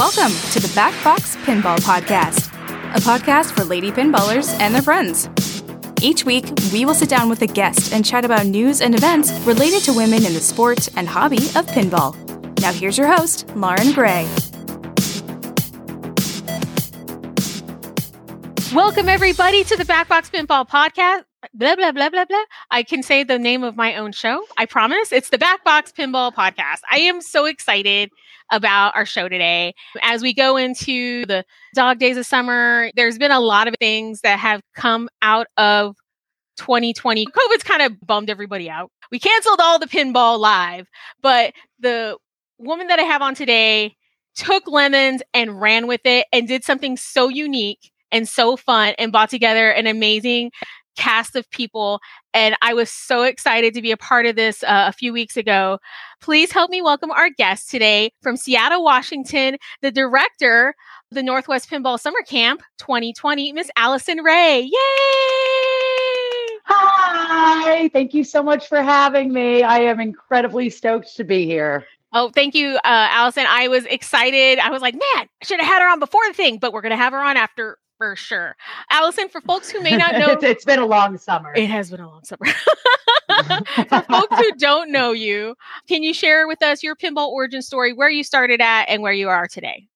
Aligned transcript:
Welcome 0.00 0.32
to 0.52 0.60
the 0.60 0.72
Back 0.74 0.94
Box 1.04 1.36
Pinball 1.44 1.76
Podcast, 1.80 2.46
a 2.96 3.00
podcast 3.00 3.54
for 3.54 3.64
lady 3.64 3.92
pinballers 3.92 4.58
and 4.58 4.74
their 4.74 4.80
friends. 4.80 5.28
Each 6.00 6.24
week, 6.24 6.46
we 6.72 6.86
will 6.86 6.94
sit 6.94 7.10
down 7.10 7.28
with 7.28 7.42
a 7.42 7.46
guest 7.46 7.92
and 7.92 8.02
chat 8.02 8.24
about 8.24 8.46
news 8.46 8.80
and 8.80 8.94
events 8.94 9.30
related 9.40 9.82
to 9.82 9.92
women 9.92 10.24
in 10.24 10.32
the 10.32 10.40
sport 10.40 10.88
and 10.96 11.06
hobby 11.06 11.36
of 11.36 11.66
pinball. 11.66 12.16
Now, 12.62 12.72
here's 12.72 12.96
your 12.96 13.08
host, 13.08 13.46
Lauren 13.54 13.92
Gray. 13.92 14.26
Welcome, 18.74 19.10
everybody, 19.10 19.64
to 19.64 19.76
the 19.76 19.84
Backbox 19.84 20.30
Pinball 20.30 20.66
Podcast. 20.66 21.24
Blah, 21.52 21.76
blah, 21.76 21.92
blah, 21.92 22.08
blah, 22.08 22.24
blah. 22.24 22.44
I 22.70 22.84
can 22.84 23.02
say 23.02 23.22
the 23.22 23.38
name 23.38 23.62
of 23.62 23.76
my 23.76 23.96
own 23.96 24.12
show. 24.12 24.46
I 24.56 24.64
promise. 24.64 25.12
It's 25.12 25.28
the 25.28 25.36
Backbox 25.36 25.92
Pinball 25.92 26.32
Podcast. 26.32 26.80
I 26.90 27.00
am 27.00 27.20
so 27.20 27.44
excited 27.44 28.10
about 28.50 28.96
our 28.96 29.06
show 29.06 29.28
today. 29.28 29.74
As 30.02 30.22
we 30.22 30.34
go 30.34 30.56
into 30.56 31.24
the 31.26 31.44
dog 31.74 31.98
days 31.98 32.16
of 32.16 32.26
summer, 32.26 32.90
there's 32.96 33.18
been 33.18 33.30
a 33.30 33.40
lot 33.40 33.68
of 33.68 33.74
things 33.78 34.20
that 34.22 34.38
have 34.38 34.60
come 34.74 35.08
out 35.22 35.46
of 35.56 35.96
2020. 36.56 37.26
COVID's 37.26 37.62
kind 37.62 37.82
of 37.82 38.00
bummed 38.06 38.30
everybody 38.30 38.68
out. 38.68 38.90
We 39.10 39.18
canceled 39.18 39.60
all 39.60 39.78
the 39.78 39.86
pinball 39.86 40.38
live, 40.38 40.86
but 41.20 41.52
the 41.78 42.16
woman 42.58 42.88
that 42.88 42.98
I 42.98 43.02
have 43.02 43.22
on 43.22 43.34
today 43.34 43.96
took 44.34 44.68
lemons 44.68 45.22
and 45.34 45.60
ran 45.60 45.86
with 45.86 46.02
it 46.04 46.26
and 46.32 46.46
did 46.46 46.64
something 46.64 46.96
so 46.96 47.28
unique 47.28 47.90
and 48.12 48.28
so 48.28 48.56
fun 48.56 48.94
and 48.98 49.12
brought 49.12 49.30
together 49.30 49.70
an 49.70 49.86
amazing 49.86 50.50
cast 50.96 51.36
of 51.36 51.50
people. 51.50 52.00
And 52.34 52.56
I 52.62 52.74
was 52.74 52.90
so 52.90 53.22
excited 53.22 53.74
to 53.74 53.82
be 53.82 53.90
a 53.90 53.96
part 53.96 54.26
of 54.26 54.36
this 54.36 54.62
uh, 54.62 54.84
a 54.88 54.92
few 54.92 55.12
weeks 55.12 55.36
ago. 55.36 55.78
Please 56.20 56.52
help 56.52 56.70
me 56.70 56.82
welcome 56.82 57.10
our 57.10 57.30
guest 57.30 57.70
today 57.70 58.12
from 58.22 58.36
Seattle, 58.36 58.84
Washington, 58.84 59.56
the 59.82 59.90
director 59.90 60.74
of 61.10 61.14
the 61.14 61.22
Northwest 61.22 61.70
Pinball 61.70 61.98
Summer 61.98 62.22
Camp 62.26 62.62
2020, 62.78 63.52
Miss 63.52 63.70
Allison 63.76 64.18
Ray. 64.18 64.60
Yay! 64.62 64.70
Hi, 66.72 67.90
thank 67.92 68.14
you 68.14 68.22
so 68.22 68.42
much 68.42 68.68
for 68.68 68.80
having 68.80 69.32
me. 69.32 69.62
I 69.62 69.80
am 69.80 69.98
incredibly 69.98 70.70
stoked 70.70 71.16
to 71.16 71.24
be 71.24 71.44
here. 71.44 71.84
Oh, 72.12 72.30
thank 72.30 72.54
you, 72.54 72.76
uh, 72.76 72.80
Allison. 72.84 73.46
I 73.48 73.68
was 73.68 73.84
excited. 73.86 74.58
I 74.58 74.70
was 74.70 74.82
like, 74.82 74.94
man, 74.94 75.02
I 75.14 75.28
should 75.44 75.60
have 75.60 75.68
had 75.68 75.80
her 75.80 75.88
on 75.88 76.00
before 76.00 76.22
the 76.26 76.34
thing, 76.34 76.58
but 76.58 76.72
we're 76.72 76.80
going 76.80 76.90
to 76.90 76.96
have 76.96 77.12
her 77.12 77.20
on 77.20 77.36
after 77.36 77.78
for 78.00 78.16
sure. 78.16 78.56
Allison, 78.88 79.28
for 79.28 79.42
folks 79.42 79.70
who 79.70 79.82
may 79.82 79.94
not 79.94 80.12
know, 80.18 80.30
it's, 80.30 80.42
it's 80.42 80.64
been 80.64 80.78
a 80.78 80.86
long 80.86 81.18
summer. 81.18 81.52
It 81.54 81.68
has 81.68 81.90
been 81.90 82.00
a 82.00 82.08
long 82.08 82.24
summer. 82.24 82.46
for 83.88 84.00
folks 84.00 84.38
who 84.38 84.52
don't 84.56 84.90
know 84.92 85.12
you, 85.12 85.54
can 85.86 86.02
you 86.02 86.14
share 86.14 86.48
with 86.48 86.62
us 86.62 86.82
your 86.82 86.96
pinball 86.96 87.28
origin 87.28 87.60
story, 87.60 87.92
where 87.92 88.08
you 88.08 88.24
started 88.24 88.62
at, 88.62 88.86
and 88.88 89.02
where 89.02 89.12
you 89.12 89.28
are 89.28 89.46
today? 89.46 89.86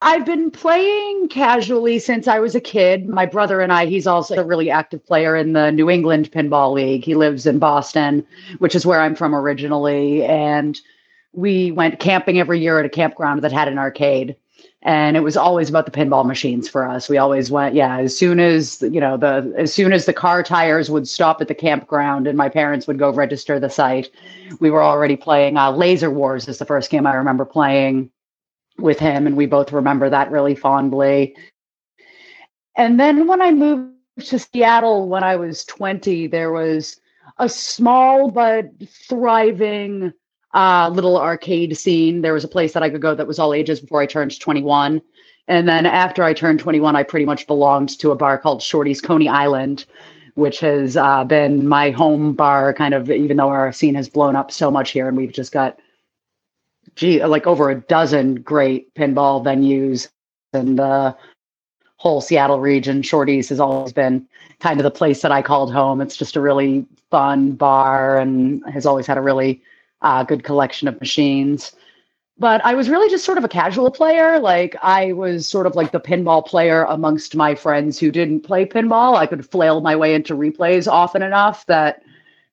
I've 0.00 0.24
been 0.24 0.50
playing 0.50 1.28
casually 1.28 1.98
since 1.98 2.26
I 2.26 2.38
was 2.38 2.54
a 2.54 2.60
kid. 2.62 3.08
My 3.08 3.26
brother 3.26 3.60
and 3.60 3.70
I, 3.70 3.84
he's 3.84 4.06
also 4.06 4.36
a 4.36 4.44
really 4.44 4.70
active 4.70 5.04
player 5.04 5.36
in 5.36 5.52
the 5.52 5.70
New 5.70 5.90
England 5.90 6.32
Pinball 6.32 6.72
League. 6.72 7.04
He 7.04 7.14
lives 7.14 7.46
in 7.46 7.58
Boston, 7.58 8.26
which 8.58 8.74
is 8.74 8.86
where 8.86 9.00
I'm 9.02 9.14
from 9.14 9.34
originally. 9.34 10.24
And 10.24 10.78
we 11.32 11.72
went 11.72 12.00
camping 12.00 12.38
every 12.38 12.60
year 12.60 12.78
at 12.78 12.86
a 12.86 12.90
campground 12.90 13.42
that 13.42 13.52
had 13.52 13.68
an 13.68 13.78
arcade 13.78 14.36
and 14.86 15.16
it 15.16 15.20
was 15.20 15.36
always 15.36 15.68
about 15.68 15.84
the 15.84 15.90
pinball 15.90 16.24
machines 16.24 16.68
for 16.68 16.88
us. 16.88 17.08
We 17.08 17.18
always 17.18 17.50
went 17.50 17.74
yeah 17.74 17.98
as 17.98 18.16
soon 18.16 18.38
as 18.38 18.80
you 18.80 19.00
know 19.00 19.16
the 19.16 19.52
as 19.58 19.74
soon 19.74 19.92
as 19.92 20.06
the 20.06 20.12
car 20.12 20.42
tires 20.42 20.88
would 20.88 21.08
stop 21.08 21.40
at 21.40 21.48
the 21.48 21.54
campground 21.54 22.26
and 22.26 22.38
my 22.38 22.48
parents 22.48 22.86
would 22.86 22.98
go 22.98 23.10
register 23.10 23.58
the 23.58 23.68
site 23.68 24.08
we 24.60 24.70
were 24.70 24.82
already 24.82 25.16
playing 25.16 25.56
uh, 25.56 25.72
laser 25.72 26.10
wars 26.10 26.48
is 26.48 26.58
the 26.58 26.64
first 26.64 26.88
game 26.88 27.06
i 27.06 27.14
remember 27.14 27.44
playing 27.44 28.10
with 28.78 28.98
him 28.98 29.26
and 29.26 29.36
we 29.36 29.46
both 29.46 29.72
remember 29.72 30.08
that 30.08 30.30
really 30.30 30.54
fondly. 30.54 31.36
And 32.76 33.00
then 33.00 33.26
when 33.26 33.42
i 33.42 33.50
moved 33.50 33.92
to 34.20 34.38
seattle 34.38 35.08
when 35.08 35.24
i 35.24 35.34
was 35.34 35.64
20 35.64 36.28
there 36.28 36.52
was 36.52 37.00
a 37.38 37.48
small 37.48 38.30
but 38.30 38.70
thriving 39.08 40.12
uh, 40.54 40.90
little 40.92 41.18
arcade 41.18 41.76
scene. 41.76 42.22
There 42.22 42.32
was 42.32 42.44
a 42.44 42.48
place 42.48 42.72
that 42.72 42.82
I 42.82 42.90
could 42.90 43.02
go 43.02 43.14
that 43.14 43.26
was 43.26 43.38
all 43.38 43.52
ages 43.54 43.80
before 43.80 44.00
I 44.00 44.06
turned 44.06 44.38
21. 44.38 45.02
And 45.48 45.68
then 45.68 45.86
after 45.86 46.24
I 46.24 46.34
turned 46.34 46.60
21, 46.60 46.96
I 46.96 47.02
pretty 47.02 47.26
much 47.26 47.46
belonged 47.46 47.98
to 48.00 48.10
a 48.10 48.16
bar 48.16 48.38
called 48.38 48.62
Shorty's 48.62 49.00
Coney 49.00 49.28
Island, 49.28 49.84
which 50.34 50.60
has 50.60 50.96
uh, 50.96 51.24
been 51.24 51.68
my 51.68 51.90
home 51.90 52.32
bar, 52.32 52.74
kind 52.74 52.94
of, 52.94 53.10
even 53.10 53.36
though 53.36 53.48
our 53.48 53.72
scene 53.72 53.94
has 53.94 54.08
blown 54.08 54.34
up 54.34 54.50
so 54.50 54.70
much 54.70 54.90
here 54.90 55.08
and 55.08 55.16
we've 55.16 55.32
just 55.32 55.52
got, 55.52 55.78
gee, 56.96 57.24
like 57.24 57.46
over 57.46 57.70
a 57.70 57.80
dozen 57.80 58.36
great 58.36 58.92
pinball 58.94 59.44
venues 59.44 60.08
and 60.52 60.78
the 60.78 61.16
whole 61.98 62.20
Seattle 62.20 62.60
region. 62.60 63.02
Shorty's 63.02 63.48
has 63.48 63.60
always 63.60 63.92
been 63.92 64.26
kind 64.60 64.80
of 64.80 64.84
the 64.84 64.90
place 64.90 65.22
that 65.22 65.32
I 65.32 65.42
called 65.42 65.72
home. 65.72 66.00
It's 66.00 66.16
just 66.16 66.36
a 66.36 66.40
really 66.40 66.86
fun 67.10 67.52
bar 67.52 68.18
and 68.18 68.62
has 68.68 68.86
always 68.86 69.06
had 69.06 69.18
a 69.18 69.22
really 69.22 69.62
uh, 70.06 70.22
good 70.22 70.44
collection 70.44 70.86
of 70.86 71.00
machines. 71.00 71.74
But 72.38 72.64
I 72.64 72.74
was 72.74 72.88
really 72.88 73.10
just 73.10 73.24
sort 73.24 73.38
of 73.38 73.44
a 73.44 73.48
casual 73.48 73.90
player. 73.90 74.38
Like 74.38 74.76
I 74.82 75.12
was 75.12 75.48
sort 75.48 75.66
of 75.66 75.74
like 75.74 75.90
the 75.90 76.00
pinball 76.00 76.46
player 76.46 76.84
amongst 76.84 77.34
my 77.34 77.54
friends 77.54 77.98
who 77.98 78.12
didn't 78.12 78.40
play 78.40 78.66
pinball. 78.66 79.16
I 79.16 79.26
could 79.26 79.50
flail 79.50 79.80
my 79.80 79.96
way 79.96 80.14
into 80.14 80.34
replays 80.34 80.86
often 80.86 81.22
enough 81.22 81.66
that 81.66 82.02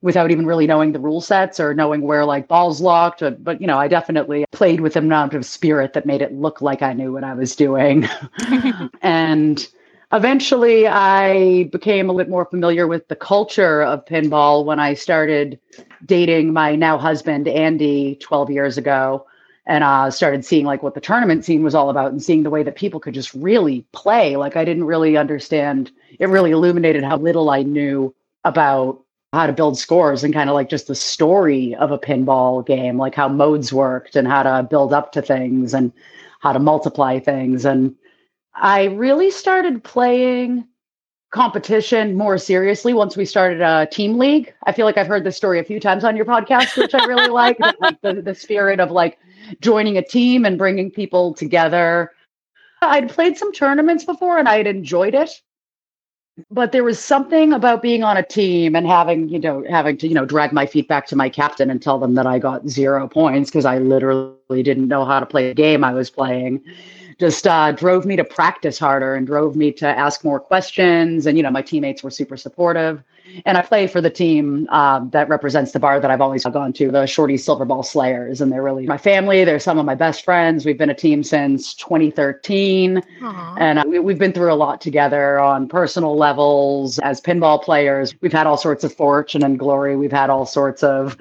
without 0.02 0.32
even 0.32 0.46
really 0.46 0.68
knowing 0.68 0.94
the 0.94 1.00
rule 1.00 1.22
sets 1.22 1.60
or 1.60 1.74
knowing 1.74 2.02
where 2.02 2.26
like 2.26 2.48
balls 2.48 2.82
locked. 2.82 3.20
But, 3.20 3.44
but 3.44 3.62
you 3.62 3.68
know, 3.68 3.78
I 3.78 3.88
definitely 3.88 4.46
played 4.52 4.80
with 4.80 4.96
an 4.96 5.04
amount 5.06 5.34
of 5.36 5.46
spirit 5.46 5.94
that 5.94 6.06
made 6.06 6.22
it 6.22 6.34
look 6.34 6.62
like 6.62 6.82
I 6.82 6.94
knew 6.94 7.14
what 7.14 7.24
I 7.24 7.34
was 7.36 7.56
doing. 7.56 8.08
and 9.02 9.68
eventually 10.14 10.88
I 10.88 11.64
became 11.72 12.10
a 12.10 12.14
little 12.14 12.32
more 12.32 12.46
familiar 12.46 12.88
with 12.88 13.08
the 13.08 13.16
culture 13.16 13.82
of 13.82 14.06
pinball 14.06 14.64
when 14.64 14.80
I 14.80 14.94
started 14.94 15.60
dating 16.06 16.54
my 16.54 16.76
now 16.76 16.98
husband, 16.98 17.48
Andy, 17.48 18.16
12 18.22 18.52
years 18.52 18.78
ago. 18.78 19.26
And 19.66 19.82
uh, 19.82 20.12
started 20.12 20.44
seeing 20.44 20.66
like 20.66 20.84
what 20.84 20.94
the 20.94 21.00
tournament 21.00 21.46
scene 21.46 21.64
was 21.64 21.74
all 21.74 21.90
about 21.90 22.12
and 22.12 22.22
seeing 22.22 22.44
the 22.44 22.50
way 22.50 22.64
that 22.64 22.76
people 22.76 23.00
could 23.00 23.14
just 23.14 23.34
really 23.34 23.86
play. 23.94 24.36
Like 24.36 24.58
I 24.58 24.66
didn't 24.66 24.84
really 24.84 25.16
understand. 25.16 25.90
It 26.20 26.28
really 26.28 26.52
illuminated 26.52 27.02
how 27.06 27.16
little 27.16 27.50
I 27.50 27.64
knew 27.64 28.14
about 28.44 29.00
how 29.32 29.48
to 29.48 29.54
build 29.54 29.78
scores 29.78 30.22
and 30.22 30.34
kind 30.34 30.50
of 30.50 30.54
like 30.54 30.68
just 30.68 30.88
the 30.88 30.96
story 30.96 31.76
of 31.76 31.92
a 31.92 31.98
pinball 31.98 32.66
game, 32.66 32.98
like 32.98 33.16
how 33.16 33.30
modes 33.30 33.72
worked 33.72 34.18
and 34.18 34.28
how 34.28 34.44
to 34.44 34.68
build 34.70 34.92
up 34.92 35.14
to 35.14 35.22
things 35.22 35.74
and 35.74 35.94
how 36.42 36.52
to 36.52 36.60
multiply 36.60 37.18
things. 37.20 37.64
And 37.64 37.96
I 38.56 38.86
really 38.86 39.32
started 39.32 39.84
playing 39.84 40.68
competition 41.32 42.16
more 42.16 42.38
seriously 42.38 42.94
once 42.94 43.18
we 43.18 43.26
started 43.26 43.60
a 43.60 43.88
team 43.88 44.20
league. 44.20 44.54
I 44.68 44.72
feel 44.72 44.86
like 44.86 44.98
I've 44.98 45.08
heard 45.08 45.24
this 45.24 45.36
story 45.36 45.60
a 45.60 45.64
few 45.64 45.80
times 45.80 46.04
on 46.04 46.16
your 46.16 46.26
podcast, 46.26 46.78
which 46.78 46.94
I 46.94 47.06
really 47.06 47.28
like. 47.30 47.60
like 47.80 48.00
the, 48.02 48.22
the 48.22 48.36
spirit 48.36 48.80
of 48.80 48.92
like 48.92 49.18
joining 49.60 49.98
a 49.98 50.04
team 50.04 50.46
and 50.46 50.58
bringing 50.58 50.92
people 50.92 51.34
together. 51.34 52.12
I'd 52.82 53.10
played 53.10 53.38
some 53.38 53.52
tournaments 53.52 54.06
before 54.06 54.38
and 54.38 54.48
I 54.48 54.58
had 54.58 54.68
enjoyed 54.68 55.16
it. 55.16 55.42
But 56.50 56.72
there 56.72 56.84
was 56.84 57.00
something 57.00 57.54
about 57.54 57.82
being 57.82 58.04
on 58.04 58.18
a 58.18 58.24
team 58.24 58.76
and 58.76 58.88
having, 58.88 59.30
you 59.30 59.40
know, 59.40 59.64
having 59.70 59.98
to, 59.98 60.08
you 60.08 60.16
know, 60.16 60.26
drag 60.26 60.52
my 60.52 60.66
feet 60.66 60.88
back 60.88 61.06
to 61.08 61.16
my 61.16 61.30
captain 61.30 61.70
and 61.70 61.82
tell 61.82 62.00
them 62.00 62.16
that 62.16 62.26
I 62.26 62.40
got 62.40 62.68
zero 62.68 63.08
points 63.08 63.50
because 63.52 63.66
I 63.66 63.78
literally 63.78 64.64
didn't 64.64 64.88
know 64.88 65.06
how 65.06 65.20
to 65.20 65.28
play 65.28 65.48
the 65.48 65.54
game 65.54 65.84
I 65.84 65.94
was 65.94 66.10
playing 66.10 66.64
just 67.20 67.48
uh, 67.48 67.72
drove 67.72 68.06
me 68.06 68.16
to 68.16 68.24
practice 68.24 68.80
harder 68.80 69.16
and 69.16 69.26
drove 69.28 69.56
me 69.56 69.72
to 69.74 69.88
ask 69.88 70.24
more 70.24 70.40
questions. 70.40 71.26
And, 71.26 71.38
you 71.38 71.44
know, 71.44 71.52
my 71.52 71.62
teammates 71.62 72.04
were 72.04 72.10
super 72.10 72.38
supportive. 72.38 73.04
And 73.46 73.58
I 73.58 73.62
play 73.62 73.88
for 73.88 74.02
the 74.02 74.10
team 74.10 74.68
uh, 74.70 75.00
that 75.12 75.30
represents 75.30 75.72
the 75.72 75.80
bar 75.80 76.00
that 76.00 76.12
I've 76.12 76.22
always 76.22 76.44
gone 76.44 76.74
to, 76.74 76.92
the 76.92 77.06
Shorty 77.06 77.38
Silver 77.38 77.66
Ball 77.66 77.82
Slayers. 77.82 78.42
And 78.42 78.52
they're 78.52 78.62
really 78.62 78.86
my 78.86 78.98
family. 78.98 79.44
They're 79.44 79.60
some 79.60 79.80
of 79.80 79.86
my 79.86 79.96
best 79.96 80.26
friends. 80.26 80.66
We've 80.66 80.78
been 80.78 80.90
a 80.90 80.96
team 80.96 81.24
since 81.24 81.74
2013. 81.76 83.02
Aww. 83.22 83.58
And 83.60 83.80
uh, 83.80 83.84
we, 83.88 84.00
we've 84.00 84.20
been 84.20 84.34
through 84.34 84.52
a 84.52 84.56
lot 84.56 84.82
together 84.82 85.40
on 85.40 85.68
personal 85.68 86.18
levels 86.18 87.00
as 87.00 87.22
pinball 87.22 87.62
players. 87.64 88.14
We've 88.22 88.34
had 88.34 88.46
all 88.46 88.58
sorts 88.58 88.84
of 88.84 88.94
fortune 88.94 89.44
and 89.44 89.58
glory. 89.58 89.96
We've 89.96 90.12
had 90.12 90.30
all 90.30 90.46
sorts 90.46 90.84
of 90.84 91.18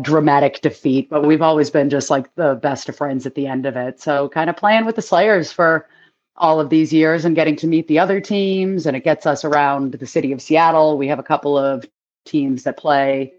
dramatic 0.00 0.60
defeat, 0.60 1.10
but 1.10 1.26
we've 1.26 1.42
always 1.42 1.70
been 1.70 1.90
just 1.90 2.10
like 2.10 2.34
the 2.34 2.54
best 2.54 2.88
of 2.88 2.96
friends 2.96 3.26
at 3.26 3.34
the 3.34 3.46
end 3.46 3.66
of 3.66 3.76
it. 3.76 4.00
So 4.00 4.28
kind 4.28 4.48
of 4.48 4.56
playing 4.56 4.86
with 4.86 4.96
the 4.96 5.02
Slayers 5.02 5.52
for 5.52 5.88
all 6.36 6.60
of 6.60 6.70
these 6.70 6.92
years 6.92 7.24
and 7.24 7.36
getting 7.36 7.56
to 7.56 7.66
meet 7.66 7.88
the 7.88 7.98
other 7.98 8.20
teams 8.20 8.86
and 8.86 8.96
it 8.96 9.04
gets 9.04 9.26
us 9.26 9.44
around 9.44 9.92
the 9.92 10.06
city 10.06 10.32
of 10.32 10.40
Seattle. 10.40 10.96
We 10.96 11.08
have 11.08 11.18
a 11.18 11.22
couple 11.24 11.58
of 11.58 11.84
teams 12.24 12.62
that 12.62 12.78
play 12.78 13.34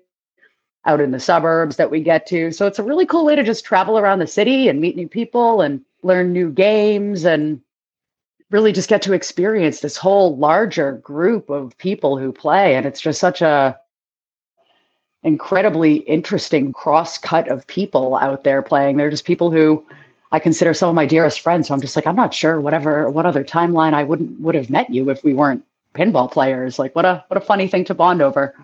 out 0.86 1.02
in 1.02 1.12
the 1.12 1.20
suburbs 1.20 1.78
that 1.78 1.90
we 1.90 2.02
get 2.02 2.28
to. 2.28 2.52
So 2.52 2.68
it's 2.68 2.80
a 2.80 2.84
really 2.84 3.06
cool 3.06 3.26
way 3.26 3.36
to 3.36 3.44
just 3.44 3.66
travel 3.66 3.98
around 3.98 4.20
the 4.20 4.28
city 4.28 4.68
and 4.68 4.82
meet 4.82 4.96
new 4.96 5.08
people 5.08 5.62
and 5.62 5.84
learn 6.04 6.34
new 6.34 6.52
games 6.52 7.24
and 7.24 7.62
really 8.52 8.72
just 8.72 8.90
get 8.90 9.02
to 9.02 9.14
experience 9.14 9.80
this 9.80 9.98
whole 9.98 10.38
larger 10.38 10.94
group 10.94 11.50
of 11.50 11.76
people 11.78 12.18
who 12.18 12.32
play 12.32 12.76
and 12.76 12.86
it's 12.86 13.02
just 13.02 13.20
such 13.20 13.42
a 13.42 13.80
incredibly 15.24 15.98
interesting 15.98 16.74
cross 16.74 17.18
cut 17.18 17.48
of 17.48 17.66
people 17.68 18.16
out 18.18 18.44
there 18.44 18.62
playing. 18.62 18.98
They're 18.98 19.10
just 19.10 19.25
people 19.25 19.52
who 19.52 19.86
I 20.31 20.40
consider 20.40 20.74
some 20.74 20.90
of 20.90 20.96
my 20.96 21.06
dearest 21.06 21.42
friends. 21.42 21.68
So 21.68 21.74
I'm 21.74 21.81
just 21.81 21.96
like, 21.96 22.08
I'm 22.08 22.16
not 22.16 22.34
sure 22.34 22.60
whatever 22.60 23.10
what 23.10 23.25
other 23.25 23.44
timeline 23.44 23.94
I 23.94 24.04
wouldn't 24.04 24.40
would 24.40 24.56
have 24.56 24.70
met 24.70 24.90
you 24.90 25.10
if 25.10 25.24
we 25.24 25.34
weren't 25.34 25.64
pinball 25.94 26.31
players. 26.31 26.80
Like 26.80 26.96
what 26.96 27.06
a 27.06 27.24
what 27.28 27.38
a 27.38 27.46
funny 27.46 27.68
thing 27.68 27.86
to 27.86 27.94
bond 27.94 28.22
over. 28.22 28.56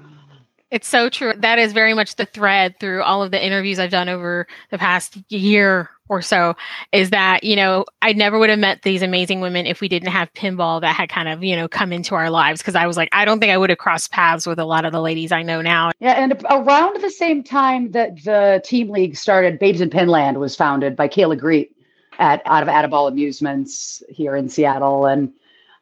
It's 0.71 0.87
so 0.87 1.09
true. 1.09 1.33
That 1.35 1.57
is 1.57 1.73
very 1.73 1.93
much 1.93 2.15
the 2.15 2.25
thread 2.25 2.79
through 2.79 3.01
all 3.01 3.23
of 3.23 3.31
the 3.31 3.43
interviews 3.43 3.79
I've 3.79 3.89
done 3.89 4.07
over 4.07 4.45
the 4.69 4.77
past 4.77 5.17
year 5.29 5.89
or 6.09 6.21
so 6.21 6.55
is 6.91 7.11
that, 7.11 7.43
you 7.43 7.55
know, 7.55 7.85
I 8.01 8.13
never 8.13 8.37
would 8.37 8.49
have 8.49 8.59
met 8.59 8.81
these 8.81 9.01
amazing 9.01 9.41
women 9.41 9.65
if 9.65 9.81
we 9.81 9.87
didn't 9.87 10.09
have 10.09 10.31
pinball 10.33 10.81
that 10.81 10.95
had 10.95 11.09
kind 11.09 11.27
of, 11.27 11.43
you 11.43 11.55
know, 11.55 11.67
come 11.67 11.91
into 11.91 12.15
our 12.15 12.29
lives. 12.29 12.61
Cause 12.61 12.75
I 12.75 12.85
was 12.87 12.97
like, 12.97 13.09
I 13.11 13.25
don't 13.25 13.39
think 13.39 13.51
I 13.51 13.57
would 13.57 13.69
have 13.69 13.79
crossed 13.79 14.11
paths 14.11 14.45
with 14.45 14.59
a 14.59 14.65
lot 14.65 14.85
of 14.85 14.91
the 14.91 15.01
ladies 15.01 15.31
I 15.31 15.43
know 15.43 15.61
now. 15.61 15.91
Yeah. 15.99 16.13
And 16.13 16.33
around 16.49 17.01
the 17.01 17.11
same 17.11 17.43
time 17.43 17.91
that 17.91 18.23
the 18.23 18.61
team 18.63 18.89
league 18.89 19.15
started, 19.15 19.59
Babes 19.59 19.81
in 19.81 19.89
Pinland 19.89 20.39
was 20.39 20.55
founded 20.55 20.95
by 20.95 21.07
Kayla 21.07 21.37
Greet 21.37 21.75
at 22.19 22.41
out 22.45 22.61
of 22.61 22.69
Addaball 22.69 23.07
Amusements 23.07 24.03
here 24.09 24.35
in 24.35 24.49
Seattle. 24.49 25.05
And 25.05 25.31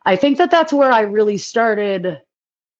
I 0.05 0.15
think 0.15 0.37
that 0.37 0.51
that's 0.51 0.71
where 0.71 0.91
I 0.91 1.01
really 1.01 1.37
started 1.37 2.21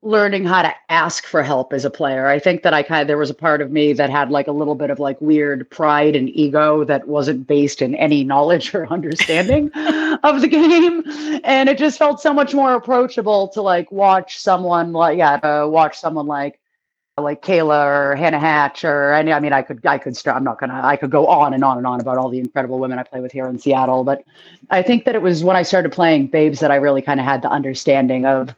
learning 0.04 0.46
how 0.46 0.62
to 0.62 0.74
ask 0.90 1.26
for 1.26 1.42
help 1.42 1.74
as 1.74 1.84
a 1.84 1.90
player. 1.90 2.28
I 2.28 2.38
think 2.38 2.62
that 2.62 2.74
I 2.74 2.84
kind 2.84 3.02
of 3.02 3.08
there 3.08 3.18
was 3.18 3.32
a 3.32 3.36
part 3.36 3.62
of 3.62 3.72
me 3.72 3.94
that 3.94 4.12
had 4.12 4.30
like 4.30 4.48
a 4.48 4.52
little 4.52 4.76
bit 4.76 4.92
of 4.92 5.00
like 5.00 5.20
weird 5.20 5.68
pride 5.72 6.16
and 6.16 6.30
ego 6.30 6.84
that 6.84 7.08
wasn't 7.08 7.48
based 7.48 7.82
in 7.82 7.96
any 7.96 8.24
knowledge 8.24 8.76
or 8.76 8.86
understanding 8.94 9.72
of 10.24 10.42
the 10.42 10.48
game 10.48 11.04
and 11.44 11.68
it 11.68 11.80
just 11.80 11.98
felt 11.98 12.22
so 12.22 12.32
much 12.32 12.54
more 12.54 12.74
approachable 12.74 13.48
to 13.50 13.62
like 13.62 13.92
watch 13.92 14.38
someone 14.38 14.94
like 14.94 15.18
yeah, 15.18 15.38
to 15.38 15.68
watch 15.68 16.00
someone 16.00 16.28
like 16.28 16.60
like 17.20 17.42
Kayla 17.42 17.84
or 17.84 18.16
Hannah 18.16 18.40
Hatch 18.40 18.86
or 18.86 19.14
any. 19.14 19.34
I 19.34 19.40
mean 19.40 19.52
I 19.52 19.64
could 19.64 19.84
I 19.84 19.98
could 19.98 20.16
start 20.16 20.38
I'm 20.38 20.44
not 20.44 20.60
gonna 20.60 20.80
I 20.84 20.96
could 20.96 21.10
go 21.10 21.26
on 21.26 21.56
and 21.56 21.64
on 21.64 21.78
and 21.78 21.88
on 21.88 22.00
about 22.00 22.20
all 22.20 22.30
the 22.30 22.38
incredible 22.38 22.78
women 22.78 23.00
I 23.00 23.04
play 23.04 23.20
with 23.20 23.32
here 23.32 23.48
in 23.48 23.58
Seattle 23.58 24.04
but 24.04 24.24
I 24.70 24.84
think 24.84 25.06
that 25.06 25.16
it 25.16 25.24
was 25.24 25.44
when 25.44 25.56
I 25.56 25.64
started 25.64 25.92
playing 25.92 26.28
Babes 26.28 26.60
that 26.60 26.70
I 26.70 26.76
really 26.76 27.02
kind 27.02 27.20
of 27.20 27.26
had 27.26 27.42
the 27.42 27.50
understanding 27.50 28.28
of 28.28 28.54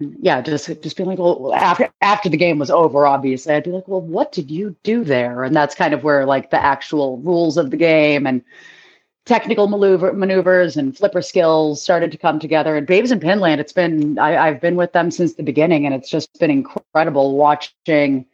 yeah, 0.00 0.40
just 0.40 0.66
just 0.82 0.96
being 0.96 1.08
like, 1.08 1.18
well, 1.18 1.52
after 1.54 1.90
after 2.00 2.28
the 2.28 2.36
game 2.36 2.58
was 2.58 2.70
over, 2.70 3.06
obviously, 3.06 3.54
I'd 3.54 3.64
be 3.64 3.70
like, 3.70 3.86
well, 3.88 4.00
what 4.00 4.32
did 4.32 4.50
you 4.50 4.74
do 4.82 5.04
there? 5.04 5.44
And 5.44 5.54
that's 5.54 5.74
kind 5.74 5.92
of 5.94 6.02
where 6.02 6.24
like 6.26 6.50
the 6.50 6.62
actual 6.62 7.18
rules 7.18 7.56
of 7.56 7.70
the 7.70 7.76
game 7.76 8.26
and 8.26 8.42
technical 9.26 9.68
maneuver 9.68 10.12
maneuvers 10.12 10.76
and 10.76 10.96
flipper 10.96 11.22
skills 11.22 11.82
started 11.82 12.10
to 12.12 12.18
come 12.18 12.38
together. 12.38 12.76
And 12.76 12.86
Babes 12.86 13.12
in 13.12 13.20
Pinland, 13.20 13.60
it's 13.60 13.72
been 13.72 14.18
I, 14.18 14.48
I've 14.48 14.60
been 14.60 14.76
with 14.76 14.92
them 14.92 15.10
since 15.10 15.34
the 15.34 15.42
beginning, 15.42 15.84
and 15.84 15.94
it's 15.94 16.10
just 16.10 16.38
been 16.38 16.50
incredible 16.50 17.36
watching 17.36 18.26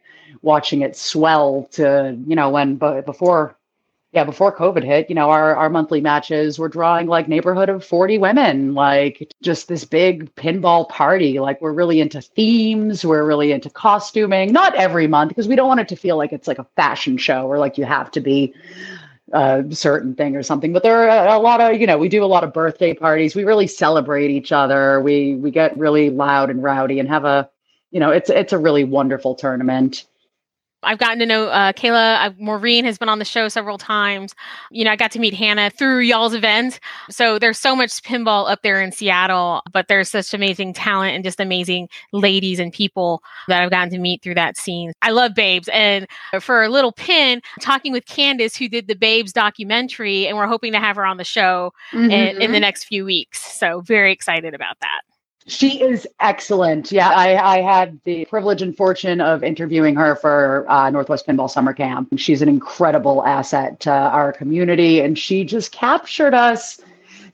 watching 0.42 0.82
it 0.82 0.96
swell 0.96 1.68
to 1.72 2.16
you 2.26 2.36
know 2.36 2.50
when 2.50 2.76
but 2.76 3.04
before 3.06 3.55
yeah, 4.16 4.24
before 4.24 4.56
COVID 4.56 4.82
hit, 4.82 5.10
you 5.10 5.14
know, 5.14 5.28
our, 5.28 5.54
our 5.54 5.68
monthly 5.68 6.00
matches 6.00 6.58
were 6.58 6.70
drawing 6.70 7.06
like 7.06 7.28
neighborhood 7.28 7.68
of 7.68 7.84
40 7.84 8.16
women, 8.16 8.72
like 8.72 9.30
just 9.42 9.68
this 9.68 9.84
big 9.84 10.34
pinball 10.36 10.88
party. 10.88 11.38
Like 11.38 11.60
we're 11.60 11.74
really 11.74 12.00
into 12.00 12.22
themes, 12.22 13.04
we're 13.04 13.26
really 13.26 13.52
into 13.52 13.68
costuming, 13.68 14.54
not 14.54 14.74
every 14.74 15.06
month, 15.06 15.28
because 15.28 15.46
we 15.46 15.54
don't 15.54 15.68
want 15.68 15.80
it 15.80 15.88
to 15.88 15.96
feel 15.96 16.16
like 16.16 16.32
it's 16.32 16.48
like 16.48 16.58
a 16.58 16.66
fashion 16.76 17.18
show 17.18 17.46
or 17.46 17.58
like 17.58 17.76
you 17.76 17.84
have 17.84 18.10
to 18.12 18.22
be 18.22 18.54
a 19.32 19.62
certain 19.70 20.14
thing 20.14 20.34
or 20.34 20.42
something. 20.42 20.72
But 20.72 20.82
there 20.82 21.10
are 21.10 21.36
a 21.36 21.38
lot 21.38 21.60
of, 21.60 21.78
you 21.78 21.86
know, 21.86 21.98
we 21.98 22.08
do 22.08 22.24
a 22.24 22.26
lot 22.26 22.42
of 22.42 22.54
birthday 22.54 22.94
parties. 22.94 23.34
We 23.34 23.44
really 23.44 23.66
celebrate 23.66 24.30
each 24.30 24.50
other. 24.50 24.98
We 24.98 25.34
we 25.34 25.50
get 25.50 25.76
really 25.76 26.08
loud 26.08 26.48
and 26.48 26.62
rowdy 26.62 27.00
and 27.00 27.08
have 27.10 27.26
a, 27.26 27.50
you 27.90 28.00
know, 28.00 28.12
it's 28.12 28.30
it's 28.30 28.54
a 28.54 28.58
really 28.58 28.84
wonderful 28.84 29.34
tournament. 29.34 30.06
I've 30.82 30.98
gotten 30.98 31.18
to 31.18 31.26
know 31.26 31.48
uh, 31.48 31.72
Kayla. 31.72 32.26
Uh, 32.26 32.30
Maureen 32.38 32.84
has 32.84 32.98
been 32.98 33.08
on 33.08 33.18
the 33.18 33.24
show 33.24 33.48
several 33.48 33.78
times. 33.78 34.34
You 34.70 34.84
know, 34.84 34.90
I 34.90 34.96
got 34.96 35.10
to 35.12 35.18
meet 35.18 35.34
Hannah 35.34 35.70
through 35.70 36.00
y'all's 36.00 36.34
event. 36.34 36.80
So 37.10 37.38
there's 37.38 37.58
so 37.58 37.74
much 37.74 38.02
pinball 38.02 38.50
up 38.50 38.62
there 38.62 38.80
in 38.80 38.92
Seattle, 38.92 39.62
but 39.72 39.88
there's 39.88 40.10
such 40.10 40.32
amazing 40.34 40.74
talent 40.74 41.14
and 41.14 41.24
just 41.24 41.40
amazing 41.40 41.88
ladies 42.12 42.58
and 42.58 42.72
people 42.72 43.22
that 43.48 43.62
I've 43.62 43.70
gotten 43.70 43.90
to 43.90 43.98
meet 43.98 44.22
through 44.22 44.34
that 44.34 44.56
scene. 44.56 44.92
I 45.02 45.10
love 45.10 45.34
Babes. 45.34 45.68
And 45.72 46.06
for 46.40 46.62
a 46.62 46.68
little 46.68 46.92
pin, 46.92 47.40
talking 47.60 47.92
with 47.92 48.06
Candace, 48.06 48.56
who 48.56 48.68
did 48.68 48.86
the 48.86 48.96
Babes 48.96 49.32
documentary, 49.32 50.26
and 50.26 50.36
we're 50.36 50.46
hoping 50.46 50.72
to 50.72 50.78
have 50.78 50.96
her 50.96 51.06
on 51.06 51.16
the 51.16 51.24
show 51.24 51.72
mm-hmm. 51.92 52.10
in, 52.10 52.42
in 52.42 52.52
the 52.52 52.60
next 52.60 52.84
few 52.84 53.04
weeks. 53.04 53.40
So 53.54 53.80
very 53.80 54.12
excited 54.12 54.54
about 54.54 54.78
that. 54.80 55.00
She 55.48 55.80
is 55.80 56.08
excellent. 56.18 56.90
Yeah, 56.90 57.08
I, 57.08 57.58
I, 57.58 57.62
had 57.62 58.00
the 58.02 58.24
privilege 58.24 58.62
and 58.62 58.76
fortune 58.76 59.20
of 59.20 59.44
interviewing 59.44 59.94
her 59.94 60.16
for 60.16 60.68
uh, 60.68 60.90
Northwest 60.90 61.24
Pinball 61.24 61.48
Summer 61.48 61.72
Camp. 61.72 62.08
She's 62.16 62.42
an 62.42 62.48
incredible 62.48 63.24
asset 63.24 63.78
to 63.80 63.92
our 63.92 64.32
community, 64.32 65.00
and 65.00 65.16
she 65.16 65.44
just 65.44 65.70
captured 65.70 66.34
us 66.34 66.80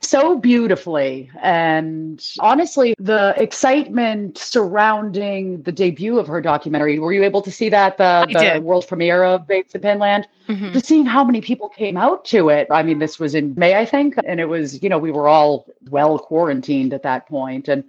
so 0.03 0.37
beautifully. 0.37 1.31
And 1.41 2.25
honestly, 2.39 2.93
the 2.99 3.33
excitement 3.37 4.37
surrounding 4.37 5.61
the 5.63 5.71
debut 5.71 6.19
of 6.19 6.27
her 6.27 6.41
documentary, 6.41 6.99
were 6.99 7.13
you 7.13 7.23
able 7.23 7.41
to 7.41 7.51
see 7.51 7.69
that, 7.69 7.97
the, 7.97 8.25
the 8.29 8.61
world 8.61 8.87
premiere 8.87 9.23
of 9.23 9.47
Babes 9.47 9.73
in 9.75 9.81
Pinland? 9.81 10.27
Mm-hmm. 10.47 10.73
Just 10.73 10.85
seeing 10.85 11.05
how 11.05 11.23
many 11.23 11.41
people 11.41 11.69
came 11.69 11.97
out 11.97 12.25
to 12.25 12.49
it. 12.49 12.67
I 12.69 12.83
mean, 12.83 12.99
this 12.99 13.19
was 13.19 13.33
in 13.33 13.53
May, 13.55 13.75
I 13.79 13.85
think, 13.85 14.15
and 14.25 14.39
it 14.39 14.45
was, 14.45 14.81
you 14.83 14.89
know, 14.89 14.97
we 14.97 15.11
were 15.11 15.27
all 15.27 15.65
well 15.89 16.19
quarantined 16.19 16.93
at 16.93 17.03
that 17.03 17.27
point. 17.27 17.67
And 17.67 17.83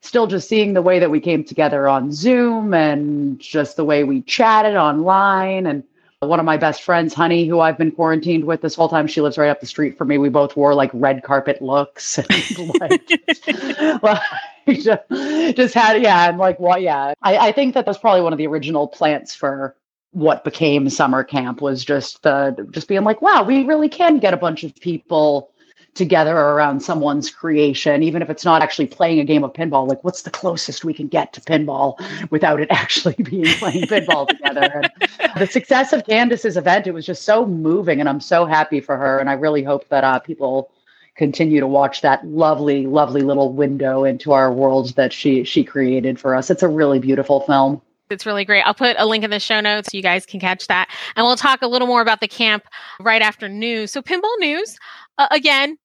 still 0.00 0.26
just 0.26 0.48
seeing 0.48 0.74
the 0.74 0.82
way 0.82 0.98
that 0.98 1.10
we 1.10 1.20
came 1.20 1.44
together 1.44 1.88
on 1.88 2.12
Zoom 2.12 2.72
and 2.72 3.38
just 3.40 3.76
the 3.76 3.84
way 3.84 4.04
we 4.04 4.22
chatted 4.22 4.76
online. 4.76 5.66
And 5.66 5.82
one 6.20 6.40
of 6.40 6.46
my 6.46 6.56
best 6.56 6.82
friends, 6.82 7.14
Honey, 7.14 7.46
who 7.46 7.60
I've 7.60 7.78
been 7.78 7.92
quarantined 7.92 8.44
with 8.44 8.60
this 8.60 8.74
whole 8.74 8.88
time, 8.88 9.06
she 9.06 9.20
lives 9.20 9.38
right 9.38 9.50
up 9.50 9.60
the 9.60 9.66
street 9.66 9.96
from 9.96 10.08
me. 10.08 10.18
We 10.18 10.28
both 10.28 10.56
wore 10.56 10.74
like 10.74 10.90
red 10.92 11.22
carpet 11.22 11.62
looks. 11.62 12.18
And, 12.28 12.80
like, 12.80 13.02
well, 14.02 14.20
just, 14.68 15.56
just 15.56 15.74
had, 15.74 16.02
yeah. 16.02 16.28
And 16.28 16.38
like, 16.38 16.58
well, 16.58 16.78
yeah, 16.78 17.14
I, 17.22 17.36
I 17.38 17.52
think 17.52 17.74
that 17.74 17.86
was 17.86 17.98
probably 17.98 18.22
one 18.22 18.32
of 18.32 18.38
the 18.38 18.46
original 18.48 18.88
plants 18.88 19.34
for 19.34 19.76
what 20.12 20.42
became 20.42 20.88
summer 20.90 21.22
camp 21.22 21.60
was 21.60 21.84
just 21.84 22.22
the 22.22 22.66
just 22.70 22.88
being 22.88 23.04
like 23.04 23.20
wow 23.20 23.42
we 23.42 23.64
really 23.64 23.90
can 23.90 24.18
get 24.18 24.32
a 24.32 24.38
bunch 24.38 24.64
of 24.64 24.74
people 24.76 25.50
together 25.94 26.36
around 26.36 26.80
someone's 26.80 27.30
creation, 27.30 28.02
even 28.02 28.22
if 28.22 28.30
it's 28.30 28.44
not 28.44 28.62
actually 28.62 28.86
playing 28.86 29.18
a 29.18 29.24
game 29.24 29.42
of 29.42 29.52
pinball. 29.52 29.88
Like, 29.88 30.02
what's 30.04 30.22
the 30.22 30.30
closest 30.30 30.84
we 30.84 30.94
can 30.94 31.08
get 31.08 31.32
to 31.32 31.40
pinball 31.40 31.98
without 32.30 32.60
it 32.60 32.68
actually 32.70 33.16
being 33.22 33.46
playing 33.56 33.84
pinball 33.84 34.28
together? 34.28 34.82
And 35.20 35.40
the 35.40 35.46
success 35.46 35.92
of 35.92 36.06
Candace's 36.06 36.56
event, 36.56 36.86
it 36.86 36.92
was 36.92 37.04
just 37.04 37.22
so 37.22 37.46
moving, 37.46 38.00
and 38.00 38.08
I'm 38.08 38.20
so 38.20 38.46
happy 38.46 38.80
for 38.80 38.96
her. 38.96 39.18
And 39.18 39.28
I 39.28 39.34
really 39.34 39.62
hope 39.62 39.88
that 39.88 40.04
uh, 40.04 40.18
people 40.20 40.70
continue 41.16 41.58
to 41.58 41.66
watch 41.66 42.00
that 42.00 42.24
lovely, 42.26 42.86
lovely 42.86 43.22
little 43.22 43.52
window 43.52 44.04
into 44.04 44.32
our 44.32 44.52
world 44.52 44.94
that 44.94 45.12
she 45.12 45.42
she 45.42 45.64
created 45.64 46.18
for 46.18 46.34
us. 46.34 46.48
It's 46.48 46.62
a 46.62 46.68
really 46.68 47.00
beautiful 47.00 47.40
film. 47.40 47.82
It's 48.10 48.24
really 48.24 48.44
great. 48.44 48.62
I'll 48.62 48.74
put 48.74 48.96
a 48.98 49.04
link 49.04 49.22
in 49.22 49.30
the 49.30 49.40
show 49.40 49.60
notes 49.60 49.90
so 49.90 49.96
you 49.96 50.02
guys 50.02 50.24
can 50.24 50.40
catch 50.40 50.66
that. 50.68 50.88
And 51.14 51.26
we'll 51.26 51.36
talk 51.36 51.60
a 51.60 51.66
little 51.66 51.86
more 51.86 52.00
about 52.00 52.20
the 52.20 52.28
camp 52.28 52.64
right 53.00 53.20
after 53.20 53.48
news. 53.48 53.92
So, 53.92 54.00
pinball 54.00 54.38
news, 54.38 54.78
uh, 55.18 55.28
again, 55.30 55.76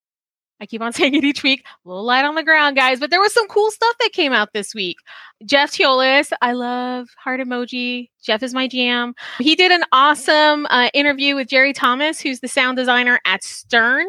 I 0.60 0.66
keep 0.66 0.82
on 0.82 0.94
saying 0.94 1.16
it 1.16 1.24
each 1.24 1.44
week. 1.44 1.66
A 1.86 1.90
little 1.90 2.06
light 2.06 2.26
on 2.26 2.36
the 2.36 2.44
ground, 2.44 2.76
guys, 2.76 3.00
but 3.00 3.10
there 3.10 3.20
was 3.20 3.34
some 3.34 3.48
cool 3.48 3.72
stuff 3.72 3.96
that 4.00 4.12
came 4.14 4.34
out 4.34 4.54
this 4.54 4.74
week. 4.74 4.98
Jeff 5.46 5.72
Teolis, 5.72 6.32
I 6.42 6.54
love 6.54 7.10
heart 7.22 7.42
emoji. 7.42 8.10
Jeff 8.24 8.44
is 8.44 8.54
my 8.54 8.68
jam. 8.68 9.14
He 9.40 9.56
did 9.56 9.72
an 9.72 9.84
awesome 9.92 10.66
uh, 10.68 10.90
interview 10.94 11.36
with 11.36 11.50
Jerry 11.50 11.74
Thompson, 11.74 12.14
who's 12.24 12.40
the 12.40 12.48
sound 12.48 12.78
designer 12.78 13.20
at 13.26 13.44
Stern 13.44 14.08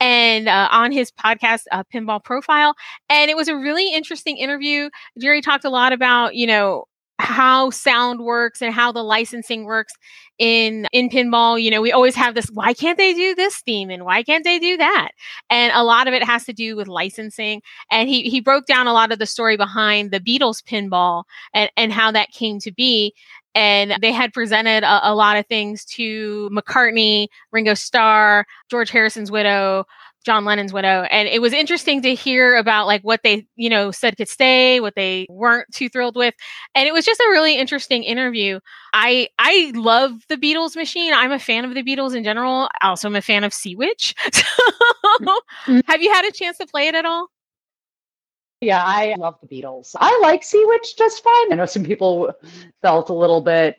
and 0.00 0.48
uh, 0.48 0.68
on 0.70 0.92
his 0.92 1.10
podcast 1.10 1.62
uh, 1.72 1.82
pinball 1.92 2.22
profile 2.22 2.74
and 3.08 3.30
it 3.30 3.36
was 3.36 3.48
a 3.48 3.56
really 3.56 3.92
interesting 3.94 4.36
interview 4.36 4.90
jerry 5.18 5.40
talked 5.40 5.64
a 5.64 5.70
lot 5.70 5.92
about 5.92 6.34
you 6.34 6.46
know 6.46 6.84
how 7.18 7.70
sound 7.70 8.20
works 8.20 8.60
and 8.60 8.74
how 8.74 8.92
the 8.92 9.02
licensing 9.02 9.64
works 9.64 9.94
in 10.38 10.86
in 10.92 11.08
pinball 11.08 11.60
you 11.60 11.70
know 11.70 11.80
we 11.80 11.90
always 11.90 12.14
have 12.14 12.34
this 12.34 12.50
why 12.52 12.74
can't 12.74 12.98
they 12.98 13.14
do 13.14 13.34
this 13.34 13.62
theme 13.62 13.88
and 13.88 14.04
why 14.04 14.22
can't 14.22 14.44
they 14.44 14.58
do 14.58 14.76
that? 14.76 15.10
And 15.50 15.72
a 15.74 15.84
lot 15.84 16.08
of 16.08 16.14
it 16.14 16.22
has 16.24 16.44
to 16.44 16.52
do 16.52 16.76
with 16.76 16.88
licensing. 16.88 17.62
And 17.90 18.08
he 18.08 18.22
he 18.22 18.40
broke 18.40 18.66
down 18.66 18.86
a 18.86 18.92
lot 18.92 19.12
of 19.12 19.18
the 19.18 19.26
story 19.26 19.56
behind 19.56 20.10
the 20.10 20.20
beatles 20.20 20.62
pinball 20.62 21.24
and 21.54 21.70
and 21.76 21.92
how 21.92 22.10
that 22.12 22.30
came 22.30 22.58
to 22.60 22.72
be. 22.72 23.14
And 23.54 23.94
they 24.02 24.12
had 24.12 24.34
presented 24.34 24.84
a, 24.84 25.10
a 25.10 25.14
lot 25.14 25.38
of 25.38 25.46
things 25.46 25.84
to 25.86 26.50
mccartney 26.52 27.28
ringo 27.52 27.72
starr 27.72 28.44
george 28.70 28.90
harrison's 28.90 29.30
widow 29.30 29.86
John 30.26 30.44
Lennon's 30.44 30.72
widow. 30.72 31.02
And 31.02 31.28
it 31.28 31.40
was 31.40 31.52
interesting 31.52 32.02
to 32.02 32.12
hear 32.12 32.56
about 32.56 32.88
like 32.88 33.02
what 33.02 33.20
they, 33.22 33.46
you 33.54 33.70
know, 33.70 33.92
said 33.92 34.16
could 34.16 34.28
stay, 34.28 34.80
what 34.80 34.96
they 34.96 35.24
weren't 35.30 35.72
too 35.72 35.88
thrilled 35.88 36.16
with. 36.16 36.34
And 36.74 36.88
it 36.88 36.92
was 36.92 37.04
just 37.04 37.20
a 37.20 37.30
really 37.30 37.56
interesting 37.56 38.02
interview. 38.02 38.58
I 38.92 39.28
I 39.38 39.70
love 39.76 40.24
the 40.28 40.36
Beatles 40.36 40.74
machine. 40.74 41.12
I'm 41.14 41.30
a 41.30 41.38
fan 41.38 41.64
of 41.64 41.74
the 41.74 41.84
Beatles 41.84 42.16
in 42.16 42.24
general. 42.24 42.68
Also, 42.82 42.82
I 42.82 42.88
also 42.88 43.08
am 43.08 43.16
a 43.16 43.22
fan 43.22 43.44
of 43.44 43.54
Sea 43.54 43.76
Witch. 43.76 44.14
mm-hmm. 44.32 45.80
Have 45.86 46.02
you 46.02 46.12
had 46.12 46.24
a 46.24 46.32
chance 46.32 46.58
to 46.58 46.66
play 46.66 46.88
it 46.88 46.96
at 46.96 47.04
all? 47.04 47.28
Yeah, 48.60 48.82
I 48.82 49.14
love 49.18 49.36
the 49.40 49.46
Beatles. 49.46 49.94
I 50.00 50.18
like 50.22 50.42
Sea 50.42 50.64
Witch 50.66 50.96
just 50.96 51.22
fine. 51.22 51.52
I 51.52 51.56
know 51.56 51.66
some 51.66 51.84
people 51.84 52.32
felt 52.82 53.10
a 53.10 53.14
little 53.14 53.42
bit 53.42 53.76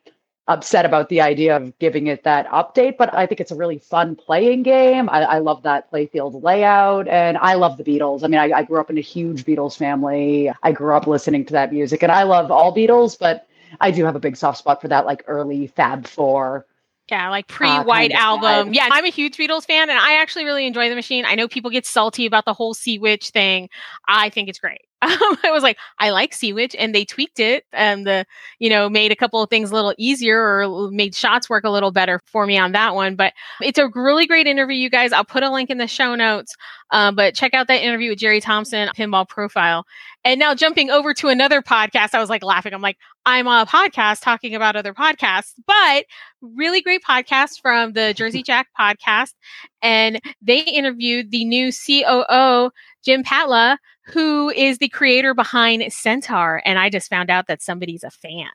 upset 0.47 0.85
about 0.85 1.09
the 1.09 1.21
idea 1.21 1.55
of 1.55 1.77
giving 1.79 2.07
it 2.07 2.23
that 2.23 2.47
update, 2.49 2.97
but 2.97 3.13
I 3.13 3.25
think 3.25 3.41
it's 3.41 3.51
a 3.51 3.55
really 3.55 3.79
fun 3.79 4.15
playing 4.15 4.63
game. 4.63 5.09
I, 5.09 5.23
I 5.23 5.39
love 5.39 5.63
that 5.63 5.91
playfield 5.91 6.41
layout, 6.43 7.07
and 7.07 7.37
I 7.37 7.55
love 7.55 7.77
the 7.77 7.83
Beatles. 7.83 8.23
I 8.23 8.27
mean, 8.27 8.39
I, 8.39 8.51
I, 8.51 8.63
grew 8.63 8.79
up 8.79 8.89
in 8.89 8.97
a 8.97 9.01
huge 9.01 9.45
Beatles 9.45 9.77
family. 9.77 10.51
I 10.63 10.71
grew 10.71 10.93
up 10.93 11.07
listening 11.07 11.45
to 11.45 11.53
that 11.53 11.73
music, 11.73 12.03
and 12.03 12.11
I 12.11 12.23
love 12.23 12.51
all 12.51 12.73
Beatles, 12.73 13.17
but 13.19 13.47
I 13.81 13.91
do 13.91 14.05
have 14.05 14.15
a 14.15 14.19
big 14.19 14.37
soft 14.37 14.59
spot 14.59 14.81
for 14.81 14.87
that 14.87 15.05
like 15.05 15.23
early 15.27 15.67
Fab 15.67 16.07
Four 16.07 16.65
yeah, 17.09 17.29
like 17.29 17.47
pre-white 17.47 18.11
uh, 18.11 18.17
album. 18.17 18.73
Yeah, 18.73 18.89
I'm 18.91 19.05
a 19.05 19.09
huge 19.09 19.37
Beatles 19.37 19.65
fan, 19.65 19.89
and 19.89 19.97
I 19.97 20.21
actually 20.21 20.43
really 20.43 20.67
enjoy 20.67 20.89
the 20.89 20.95
machine. 20.95 21.25
I 21.25 21.35
know 21.35 21.47
people 21.47 21.71
get 21.71 21.85
salty 21.85 22.25
about 22.25 22.45
the 22.45 22.53
whole 22.53 22.73
Sea 22.73 22.99
Witch 22.99 23.29
thing. 23.29 23.69
I 24.07 24.29
think 24.29 24.49
it's 24.49 24.59
great. 24.59 24.81
I 25.03 25.51
was 25.51 25.61
like, 25.61 25.77
I 25.99 26.09
like 26.09 26.31
Seawitch, 26.31 26.75
and 26.77 26.93
they 26.93 27.05
tweaked 27.05 27.39
it 27.39 27.65
and 27.71 28.07
the, 28.07 28.25
you 28.57 28.69
know, 28.69 28.89
made 28.89 29.11
a 29.11 29.15
couple 29.15 29.41
of 29.43 29.49
things 29.49 29.69
a 29.69 29.75
little 29.75 29.93
easier 29.97 30.39
or 30.41 30.89
made 30.91 31.13
shots 31.13 31.49
work 31.49 31.63
a 31.63 31.69
little 31.69 31.91
better 31.91 32.19
for 32.25 32.47
me 32.47 32.57
on 32.57 32.71
that 32.71 32.95
one. 32.95 33.15
But 33.15 33.33
it's 33.61 33.77
a 33.77 33.89
really 33.93 34.25
great 34.25 34.47
interview, 34.47 34.75
you 34.75 34.89
guys. 34.89 35.13
I'll 35.13 35.23
put 35.23 35.43
a 35.43 35.51
link 35.51 35.69
in 35.69 35.77
the 35.77 35.87
show 35.87 36.15
notes. 36.15 36.55
Um, 36.89 37.15
but 37.15 37.35
check 37.35 37.53
out 37.53 37.67
that 37.67 37.83
interview 37.83 38.11
with 38.11 38.19
Jerry 38.19 38.41
Thompson, 38.41 38.89
Pinball 38.95 39.27
Profile. 39.27 39.85
And 40.23 40.39
now 40.39 40.55
jumping 40.55 40.89
over 40.89 41.13
to 41.15 41.27
another 41.27 41.61
podcast, 41.61 42.13
I 42.13 42.19
was 42.19 42.29
like 42.29 42.43
laughing. 42.43 42.73
I'm 42.73 42.81
like, 42.81 42.97
I'm 43.25 43.47
on 43.47 43.61
a 43.61 43.65
podcast 43.65 44.21
talking 44.21 44.55
about 44.55 44.75
other 44.75 44.93
podcasts, 44.93 45.53
but 45.67 46.05
really 46.41 46.81
great 46.81 47.03
podcast 47.03 47.61
from 47.61 47.93
the 47.93 48.13
Jersey 48.15 48.41
Jack 48.45 48.67
podcast. 48.79 49.33
And 49.81 50.19
they 50.41 50.59
interviewed 50.59 51.31
the 51.31 51.45
new 51.45 51.71
COO, 51.71 52.71
Jim 53.05 53.23
Patla, 53.23 53.77
who 54.07 54.49
is 54.49 54.77
the 54.77 54.89
creator 54.89 55.33
behind 55.33 55.91
Centaur. 55.91 56.61
And 56.65 56.79
I 56.79 56.89
just 56.89 57.09
found 57.09 57.29
out 57.29 57.47
that 57.47 57.61
somebody's 57.61 58.03
a 58.03 58.09
fan. 58.09 58.49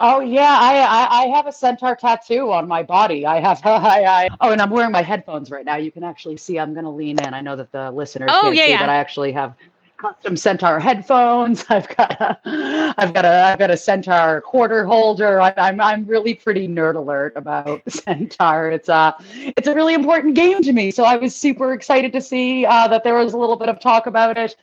Oh 0.00 0.20
yeah, 0.20 0.56
I, 0.60 0.76
I, 0.76 1.22
I 1.22 1.26
have 1.36 1.48
a 1.48 1.52
centaur 1.52 1.96
tattoo 1.96 2.52
on 2.52 2.68
my 2.68 2.84
body. 2.84 3.26
I 3.26 3.40
have 3.40 3.60
I, 3.66 4.04
I 4.04 4.28
oh, 4.40 4.52
and 4.52 4.62
I'm 4.62 4.70
wearing 4.70 4.92
my 4.92 5.02
headphones 5.02 5.50
right 5.50 5.64
now. 5.64 5.74
You 5.74 5.90
can 5.90 6.04
actually 6.04 6.36
see. 6.36 6.58
I'm 6.58 6.72
going 6.72 6.84
to 6.84 6.90
lean 6.90 7.18
in. 7.20 7.34
I 7.34 7.40
know 7.40 7.56
that 7.56 7.72
the 7.72 7.90
listeners 7.90 8.30
oh, 8.32 8.42
can't 8.42 8.54
yeah, 8.54 8.64
see, 8.64 8.70
yeah. 8.70 8.82
but 8.82 8.90
I 8.90 8.96
actually 8.96 9.32
have 9.32 9.54
custom 9.98 10.36
centaur 10.36 10.80
headphones. 10.80 11.64
I've 11.68 11.88
got 11.96 12.12
a, 12.20 12.94
I've 12.96 13.12
got 13.12 13.24
a 13.24 13.44
I've 13.44 13.58
got 13.58 13.70
a 13.70 13.76
centaur 13.76 14.40
quarter 14.40 14.84
holder. 14.84 15.40
I, 15.40 15.52
I'm 15.56 15.80
I'm 15.80 16.06
really 16.06 16.34
pretty 16.34 16.66
nerd 16.68 16.94
alert 16.94 17.34
about 17.36 17.82
centaur. 17.88 18.70
It's 18.70 18.88
a 18.88 19.14
it's 19.56 19.68
a 19.68 19.74
really 19.74 19.94
important 19.94 20.34
game 20.34 20.62
to 20.62 20.72
me. 20.72 20.90
So 20.90 21.04
I 21.04 21.16
was 21.16 21.34
super 21.34 21.72
excited 21.72 22.12
to 22.12 22.20
see 22.20 22.64
uh, 22.64 22.88
that 22.88 23.04
there 23.04 23.14
was 23.14 23.34
a 23.34 23.38
little 23.38 23.56
bit 23.56 23.68
of 23.68 23.80
talk 23.80 24.06
about 24.06 24.38
it 24.38 24.56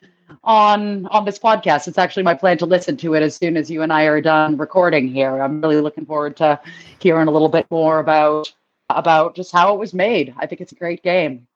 on 0.44 1.06
on 1.08 1.25
this 1.25 1.38
podcast. 1.38 1.88
It's 1.88 1.98
actually 1.98 2.24
my 2.24 2.34
plan 2.34 2.58
to 2.60 2.65
listen 2.65 2.98
to 2.98 3.13
it 3.13 3.22
as 3.22 3.36
soon 3.36 3.58
as 3.58 3.70
you 3.70 3.82
and 3.82 3.94
I 3.94 4.04
are 4.06 4.22
done 4.22 4.58
recording 4.58 5.08
here. 5.08 5.42
I'm 5.42 5.62
really 5.62 5.82
looking 5.82 6.06
forward 6.06 6.38
to 6.38 6.60
hearing 7.00 7.27
a 7.27 7.32
little 7.32 7.50
bit 7.50 7.68
more 7.70 8.00
about 8.00 8.51
about 8.89 9.36
just 9.36 9.51
how 9.51 9.74
it 9.74 9.80
was 9.80 9.94
made. 9.94 10.34
I 10.38 10.46
think 10.46 10.62
it's 10.62 10.72
a 10.72 10.75
great 10.75 11.04
game. 11.04 11.48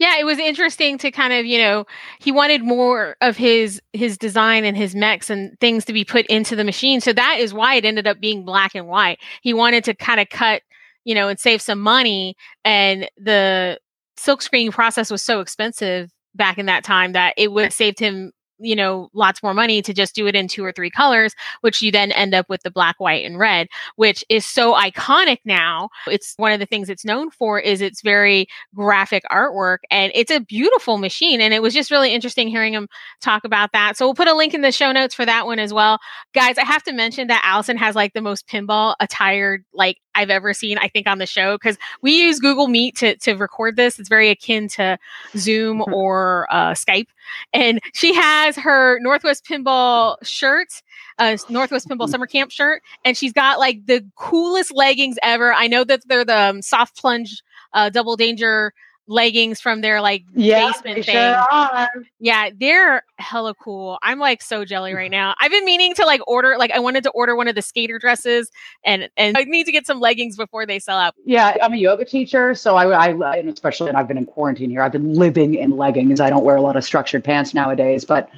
Yeah, 0.00 0.18
it 0.18 0.24
was 0.24 0.38
interesting 0.38 0.96
to 0.98 1.10
kind 1.10 1.34
of, 1.34 1.44
you 1.44 1.58
know, 1.58 1.84
he 2.20 2.32
wanted 2.32 2.64
more 2.64 3.16
of 3.20 3.36
his 3.36 3.82
his 3.92 4.16
design 4.16 4.64
and 4.64 4.74
his 4.74 4.94
mechs 4.94 5.28
and 5.28 5.60
things 5.60 5.84
to 5.84 5.92
be 5.92 6.06
put 6.06 6.24
into 6.26 6.56
the 6.56 6.64
machine. 6.64 7.02
So 7.02 7.12
that 7.12 7.36
is 7.38 7.52
why 7.52 7.74
it 7.74 7.84
ended 7.84 8.06
up 8.06 8.18
being 8.18 8.42
black 8.46 8.74
and 8.74 8.88
white. 8.88 9.18
He 9.42 9.52
wanted 9.52 9.84
to 9.84 9.94
kind 9.94 10.18
of 10.18 10.30
cut, 10.30 10.62
you 11.04 11.14
know, 11.14 11.28
and 11.28 11.38
save 11.38 11.60
some 11.60 11.80
money 11.80 12.34
and 12.64 13.10
the 13.18 13.78
silk 14.16 14.40
silkscreen 14.40 14.72
process 14.72 15.10
was 15.10 15.22
so 15.22 15.40
expensive 15.40 16.10
back 16.34 16.56
in 16.56 16.64
that 16.66 16.82
time 16.82 17.12
that 17.12 17.34
it 17.36 17.52
would 17.52 17.64
have 17.64 17.72
saved 17.74 17.98
him 17.98 18.32
you 18.60 18.76
know 18.76 19.10
lots 19.12 19.42
more 19.42 19.54
money 19.54 19.82
to 19.82 19.92
just 19.92 20.14
do 20.14 20.26
it 20.26 20.36
in 20.36 20.48
two 20.48 20.64
or 20.64 20.72
three 20.72 20.90
colors 20.90 21.34
which 21.62 21.82
you 21.82 21.90
then 21.90 22.12
end 22.12 22.34
up 22.34 22.48
with 22.48 22.62
the 22.62 22.70
black 22.70 22.98
white 22.98 23.24
and 23.24 23.38
red 23.38 23.68
which 23.96 24.24
is 24.28 24.44
so 24.44 24.74
iconic 24.74 25.38
now. 25.44 25.88
It's 26.06 26.34
one 26.36 26.52
of 26.52 26.60
the 26.60 26.66
things 26.66 26.88
it's 26.88 27.04
known 27.04 27.30
for 27.30 27.58
is 27.58 27.80
its 27.80 28.02
very 28.02 28.46
graphic 28.74 29.22
artwork 29.30 29.78
and 29.90 30.12
it's 30.14 30.30
a 30.30 30.40
beautiful 30.40 30.98
machine 30.98 31.40
and 31.40 31.52
it 31.54 31.62
was 31.62 31.74
just 31.74 31.90
really 31.90 32.12
interesting 32.12 32.48
hearing 32.48 32.74
him 32.74 32.88
talk 33.20 33.44
about 33.44 33.72
that. 33.72 33.96
So 33.96 34.06
we'll 34.06 34.14
put 34.14 34.28
a 34.28 34.34
link 34.34 34.54
in 34.54 34.60
the 34.60 34.72
show 34.72 34.92
notes 34.92 35.14
for 35.14 35.26
that 35.26 35.46
one 35.46 35.58
as 35.58 35.72
well. 35.72 35.98
Guys 36.34 36.58
i 36.58 36.64
have 36.64 36.82
to 36.84 36.92
mention 36.92 37.28
that 37.28 37.42
allison 37.44 37.76
has 37.76 37.94
like 37.94 38.12
the 38.12 38.20
most 38.20 38.46
pinball 38.48 38.94
attired 39.00 39.64
like 39.72 39.98
I've 40.14 40.30
ever 40.30 40.52
seen, 40.52 40.78
I 40.78 40.88
think, 40.88 41.06
on 41.06 41.18
the 41.18 41.26
show 41.26 41.56
because 41.56 41.78
we 42.02 42.12
use 42.20 42.38
Google 42.40 42.68
Meet 42.68 42.96
to, 42.96 43.16
to 43.16 43.34
record 43.34 43.76
this. 43.76 43.98
It's 43.98 44.08
very 44.08 44.30
akin 44.30 44.68
to 44.68 44.98
Zoom 45.36 45.80
mm-hmm. 45.80 45.92
or 45.92 46.46
uh, 46.50 46.72
Skype. 46.72 47.08
And 47.52 47.80
she 47.94 48.14
has 48.14 48.56
her 48.56 48.98
Northwest 49.00 49.44
Pinball 49.44 50.16
shirt, 50.22 50.82
uh, 51.18 51.36
Northwest 51.48 51.88
Pinball 51.88 52.04
mm-hmm. 52.04 52.10
Summer 52.10 52.26
Camp 52.26 52.50
shirt, 52.50 52.82
and 53.04 53.16
she's 53.16 53.32
got 53.32 53.58
like 53.58 53.86
the 53.86 54.04
coolest 54.16 54.72
leggings 54.72 55.16
ever. 55.22 55.52
I 55.52 55.66
know 55.66 55.84
that 55.84 56.06
they're 56.06 56.24
the 56.24 56.36
um, 56.36 56.62
soft 56.62 56.96
plunge 56.96 57.42
uh, 57.72 57.90
double 57.90 58.16
danger 58.16 58.72
leggings 59.10 59.60
from 59.60 59.80
their 59.80 60.00
like 60.00 60.24
yeah, 60.34 60.68
basement 60.68 61.04
thing. 61.04 61.14
Sure 61.14 61.88
yeah, 62.20 62.50
they're 62.58 63.02
hella 63.18 63.54
cool. 63.54 63.98
I'm 64.02 64.18
like 64.18 64.40
so 64.40 64.64
jelly 64.64 64.94
right 64.94 65.10
now. 65.10 65.34
I've 65.40 65.50
been 65.50 65.64
meaning 65.64 65.94
to 65.94 66.06
like 66.06 66.20
order 66.26 66.56
like 66.58 66.70
I 66.70 66.78
wanted 66.78 67.02
to 67.04 67.10
order 67.10 67.34
one 67.34 67.48
of 67.48 67.54
the 67.54 67.62
skater 67.62 67.98
dresses 67.98 68.50
and 68.84 69.08
and 69.16 69.36
I 69.36 69.44
need 69.44 69.64
to 69.64 69.72
get 69.72 69.86
some 69.86 70.00
leggings 70.00 70.36
before 70.36 70.64
they 70.64 70.78
sell 70.78 70.98
out. 70.98 71.14
Yeah, 71.24 71.56
I'm 71.62 71.72
a 71.72 71.76
yoga 71.76 72.04
teacher, 72.04 72.54
so 72.54 72.76
I, 72.76 72.86
I 72.86 73.36
and 73.36 73.48
especially 73.48 73.88
and 73.88 73.96
I've 73.96 74.08
been 74.08 74.18
in 74.18 74.26
quarantine 74.26 74.70
here. 74.70 74.82
I've 74.82 74.92
been 74.92 75.14
living 75.14 75.54
in 75.54 75.76
leggings. 75.76 76.20
I 76.20 76.30
don't 76.30 76.44
wear 76.44 76.56
a 76.56 76.62
lot 76.62 76.76
of 76.76 76.84
structured 76.84 77.24
pants 77.24 77.52
nowadays, 77.52 78.04
but 78.04 78.30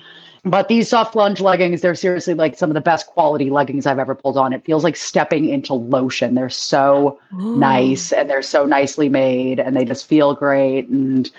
but 0.44 0.66
these 0.66 0.88
soft 0.88 1.12
plunge 1.12 1.40
leggings, 1.40 1.82
they're 1.82 1.94
seriously 1.94 2.34
like 2.34 2.56
some 2.56 2.68
of 2.68 2.74
the 2.74 2.80
best 2.80 3.06
quality 3.06 3.48
leggings 3.48 3.86
I've 3.86 4.00
ever 4.00 4.14
pulled 4.14 4.36
on. 4.36 4.52
It 4.52 4.64
feels 4.64 4.82
like 4.82 4.96
stepping 4.96 5.48
into 5.48 5.72
lotion. 5.72 6.34
They're 6.34 6.48
so 6.48 7.20
Ooh. 7.34 7.56
nice 7.56 8.12
and 8.12 8.28
they're 8.28 8.42
so 8.42 8.66
nicely 8.66 9.08
made 9.08 9.60
and 9.60 9.76
they 9.76 9.84
just 9.84 10.08
feel 10.08 10.34
great. 10.34 10.88
And 10.88 11.30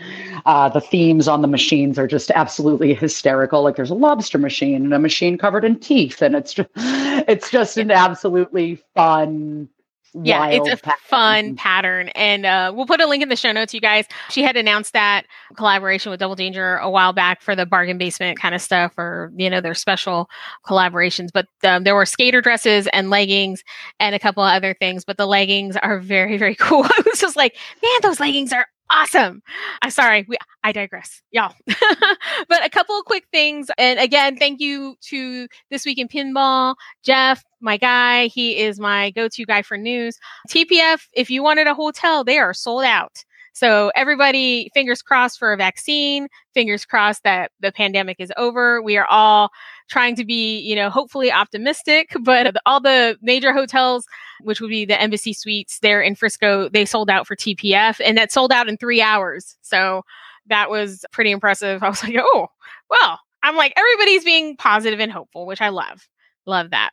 uh, 0.46 0.70
the 0.70 0.80
themes 0.80 1.28
on 1.28 1.42
the 1.42 1.50
machines 1.50 2.00
are 2.00 2.08
just 2.08 2.32
absolutely 2.32 2.94
hysterical. 2.94 3.62
Like 3.62 3.76
there's 3.76 3.90
a 3.90 3.96
lobster 3.96 4.38
machine 4.38 4.84
and 4.84 4.94
a 4.94 5.00
machine 5.00 5.38
covered 5.38 5.66
in 5.66 5.80
teeth. 5.80 6.22
And 6.22 6.34
it's 6.34 6.54
just, 6.54 6.70
it's 6.76 7.52
just 7.52 7.78
an 7.78 7.92
absolutely 7.92 8.82
fun 8.96 9.68
yeah, 10.14 10.48
it's 10.48 10.70
a 10.70 10.78
pattern. 10.78 11.00
fun 11.04 11.56
pattern. 11.56 12.10
And 12.10 12.46
uh, 12.46 12.72
we'll 12.76 12.86
put 12.86 13.02
a 13.02 13.08
link 13.08 13.24
in 13.24 13.30
the 13.30 13.36
show 13.36 13.52
notes, 13.52 13.74
you 13.74 13.82
guys. 13.82 14.06
She 14.30 14.44
had 14.44 14.56
announced 14.56 14.94
that 14.94 15.26
collaboration 15.56 16.12
with 16.12 16.20
Double 16.20 16.36
Danger 16.36 16.78
a 16.78 16.90
while 16.90 17.14
back 17.14 17.42
for 17.42 17.56
the 17.56 17.66
bargain 17.66 17.98
basement 17.98 18.40
kind 18.40 18.54
of 18.54 18.62
stuff 18.62 18.98
or, 18.98 19.32
you 19.36 19.50
know, 19.50 19.62
their 19.62 19.74
special 19.74 20.30
collaborations. 20.66 21.30
But 21.34 21.48
um, 21.64 21.84
there 21.84 21.96
were 21.96 22.06
skater 22.06 22.42
dresses 22.42 22.88
and 22.94 23.10
leggings 23.10 23.64
and 24.00 24.14
a 24.14 24.20
couple 24.20 24.44
of 24.44 24.54
other 24.54 24.76
things. 24.76 25.04
But 25.04 25.18
the 25.18 25.26
leggings 25.26 25.76
are 25.78 26.00
very, 26.00 26.38
very 26.38 26.56
cool. 26.60 26.84
I 26.84 27.02
was 27.06 27.20
just 27.20 27.36
like, 27.36 27.58
man, 27.82 28.00
those 28.02 28.20
leggings 28.20 28.54
are 28.54 28.68
awesome. 28.90 29.42
I'm 29.82 29.90
sorry, 29.90 30.26
we, 30.28 30.38
I 30.64 30.72
digress, 30.72 31.22
y'all. 31.32 31.54
but 31.68 32.66
a 32.66 32.70
couple 32.70 32.98
of 32.98 33.06
quick 33.06 33.26
things. 33.32 33.70
And 33.78 34.00
again, 34.00 34.38
thank 34.38 34.60
you 34.60 34.96
to 35.10 35.48
This 35.70 35.86
Week 35.86 35.98
in 35.98 36.08
Pinball, 36.08 36.76
Jeff, 37.04 37.44
my 37.62 37.78
guy. 37.78 38.28
He 38.28 38.58
is 38.58 38.80
my 38.80 39.12
go 39.12 39.28
to 39.28 39.46
guy 39.46 39.62
for 39.62 39.78
news. 39.78 40.18
TPF, 40.50 41.08
if 41.14 41.30
you 41.30 41.44
wanted 41.44 41.68
a 41.68 41.74
hotel, 41.74 42.24
they 42.24 42.38
are 42.38 42.54
sold 42.54 42.84
out. 42.84 43.24
So 43.54 43.92
everybody, 43.96 44.70
fingers 44.74 45.02
crossed 45.04 45.38
for 45.38 45.54
a 45.54 45.58
vaccine. 45.58 46.28
Fingers 46.54 46.86
crossed 46.86 47.24
that 47.24 47.52
the 47.60 47.72
pandemic 47.72 48.18
is 48.20 48.34
over. 48.36 48.82
We 48.82 48.98
are 48.98 49.06
all 49.06 49.52
trying 49.90 50.16
to 50.16 50.26
be, 50.26 50.60
you 50.60 50.76
know, 50.76 50.90
hopefully 50.90 51.32
optimistic. 51.32 52.14
But 52.24 52.56
all 52.66 52.80
the 52.80 53.18
major 53.22 53.54
hotels, 53.54 54.06
which 54.42 54.60
would 54.60 54.70
be 54.70 54.86
the 54.86 55.00
Embassy 55.00 55.34
Suites 55.34 55.80
there 55.80 56.02
in 56.02 56.16
Frisco, 56.16 56.70
they 56.70 56.86
sold 56.86 57.10
out 57.10 57.28
for 57.28 57.36
TPF, 57.36 58.02
and 58.04 58.18
that 58.18 58.32
sold 58.32 58.52
out 58.52 58.70
in 58.70 58.78
three 58.78 59.02
hours. 59.02 59.56
So 59.62 60.04
that 60.48 60.70
was 60.70 61.06
pretty 61.12 61.32
impressive. 61.32 61.84
I 61.84 61.90
was 61.90 62.02
like, 62.02 62.16
oh, 62.18 62.48
well, 62.90 63.20
I'm 63.44 63.56
like 63.56 63.74
everybody's 63.76 64.24
being 64.24 64.56
positive 64.58 65.00
and 65.00 65.12
hopeful, 65.12 65.46
which 65.46 65.62
I 65.62 65.70
love. 65.70 66.08
Love 66.46 66.72
that. 66.72 66.92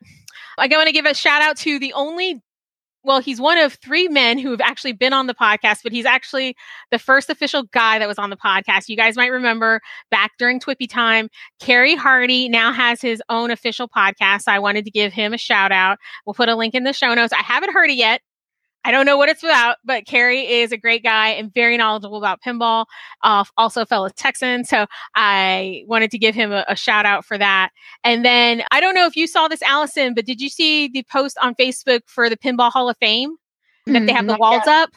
Like, 0.58 0.72
I 0.72 0.76
want 0.76 0.88
to 0.88 0.92
give 0.92 1.06
a 1.06 1.14
shout 1.14 1.42
out 1.42 1.56
to 1.58 1.78
the 1.78 1.92
only 1.94 2.42
well, 3.02 3.20
he's 3.20 3.40
one 3.40 3.58
of 3.58 3.74
three 3.74 4.08
men 4.08 4.38
who 4.38 4.50
have 4.50 4.60
actually 4.60 4.92
been 4.92 5.12
on 5.12 5.26
the 5.26 5.34
podcast, 5.34 5.78
but 5.82 5.92
he's 5.92 6.04
actually 6.04 6.54
the 6.90 6.98
first 6.98 7.30
official 7.30 7.62
guy 7.64 7.98
that 7.98 8.08
was 8.08 8.18
on 8.18 8.30
the 8.30 8.36
podcast. 8.36 8.88
You 8.88 8.96
guys 8.96 9.16
might 9.16 9.28
remember 9.28 9.80
back 10.10 10.32
during 10.38 10.60
Twippy 10.60 10.86
time, 10.86 11.28
Kerry 11.60 11.94
Hardy 11.94 12.48
now 12.48 12.72
has 12.72 13.00
his 13.00 13.22
own 13.28 13.50
official 13.50 13.88
podcast. 13.88 14.42
So 14.42 14.52
I 14.52 14.58
wanted 14.58 14.84
to 14.84 14.90
give 14.90 15.12
him 15.12 15.32
a 15.32 15.38
shout 15.38 15.72
out. 15.72 15.98
We'll 16.26 16.34
put 16.34 16.48
a 16.48 16.56
link 16.56 16.74
in 16.74 16.84
the 16.84 16.92
show 16.92 17.14
notes. 17.14 17.32
I 17.32 17.42
haven't 17.42 17.72
heard 17.72 17.90
it 17.90 17.96
yet. 17.96 18.20
I 18.84 18.92
don't 18.92 19.04
know 19.04 19.16
what 19.16 19.28
it's 19.28 19.42
about, 19.42 19.76
but 19.84 20.06
Kerry 20.06 20.46
is 20.46 20.72
a 20.72 20.76
great 20.76 21.02
guy 21.02 21.28
and 21.28 21.52
very 21.52 21.76
knowledgeable 21.76 22.16
about 22.16 22.40
pinball. 22.40 22.86
Uh, 23.22 23.44
also, 23.58 23.82
a 23.82 23.86
fellow 23.86 24.08
Texan. 24.08 24.64
So 24.64 24.86
I 25.14 25.84
wanted 25.86 26.10
to 26.12 26.18
give 26.18 26.34
him 26.34 26.50
a, 26.52 26.64
a, 26.66 26.76
shout 26.76 27.04
out 27.04 27.24
for 27.24 27.36
that. 27.36 27.70
And 28.04 28.24
then 28.24 28.62
I 28.70 28.80
don't 28.80 28.94
know 28.94 29.06
if 29.06 29.16
you 29.16 29.26
saw 29.26 29.48
this, 29.48 29.62
Allison, 29.62 30.14
but 30.14 30.24
did 30.24 30.40
you 30.40 30.48
see 30.48 30.88
the 30.88 31.02
post 31.04 31.36
on 31.42 31.54
Facebook 31.54 32.00
for 32.06 32.30
the 32.30 32.36
Pinball 32.36 32.72
Hall 32.72 32.88
of 32.88 32.96
Fame 32.96 33.36
that 33.86 33.92
mm-hmm. 33.92 34.06
they 34.06 34.12
have 34.12 34.26
the 34.26 34.32
mm-hmm. 34.32 34.40
walls 34.40 34.66
up? 34.66 34.90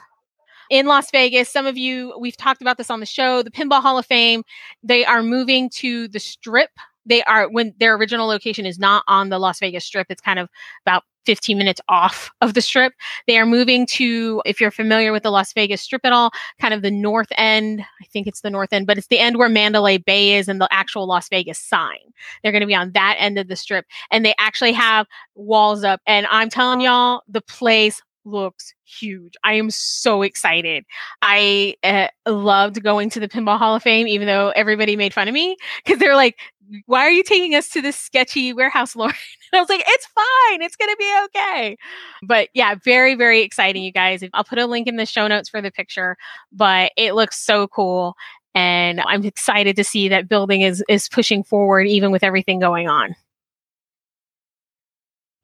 in 0.70 0.86
Las 0.88 1.12
Vegas. 1.12 1.50
Some 1.50 1.68
of 1.68 1.78
you, 1.78 2.18
we've 2.18 2.38
talked 2.38 2.62
about 2.62 2.78
this 2.78 2.90
on 2.90 3.00
the 3.00 3.06
show. 3.06 3.44
The 3.44 3.52
Pinball 3.52 3.82
Hall 3.82 3.98
of 4.00 4.06
Fame, 4.08 4.44
they 4.82 5.06
are 5.06 5.22
moving 5.22 5.70
to 5.72 6.08
the 6.08 6.20
strip 6.20 6.72
they 7.06 7.24
are 7.24 7.50
when 7.50 7.74
their 7.80 7.96
original 7.96 8.28
location 8.28 8.66
is 8.66 8.80
not 8.80 9.04
on 9.08 9.30
the 9.30 9.40
Las 9.40 9.60
Vegas 9.60 9.86
Strip. 9.86 10.08
It's 10.10 10.22
kind 10.22 10.40
of 10.40 10.50
about 10.86 11.04
15 11.26 11.58
minutes 11.58 11.82
off 11.90 12.32
of 12.42 12.54
the 12.54 12.62
strip. 12.62 12.94
They 13.28 13.38
are 13.38 13.46
moving 13.46 13.86
to, 13.88 14.42
if 14.46 14.60
you're 14.60 14.72
familiar 14.72 15.12
with 15.12 15.24
the 15.24 15.32
Las 15.32 15.54
Vegas 15.54 15.82
Strip 15.82 16.06
at 16.06 16.14
all, 16.14 16.32
kind 16.60 16.74
of 16.74 16.82
the 16.82 16.92
north 16.92 17.30
end. 17.38 17.82
I 18.02 18.06
think 18.06 18.28
it's 18.28 18.42
the 18.42 18.50
north 18.50 18.74
end, 18.74 18.88
but 18.88 18.98
it's 18.98 19.08
the 19.08 19.20
end 19.20 19.38
where 19.38 19.50
Mandalay 19.50 19.98
Bay 19.98 20.36
is 20.36 20.48
and 20.48 20.60
the 20.60 20.68
actual 20.72 21.08
Las 21.08 21.30
Vegas 21.30 21.60
sign. 21.60 22.00
They're 22.42 22.52
going 22.52 22.62
to 22.62 22.68
be 22.68 22.76
on 22.76 22.92
that 22.92 23.16
end 23.20 23.38
of 23.38 23.48
the 23.48 23.56
strip. 23.56 23.86
And 24.12 24.26
they 24.26 24.36
actually 24.38 24.74
have 24.74 25.08
walls 25.36 25.84
up. 25.84 26.02
And 26.06 26.28
I'm 26.30 26.50
telling 26.50 26.82
y'all, 26.82 27.22
the 27.28 27.42
place 27.42 28.02
looks 28.26 28.74
huge. 28.86 29.34
I 29.44 29.54
am 29.54 29.70
so 29.70 30.22
excited. 30.22 30.86
I 31.22 31.76
uh, 31.84 32.08
loved 32.26 32.82
going 32.84 33.10
to 33.12 33.20
the 33.20 33.28
Pinball 33.28 33.58
Hall 33.58 33.76
of 33.76 33.84
Fame, 33.84 34.08
even 34.08 34.28
though 34.28 34.50
everybody 34.56 34.96
made 34.96 35.14
fun 35.14 35.28
of 35.28 35.34
me 35.34 35.58
because 35.84 36.00
they're 36.00 36.16
like, 36.16 36.38
why 36.86 37.02
are 37.02 37.12
you 37.12 37.24
taking 37.24 37.56
us 37.56 37.70
to 37.70 37.82
this 37.82 37.98
sketchy 37.98 38.54
warehouse, 38.54 38.96
Lauren? 38.96 39.16
And 39.52 39.60
I 39.60 39.62
was 39.62 39.70
like, 39.70 39.84
it's 39.86 40.08
fine. 40.08 40.64
It's 40.64 40.76
going 40.76 40.90
to 40.90 40.98
be 40.98 41.16
okay. 41.26 41.78
But 42.24 42.50
yeah, 42.56 42.74
very, 42.84 43.14
very 43.14 43.42
exciting, 43.42 43.84
you 43.84 43.92
guys. 43.92 44.24
I'll 44.34 44.44
put 44.44 44.58
a 44.58 44.66
link 44.66 44.88
in 44.88 44.96
the 44.96 45.06
show 45.06 45.28
notes 45.28 45.48
for 45.48 45.62
the 45.62 45.70
picture, 45.70 46.18
but 46.52 46.92
it 46.98 47.14
looks 47.14 47.40
so 47.40 47.68
cool. 47.68 48.16
And 48.56 49.00
I'm 49.02 49.24
excited 49.24 49.76
to 49.76 49.84
see 49.84 50.08
that 50.08 50.28
building 50.28 50.62
is, 50.62 50.84
is 50.90 51.08
pushing 51.08 51.44
forward, 51.44 51.86
even 51.86 52.12
with 52.12 52.24
everything 52.24 52.60
going 52.60 52.88
on. 52.88 53.16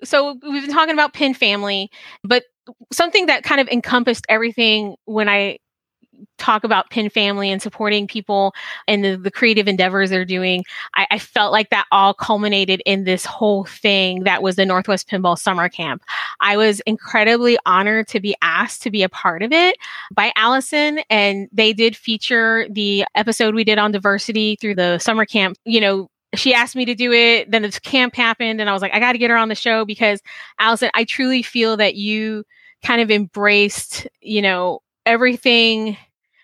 So 0.03 0.39
we've 0.41 0.63
been 0.65 0.73
talking 0.73 0.93
about 0.93 1.13
Pin 1.13 1.35
Family, 1.35 1.91
but 2.23 2.45
something 2.91 3.27
that 3.27 3.43
kind 3.43 3.61
of 3.61 3.67
encompassed 3.67 4.25
everything 4.27 4.95
when 5.05 5.29
I 5.29 5.59
talk 6.37 6.63
about 6.63 6.89
Pin 6.89 7.09
Family 7.09 7.51
and 7.51 7.61
supporting 7.61 8.07
people 8.07 8.53
and 8.87 9.03
the, 9.03 9.17
the 9.17 9.31
creative 9.31 9.67
endeavors 9.67 10.09
they're 10.09 10.25
doing, 10.25 10.63
I, 10.95 11.07
I, 11.11 11.19
felt 11.19 11.51
like 11.51 11.69
that 11.69 11.85
all 11.91 12.13
culminated 12.13 12.81
in 12.85 13.03
this 13.03 13.25
whole 13.25 13.65
thing 13.65 14.23
that 14.23 14.41
was 14.41 14.55
the 14.55 14.65
Northwest 14.65 15.09
Pinball 15.09 15.37
Summer 15.37 15.69
Camp. 15.69 16.03
I 16.39 16.57
was 16.57 16.79
incredibly 16.81 17.57
honored 17.65 18.07
to 18.09 18.19
be 18.19 18.35
asked 18.41 18.81
to 18.83 18.91
be 18.91 19.03
a 19.03 19.09
part 19.09 19.43
of 19.43 19.51
it 19.51 19.77
by 20.11 20.31
Allison, 20.35 20.99
and 21.09 21.47
they 21.51 21.73
did 21.73 21.95
feature 21.95 22.67
the 22.69 23.05
episode 23.15 23.55
we 23.55 23.63
did 23.63 23.77
on 23.77 23.91
diversity 23.91 24.57
through 24.59 24.75
the 24.75 24.97
summer 24.99 25.25
camp. 25.25 25.57
You 25.65 25.81
know, 25.81 26.09
she 26.35 26.53
asked 26.53 26.75
me 26.75 26.85
to 26.85 26.95
do 26.95 27.11
it. 27.11 27.49
Then 27.51 27.63
this 27.63 27.79
camp 27.79 28.15
happened, 28.15 28.61
and 28.61 28.69
I 28.69 28.73
was 28.73 28.81
like, 28.81 28.93
I 28.93 28.99
got 28.99 29.13
to 29.13 29.17
get 29.17 29.29
her 29.29 29.37
on 29.37 29.49
the 29.49 29.55
show 29.55 29.85
because 29.85 30.21
Allison, 30.59 30.89
I 30.93 31.03
truly 31.03 31.41
feel 31.41 31.77
that 31.77 31.95
you 31.95 32.43
kind 32.83 33.01
of 33.01 33.11
embraced, 33.11 34.07
you 34.21 34.41
know, 34.41 34.81
everything 35.05 35.97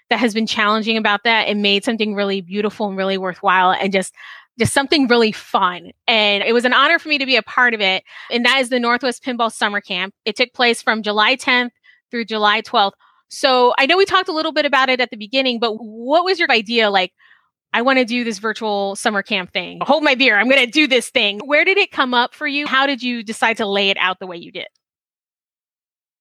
that 0.10 0.20
has 0.20 0.34
been 0.34 0.48
challenging 0.48 0.98
about 0.98 1.24
that 1.24 1.48
and 1.48 1.62
made 1.62 1.84
something 1.84 2.14
really 2.14 2.42
beautiful 2.42 2.88
and 2.88 2.98
really 2.98 3.18
worthwhile 3.18 3.72
and 3.72 3.92
just 3.92 4.14
just 4.58 4.74
something 4.74 5.08
really 5.08 5.32
fun. 5.32 5.92
And 6.08 6.44
it 6.44 6.54
was 6.54 6.66
an 6.66 6.74
honor 6.74 6.98
for 6.98 7.10
me 7.10 7.18
to 7.18 7.26
be 7.26 7.36
a 7.36 7.44
part 7.44 7.74
of 7.74 7.82
it. 7.82 8.04
And 8.32 8.46
that 8.46 8.62
is 8.62 8.70
the 8.70 8.80
Northwest 8.80 9.24
Pinball 9.24 9.52
Summer 9.52 9.82
Camp. 9.82 10.14
It 10.24 10.36
took 10.36 10.54
place 10.54 10.82
from 10.82 11.04
July 11.04 11.36
10th 11.36 11.72
through 12.10 12.26
July 12.26 12.62
12th. 12.62 12.94
So 13.28 13.74
I 13.78 13.86
know 13.86 13.98
we 13.98 14.06
talked 14.06 14.30
a 14.30 14.34
little 14.34 14.54
bit 14.54 14.66
about 14.66 14.90
it 14.90 15.02
at 15.02 15.10
the 15.10 15.18
beginning, 15.18 15.60
but 15.60 15.74
what 15.74 16.24
was 16.24 16.40
your 16.40 16.50
idea? 16.52 16.90
Like, 16.90 17.12
I 17.74 17.82
want 17.82 18.00
to 18.00 18.06
do 18.06 18.24
this 18.24 18.38
virtual 18.38 18.96
summer 18.96 19.22
camp 19.22 19.52
thing. 19.52 19.80
Hold 19.82 20.04
my 20.04 20.16
beer. 20.16 20.38
I'm 20.38 20.48
going 20.48 20.64
to 20.66 20.72
do 20.72 20.88
this 20.88 21.10
thing. 21.10 21.42
Where 21.44 21.66
did 21.66 21.78
it 21.78 21.92
come 21.92 22.14
up 22.14 22.34
for 22.34 22.48
you? 22.48 22.68
How 22.68 22.88
did 22.88 23.04
you 23.04 23.24
decide 23.24 23.58
to 23.58 23.66
lay 23.66 23.90
it 23.90 23.98
out 24.00 24.20
the 24.20 24.28
way 24.28 24.38
you 24.38 24.52
did? 24.52 24.68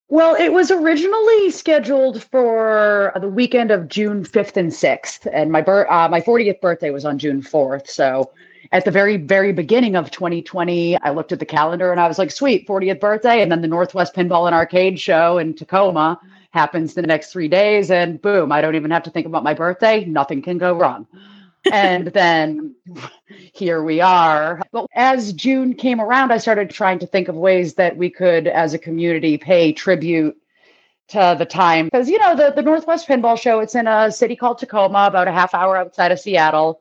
Well, 0.09 0.35
it 0.35 0.53
was 0.53 0.71
originally 0.71 1.51
scheduled 1.51 2.23
for 2.23 3.13
the 3.21 3.29
weekend 3.29 3.71
of 3.71 3.89
June 3.89 4.23
5th 4.23 4.57
and 4.57 4.71
6th, 4.71 5.27
and 5.33 5.51
my 5.51 5.63
bir- 5.63 5.91
uh, 5.91 6.09
my 6.09 6.21
40th 6.21 6.61
birthday 6.61 6.91
was 6.91 7.05
on 7.05 7.19
June 7.19 7.41
4th. 7.43 7.89
So, 7.89 8.31
at 8.73 8.85
the 8.85 8.91
very 8.91 9.17
very 9.17 9.53
beginning 9.53 9.97
of 9.97 10.11
2020, 10.11 10.99
I 11.01 11.11
looked 11.11 11.33
at 11.33 11.39
the 11.39 11.47
calendar 11.47 11.91
and 11.91 12.01
I 12.01 12.09
was 12.09 12.19
like, 12.19 12.31
"Sweet, 12.31 12.67
40th 12.67 13.01
birthday!" 13.01 13.41
And 13.43 13.51
then 13.51 13.63
the 13.63 13.69
Northwest 13.69 14.15
Pinball 14.15 14.47
and 14.47 14.55
Arcade 14.55 15.01
Show 15.01 15.39
in 15.39 15.55
Tacoma 15.55 16.21
happens 16.51 16.95
the 16.95 17.03
next 17.03 17.33
three 17.33 17.49
days, 17.49 17.91
and 17.91 18.21
boom, 18.21 18.53
I 18.53 18.61
don't 18.61 18.75
even 18.77 18.91
have 18.91 19.03
to 19.05 19.11
think 19.11 19.27
about 19.27 19.43
my 19.43 19.55
birthday. 19.55 20.05
Nothing 20.05 20.43
can 20.43 20.59
go 20.59 20.75
wrong 20.75 21.07
and 21.73 22.09
then 22.09 22.75
here 23.53 23.83
we 23.83 24.01
are. 24.01 24.61
But 24.73 24.87
as 24.95 25.33
June 25.33 25.75
came 25.75 26.01
around, 26.01 26.33
I 26.33 26.39
started 26.39 26.71
trying 26.71 26.99
to 27.01 27.07
think 27.07 27.29
of 27.29 27.37
ways 27.37 27.75
that 27.75 27.97
we 27.97 28.11
could, 28.11 28.47
as 28.47 28.75
a 28.75 28.79
community, 28.79 29.39
pay 29.39 29.73
tribute 29.73 30.37
to 31.09 31.37
the 31.39 31.47
time. 31.47 31.87
Because, 31.87 32.09
you 32.09 32.19
know, 32.19 32.35
the, 32.37 32.53
the 32.55 32.63
Northwest 32.63 33.09
Pinball 33.09 33.39
Show, 33.39 33.61
it's 33.61 33.75
in 33.75 33.87
a 33.87 34.11
city 34.11 34.37
called 34.37 34.59
Tacoma, 34.59 35.07
about 35.07 35.29
a 35.29 35.33
half 35.33 35.55
hour 35.55 35.77
outside 35.77 36.13
of 36.13 36.21
Seattle. 36.21 36.81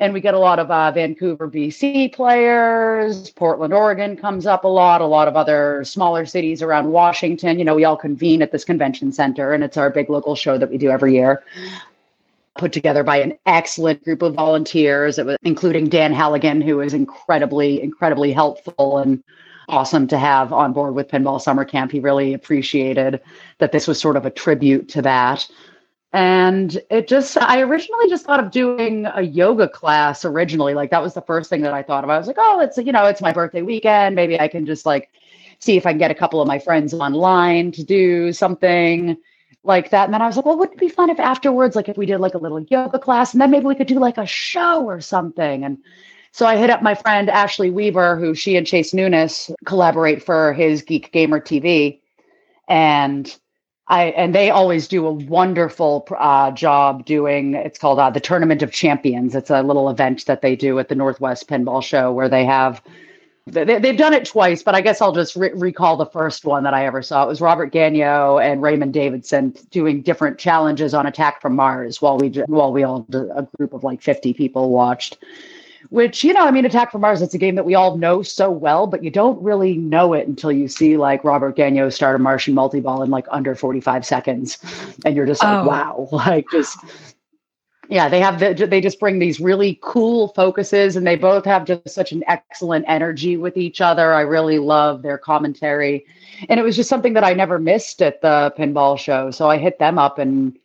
And 0.00 0.12
we 0.12 0.20
get 0.20 0.34
a 0.34 0.38
lot 0.38 0.58
of 0.58 0.70
uh, 0.70 0.92
Vancouver, 0.92 1.50
BC 1.50 2.12
players. 2.12 3.30
Portland, 3.30 3.72
Oregon 3.72 4.18
comes 4.18 4.44
up 4.44 4.64
a 4.64 4.68
lot. 4.68 5.00
A 5.00 5.06
lot 5.06 5.28
of 5.28 5.36
other 5.36 5.82
smaller 5.84 6.26
cities 6.26 6.60
around 6.60 6.92
Washington. 6.92 7.58
You 7.58 7.64
know, 7.64 7.74
we 7.74 7.84
all 7.84 7.96
convene 7.96 8.42
at 8.42 8.52
this 8.52 8.64
convention 8.64 9.12
center, 9.12 9.54
and 9.54 9.64
it's 9.64 9.78
our 9.78 9.88
big 9.88 10.10
local 10.10 10.36
show 10.36 10.58
that 10.58 10.68
we 10.70 10.76
do 10.76 10.90
every 10.90 11.14
year 11.14 11.42
put 12.58 12.72
together 12.72 13.02
by 13.02 13.16
an 13.16 13.38
excellent 13.46 14.04
group 14.04 14.20
of 14.20 14.34
volunteers, 14.34 15.18
it 15.18 15.24
was, 15.24 15.36
including 15.42 15.88
Dan 15.88 16.12
Halligan, 16.12 16.60
who 16.60 16.76
was 16.76 16.92
incredibly, 16.92 17.80
incredibly 17.80 18.32
helpful 18.32 18.98
and 18.98 19.22
awesome 19.68 20.06
to 20.08 20.18
have 20.18 20.52
on 20.52 20.72
board 20.72 20.94
with 20.94 21.08
Pinball 21.08 21.40
Summer 21.40 21.64
Camp. 21.64 21.92
He 21.92 22.00
really 22.00 22.34
appreciated 22.34 23.20
that 23.58 23.72
this 23.72 23.86
was 23.86 24.00
sort 24.00 24.16
of 24.16 24.26
a 24.26 24.30
tribute 24.30 24.88
to 24.90 25.02
that. 25.02 25.48
And 26.12 26.80
it 26.90 27.06
just, 27.06 27.36
I 27.36 27.60
originally 27.60 28.08
just 28.08 28.24
thought 28.24 28.42
of 28.42 28.50
doing 28.50 29.06
a 29.14 29.22
yoga 29.22 29.68
class 29.68 30.24
originally. 30.24 30.74
Like 30.74 30.90
that 30.90 31.02
was 31.02 31.14
the 31.14 31.20
first 31.20 31.50
thing 31.50 31.60
that 31.62 31.74
I 31.74 31.82
thought 31.82 32.02
of. 32.02 32.10
I 32.10 32.16
was 32.18 32.26
like, 32.26 32.36
oh, 32.38 32.60
it's, 32.60 32.78
you 32.78 32.92
know, 32.92 33.04
it's 33.04 33.20
my 33.20 33.32
birthday 33.32 33.62
weekend. 33.62 34.16
Maybe 34.16 34.40
I 34.40 34.48
can 34.48 34.64
just 34.64 34.86
like 34.86 35.10
see 35.58 35.76
if 35.76 35.84
I 35.84 35.90
can 35.90 35.98
get 35.98 36.10
a 36.10 36.14
couple 36.14 36.40
of 36.40 36.48
my 36.48 36.58
friends 36.58 36.94
online 36.94 37.72
to 37.72 37.84
do 37.84 38.32
something 38.32 39.18
like 39.64 39.90
that. 39.90 40.04
And 40.04 40.14
then 40.14 40.22
I 40.22 40.26
was 40.26 40.36
like, 40.36 40.46
well, 40.46 40.58
wouldn't 40.58 40.76
it 40.76 40.80
be 40.80 40.88
fun 40.88 41.10
if 41.10 41.20
afterwards, 41.20 41.76
like 41.76 41.88
if 41.88 41.96
we 41.96 42.06
did 42.06 42.18
like 42.18 42.34
a 42.34 42.38
little 42.38 42.60
yoga 42.60 42.98
class 42.98 43.32
and 43.32 43.40
then 43.40 43.50
maybe 43.50 43.66
we 43.66 43.74
could 43.74 43.86
do 43.86 43.98
like 43.98 44.18
a 44.18 44.26
show 44.26 44.84
or 44.84 45.00
something. 45.00 45.64
And 45.64 45.78
so 46.32 46.46
I 46.46 46.56
hit 46.56 46.70
up 46.70 46.82
my 46.82 46.94
friend 46.94 47.28
Ashley 47.28 47.70
Weaver, 47.70 48.16
who 48.16 48.34
she 48.34 48.56
and 48.56 48.66
Chase 48.66 48.94
Nunes 48.94 49.50
collaborate 49.64 50.22
for 50.22 50.52
his 50.52 50.82
Geek 50.82 51.12
Gamer 51.12 51.40
TV. 51.40 52.00
And 52.68 53.36
I 53.88 54.04
and 54.04 54.34
they 54.34 54.50
always 54.50 54.86
do 54.86 55.06
a 55.06 55.12
wonderful 55.12 56.06
uh, 56.18 56.50
job 56.50 57.06
doing. 57.06 57.54
It's 57.54 57.78
called 57.78 57.98
uh, 57.98 58.10
the 58.10 58.20
Tournament 58.20 58.62
of 58.62 58.70
Champions. 58.70 59.34
It's 59.34 59.50
a 59.50 59.62
little 59.62 59.88
event 59.88 60.26
that 60.26 60.42
they 60.42 60.54
do 60.54 60.78
at 60.78 60.90
the 60.90 60.94
Northwest 60.94 61.48
Pinball 61.48 61.82
Show 61.82 62.12
where 62.12 62.28
they 62.28 62.44
have 62.44 62.82
they, 63.50 63.88
have 63.88 63.96
done 63.96 64.12
it 64.12 64.24
twice, 64.24 64.62
but 64.62 64.74
I 64.74 64.80
guess 64.80 65.00
I'll 65.00 65.12
just 65.12 65.36
re- 65.36 65.52
recall 65.54 65.96
the 65.96 66.06
first 66.06 66.44
one 66.44 66.64
that 66.64 66.74
I 66.74 66.86
ever 66.86 67.02
saw. 67.02 67.24
It 67.24 67.28
was 67.28 67.40
Robert 67.40 67.72
Gagnon 67.72 68.42
and 68.42 68.62
Raymond 68.62 68.92
Davidson 68.92 69.54
doing 69.70 70.02
different 70.02 70.38
challenges 70.38 70.94
on 70.94 71.06
Attack 71.06 71.40
from 71.40 71.56
Mars 71.56 72.00
while 72.00 72.18
we 72.18 72.28
while 72.46 72.72
we 72.72 72.82
all 72.82 73.06
a 73.12 73.46
group 73.56 73.72
of 73.72 73.84
like 73.84 74.02
fifty 74.02 74.32
people 74.32 74.70
watched. 74.70 75.18
Which 75.90 76.22
you 76.22 76.32
know, 76.32 76.44
I 76.44 76.50
mean, 76.50 76.64
Attack 76.64 76.92
from 76.92 77.00
Mars. 77.00 77.22
It's 77.22 77.34
a 77.34 77.38
game 77.38 77.54
that 77.54 77.64
we 77.64 77.74
all 77.74 77.96
know 77.96 78.22
so 78.22 78.50
well, 78.50 78.86
but 78.86 79.02
you 79.02 79.10
don't 79.10 79.40
really 79.42 79.76
know 79.76 80.12
it 80.12 80.26
until 80.26 80.52
you 80.52 80.68
see 80.68 80.96
like 80.96 81.24
Robert 81.24 81.56
Gagnon 81.56 81.90
start 81.90 82.16
a 82.16 82.18
Martian 82.18 82.54
multi-ball 82.54 83.02
in 83.02 83.10
like 83.10 83.26
under 83.30 83.54
forty 83.54 83.80
five 83.80 84.04
seconds, 84.04 84.58
and 85.04 85.16
you're 85.16 85.26
just 85.26 85.42
like, 85.42 85.64
oh. 85.64 85.68
wow, 85.68 86.08
like 86.12 86.46
just 86.50 86.78
yeah 87.88 88.08
they 88.08 88.20
have 88.20 88.38
the, 88.38 88.66
they 88.66 88.80
just 88.80 89.00
bring 89.00 89.18
these 89.18 89.40
really 89.40 89.78
cool 89.82 90.28
focuses 90.28 90.94
and 90.94 91.06
they 91.06 91.16
both 91.16 91.44
have 91.44 91.64
just 91.64 91.88
such 91.88 92.12
an 92.12 92.22
excellent 92.26 92.84
energy 92.88 93.36
with 93.36 93.56
each 93.56 93.80
other. 93.80 94.12
I 94.12 94.20
really 94.20 94.58
love 94.58 95.02
their 95.02 95.18
commentary. 95.18 96.04
And 96.48 96.60
it 96.60 96.62
was 96.62 96.76
just 96.76 96.88
something 96.88 97.14
that 97.14 97.24
i 97.24 97.32
never 97.32 97.58
missed 97.58 98.00
at 98.02 98.20
the 98.20 98.52
pinball 98.56 98.98
show 98.98 99.30
so 99.30 99.50
i 99.50 99.58
hit 99.58 99.78
them 99.78 99.98
up 99.98 100.18
and 100.18 100.56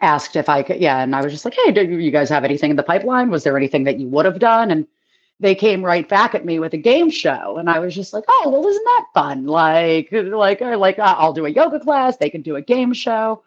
asked 0.00 0.34
if 0.34 0.48
i 0.48 0.62
could 0.62 0.80
yeah 0.80 1.02
and 1.02 1.14
i 1.14 1.22
was 1.22 1.32
just 1.32 1.44
like 1.44 1.54
hey 1.54 1.70
do 1.70 1.84
you 1.84 2.10
guys 2.10 2.28
have 2.28 2.44
anything 2.44 2.70
in 2.70 2.76
the 2.76 2.82
pipeline? 2.82 3.30
Was 3.30 3.44
there 3.44 3.56
anything 3.56 3.84
that 3.84 4.00
you 4.00 4.08
would 4.08 4.24
have 4.24 4.38
done? 4.38 4.70
And 4.70 4.86
they 5.40 5.54
came 5.54 5.84
right 5.84 6.08
back 6.08 6.34
at 6.34 6.44
me 6.44 6.58
with 6.58 6.74
a 6.74 6.78
game 6.78 7.10
show 7.10 7.56
and 7.58 7.68
i 7.68 7.78
was 7.78 7.94
just 7.94 8.12
like 8.12 8.24
oh 8.28 8.48
well 8.48 8.66
isn't 8.66 8.84
that 8.84 9.06
fun? 9.14 9.46
Like 9.46 10.08
like 10.10 10.60
like 10.60 10.98
i'll 10.98 11.32
do 11.32 11.46
a 11.46 11.50
yoga 11.50 11.78
class 11.78 12.16
they 12.16 12.30
can 12.30 12.42
do 12.42 12.56
a 12.56 12.62
game 12.62 12.92
show 12.92 13.42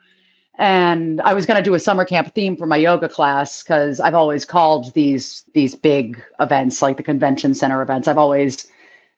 and 0.57 1.21
I 1.21 1.33
was 1.33 1.45
going 1.45 1.57
to 1.57 1.63
do 1.63 1.75
a 1.75 1.79
summer 1.79 2.03
camp 2.03 2.33
theme 2.33 2.57
for 2.57 2.65
my 2.65 2.77
yoga 2.77 3.07
class 3.07 3.61
because 3.61 3.99
I've 3.99 4.15
always 4.15 4.45
called 4.45 4.93
these 4.93 5.43
these 5.53 5.75
big 5.75 6.21
events 6.39 6.81
like 6.81 6.97
the 6.97 7.03
convention 7.03 7.53
center 7.53 7.81
events. 7.81 8.07
I've 8.07 8.17
always 8.17 8.67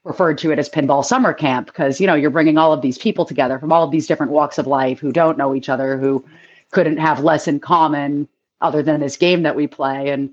referred 0.04 0.38
to 0.40 0.52
it 0.52 0.60
as 0.60 0.70
pinball 0.70 1.04
summer 1.04 1.34
camp 1.34 1.68
because 1.68 2.02
you 2.02 2.08
know 2.08 2.16
you're 2.16 2.30
bringing 2.30 2.58
all 2.58 2.74
of 2.74 2.82
these 2.82 2.98
people 2.98 3.26
together 3.26 3.58
from 3.58 3.72
all 3.72 3.84
of 3.84 3.92
these 3.92 4.08
different 4.08 4.32
walks 4.32 4.58
of 4.58 4.68
life 4.68 5.00
who 5.00 5.12
don't 5.12 5.38
know 5.38 5.56
each 5.56 5.70
other, 5.70 5.98
who 5.98 6.24
couldn't 6.72 6.98
have 6.98 7.24
less 7.24 7.48
in 7.48 7.60
common 7.60 8.28
other 8.62 8.84
than 8.84 9.00
this 9.00 9.16
game 9.16 9.44
that 9.44 9.56
we 9.56 9.68
play 9.68 10.10
and 10.10 10.30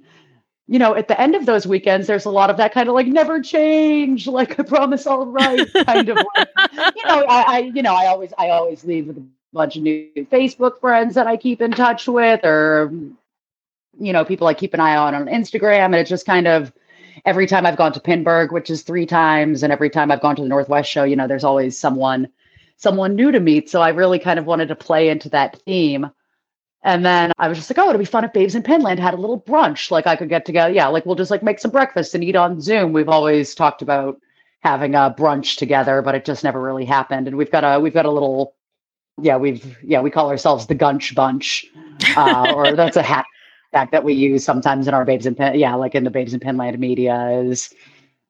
you 0.68 0.80
know, 0.80 0.96
at 0.96 1.06
the 1.06 1.20
end 1.20 1.36
of 1.36 1.46
those 1.46 1.64
weekends, 1.64 2.08
there's 2.08 2.24
a 2.24 2.30
lot 2.30 2.50
of 2.50 2.56
that 2.56 2.72
kind 2.72 2.88
of 2.88 2.94
like 2.96 3.06
never 3.06 3.40
change, 3.40 4.26
like 4.26 4.58
I 4.58 4.64
promise 4.64 5.06
I'll 5.06 5.26
write 5.26 5.72
kind 5.86 6.08
of 6.08 6.16
like, 6.16 6.48
you 6.96 7.06
know, 7.06 7.24
I, 7.28 7.44
I, 7.46 7.58
you 7.72 7.82
know, 7.82 7.94
I 7.94 8.06
always, 8.06 8.32
I 8.36 8.50
always 8.50 8.84
leave 8.84 9.06
with 9.06 9.24
bunch 9.56 9.76
of 9.76 9.82
new 9.82 10.08
Facebook 10.16 10.80
friends 10.80 11.14
that 11.14 11.26
I 11.26 11.36
keep 11.36 11.60
in 11.60 11.72
touch 11.72 12.06
with, 12.06 12.44
or 12.44 12.92
you 13.98 14.12
know, 14.12 14.24
people 14.24 14.46
I 14.46 14.54
keep 14.54 14.74
an 14.74 14.80
eye 14.80 14.96
on 14.96 15.14
on 15.14 15.26
Instagram, 15.26 15.86
and 15.86 15.96
it 15.96 16.06
just 16.06 16.26
kind 16.26 16.46
of 16.46 16.72
every 17.24 17.46
time 17.46 17.66
I've 17.66 17.76
gone 17.76 17.92
to 17.92 18.00
Pinburgh, 18.00 18.52
which 18.52 18.70
is 18.70 18.82
three 18.82 19.06
times, 19.06 19.62
and 19.62 19.72
every 19.72 19.90
time 19.90 20.10
I've 20.10 20.20
gone 20.20 20.36
to 20.36 20.42
the 20.42 20.48
Northwest 20.48 20.90
show, 20.90 21.04
you 21.04 21.16
know, 21.16 21.26
there's 21.26 21.44
always 21.44 21.78
someone 21.78 22.28
someone 22.76 23.16
new 23.16 23.32
to 23.32 23.40
meet. 23.40 23.70
So 23.70 23.80
I 23.80 23.88
really 23.90 24.18
kind 24.18 24.38
of 24.38 24.46
wanted 24.46 24.68
to 24.68 24.76
play 24.76 25.08
into 25.08 25.30
that 25.30 25.60
theme. 25.62 26.10
And 26.82 27.04
then 27.04 27.32
I 27.38 27.48
was 27.48 27.58
just 27.58 27.70
like, 27.70 27.78
oh, 27.78 27.88
it'd 27.88 27.98
be 27.98 28.04
fun 28.04 28.24
if 28.24 28.32
Babes 28.32 28.54
in 28.54 28.62
Pinland 28.62 29.00
had 29.00 29.14
a 29.14 29.16
little 29.16 29.40
brunch. 29.40 29.90
Like 29.90 30.06
I 30.06 30.14
could 30.14 30.28
get 30.28 30.44
together. 30.44 30.72
Yeah, 30.72 30.88
like 30.88 31.06
we'll 31.06 31.16
just 31.16 31.30
like 31.30 31.42
make 31.42 31.58
some 31.58 31.70
breakfast 31.70 32.14
and 32.14 32.22
eat 32.22 32.36
on 32.36 32.60
Zoom. 32.60 32.92
We've 32.92 33.08
always 33.08 33.54
talked 33.54 33.82
about 33.82 34.20
having 34.60 34.94
a 34.94 35.14
brunch 35.16 35.56
together, 35.56 36.02
but 36.02 36.14
it 36.14 36.24
just 36.24 36.44
never 36.44 36.60
really 36.60 36.84
happened. 36.84 37.26
And 37.26 37.36
we've 37.36 37.50
got 37.50 37.64
a 37.64 37.80
we've 37.80 37.94
got 37.94 38.04
a 38.04 38.10
little 38.10 38.54
yeah, 39.20 39.37
we've 39.37 39.76
yeah, 39.83 40.00
we 40.00 40.11
call 40.11 40.29
ourselves 40.31 40.66
the 40.66 40.74
Gunch 40.74 41.14
Bunch. 41.14 41.66
Uh, 42.16 42.52
or 42.55 42.72
that's 42.72 42.96
a 42.96 43.02
hat 43.02 43.24
that 43.72 44.05
we 44.05 44.14
use 44.14 44.44
sometimes 44.44 44.88
in 44.88 44.94
our 44.94 45.05
Babes 45.05 45.26
in 45.26 45.35
pen. 45.35 45.59
yeah, 45.59 45.74
like 45.74 45.94
in 45.94 46.05
the 46.05 46.11
Babes 46.11 46.33
in 46.33 46.40
Pinland 46.40 46.79
media 46.79 47.31
is 47.44 47.72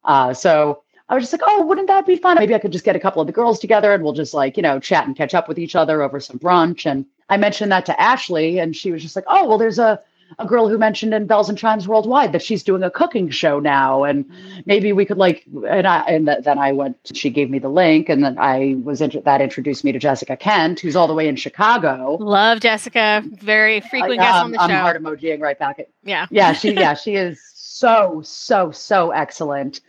uh 0.05 0.35
so 0.35 0.83
I 1.09 1.15
was 1.15 1.23
just 1.23 1.33
like, 1.33 1.43
oh, 1.47 1.65
wouldn't 1.65 1.87
that 1.87 2.07
be 2.07 2.17
fun? 2.17 2.37
Maybe 2.37 2.55
I 2.55 2.59
could 2.59 2.73
just 2.73 2.85
get 2.85 2.97
a 2.97 3.01
couple 3.01 3.21
of 3.21 3.27
the 3.29 3.33
girls 3.33 3.61
together 3.61 3.95
and 3.95 4.03
we'll 4.03 4.13
just 4.13 4.35
like, 4.35 4.57
you 4.57 4.63
know, 4.63 4.81
chat 4.81 5.07
and 5.07 5.17
catch 5.17 5.35
up 5.35 5.47
with 5.47 5.59
each 5.59 5.77
other 5.77 6.03
over 6.03 6.19
some 6.19 6.39
brunch. 6.39 6.85
And 6.85 7.07
I 7.29 7.37
mentioned 7.37 7.71
that 7.71 7.87
to 7.87 8.01
Ashley, 8.01 8.59
and 8.59 8.75
she 8.75 8.91
was 8.91 9.03
just 9.03 9.15
like, 9.15 9.25
oh, 9.29 9.47
well, 9.47 9.59
there's 9.59 9.79
a, 9.79 10.01
a 10.39 10.47
girl 10.47 10.69
who 10.69 10.77
mentioned 10.77 11.15
in 11.15 11.27
Belles 11.27 11.49
and 11.49 11.57
Chimes 11.57 11.89
Worldwide 11.89 12.33
that 12.33 12.43
she's 12.43 12.63
doing 12.63 12.83
a 12.83 12.91
cooking 12.91 13.31
show 13.31 13.59
now, 13.59 14.05
and 14.05 14.25
maybe 14.67 14.93
we 14.93 15.05
could 15.05 15.19
like. 15.19 15.45
And 15.69 15.87
I 15.87 16.01
and 16.01 16.27
th- 16.27 16.45
then 16.45 16.59
I 16.59 16.73
went. 16.73 16.97
She 17.15 17.31
gave 17.31 17.51
me 17.51 17.59
the 17.59 17.69
link, 17.69 18.09
and 18.09 18.23
then 18.23 18.39
I 18.39 18.77
was 18.83 19.01
in, 19.01 19.23
that 19.25 19.41
introduced 19.41 19.85
me 19.85 19.93
to 19.93 19.99
Jessica 19.99 20.37
Kent, 20.37 20.81
who's 20.81 20.97
all 20.97 21.07
the 21.07 21.15
way 21.15 21.29
in 21.29 21.37
Chicago. 21.37 22.19
Love 22.21 22.61
Jessica, 22.61 23.23
very 23.25 23.81
frequent 23.81 24.21
um, 24.21 24.27
guest 24.27 24.35
on 24.37 24.51
the 24.53 24.61
I'm 24.61 24.71
show. 24.71 24.75
I'm 24.75 24.83
heart 24.83 25.03
emojiing 25.03 25.41
right 25.41 25.59
back 25.59 25.79
at. 25.79 25.89
Yeah, 26.05 26.27
yeah, 26.31 26.53
she 26.53 26.73
yeah 26.75 26.95
she 26.95 27.15
is 27.15 27.41
so 27.55 28.21
so 28.25 28.71
so 28.71 29.11
excellent 29.11 29.81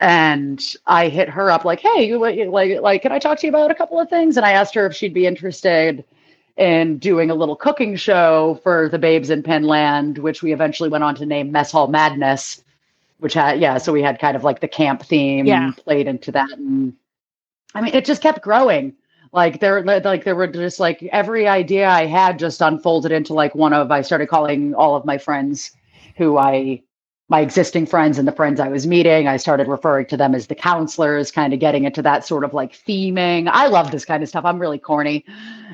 and 0.00 0.60
I 0.86 1.08
hit 1.08 1.30
her 1.30 1.50
up 1.50 1.64
like, 1.64 1.80
"Hey, 1.80 2.08
you, 2.08 2.18
like, 2.18 2.80
like, 2.80 3.02
can 3.02 3.12
I 3.12 3.18
talk 3.18 3.38
to 3.38 3.46
you 3.46 3.50
about 3.50 3.70
a 3.70 3.74
couple 3.74 4.00
of 4.00 4.10
things?" 4.10 4.36
And 4.36 4.44
I 4.44 4.52
asked 4.52 4.74
her 4.74 4.86
if 4.86 4.94
she'd 4.94 5.14
be 5.14 5.26
interested 5.26 6.04
in 6.56 6.98
doing 6.98 7.30
a 7.30 7.34
little 7.34 7.56
cooking 7.56 7.96
show 7.96 8.60
for 8.62 8.88
the 8.88 8.98
Babes 8.98 9.30
in 9.30 9.42
Pinland, 9.42 10.18
which 10.18 10.42
we 10.42 10.52
eventually 10.52 10.88
went 10.88 11.04
on 11.04 11.14
to 11.16 11.26
name 11.26 11.50
Mess 11.50 11.72
Hall 11.72 11.88
Madness, 11.88 12.62
which 13.18 13.34
had 13.34 13.60
yeah, 13.60 13.78
so 13.78 13.92
we 13.92 14.02
had 14.02 14.18
kind 14.18 14.36
of 14.36 14.44
like 14.44 14.60
the 14.60 14.68
camp 14.68 15.02
theme 15.02 15.46
yeah. 15.46 15.72
played 15.76 16.06
into 16.06 16.30
that, 16.32 16.50
and 16.52 16.94
I 17.74 17.80
mean, 17.80 17.94
it 17.94 18.04
just 18.04 18.22
kept 18.22 18.42
growing. 18.42 18.94
Like 19.32 19.58
there, 19.58 19.82
like 19.82 20.22
there 20.22 20.36
were 20.36 20.46
just 20.46 20.78
like 20.78 21.02
every 21.10 21.48
idea 21.48 21.88
I 21.88 22.06
had 22.06 22.38
just 22.38 22.60
unfolded 22.60 23.10
into 23.10 23.34
like 23.34 23.54
one 23.54 23.72
of. 23.72 23.90
I 23.90 24.02
started 24.02 24.28
calling 24.28 24.74
all 24.74 24.94
of 24.94 25.04
my 25.04 25.18
friends 25.18 25.72
who 26.16 26.38
I 26.38 26.82
my 27.28 27.40
existing 27.40 27.86
friends 27.86 28.18
and 28.18 28.28
the 28.28 28.32
friends 28.32 28.60
I 28.60 28.68
was 28.68 28.86
meeting. 28.86 29.26
I 29.26 29.38
started 29.38 29.66
referring 29.66 30.06
to 30.06 30.16
them 30.16 30.34
as 30.34 30.46
the 30.46 30.54
counselors, 30.54 31.30
kind 31.30 31.52
of 31.52 31.58
getting 31.58 31.84
into 31.84 32.02
that 32.02 32.24
sort 32.24 32.44
of 32.44 32.52
like 32.52 32.74
theming. 32.74 33.48
I 33.50 33.66
love 33.68 33.90
this 33.90 34.04
kind 34.04 34.22
of 34.22 34.28
stuff. 34.28 34.44
I'm 34.44 34.58
really 34.58 34.78
corny. 34.78 35.24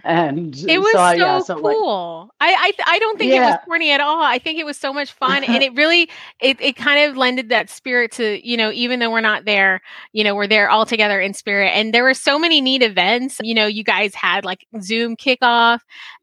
And 0.04 0.56
it 0.68 0.78
was 0.78 0.92
so, 0.92 1.10
yeah, 1.12 1.38
so 1.40 1.60
cool. 1.60 2.30
Like, 2.40 2.50
I, 2.50 2.72
I 2.78 2.94
I 2.94 2.98
don't 2.98 3.18
think 3.18 3.32
yeah. 3.32 3.42
it 3.42 3.50
was 3.50 3.58
corny 3.64 3.90
at 3.90 4.00
all. 4.00 4.22
I 4.22 4.38
think 4.38 4.58
it 4.58 4.64
was 4.64 4.76
so 4.76 4.92
much 4.92 5.12
fun. 5.12 5.44
and 5.44 5.62
it 5.62 5.74
really 5.74 6.08
it 6.40 6.60
it 6.60 6.76
kind 6.76 7.10
of 7.10 7.16
lended 7.16 7.48
that 7.50 7.70
spirit 7.70 8.12
to, 8.12 8.46
you 8.46 8.56
know, 8.56 8.70
even 8.72 9.00
though 9.00 9.10
we're 9.10 9.20
not 9.20 9.44
there, 9.44 9.80
you 10.12 10.24
know, 10.24 10.34
we're 10.34 10.46
there 10.46 10.70
all 10.70 10.86
together 10.86 11.20
in 11.20 11.34
spirit. 11.34 11.68
And 11.68 11.92
there 11.92 12.04
were 12.04 12.14
so 12.14 12.38
many 12.38 12.60
neat 12.60 12.82
events. 12.82 13.38
You 13.42 13.54
know, 13.54 13.66
you 13.66 13.84
guys 13.84 14.14
had 14.14 14.44
like 14.44 14.66
Zoom 14.80 15.16
kickoff 15.16 15.80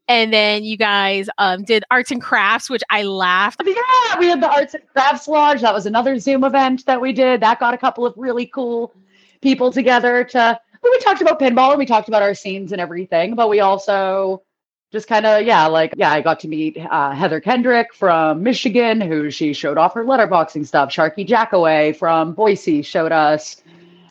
and 0.08 0.32
then 0.32 0.64
you 0.64 0.76
guys 0.76 1.28
um, 1.36 1.62
did 1.64 1.84
arts 1.90 2.10
and 2.10 2.20
crafts, 2.20 2.70
which 2.70 2.82
I 2.90 3.02
laughed. 3.02 3.60
Yeah, 3.64 4.18
we 4.18 4.26
had 4.26 4.40
the 4.40 4.50
arts 4.50 4.74
and 4.74 4.82
crafts 4.94 5.28
lodge. 5.28 5.60
That 5.60 5.74
was 5.74 5.84
another 5.86 6.18
Zoom 6.18 6.44
event 6.44 6.86
that 6.86 7.00
we 7.00 7.12
did. 7.12 7.42
That 7.42 7.60
got 7.60 7.74
a 7.74 7.78
couple 7.78 8.06
of 8.06 8.14
really 8.16 8.46
cool 8.46 8.94
people 9.42 9.70
together 9.70 10.24
to. 10.24 10.58
We 10.90 10.98
talked 11.00 11.20
about 11.20 11.40
pinball 11.40 11.70
and 11.70 11.78
we 11.78 11.86
talked 11.86 12.08
about 12.08 12.22
our 12.22 12.34
scenes 12.34 12.72
and 12.72 12.80
everything, 12.80 13.34
but 13.34 13.48
we 13.48 13.60
also 13.60 14.42
just 14.90 15.06
kind 15.06 15.26
of 15.26 15.42
yeah 15.42 15.66
like 15.66 15.92
yeah 15.96 16.10
i 16.10 16.20
got 16.20 16.40
to 16.40 16.48
meet 16.48 16.78
uh, 16.78 17.12
heather 17.12 17.40
kendrick 17.40 17.92
from 17.94 18.42
michigan 18.42 19.00
who 19.00 19.30
she 19.30 19.52
showed 19.52 19.76
off 19.76 19.94
her 19.94 20.04
letterboxing 20.04 20.66
stuff 20.66 20.90
sharky 20.90 21.26
jackaway 21.26 21.92
from 21.92 22.32
boise 22.32 22.82
showed 22.82 23.12
us 23.12 23.62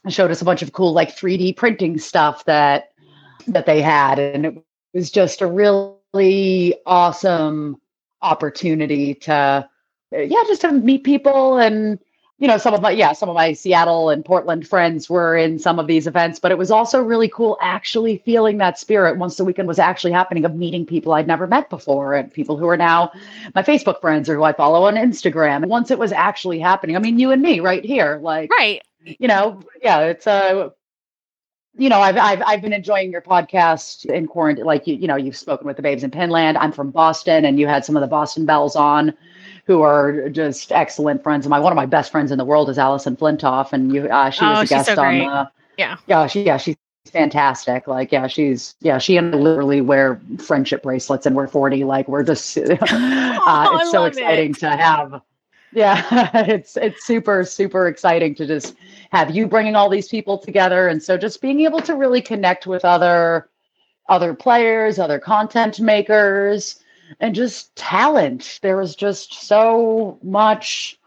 showed 0.08 0.32
us 0.32 0.42
a 0.42 0.46
bunch 0.46 0.62
of 0.62 0.72
cool 0.74 0.94
like 0.94 1.16
3d 1.16 1.56
printing 1.56 1.98
stuff 1.98 2.46
that 2.46 2.92
that 3.48 3.66
they 3.66 3.82
had 3.82 4.20
and 4.20 4.46
it 4.46 4.56
was 4.94 5.10
just 5.10 5.42
a 5.42 5.48
really 5.48 6.76
awesome 6.86 7.76
opportunity 8.22 9.14
to 9.16 9.68
yeah 10.12 10.44
just 10.48 10.62
to 10.62 10.72
meet 10.72 11.04
people 11.04 11.58
and 11.58 12.00
you 12.40 12.48
know 12.48 12.58
some 12.58 12.74
of 12.74 12.82
my 12.82 12.92
yeah 12.92 13.14
some 13.14 13.30
of 13.30 13.36
my 13.36 13.54
seattle 13.54 14.10
and 14.10 14.24
portland 14.24 14.68
friends 14.68 15.10
were 15.10 15.36
in 15.36 15.58
some 15.58 15.80
of 15.80 15.88
these 15.88 16.08
events 16.08 16.40
but 16.40 16.52
it 16.52 16.58
was 16.58 16.72
also 16.72 17.02
really 17.02 17.30
cool 17.30 17.58
actually 17.62 18.18
feeling 18.20 18.58
that 18.58 18.78
spirit 18.78 19.18
once 19.18 19.38
the 19.38 19.46
weekend 19.46 19.68
was 19.68 19.80
actually 19.80 20.12
happening 20.12 20.46
of 20.46 20.56
meeting 20.56 20.86
people 20.86 21.14
i'd 21.14 21.28
never 21.28 21.48
met 21.48 21.70
before 21.70 22.14
and 22.14 22.34
people 22.34 22.58
who 22.58 22.68
are 22.68 22.78
now 22.78 23.12
my 23.56 23.64
facebook 23.64 24.00
friends 24.02 24.30
or 24.30 24.36
who 24.36 24.44
i 24.44 24.54
follow 24.54 24.84
on 24.84 24.96
instagram 24.96 25.58
and 25.58 25.70
once 25.70 25.92
it 25.92 26.00
was 26.00 26.12
actually 26.12 26.60
happening 26.60 26.96
i 26.96 27.00
mean 27.00 27.20
you 27.20 27.32
and 27.32 27.42
me 27.42 27.60
right 27.60 27.84
here 27.84 28.20
like 28.22 28.52
right 28.52 28.82
you 29.04 29.28
know 29.28 29.62
yeah 29.82 30.02
it's 30.02 30.28
a 30.28 30.32
uh, 30.32 30.70
you 31.80 31.90
know, 31.90 32.00
I've, 32.00 32.18
I've 32.18 32.42
I've 32.46 32.62
been 32.62 32.74
enjoying 32.74 33.12
your 33.12 33.22
podcast 33.22 34.06
in 34.06 34.28
quarantine. 34.28 34.66
Like 34.66 34.88
you, 34.88 34.96
you 34.96 35.08
know, 35.08 35.16
you've 35.16 35.38
spoken 35.38 35.68
with 35.68 35.76
the 35.78 35.84
Babes 35.84 36.04
in 36.04 36.10
Pinland. 36.10 36.58
I'm 36.58 36.72
from 36.72 36.90
Boston, 36.90 37.46
and 37.46 37.60
you 37.60 37.68
had 37.68 37.86
some 37.86 37.96
of 37.96 38.02
the 38.02 38.08
Boston 38.08 38.46
Belles 38.46 38.76
on, 38.76 39.14
who 39.68 39.82
are 39.82 40.30
just 40.30 40.72
excellent 40.72 41.22
friends 41.22 41.46
of 41.46 41.50
mine. 41.50 41.62
One 41.62 41.72
of 41.72 41.76
my 41.76 41.86
best 41.86 42.12
friends 42.12 42.32
in 42.32 42.38
the 42.38 42.46
world 42.46 42.70
is 42.70 42.80
Allison 42.80 43.16
Flintoff, 43.16 43.74
and 43.74 43.94
you, 43.94 44.08
uh, 44.08 44.30
she 44.30 44.44
was 44.46 44.58
oh, 44.58 44.62
a 44.62 44.66
guest 44.66 44.96
so 44.96 45.04
on. 45.04 45.20
The, 45.20 45.52
yeah, 45.78 45.98
yeah, 46.08 46.26
she, 46.26 46.44
yeah, 46.44 46.58
she's 46.58 46.78
fantastic. 47.12 47.86
Like, 47.86 48.12
yeah, 48.12 48.28
she's 48.28 48.76
yeah, 48.80 48.98
she 48.98 49.18
and 49.18 49.36
I 49.36 49.38
literally 49.38 49.82
wear 49.82 50.20
friendship 50.40 50.84
bracelets, 50.84 51.26
and 51.26 51.36
we're 51.36 51.48
40. 51.48 51.84
Like, 51.84 52.08
we're 52.08 52.24
just, 52.24 52.58
uh, 52.58 52.78
oh, 52.82 53.80
it's 53.82 53.92
so 53.92 54.06
exciting 54.06 54.52
it. 54.52 54.60
to 54.60 54.70
have 54.70 55.22
yeah, 55.74 56.32
it's 56.48 56.78
it's 56.78 57.06
super 57.06 57.44
super 57.44 57.88
exciting 57.88 58.36
to 58.36 58.48
just 58.48 58.76
have 59.12 59.36
you 59.36 59.48
bringing 59.48 59.76
all 59.76 59.90
these 59.90 60.08
people 60.08 60.38
together, 60.38 60.88
and 60.88 61.02
so 61.02 61.18
just 61.18 61.42
being 61.42 61.62
able 61.62 61.82
to 61.82 61.96
really 61.96 62.22
connect 62.22 62.68
with 62.68 62.86
other 62.86 63.50
other 64.10 64.34
players, 64.34 64.98
other 64.98 65.20
content 65.20 65.80
makers, 65.80 66.80
and 67.20 67.36
just 67.36 67.76
talent. 67.76 68.60
There 68.62 68.78
was 68.78 68.96
just 68.96 69.34
so 69.34 70.20
much 70.24 71.00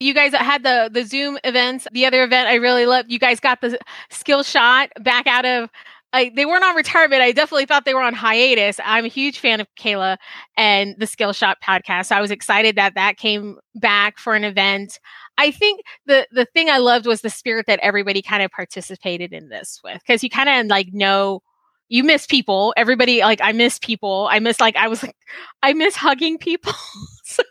you 0.00 0.14
guys 0.14 0.32
had 0.32 0.64
the 0.64 0.90
the 0.92 1.04
Zoom 1.04 1.38
events. 1.44 1.86
The 1.92 2.04
other 2.04 2.24
event 2.24 2.48
I 2.48 2.54
really 2.54 2.86
loved. 2.86 3.10
You 3.10 3.18
guys 3.18 3.38
got 3.40 3.60
the 3.60 3.78
skill 4.10 4.42
shot 4.42 4.90
back 5.00 5.26
out 5.26 5.44
of 5.44 5.70
I, 6.14 6.30
they 6.34 6.44
weren't 6.44 6.64
on 6.64 6.76
retirement. 6.76 7.22
I 7.22 7.32
definitely 7.32 7.64
thought 7.64 7.86
they 7.86 7.94
were 7.94 8.02
on 8.02 8.12
hiatus. 8.12 8.78
I'm 8.84 9.06
a 9.06 9.08
huge 9.08 9.38
fan 9.38 9.60
of 9.60 9.66
Kayla 9.76 10.18
and 10.58 10.94
the 10.98 11.06
Skill 11.06 11.32
Shot 11.32 11.56
podcast. 11.66 12.06
So 12.06 12.16
I 12.16 12.20
was 12.20 12.30
excited 12.30 12.76
that 12.76 12.94
that 12.96 13.16
came 13.16 13.58
back 13.76 14.18
for 14.18 14.34
an 14.34 14.44
event. 14.44 15.00
I 15.38 15.50
think 15.50 15.80
the 16.06 16.26
the 16.30 16.44
thing 16.44 16.68
I 16.68 16.78
loved 16.78 17.06
was 17.06 17.22
the 17.22 17.30
spirit 17.30 17.66
that 17.66 17.80
everybody 17.80 18.20
kind 18.20 18.42
of 18.42 18.50
participated 18.50 19.32
in 19.32 19.48
this 19.48 19.80
with 19.82 20.00
because 20.06 20.22
you 20.22 20.28
kind 20.28 20.48
of 20.48 20.66
like 20.66 20.92
know 20.92 21.42
you 21.88 22.04
miss 22.04 22.26
people. 22.26 22.72
Everybody 22.76 23.20
like 23.20 23.40
I 23.42 23.52
miss 23.52 23.78
people. 23.78 24.28
I 24.30 24.38
miss 24.38 24.60
like 24.60 24.76
I 24.76 24.88
was 24.88 25.02
like 25.02 25.16
I 25.62 25.72
miss 25.72 25.96
hugging 25.96 26.38
people. 26.38 26.72
so 27.24 27.42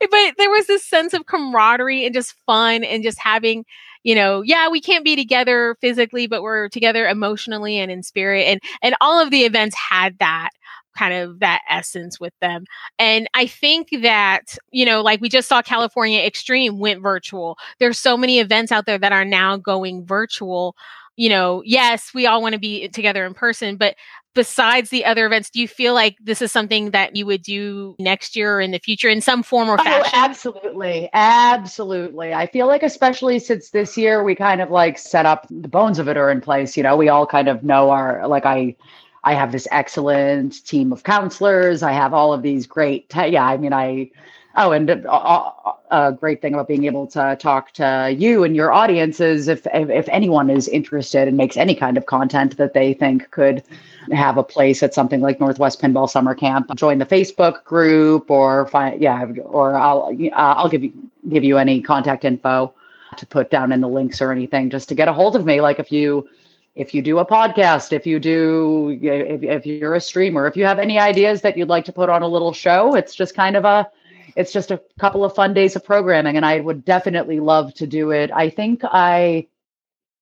but 0.00 0.34
there 0.38 0.50
was 0.50 0.66
this 0.66 0.84
sense 0.84 1.12
of 1.12 1.26
camaraderie 1.26 2.04
and 2.04 2.14
just 2.14 2.34
fun 2.46 2.84
and 2.84 3.02
just 3.02 3.18
having 3.18 3.64
you 4.04 4.14
know, 4.14 4.42
yeah, 4.42 4.68
we 4.68 4.82
can't 4.82 5.04
be 5.04 5.16
together 5.16 5.76
physically, 5.80 6.26
but 6.26 6.42
we're 6.42 6.68
together 6.68 7.08
emotionally 7.08 7.78
and 7.78 7.90
in 7.90 8.02
spirit. 8.02 8.42
And 8.42 8.60
and 8.82 8.94
all 9.00 9.20
of 9.20 9.30
the 9.30 9.44
events 9.44 9.74
had 9.76 10.18
that 10.18 10.50
kind 10.96 11.14
of 11.14 11.40
that 11.40 11.62
essence 11.68 12.20
with 12.20 12.32
them. 12.40 12.64
And 12.98 13.28
I 13.34 13.46
think 13.46 13.88
that, 14.02 14.56
you 14.70 14.84
know, 14.84 15.02
like 15.02 15.20
we 15.20 15.28
just 15.28 15.48
saw 15.48 15.62
California 15.62 16.20
Extreme 16.20 16.78
went 16.78 17.02
virtual. 17.02 17.56
There's 17.80 17.98
so 17.98 18.16
many 18.16 18.38
events 18.38 18.70
out 18.70 18.86
there 18.86 18.98
that 18.98 19.12
are 19.12 19.24
now 19.24 19.56
going 19.56 20.06
virtual. 20.06 20.76
You 21.16 21.28
know, 21.28 21.62
yes, 21.64 22.10
we 22.14 22.26
all 22.26 22.42
want 22.42 22.54
to 22.54 22.58
be 22.58 22.88
together 22.88 23.24
in 23.24 23.34
person, 23.34 23.76
but 23.76 23.94
besides 24.34 24.90
the 24.90 25.04
other 25.04 25.26
events, 25.26 25.48
do 25.48 25.60
you 25.60 25.68
feel 25.68 25.94
like 25.94 26.16
this 26.20 26.42
is 26.42 26.50
something 26.50 26.90
that 26.90 27.14
you 27.14 27.24
would 27.24 27.42
do 27.42 27.94
next 28.00 28.34
year 28.34 28.56
or 28.56 28.60
in 28.60 28.72
the 28.72 28.80
future 28.80 29.08
in 29.08 29.20
some 29.20 29.42
form 29.44 29.68
or 29.68 29.74
oh, 29.80 29.84
fashion? 29.84 30.12
Oh, 30.12 30.24
absolutely. 30.24 31.08
Absolutely. 31.12 32.34
I 32.34 32.46
feel 32.46 32.66
like, 32.66 32.82
especially 32.82 33.38
since 33.38 33.70
this 33.70 33.96
year, 33.96 34.24
we 34.24 34.34
kind 34.34 34.60
of 34.60 34.70
like 34.70 34.98
set 34.98 35.24
up 35.24 35.46
the 35.50 35.68
bones 35.68 36.00
of 36.00 36.08
it 36.08 36.16
are 36.16 36.30
in 36.30 36.40
place. 36.40 36.76
You 36.76 36.82
know, 36.82 36.96
we 36.96 37.08
all 37.08 37.26
kind 37.26 37.48
of 37.48 37.62
know 37.62 37.90
our, 37.90 38.26
like, 38.26 38.44
I, 38.44 38.74
I 39.22 39.34
have 39.34 39.52
this 39.52 39.68
excellent 39.70 40.66
team 40.66 40.92
of 40.92 41.04
counselors. 41.04 41.84
I 41.84 41.92
have 41.92 42.12
all 42.12 42.32
of 42.32 42.42
these 42.42 42.66
great, 42.66 43.08
te- 43.08 43.28
yeah, 43.28 43.46
I 43.46 43.56
mean, 43.56 43.72
I, 43.72 44.10
Oh, 44.56 44.70
and 44.70 45.04
uh, 45.08 45.50
a 45.90 46.12
great 46.12 46.40
thing 46.40 46.54
about 46.54 46.68
being 46.68 46.84
able 46.84 47.08
to 47.08 47.36
talk 47.40 47.72
to 47.72 48.14
you 48.16 48.44
and 48.44 48.54
your 48.54 48.72
audience 48.72 49.18
is 49.18 49.48
if, 49.48 49.66
if, 49.72 50.08
anyone 50.08 50.48
is 50.48 50.68
interested 50.68 51.26
and 51.26 51.36
makes 51.36 51.56
any 51.56 51.74
kind 51.74 51.96
of 51.96 52.06
content 52.06 52.56
that 52.56 52.72
they 52.72 52.94
think 52.94 53.28
could 53.32 53.64
have 54.12 54.36
a 54.36 54.44
place 54.44 54.82
at 54.82 54.94
something 54.94 55.20
like 55.20 55.40
Northwest 55.40 55.82
Pinball 55.82 56.08
Summer 56.08 56.34
Camp, 56.34 56.72
join 56.76 56.98
the 56.98 57.06
Facebook 57.06 57.64
group 57.64 58.30
or 58.30 58.66
find 58.68 59.00
yeah, 59.00 59.24
or 59.44 59.74
I'll 59.74 60.16
uh, 60.32 60.54
I'll 60.56 60.68
give 60.68 60.84
you 60.84 60.92
give 61.28 61.42
you 61.42 61.58
any 61.58 61.80
contact 61.80 62.24
info 62.24 62.72
to 63.16 63.26
put 63.26 63.50
down 63.50 63.72
in 63.72 63.80
the 63.80 63.88
links 63.88 64.20
or 64.20 64.30
anything 64.30 64.70
just 64.70 64.88
to 64.88 64.94
get 64.94 65.08
a 65.08 65.12
hold 65.12 65.34
of 65.34 65.44
me. 65.44 65.60
Like 65.60 65.80
if 65.80 65.90
you 65.90 66.28
if 66.74 66.92
you 66.92 67.02
do 67.02 67.18
a 67.18 67.26
podcast, 67.26 67.92
if 67.92 68.06
you 68.06 68.18
do, 68.18 68.98
if, 69.00 69.42
if 69.42 69.66
you're 69.66 69.94
a 69.94 70.00
streamer, 70.00 70.46
if 70.46 70.56
you 70.56 70.64
have 70.64 70.78
any 70.78 70.98
ideas 70.98 71.40
that 71.42 71.56
you'd 71.56 71.68
like 71.68 71.84
to 71.84 71.92
put 71.92 72.08
on 72.08 72.22
a 72.22 72.28
little 72.28 72.52
show, 72.52 72.94
it's 72.96 73.14
just 73.14 73.36
kind 73.36 73.56
of 73.56 73.64
a, 73.64 73.88
it's 74.36 74.52
just 74.52 74.70
a 74.70 74.80
couple 74.98 75.24
of 75.24 75.34
fun 75.34 75.54
days 75.54 75.76
of 75.76 75.84
programming. 75.84 76.36
And 76.36 76.44
I 76.44 76.60
would 76.60 76.84
definitely 76.84 77.40
love 77.40 77.74
to 77.74 77.86
do 77.86 78.10
it. 78.10 78.30
I 78.32 78.50
think 78.50 78.82
I, 78.84 79.46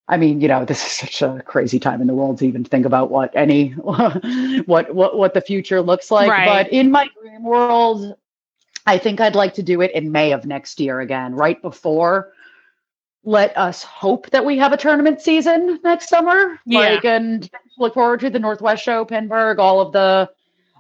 I 0.09 0.17
mean, 0.17 0.41
you 0.41 0.49
know, 0.49 0.65
this 0.65 0.85
is 0.85 0.93
such 0.93 1.23
a 1.23 1.43
crazy 1.45 1.79
time 1.79 2.01
in 2.01 2.07
the 2.07 2.15
world 2.15 2.39
to 2.39 2.47
even 2.47 2.65
think 2.65 2.87
about 2.87 3.11
what 3.11 3.35
any, 3.35 3.71
what, 3.71 4.95
what, 4.95 5.17
what 5.17 5.35
the 5.35 5.41
future 5.41 5.81
looks 5.81 6.11
like. 6.11 6.31
Right. 6.31 6.47
But 6.47 6.73
in 6.73 6.91
my 6.91 7.09
dream 7.21 7.45
world, 7.45 8.17
I 8.87 8.99
think 8.99 9.21
I'd 9.21 9.37
like 9.37 9.55
to 9.55 9.63
do 9.63 9.81
it 9.81 9.93
in 9.93 10.13
May 10.13 10.33
of 10.33 10.45
next 10.45 10.81
year 10.81 11.01
again, 11.01 11.35
right 11.35 11.61
before 11.63 12.33
let 13.25 13.57
us 13.57 13.83
hope 13.83 14.31
that 14.31 14.45
we 14.45 14.59
have 14.59 14.73
a 14.73 14.77
tournament 14.77 15.21
season 15.21 15.79
next 15.85 16.09
summer. 16.09 16.59
Yeah. 16.67 16.79
Like 16.81 17.05
and 17.05 17.49
look 17.79 17.95
forward 17.95 18.21
to 18.21 18.31
the 18.31 18.39
Northwest 18.39 18.83
Show, 18.83 19.05
Pinburgh, 19.05 19.59
all 19.59 19.81
of 19.81 19.93
the 19.93 20.31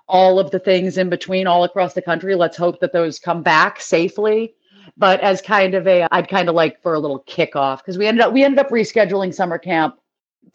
all 0.08 0.38
of 0.38 0.50
the 0.50 0.58
things 0.58 0.98
in 0.98 1.08
between 1.08 1.46
all 1.46 1.64
across 1.64 1.94
the 1.94 2.02
country. 2.02 2.34
Let's 2.34 2.56
hope 2.56 2.80
that 2.80 2.92
those 2.92 3.18
come 3.18 3.42
back 3.42 3.80
safely. 3.80 4.54
But 4.96 5.20
as 5.20 5.40
kind 5.40 5.74
of 5.74 5.86
a 5.86 6.06
I'd 6.10 6.28
kind 6.28 6.48
of 6.48 6.54
like 6.54 6.82
for 6.82 6.94
a 6.94 6.98
little 6.98 7.20
kickoff 7.20 7.78
because 7.78 7.96
we 7.96 8.06
ended 8.06 8.24
up 8.24 8.32
we 8.32 8.44
ended 8.44 8.58
up 8.58 8.70
rescheduling 8.70 9.32
summer 9.32 9.58
camp 9.58 9.96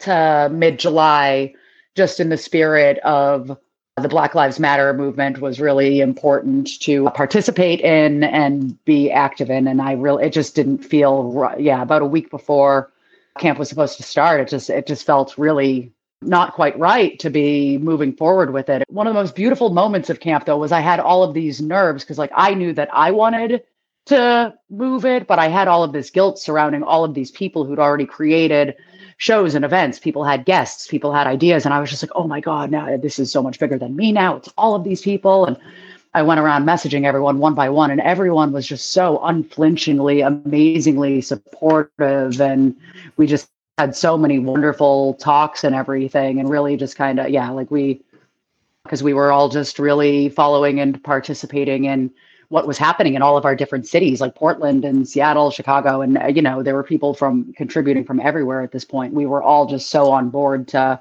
to 0.00 0.48
mid 0.52 0.78
July 0.78 1.54
just 1.96 2.20
in 2.20 2.28
the 2.28 2.36
spirit 2.36 2.98
of 2.98 3.58
the 4.02 4.08
Black 4.08 4.34
Lives 4.34 4.60
Matter 4.60 4.92
movement 4.94 5.40
was 5.40 5.60
really 5.60 6.00
important 6.00 6.80
to 6.80 7.10
participate 7.10 7.80
in 7.80 8.24
and 8.24 8.82
be 8.84 9.10
active 9.10 9.50
in. 9.50 9.66
And 9.66 9.82
I 9.82 9.92
really, 9.92 10.26
it 10.26 10.32
just 10.32 10.54
didn't 10.54 10.84
feel, 10.84 11.54
yeah, 11.58 11.82
about 11.82 12.02
a 12.02 12.06
week 12.06 12.30
before 12.30 12.92
camp 13.38 13.58
was 13.58 13.68
supposed 13.68 13.96
to 13.96 14.02
start, 14.02 14.40
it 14.40 14.48
just, 14.48 14.70
it 14.70 14.86
just 14.86 15.06
felt 15.06 15.36
really 15.38 15.92
not 16.20 16.54
quite 16.54 16.78
right 16.78 17.18
to 17.20 17.30
be 17.30 17.78
moving 17.78 18.12
forward 18.12 18.52
with 18.52 18.68
it. 18.68 18.84
One 18.88 19.06
of 19.06 19.14
the 19.14 19.20
most 19.20 19.36
beautiful 19.36 19.70
moments 19.70 20.10
of 20.10 20.20
camp, 20.20 20.46
though, 20.46 20.58
was 20.58 20.72
I 20.72 20.80
had 20.80 21.00
all 21.00 21.22
of 21.22 21.34
these 21.34 21.60
nerves 21.60 22.02
because, 22.04 22.18
like, 22.18 22.32
I 22.34 22.54
knew 22.54 22.72
that 22.72 22.88
I 22.92 23.10
wanted 23.12 23.62
to 24.06 24.54
move 24.70 25.04
it, 25.04 25.26
but 25.26 25.38
I 25.38 25.48
had 25.48 25.68
all 25.68 25.84
of 25.84 25.92
this 25.92 26.10
guilt 26.10 26.38
surrounding 26.38 26.82
all 26.82 27.04
of 27.04 27.14
these 27.14 27.30
people 27.30 27.64
who'd 27.64 27.78
already 27.78 28.06
created 28.06 28.74
shows 29.18 29.54
and 29.54 29.64
events. 29.64 29.98
People 29.98 30.24
had 30.24 30.44
guests, 30.44 30.86
people 30.86 31.12
had 31.12 31.26
ideas. 31.26 31.64
And 31.64 31.74
I 31.74 31.80
was 31.80 31.90
just 31.90 32.02
like, 32.02 32.12
oh 32.14 32.26
my 32.26 32.40
God, 32.40 32.70
now 32.70 32.96
this 32.96 33.18
is 33.18 33.30
so 33.30 33.42
much 33.42 33.58
bigger 33.58 33.78
than 33.78 33.96
me 33.96 34.12
now. 34.12 34.36
It's 34.36 34.52
all 34.56 34.74
of 34.74 34.84
these 34.84 35.02
people. 35.02 35.44
And 35.44 35.56
I 36.14 36.22
went 36.22 36.40
around 36.40 36.64
messaging 36.64 37.04
everyone 37.04 37.38
one 37.38 37.54
by 37.54 37.68
one, 37.68 37.90
and 37.90 38.00
everyone 38.00 38.50
was 38.52 38.66
just 38.66 38.92
so 38.92 39.20
unflinchingly, 39.22 40.22
amazingly 40.22 41.20
supportive. 41.20 42.40
And 42.40 42.74
we 43.16 43.26
just 43.26 43.50
had 43.78 43.94
so 43.94 44.18
many 44.18 44.38
wonderful 44.38 45.14
talks 45.14 45.62
and 45.62 45.74
everything. 45.74 46.40
And 46.40 46.50
really 46.50 46.76
just 46.76 46.96
kind 46.96 47.20
of, 47.20 47.30
yeah, 47.30 47.48
like 47.50 47.70
we, 47.70 48.02
because 48.82 49.02
we 49.02 49.14
were 49.14 49.30
all 49.30 49.48
just 49.48 49.78
really 49.78 50.28
following 50.28 50.80
and 50.80 51.02
participating 51.04 51.84
in 51.84 52.10
what 52.48 52.66
was 52.66 52.78
happening 52.78 53.14
in 53.14 53.22
all 53.22 53.36
of 53.36 53.44
our 53.44 53.54
different 53.54 53.86
cities 53.86 54.20
like 54.20 54.34
Portland 54.34 54.84
and 54.84 55.06
Seattle, 55.06 55.50
Chicago. 55.50 56.00
And, 56.00 56.18
uh, 56.18 56.26
you 56.26 56.42
know, 56.42 56.62
there 56.62 56.74
were 56.74 56.82
people 56.82 57.14
from 57.14 57.52
contributing 57.52 58.04
from 58.04 58.20
everywhere 58.20 58.62
at 58.62 58.72
this 58.72 58.84
point. 58.84 59.14
We 59.14 59.26
were 59.26 59.42
all 59.42 59.66
just 59.66 59.90
so 59.90 60.10
on 60.10 60.30
board 60.30 60.66
to 60.68 60.98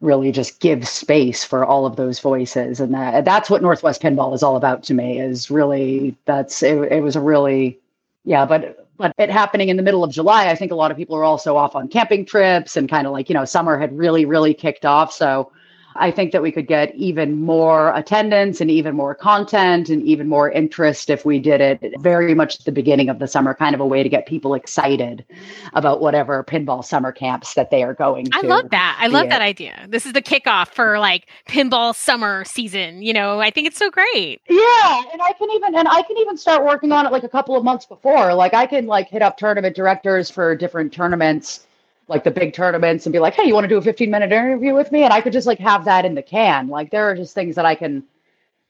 really 0.00 0.32
just 0.32 0.60
give 0.60 0.86
space 0.86 1.44
for 1.44 1.64
all 1.64 1.86
of 1.86 1.96
those 1.96 2.18
voices. 2.18 2.80
And 2.80 2.92
that, 2.92 3.24
that's 3.24 3.48
what 3.48 3.62
Northwest 3.62 4.02
Pinball 4.02 4.34
is 4.34 4.42
all 4.42 4.56
about 4.56 4.82
to 4.84 4.94
me 4.94 5.20
is 5.20 5.50
really, 5.50 6.16
that's, 6.26 6.62
it, 6.62 6.76
it 6.92 7.02
was 7.02 7.16
a 7.16 7.20
really, 7.20 7.78
yeah, 8.24 8.44
but 8.44 8.83
but 8.96 9.14
it 9.18 9.30
happening 9.30 9.68
in 9.68 9.76
the 9.76 9.82
middle 9.82 10.04
of 10.04 10.10
July, 10.10 10.48
I 10.48 10.54
think 10.54 10.72
a 10.72 10.76
lot 10.76 10.90
of 10.90 10.96
people 10.96 11.16
are 11.16 11.24
also 11.24 11.56
off 11.56 11.74
on 11.74 11.88
camping 11.88 12.24
trips 12.24 12.76
and 12.76 12.88
kind 12.88 13.06
of 13.06 13.12
like, 13.12 13.28
you 13.28 13.34
know, 13.34 13.44
summer 13.44 13.78
had 13.78 13.96
really, 13.96 14.24
really 14.24 14.54
kicked 14.54 14.84
off. 14.84 15.12
So 15.12 15.50
I 15.96 16.10
think 16.10 16.32
that 16.32 16.42
we 16.42 16.50
could 16.50 16.66
get 16.66 16.94
even 16.94 17.40
more 17.40 17.94
attendance 17.94 18.60
and 18.60 18.70
even 18.70 18.96
more 18.96 19.14
content 19.14 19.88
and 19.88 20.02
even 20.02 20.28
more 20.28 20.50
interest 20.50 21.10
if 21.10 21.24
we 21.24 21.38
did 21.38 21.60
it 21.60 21.94
very 22.00 22.34
much 22.34 22.58
at 22.58 22.64
the 22.64 22.72
beginning 22.72 23.08
of 23.08 23.18
the 23.18 23.28
summer, 23.28 23.54
kind 23.54 23.74
of 23.74 23.80
a 23.80 23.86
way 23.86 24.02
to 24.02 24.08
get 24.08 24.26
people 24.26 24.54
excited 24.54 25.24
about 25.72 26.00
whatever 26.00 26.42
pinball 26.42 26.84
summer 26.84 27.12
camps 27.12 27.54
that 27.54 27.70
they 27.70 27.82
are 27.82 27.94
going 27.94 28.26
to. 28.26 28.38
I 28.38 28.40
love 28.40 28.70
that. 28.70 28.98
I 29.00 29.06
love 29.06 29.28
that 29.28 29.42
idea. 29.42 29.86
This 29.88 30.06
is 30.06 30.12
the 30.12 30.22
kickoff 30.22 30.68
for 30.68 30.98
like 30.98 31.28
pinball 31.48 31.94
summer 31.94 32.44
season. 32.44 33.02
You 33.02 33.12
know, 33.12 33.40
I 33.40 33.50
think 33.50 33.66
it's 33.66 33.78
so 33.78 33.90
great. 33.90 34.40
Yeah. 34.48 35.02
And 35.12 35.22
I 35.22 35.32
can 35.38 35.50
even, 35.50 35.74
and 35.74 35.88
I 35.88 36.02
can 36.02 36.16
even 36.18 36.36
start 36.36 36.64
working 36.64 36.92
on 36.92 37.06
it 37.06 37.12
like 37.12 37.24
a 37.24 37.28
couple 37.28 37.56
of 37.56 37.64
months 37.64 37.86
before. 37.86 38.34
Like 38.34 38.54
I 38.54 38.66
can 38.66 38.86
like 38.86 39.08
hit 39.08 39.22
up 39.22 39.36
tournament 39.36 39.76
directors 39.76 40.30
for 40.30 40.56
different 40.56 40.92
tournaments 40.92 41.66
like 42.08 42.24
the 42.24 42.30
big 42.30 42.52
tournaments 42.52 43.06
and 43.06 43.12
be 43.12 43.18
like, 43.18 43.34
hey, 43.34 43.44
you 43.44 43.54
want 43.54 43.64
to 43.64 43.68
do 43.68 43.78
a 43.78 43.82
15 43.82 44.10
minute 44.10 44.32
interview 44.32 44.74
with 44.74 44.92
me? 44.92 45.02
And 45.02 45.12
I 45.12 45.20
could 45.20 45.32
just 45.32 45.46
like 45.46 45.58
have 45.58 45.84
that 45.86 46.04
in 46.04 46.14
the 46.14 46.22
can. 46.22 46.68
Like 46.68 46.90
there 46.90 47.08
are 47.08 47.14
just 47.14 47.34
things 47.34 47.56
that 47.56 47.64
I 47.64 47.74
can 47.74 48.04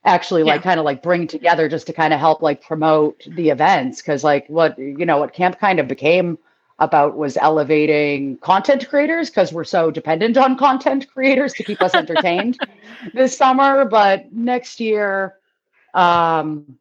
actually 0.05 0.43
yeah. 0.43 0.53
like 0.53 0.61
kind 0.61 0.79
of 0.79 0.85
like 0.85 1.01
bring 1.03 1.27
together 1.27 1.67
just 1.67 1.87
to 1.87 1.93
kind 1.93 2.13
of 2.13 2.19
help 2.19 2.41
like 2.41 2.61
promote 2.61 3.27
the 3.35 3.49
events. 3.49 4.01
Cause 4.01 4.23
like 4.23 4.47
what, 4.47 4.77
you 4.77 5.05
know, 5.05 5.17
what 5.17 5.33
camp 5.33 5.59
kind 5.59 5.79
of 5.79 5.87
became 5.87 6.37
about 6.79 7.15
was 7.15 7.37
elevating 7.37 8.37
content 8.37 8.87
creators 8.89 9.29
because 9.29 9.53
we're 9.53 9.63
so 9.63 9.89
dependent 9.91 10.37
on 10.37 10.57
content 10.57 11.07
creators 11.11 11.53
to 11.53 11.63
keep 11.63 11.81
us 11.81 11.93
entertained 11.95 12.57
this 13.13 13.37
summer. 13.37 13.85
But 13.85 14.31
next 14.33 14.79
year, 14.79 15.35
um, 15.93 16.77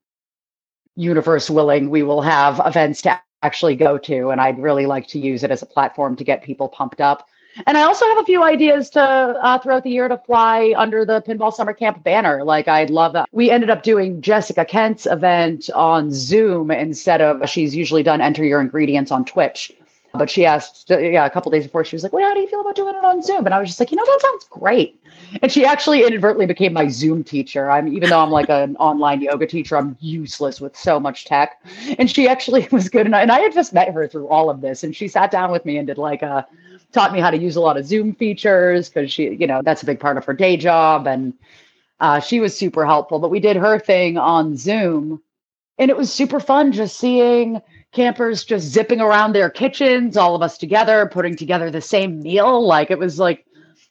universe 0.97 1.49
willing, 1.49 1.91
we 1.91 2.03
will 2.03 2.23
have 2.23 2.61
events 2.65 3.03
to 3.03 3.21
actually 3.45 3.77
go 3.77 3.99
to. 3.99 4.31
And 4.31 4.41
I'd 4.41 4.59
really 4.59 4.87
like 4.87 5.07
to 5.09 5.19
use 5.19 5.45
it 5.45 5.51
as 5.51 5.63
a 5.63 5.67
platform 5.67 6.17
to 6.17 6.25
get 6.25 6.43
people 6.43 6.69
pumped 6.69 7.01
up. 7.01 7.29
And 7.67 7.79
I 7.79 7.83
also 7.83 8.05
have 8.07 8.19
a 8.19 8.25
few 8.25 8.43
ideas 8.43 8.91
to 8.91 9.01
uh, 9.01 9.59
throughout 9.61 9.85
the 9.85 9.91
year 9.91 10.09
to 10.09 10.19
fly 10.19 10.75
under 10.77 11.05
the 11.05 11.23
Pinball 11.23 11.53
Summer 11.53 11.73
Camp 11.73 12.03
banner. 12.03 12.43
Like 12.43 12.67
I'd 12.67 12.91
love 12.91 13.13
that. 13.13 13.29
We 13.31 13.51
ended 13.51 13.71
up 13.71 13.85
doing 13.85 14.21
Jessica 14.21 14.65
Kent's 14.65 15.07
event 15.07 15.71
on 15.73 16.11
Zoom 16.11 16.73
instead 16.73 17.21
of 17.21 17.49
she's 17.49 17.77
usually 17.77 18.03
done 18.03 18.21
enter 18.21 18.45
your 18.45 18.61
ingredients 18.61 19.13
on 19.13 19.25
Twitch. 19.25 19.73
But 20.17 20.31
she 20.31 20.47
asked, 20.47 20.91
yeah, 20.91 21.27
a 21.27 21.31
couple 21.31 21.51
days 21.51 21.65
before, 21.65 21.85
she 21.85 21.97
was 21.97 22.05
like, 22.05 22.13
"Well, 22.13 22.27
how 22.27 22.35
do 22.35 22.41
you 22.41 22.47
feel 22.47 22.61
about 22.61 22.77
doing 22.77 22.95
it 22.95 23.05
on 23.05 23.21
Zoom?" 23.21 23.47
And 23.47 23.55
I 23.55 23.59
was 23.59 23.69
just 23.69 23.81
like, 23.81 23.91
"You 23.91 23.97
know, 23.97 24.05
that 24.05 24.21
sounds 24.21 24.45
great." 24.49 25.01
And 25.43 25.51
she 25.51 25.65
actually 25.65 26.05
inadvertently 26.05 26.47
became 26.47 26.73
my 26.73 26.89
Zoom 26.89 27.25
teacher. 27.25 27.71
I'm 27.71 27.89
even 27.89 28.11
though 28.11 28.21
I'm 28.21 28.31
like 28.31 28.49
an 28.49 28.77
online 28.81 29.21
yoga 29.21 29.47
teacher, 29.47 29.77
I'm 29.77 29.97
useless 30.01 30.61
with 30.61 30.77
so 30.77 31.01
much 31.01 31.25
tech. 31.25 31.63
And 31.99 32.11
she 32.11 32.29
actually 32.29 32.69
was 32.73 32.89
good, 32.89 33.07
and 33.07 33.15
I, 33.15 33.23
and 33.23 33.33
I 33.33 33.41
had 33.41 33.53
just 33.53 33.73
met 33.73 33.93
her 33.93 34.07
through 34.07 34.29
all 34.29 34.51
of 34.51 34.61
this, 34.61 34.85
and 34.85 34.95
she 34.95 35.09
sat 35.09 35.31
down 35.31 35.51
with 35.51 35.65
me 35.65 35.77
and 35.79 35.87
did 35.87 35.99
like 35.99 36.23
a 36.23 36.47
taught 36.93 37.13
me 37.13 37.21
how 37.21 37.31
to 37.31 37.39
use 37.39 37.57
a 37.57 37.61
lot 37.61 37.77
of 37.77 37.85
Zoom 37.85 38.15
features 38.15 38.89
because 38.89 39.13
she, 39.13 39.35
you 39.35 39.47
know, 39.47 39.63
that's 39.63 39.83
a 39.83 39.87
big 39.87 39.99
part 39.99 40.17
of 40.17 40.25
her 40.25 40.35
day 40.35 40.57
job, 40.57 41.07
and 41.07 41.35
uh, 42.01 42.21
she 42.21 42.41
was 42.41 42.57
super 42.57 42.87
helpful. 42.87 43.19
But 43.19 43.31
we 43.31 43.41
did 43.41 43.57
her 43.57 43.79
thing 43.79 44.17
on 44.17 44.57
Zoom, 44.57 45.23
and 45.79 45.91
it 45.91 45.97
was 45.97 46.13
super 46.13 46.41
fun 46.41 46.73
just 46.73 46.99
seeing 46.99 47.61
campers 47.95 48.45
just 48.45 48.67
zipping 48.67 49.01
around 49.01 49.33
their 49.33 49.49
kitchens, 49.49 50.17
all 50.17 50.35
of 50.35 50.43
us 50.43 50.59
together, 50.59 51.09
putting 51.11 51.37
together 51.37 51.71
the 51.71 51.81
same 51.81 52.21
meal. 52.21 52.67
Like 52.67 52.91
it 52.91 52.99
was 52.99 53.19
like, 53.19 53.47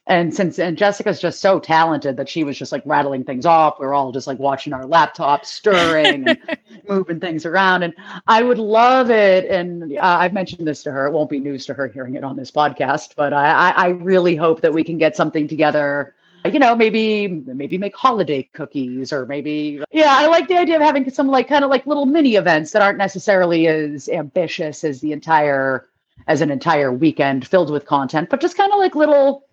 and 0.06 0.34
since 0.34 0.58
and 0.58 0.76
Jessica's 0.76 1.20
just 1.20 1.40
so 1.40 1.58
talented 1.58 2.16
that 2.18 2.28
she 2.28 2.44
was 2.44 2.58
just 2.58 2.72
like 2.72 2.82
rattling 2.84 3.24
things 3.24 3.46
off. 3.46 3.80
We 3.80 3.86
are 3.86 3.94
all 3.94 4.12
just 4.12 4.26
like 4.26 4.38
watching 4.38 4.72
our 4.72 4.84
laptops 4.84 5.46
stirring 5.46 6.28
and 6.28 6.38
moving 6.88 7.20
things 7.20 7.46
around. 7.46 7.84
And 7.84 7.94
I 8.26 8.42
would 8.42 8.58
love 8.58 9.10
it. 9.10 9.46
And 9.46 9.96
uh, 9.96 10.00
I've 10.02 10.34
mentioned 10.34 10.66
this 10.66 10.82
to 10.82 10.92
her. 10.92 11.06
It 11.06 11.12
won't 11.12 11.30
be 11.30 11.40
news 11.40 11.64
to 11.66 11.74
her 11.74 11.88
hearing 11.88 12.16
it 12.16 12.24
on 12.24 12.36
this 12.36 12.50
podcast, 12.50 13.14
but 13.16 13.32
I, 13.32 13.70
I 13.70 13.88
really 13.88 14.36
hope 14.36 14.60
that 14.60 14.74
we 14.74 14.84
can 14.84 14.98
get 14.98 15.16
something 15.16 15.48
together 15.48 16.14
you 16.52 16.58
know, 16.58 16.76
maybe 16.76 17.26
maybe 17.26 17.78
make 17.78 17.96
holiday 17.96 18.42
cookies 18.52 19.12
or 19.12 19.24
maybe 19.24 19.82
yeah, 19.92 20.10
I 20.10 20.26
like 20.26 20.48
the 20.48 20.58
idea 20.58 20.76
of 20.76 20.82
having 20.82 21.08
some 21.10 21.28
like 21.28 21.48
kind 21.48 21.64
of 21.64 21.70
like 21.70 21.86
little 21.86 22.04
mini 22.04 22.36
events 22.36 22.72
that 22.72 22.82
aren't 22.82 22.98
necessarily 22.98 23.66
as 23.66 24.08
ambitious 24.10 24.84
as 24.84 25.00
the 25.00 25.12
entire 25.12 25.88
as 26.26 26.42
an 26.42 26.50
entire 26.50 26.92
weekend 26.92 27.46
filled 27.46 27.70
with 27.70 27.86
content, 27.86 28.28
but 28.28 28.40
just 28.40 28.56
kind 28.56 28.72
of 28.72 28.78
like 28.78 28.94
little 28.94 29.46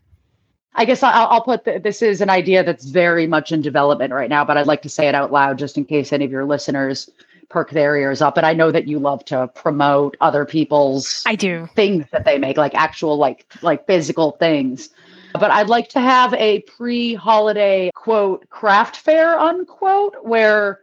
I 0.74 0.86
guess 0.86 1.04
I'll, 1.04 1.28
I'll 1.28 1.44
put 1.44 1.66
the, 1.66 1.80
this 1.80 2.02
is 2.02 2.22
an 2.22 2.30
idea 2.30 2.64
that's 2.64 2.86
very 2.86 3.28
much 3.28 3.52
in 3.52 3.62
development 3.62 4.14
right 4.14 4.30
now, 4.30 4.46
but 4.46 4.58
I'd 4.58 4.68
like 4.68 4.82
to 4.84 4.90
say 4.90 5.08
it 5.08 5.16
out 5.16 5.32
loud 5.32 5.60
just 5.60 5.78
in 5.78 5.86
case 5.86 6.14
any 6.14 6.26
of 6.26 6.32
your 6.32 6.46
listeners 6.46 7.10
perk 7.50 7.72
their 7.72 7.98
ears 7.98 8.22
up. 8.22 8.38
And 8.38 8.46
I 8.46 8.54
know 8.54 8.72
that 8.72 8.88
you 8.88 8.98
love 8.98 9.24
to 9.26 9.48
promote 9.54 10.16
other 10.22 10.46
people's 10.46 11.24
I 11.28 11.36
do 11.36 11.68
things 11.76 12.06
that 12.12 12.26
they 12.26 12.38
make, 12.38 12.58
like 12.58 12.74
actual 12.74 13.18
like 13.18 13.46
like 13.62 13.86
physical 13.86 14.32
things. 14.32 14.90
But 15.34 15.52
I'd 15.52 15.68
like 15.68 15.90
to 15.90 16.00
have 16.00 16.34
a 16.34 16.62
pre 16.62 17.14
holiday 17.14 17.92
quote 17.94 18.50
craft 18.50 18.98
fair 18.98 19.38
unquote 19.38 20.16
where 20.24 20.80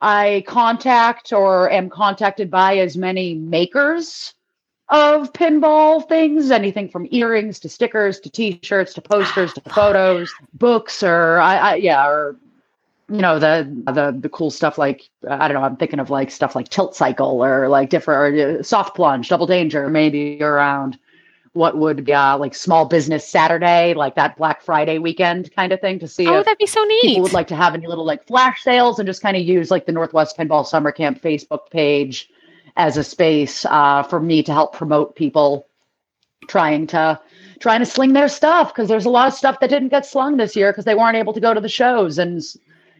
I 0.00 0.44
contact 0.46 1.32
or 1.32 1.70
am 1.70 1.88
contacted 1.88 2.50
by 2.50 2.78
as 2.78 2.96
many 2.96 3.34
makers 3.34 4.34
of 4.88 5.32
pinball 5.32 6.06
things, 6.08 6.50
anything 6.50 6.88
from 6.88 7.08
earrings 7.10 7.58
to 7.60 7.68
stickers 7.68 8.20
to 8.20 8.30
t-shirts 8.30 8.94
to 8.94 9.02
posters 9.02 9.52
to 9.54 9.60
photos, 9.70 10.32
books, 10.54 11.02
or 11.02 11.38
I, 11.38 11.56
I 11.56 11.74
yeah, 11.76 12.06
or 12.06 12.36
you 13.08 13.20
know 13.20 13.38
the 13.38 13.68
the 13.92 14.16
the 14.18 14.28
cool 14.28 14.50
stuff 14.50 14.78
like 14.78 15.08
I 15.28 15.48
don't 15.48 15.60
know. 15.60 15.66
I'm 15.66 15.76
thinking 15.76 15.98
of 15.98 16.10
like 16.10 16.30
stuff 16.30 16.54
like 16.54 16.68
Tilt 16.68 16.94
Cycle 16.94 17.42
or 17.44 17.68
like 17.68 17.90
different 17.90 18.36
or 18.36 18.58
uh, 18.58 18.62
Soft 18.62 18.94
Plunge, 18.94 19.28
Double 19.28 19.46
Danger, 19.46 19.88
maybe 19.88 20.42
around 20.42 20.98
what 21.52 21.78
would 21.78 22.04
be 22.04 22.12
uh, 22.12 22.36
like 22.36 22.54
Small 22.54 22.84
Business 22.84 23.26
Saturday, 23.26 23.94
like 23.94 24.14
that 24.14 24.36
Black 24.36 24.62
Friday 24.62 24.98
weekend 24.98 25.50
kind 25.56 25.72
of 25.72 25.80
thing 25.80 25.98
to 25.98 26.06
see. 26.06 26.28
Oh, 26.28 26.42
that'd 26.42 26.58
be 26.58 26.66
so 26.66 26.84
neat. 26.84 27.02
People 27.02 27.22
would 27.22 27.32
like 27.32 27.46
to 27.48 27.56
have 27.56 27.74
any 27.74 27.86
little 27.86 28.04
like 28.04 28.26
flash 28.26 28.62
sales 28.62 28.98
and 28.98 29.06
just 29.06 29.22
kind 29.22 29.36
of 29.36 29.42
use 29.42 29.70
like 29.70 29.86
the 29.86 29.92
Northwest 29.92 30.36
Pinball 30.36 30.66
Summer 30.66 30.92
Camp 30.92 31.20
Facebook 31.20 31.70
page 31.70 32.28
as 32.76 32.96
a 32.96 33.04
space 33.04 33.64
uh, 33.66 34.02
for 34.02 34.20
me 34.20 34.42
to 34.42 34.52
help 34.52 34.74
promote 34.74 35.16
people 35.16 35.66
trying 36.48 36.86
to 36.86 37.20
trying 37.60 37.80
to 37.80 37.86
sling 37.86 38.12
their 38.12 38.28
stuff 38.28 38.72
because 38.72 38.88
there's 38.88 39.06
a 39.06 39.10
lot 39.10 39.26
of 39.28 39.34
stuff 39.34 39.60
that 39.60 39.70
didn't 39.70 39.88
get 39.88 40.04
slung 40.04 40.36
this 40.36 40.54
year 40.54 40.70
because 40.72 40.84
they 40.84 40.94
weren't 40.94 41.16
able 41.16 41.32
to 41.32 41.40
go 41.40 41.54
to 41.54 41.60
the 41.60 41.68
shows 41.68 42.18
and 42.18 42.42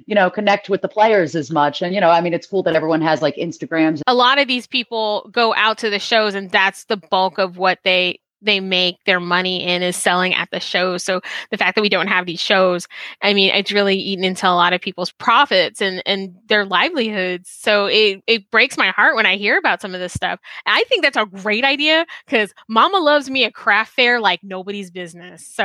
you 0.06 0.14
know 0.14 0.30
connect 0.30 0.68
with 0.68 0.82
the 0.82 0.88
players 0.88 1.34
as 1.34 1.50
much. 1.50 1.82
And 1.82 1.94
you 1.94 2.00
know 2.00 2.10
i 2.10 2.20
mean 2.20 2.32
it's 2.32 2.46
cool 2.46 2.62
that 2.64 2.74
everyone 2.74 3.02
has 3.02 3.22
like 3.22 3.36
instagrams. 3.36 4.00
A 4.06 4.14
lot 4.14 4.38
of 4.38 4.48
these 4.48 4.66
people 4.66 5.28
go 5.32 5.54
out 5.54 5.78
to 5.78 5.90
the 5.90 5.98
shows 5.98 6.34
and 6.34 6.50
that's 6.50 6.84
the 6.84 6.96
bulk 6.96 7.38
of 7.38 7.58
what 7.58 7.78
they 7.84 8.20
they 8.42 8.60
make 8.60 8.96
their 9.04 9.20
money 9.20 9.64
in 9.64 9.82
is 9.82 9.96
selling 9.96 10.34
at 10.34 10.50
the 10.50 10.60
shows. 10.60 11.02
So 11.02 11.20
the 11.50 11.56
fact 11.56 11.74
that 11.74 11.82
we 11.82 11.88
don't 11.88 12.06
have 12.06 12.26
these 12.26 12.40
shows, 12.40 12.86
I 13.22 13.34
mean, 13.34 13.54
it's 13.54 13.72
really 13.72 13.96
eaten 13.96 14.24
into 14.24 14.46
a 14.46 14.54
lot 14.54 14.72
of 14.72 14.80
people's 14.80 15.12
profits 15.12 15.80
and, 15.80 16.02
and 16.06 16.34
their 16.48 16.64
livelihoods. 16.64 17.50
So 17.50 17.86
it, 17.86 18.22
it 18.26 18.50
breaks 18.50 18.76
my 18.76 18.88
heart 18.88 19.16
when 19.16 19.26
I 19.26 19.36
hear 19.36 19.58
about 19.58 19.80
some 19.80 19.94
of 19.94 20.00
this 20.00 20.12
stuff. 20.12 20.38
I 20.66 20.84
think 20.84 21.02
that's 21.02 21.16
a 21.16 21.26
great 21.26 21.64
idea 21.64 22.06
because 22.26 22.52
mama 22.68 22.98
loves 22.98 23.30
me 23.30 23.44
a 23.44 23.50
craft 23.50 23.94
fair 23.94 24.20
like 24.20 24.40
nobody's 24.42 24.90
business. 24.90 25.46
So 25.46 25.64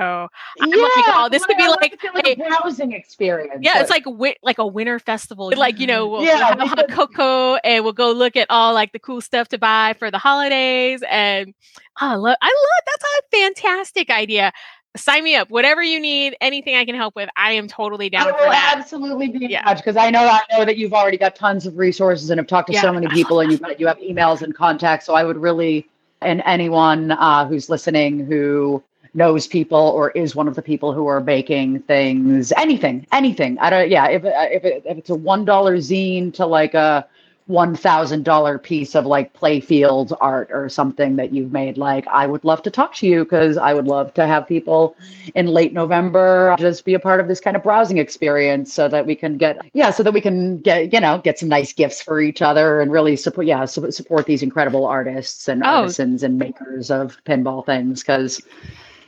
I'm 0.61 0.69
yeah, 0.69 0.81
like, 0.81 0.91
oh, 1.07 1.29
this 1.31 1.45
could 1.45 1.57
be 1.57 1.67
like, 1.67 1.97
like 2.13 2.27
a 2.27 2.35
browsing 2.35 2.93
experience. 2.93 3.59
Yeah, 3.61 3.81
it's 3.81 3.89
like 3.89 4.03
wi- 4.05 4.37
like 4.43 4.57
a 4.57 4.67
winter 4.67 4.99
festival. 4.99 5.51
Like, 5.55 5.79
you 5.79 5.87
know, 5.87 6.07
we'll, 6.07 6.23
yeah, 6.23 6.55
we'll 6.55 6.67
have 6.67 6.79
a 6.79 6.87
cocoa 6.91 7.55
and 7.57 7.83
we'll 7.83 7.93
go 7.93 8.11
look 8.11 8.35
at 8.35 8.47
all 8.49 8.73
like 8.73 8.91
the 8.91 8.99
cool 8.99 9.21
stuff 9.21 9.49
to 9.49 9.57
buy 9.57 9.95
for 9.99 10.09
the 10.09 10.17
holidays. 10.17 11.03
And 11.09 11.53
I 12.01 12.15
love, 12.15 12.35
I 12.41 12.47
love, 12.47 12.83
that's 12.85 13.03
a 13.03 13.37
fantastic 13.37 14.09
idea. 14.09 14.51
Sign 14.97 15.23
me 15.23 15.35
up. 15.35 15.49
Whatever 15.51 15.81
you 15.81 15.99
need, 15.99 16.35
anything 16.41 16.75
I 16.75 16.83
can 16.83 16.95
help 16.95 17.15
with, 17.15 17.29
I 17.37 17.53
am 17.53 17.67
totally 17.67 18.09
down 18.09 18.27
I 18.27 18.31
for 18.31 18.49
that. 18.49 18.75
Absolutely 18.77 19.29
be 19.29 19.53
in 19.53 19.61
touch 19.61 19.77
because 19.77 19.95
I 19.95 20.09
know 20.09 20.19
I 20.19 20.41
know 20.51 20.65
that 20.65 20.77
you've 20.77 20.93
already 20.93 21.17
got 21.17 21.35
tons 21.35 21.65
of 21.65 21.77
resources 21.77 22.29
and 22.29 22.39
have 22.39 22.47
talked 22.47 22.67
to 22.67 22.73
yeah. 22.73 22.81
so 22.81 22.91
many 22.91 23.07
people 23.13 23.39
and 23.39 23.51
you've 23.51 23.61
got, 23.61 23.79
you 23.79 23.87
have 23.87 23.99
emails 23.99 24.41
and 24.41 24.53
contacts. 24.53 25.05
So 25.05 25.13
I 25.13 25.23
would 25.23 25.37
really, 25.37 25.87
and 26.21 26.41
anyone 26.45 27.11
uh, 27.11 27.47
who's 27.47 27.69
listening 27.69 28.25
who 28.25 28.83
knows 29.13 29.47
people 29.47 29.77
or 29.77 30.11
is 30.11 30.35
one 30.35 30.47
of 30.47 30.55
the 30.55 30.61
people 30.61 30.93
who 30.93 31.07
are 31.07 31.21
making 31.21 31.81
things, 31.83 32.51
anything, 32.53 33.05
anything. 33.11 33.59
I 33.59 33.69
don't. 33.69 33.89
Yeah, 33.89 34.07
if 34.07 34.23
if 34.25 34.65
it, 34.65 34.83
if 34.85 34.97
it's 34.97 35.09
a 35.09 35.15
one 35.15 35.45
dollar 35.45 35.77
zine 35.77 36.33
to 36.33 36.45
like 36.45 36.73
a 36.73 37.07
$1000 37.51 38.63
piece 38.63 38.95
of 38.95 39.05
like 39.05 39.33
playfield 39.33 40.15
art 40.21 40.49
or 40.51 40.69
something 40.69 41.17
that 41.17 41.33
you've 41.33 41.51
made 41.51 41.77
like 41.77 42.07
i 42.07 42.25
would 42.25 42.43
love 42.45 42.61
to 42.63 42.71
talk 42.71 42.95
to 42.95 43.05
you 43.05 43.23
because 43.23 43.57
i 43.57 43.73
would 43.73 43.87
love 43.87 44.13
to 44.13 44.25
have 44.25 44.47
people 44.47 44.95
in 45.35 45.47
late 45.47 45.73
november 45.73 46.55
just 46.57 46.85
be 46.85 46.93
a 46.93 46.99
part 46.99 47.19
of 47.19 47.27
this 47.27 47.41
kind 47.41 47.57
of 47.57 47.63
browsing 47.63 47.97
experience 47.97 48.73
so 48.73 48.87
that 48.87 49.05
we 49.05 49.15
can 49.15 49.37
get 49.37 49.59
yeah 49.73 49.91
so 49.91 50.01
that 50.01 50.13
we 50.13 50.21
can 50.21 50.59
get 50.59 50.93
you 50.93 50.99
know 50.99 51.17
get 51.19 51.37
some 51.37 51.49
nice 51.49 51.73
gifts 51.73 52.01
for 52.01 52.21
each 52.21 52.41
other 52.41 52.79
and 52.79 52.91
really 52.91 53.17
support 53.17 53.45
yeah 53.45 53.65
support 53.65 54.25
these 54.25 54.41
incredible 54.41 54.85
artists 54.85 55.49
and 55.49 55.61
oh. 55.63 55.67
artisans 55.67 56.23
and 56.23 56.39
makers 56.39 56.89
of 56.89 57.21
pinball 57.25 57.65
things 57.65 58.01
because 58.01 58.41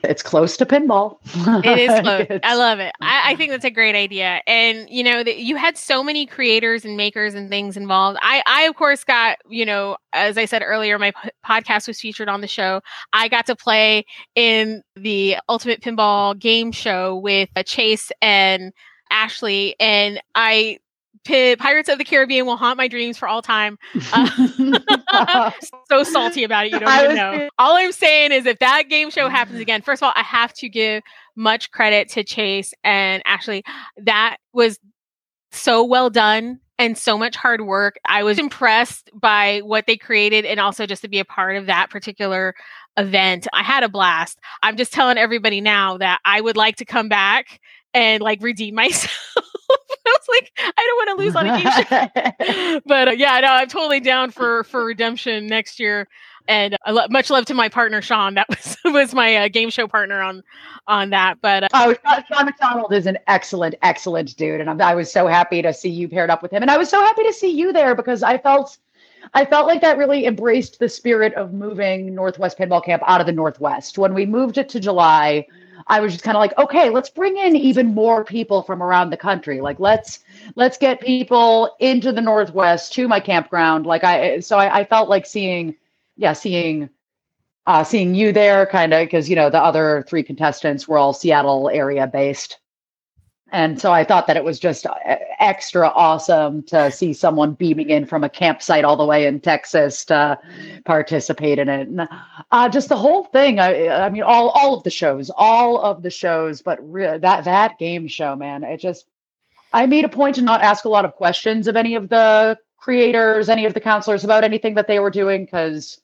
it's 0.03 0.21
close 0.21 0.57
to 0.57 0.65
pinball. 0.65 1.17
it 1.65 1.79
is 1.79 1.99
close. 2.01 2.39
I 2.43 2.55
love 2.55 2.79
it. 2.79 2.93
I, 3.01 3.31
I, 3.31 3.35
think 3.35 3.51
that's 3.51 3.65
a 3.65 3.71
great 3.71 3.95
idea. 3.95 4.41
And 4.45 4.89
you 4.89 5.03
know, 5.03 5.23
that 5.23 5.39
you 5.39 5.55
had 5.55 5.77
so 5.77 6.03
many 6.03 6.25
creators 6.25 6.83
and 6.83 6.97
makers 6.97 7.33
and 7.33 7.49
things 7.49 7.77
involved. 7.77 8.19
I, 8.21 8.43
I 8.45 8.63
of 8.63 8.75
course 8.75 9.03
got 9.03 9.37
you 9.49 9.65
know, 9.65 9.97
as 10.11 10.37
I 10.37 10.45
said 10.45 10.61
earlier, 10.63 10.99
my 10.99 11.11
p- 11.11 11.29
podcast 11.45 11.87
was 11.87 11.99
featured 11.99 12.29
on 12.29 12.41
the 12.41 12.47
show. 12.47 12.81
I 13.13 13.27
got 13.27 13.45
to 13.47 13.55
play 13.55 14.05
in 14.35 14.83
the 14.95 15.37
Ultimate 15.47 15.81
Pinball 15.81 16.37
game 16.37 16.71
show 16.71 17.17
with 17.17 17.49
uh, 17.55 17.63
Chase 17.63 18.11
and 18.21 18.73
Ashley, 19.09 19.75
and 19.79 20.21
I 20.35 20.79
Pirates 21.25 21.89
of 21.89 21.97
the 21.97 22.03
Caribbean 22.03 22.45
will 22.45 22.57
haunt 22.57 22.77
my 22.77 22.87
dreams 22.87 23.17
for 23.17 23.27
all 23.27 23.41
time. 23.41 23.77
Uh, 24.11 25.51
so 25.89 26.03
salty 26.03 26.43
about 26.43 26.65
it, 26.65 26.73
you 26.73 26.79
don't 26.79 27.03
even 27.03 27.15
know. 27.15 27.49
All 27.57 27.75
I'm 27.77 27.91
saying 27.91 28.31
is, 28.31 28.45
if 28.45 28.59
that 28.59 28.89
game 28.89 29.09
show 29.09 29.29
happens 29.29 29.59
again, 29.59 29.81
first 29.81 30.01
of 30.01 30.07
all, 30.07 30.13
I 30.15 30.23
have 30.23 30.53
to 30.53 30.69
give 30.69 31.03
much 31.35 31.71
credit 31.71 32.09
to 32.09 32.23
Chase 32.23 32.73
and 32.83 33.23
Ashley. 33.25 33.63
That 33.97 34.37
was 34.53 34.79
so 35.51 35.83
well 35.83 36.09
done 36.09 36.59
and 36.79 36.97
so 36.97 37.17
much 37.17 37.35
hard 37.35 37.61
work. 37.61 37.97
I 38.07 38.23
was 38.23 38.39
impressed 38.39 39.09
by 39.13 39.61
what 39.63 39.85
they 39.87 39.95
created 39.95 40.45
and 40.45 40.59
also 40.59 40.85
just 40.85 41.01
to 41.03 41.07
be 41.07 41.19
a 41.19 41.25
part 41.25 41.55
of 41.55 41.67
that 41.67 41.89
particular 41.89 42.55
event. 42.97 43.47
I 43.53 43.63
had 43.63 43.83
a 43.83 43.89
blast. 43.89 44.39
I'm 44.61 44.77
just 44.77 44.91
telling 44.93 45.17
everybody 45.17 45.61
now 45.61 45.97
that 45.97 46.19
I 46.25 46.41
would 46.41 46.57
like 46.57 46.77
to 46.77 46.85
come 46.85 47.09
back 47.09 47.59
and 47.93 48.21
like 48.21 48.41
redeem 48.41 48.75
myself. 48.75 49.32
I 50.05 50.17
was 50.19 50.27
like, 50.29 50.51
I 50.57 50.71
don't 50.75 50.97
want 50.97 51.19
to 51.19 51.23
lose 51.23 51.35
on 51.35 51.47
a 51.47 51.61
game 51.61 51.71
show. 52.51 52.81
but 52.85 53.07
uh, 53.09 53.11
yeah, 53.11 53.39
no, 53.39 53.47
I'm 53.47 53.67
totally 53.67 53.99
down 53.99 54.31
for 54.31 54.63
for 54.65 54.85
redemption 54.85 55.47
next 55.47 55.79
year. 55.79 56.07
And 56.47 56.75
uh, 56.85 56.91
lo- 56.91 57.07
much 57.09 57.29
love 57.29 57.45
to 57.45 57.53
my 57.53 57.69
partner 57.69 58.01
Sean. 58.01 58.33
That 58.35 58.47
was 58.49 58.77
was 58.85 59.13
my 59.13 59.35
uh, 59.35 59.47
game 59.47 59.69
show 59.69 59.87
partner 59.87 60.21
on 60.21 60.43
on 60.87 61.09
that. 61.11 61.39
But 61.41 61.63
uh, 61.63 61.67
oh, 61.73 61.95
Sean 62.31 62.45
McDonald 62.45 62.93
is 62.93 63.05
an 63.05 63.17
excellent, 63.27 63.75
excellent 63.81 64.35
dude, 64.35 64.59
and 64.59 64.69
I'm, 64.69 64.81
I 64.81 64.95
was 64.95 65.11
so 65.11 65.27
happy 65.27 65.61
to 65.61 65.73
see 65.73 65.89
you 65.89 66.09
paired 66.09 66.29
up 66.29 66.41
with 66.41 66.51
him, 66.51 66.61
and 66.61 66.69
I 66.69 66.77
was 66.77 66.89
so 66.89 66.99
happy 66.99 67.23
to 67.23 67.33
see 67.33 67.49
you 67.49 67.71
there 67.71 67.95
because 67.95 68.23
I 68.23 68.37
felt 68.37 68.77
I 69.33 69.45
felt 69.45 69.67
like 69.67 69.81
that 69.81 69.97
really 69.97 70.25
embraced 70.25 70.79
the 70.79 70.89
spirit 70.89 71.33
of 71.35 71.53
moving 71.53 72.13
Northwest 72.13 72.57
Pinball 72.57 72.83
Camp 72.83 73.03
out 73.05 73.21
of 73.21 73.27
the 73.27 73.33
Northwest. 73.33 73.97
When 73.97 74.13
we 74.13 74.25
moved 74.25 74.57
it 74.57 74.69
to 74.69 74.79
July, 74.79 75.47
I 75.87 75.99
was 75.99 76.13
just 76.13 76.23
kind 76.23 76.37
of 76.37 76.41
like, 76.41 76.57
okay, 76.57 76.89
let's 76.89 77.09
bring 77.09 77.37
in 77.37 77.55
even 77.55 77.93
more 77.93 78.23
people 78.23 78.63
from 78.63 78.81
around 78.81 79.09
the 79.09 79.17
country. 79.17 79.61
Like 79.61 79.79
let's 79.79 80.19
let's 80.55 80.77
get 80.77 81.01
people 81.01 81.75
into 81.79 82.11
the 82.11 82.21
Northwest 82.21 82.93
to 82.93 83.07
my 83.07 83.19
campground. 83.19 83.85
Like 83.85 84.03
I 84.03 84.39
so 84.39 84.57
I, 84.57 84.79
I 84.79 84.85
felt 84.85 85.09
like 85.09 85.25
seeing 85.25 85.75
yeah, 86.17 86.33
seeing 86.33 86.89
uh 87.65 87.83
seeing 87.83 88.15
you 88.15 88.31
there 88.31 88.65
kind 88.65 88.93
of 88.93 89.05
because 89.05 89.29
you 89.29 89.35
know 89.35 89.49
the 89.49 89.61
other 89.61 90.05
three 90.07 90.23
contestants 90.23 90.87
were 90.87 90.97
all 90.97 91.13
Seattle 91.13 91.69
area 91.69 92.07
based. 92.07 92.59
And 93.53 93.79
so 93.79 93.93
I 93.93 94.03
thought 94.03 94.25
that 94.25 94.35
it 94.35 94.43
was 94.43 94.59
just 94.59 94.87
uh, 94.87 94.95
extra 95.39 95.87
awesome 95.89 96.63
to 96.63 96.89
see 96.89 97.13
someone 97.13 97.53
beaming 97.53 97.91
in 97.91 98.07
from 98.07 98.23
a 98.23 98.29
campsite 98.29 98.83
all 98.83 98.97
the 98.97 99.05
way 99.05 99.27
in 99.27 99.39
Texas 99.39 100.03
to 100.05 100.39
participate 100.85 101.59
in 101.59 101.69
it. 101.69 101.87
And 101.87 102.09
uh, 102.51 102.69
just 102.69 102.89
the 102.89 102.97
whole 102.97 103.25
thing. 103.25 103.59
I, 103.59 103.89
I, 103.89 104.09
mean, 104.09 104.23
all 104.23 104.49
all 104.49 104.75
of 104.75 104.83
the 104.83 104.89
shows, 104.89 105.29
all 105.37 105.79
of 105.79 106.01
the 106.01 106.09
shows, 106.09 106.63
but 106.63 106.79
re- 106.81 107.19
that 107.19 107.45
that 107.45 107.77
game 107.77 108.07
show, 108.07 108.35
man, 108.35 108.63
it 108.63 108.81
just. 108.81 109.05
I 109.71 109.87
made 109.87 110.05
a 110.05 110.09
point 110.09 110.35
to 110.35 110.43
not 110.43 110.61
ask 110.61 110.85
a 110.85 110.89
lot 110.89 111.05
of 111.05 111.13
questions 111.13 111.67
of 111.67 111.75
any 111.75 111.95
of 111.95 112.09
the 112.09 112.59
creators, 112.77 113.49
any 113.49 113.65
of 113.65 113.73
the 113.73 113.79
counselors 113.79 114.23
about 114.23 114.43
anything 114.43 114.75
that 114.75 114.87
they 114.87 114.99
were 114.99 115.09
doing 115.09 115.45
because 115.45 115.99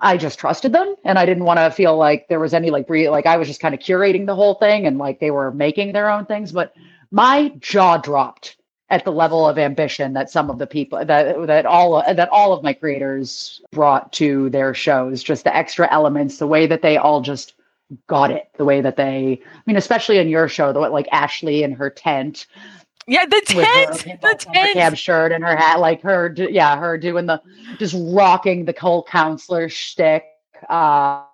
I 0.00 0.16
just 0.16 0.38
trusted 0.38 0.72
them 0.72 0.94
and 1.04 1.18
I 1.18 1.26
didn't 1.26 1.44
want 1.44 1.58
to 1.58 1.70
feel 1.70 1.96
like 1.96 2.28
there 2.28 2.40
was 2.40 2.54
any 2.54 2.70
like 2.70 2.88
like 2.88 3.26
I 3.26 3.36
was 3.36 3.48
just 3.48 3.60
kind 3.60 3.74
of 3.74 3.80
curating 3.80 4.26
the 4.26 4.34
whole 4.34 4.54
thing 4.54 4.86
and 4.86 4.98
like 4.98 5.20
they 5.20 5.30
were 5.30 5.52
making 5.52 5.92
their 5.92 6.10
own 6.10 6.26
things 6.26 6.52
but 6.52 6.74
my 7.10 7.52
jaw 7.58 7.98
dropped 7.98 8.56
at 8.88 9.04
the 9.04 9.12
level 9.12 9.48
of 9.48 9.58
ambition 9.58 10.14
that 10.14 10.30
some 10.30 10.50
of 10.50 10.58
the 10.58 10.66
people 10.66 10.98
that 11.04 11.46
that 11.46 11.66
all 11.66 12.02
that 12.02 12.28
all 12.30 12.52
of 12.52 12.62
my 12.62 12.72
creators 12.72 13.60
brought 13.70 14.12
to 14.12 14.50
their 14.50 14.74
shows 14.74 15.22
just 15.22 15.44
the 15.44 15.56
extra 15.56 15.90
elements 15.92 16.38
the 16.38 16.46
way 16.46 16.66
that 16.66 16.82
they 16.82 16.96
all 16.96 17.20
just 17.20 17.54
got 18.06 18.30
it 18.30 18.48
the 18.56 18.64
way 18.64 18.80
that 18.80 18.96
they 18.96 19.40
I 19.54 19.60
mean 19.66 19.76
especially 19.76 20.18
in 20.18 20.28
your 20.28 20.48
show 20.48 20.72
the 20.72 20.80
like 20.80 21.08
Ashley 21.12 21.62
and 21.62 21.74
her 21.74 21.90
tent 21.90 22.46
yeah, 23.10 23.26
the 23.26 23.42
tent, 23.44 24.20
the 24.22 24.36
tent, 24.38 24.72
cab 24.74 24.96
shirt 24.96 25.32
and 25.32 25.42
her 25.42 25.56
hat, 25.56 25.80
like 25.80 26.00
her, 26.02 26.32
yeah, 26.36 26.78
her 26.78 26.96
doing 26.96 27.26
the 27.26 27.42
just 27.80 27.96
rocking 27.98 28.66
the 28.66 28.74
whole 28.78 29.02
counselor 29.02 29.68
shtick. 29.68 30.24
Uh, 30.68 31.24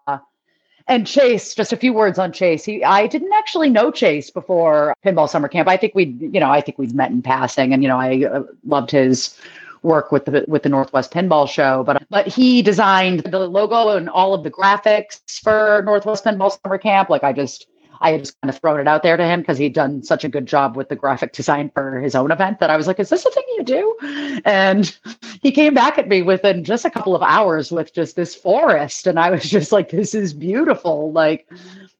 and 0.88 1.06
Chase, 1.06 1.54
just 1.54 1.74
a 1.74 1.76
few 1.76 1.92
words 1.92 2.18
on 2.18 2.32
Chase. 2.32 2.64
He, 2.64 2.82
I 2.82 3.06
didn't 3.06 3.32
actually 3.34 3.68
know 3.68 3.90
Chase 3.90 4.30
before 4.30 4.94
Pinball 5.04 5.28
Summer 5.28 5.48
Camp. 5.48 5.68
I 5.68 5.76
think 5.76 5.94
we, 5.94 6.16
you 6.18 6.40
know, 6.40 6.50
I 6.50 6.62
think 6.62 6.78
we'd 6.78 6.94
met 6.94 7.10
in 7.10 7.20
passing, 7.20 7.74
and 7.74 7.82
you 7.82 7.88
know, 7.90 7.98
I 7.98 8.24
uh, 8.24 8.44
loved 8.64 8.90
his 8.90 9.38
work 9.82 10.10
with 10.10 10.24
the 10.24 10.46
with 10.48 10.62
the 10.62 10.70
Northwest 10.70 11.12
Pinball 11.12 11.46
Show. 11.46 11.84
But 11.84 12.02
but 12.08 12.26
he 12.26 12.62
designed 12.62 13.20
the 13.20 13.40
logo 13.40 13.90
and 13.90 14.08
all 14.08 14.32
of 14.32 14.44
the 14.44 14.50
graphics 14.50 15.20
for 15.42 15.82
Northwest 15.84 16.24
Pinball 16.24 16.58
Summer 16.62 16.78
Camp. 16.78 17.10
Like 17.10 17.22
I 17.22 17.34
just 17.34 17.66
I 18.00 18.12
had 18.12 18.20
just 18.20 18.40
kind 18.40 18.50
of 18.50 18.60
thrown 18.60 18.80
it 18.80 18.88
out 18.88 19.02
there 19.02 19.16
to 19.16 19.24
him 19.24 19.40
because 19.40 19.58
he'd 19.58 19.72
done 19.72 20.02
such 20.02 20.24
a 20.24 20.28
good 20.28 20.46
job 20.46 20.76
with 20.76 20.88
the 20.88 20.96
graphic 20.96 21.32
design 21.32 21.70
for 21.74 22.00
his 22.00 22.14
own 22.14 22.30
event 22.30 22.60
that 22.60 22.70
I 22.70 22.76
was 22.76 22.86
like, 22.86 23.00
is 23.00 23.08
this 23.08 23.24
a 23.24 23.30
thing 23.30 23.44
you 23.56 23.64
do? 23.64 24.42
And 24.44 24.96
he 25.42 25.50
came 25.50 25.74
back 25.74 25.98
at 25.98 26.08
me 26.08 26.22
within 26.22 26.64
just 26.64 26.84
a 26.84 26.90
couple 26.90 27.14
of 27.14 27.22
hours 27.22 27.70
with 27.70 27.92
just 27.92 28.16
this 28.16 28.34
forest. 28.34 29.06
And 29.06 29.18
I 29.18 29.30
was 29.30 29.42
just 29.50 29.72
like, 29.72 29.90
this 29.90 30.14
is 30.14 30.32
beautiful. 30.32 31.12
Like, 31.12 31.48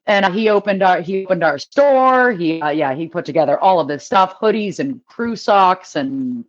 and 0.05 0.25
he 0.33 0.49
opened 0.49 0.81
our 0.81 1.01
he 1.01 1.25
opened 1.25 1.43
our 1.43 1.59
store. 1.59 2.31
He 2.31 2.61
uh, 2.61 2.69
yeah 2.69 2.95
he 2.95 3.07
put 3.07 3.25
together 3.25 3.59
all 3.59 3.79
of 3.79 3.89
this 3.89 4.05
stuff, 4.05 4.39
hoodies 4.39 4.79
and 4.79 5.05
crew 5.05 5.35
socks 5.35 5.95
and 5.95 6.45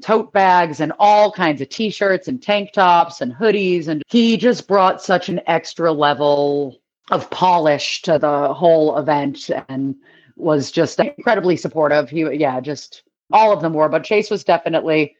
tote 0.00 0.32
bags 0.32 0.80
and 0.80 0.92
all 0.98 1.30
kinds 1.30 1.60
of 1.60 1.68
t-shirts 1.68 2.28
and 2.28 2.42
tank 2.42 2.72
tops 2.72 3.20
and 3.20 3.32
hoodies 3.34 3.88
and 3.88 4.02
he 4.08 4.36
just 4.36 4.66
brought 4.66 5.02
such 5.02 5.28
an 5.28 5.40
extra 5.46 5.92
level 5.92 6.81
of 7.12 7.28
polish 7.30 8.02
to 8.02 8.18
the 8.18 8.52
whole 8.52 8.96
event 8.98 9.50
and 9.68 9.94
was 10.36 10.72
just 10.72 10.98
incredibly 10.98 11.56
supportive. 11.56 12.08
He, 12.08 12.22
yeah, 12.36 12.58
just 12.60 13.02
all 13.30 13.52
of 13.52 13.60
them 13.60 13.74
were, 13.74 13.88
but 13.88 14.02
Chase 14.02 14.30
was 14.30 14.42
definitely, 14.42 15.14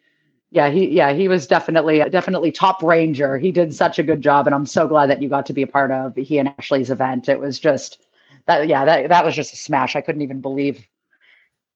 yeah, 0.51 0.71
he, 0.71 0.89
yeah, 0.89 1.13
he 1.13 1.29
was 1.29 1.47
definitely, 1.47 2.03
definitely 2.11 2.51
top 2.51 2.83
ranger. 2.83 3.39
He 3.39 3.53
did 3.53 3.75
such 3.75 3.99
a 3.99 4.03
good 4.03 4.23
job, 4.23 4.47
and 4.47 4.55
I'm 4.55 4.67
so 4.67 4.89
glad 4.89 5.11
that 5.11 5.23
you 5.23 5.29
got 5.29 5.47
to 5.47 5.53
be 5.53 5.63
a 5.63 5.67
part 5.67 5.91
of 5.91 6.17
he 6.17 6.39
and 6.39 6.49
Ashley's 6.59 6.91
event. 6.91 7.29
It 7.29 7.39
was 7.39 7.59
just 7.59 8.07
that, 8.47 8.67
yeah, 8.67 8.85
that 8.85 9.09
that 9.11 9.25
was 9.25 9.37
just 9.37 9.53
a 9.53 9.57
smash. 9.57 9.95
I 9.95 10.01
couldn't 10.01 10.23
even 10.23 10.41
believe. 10.41 10.87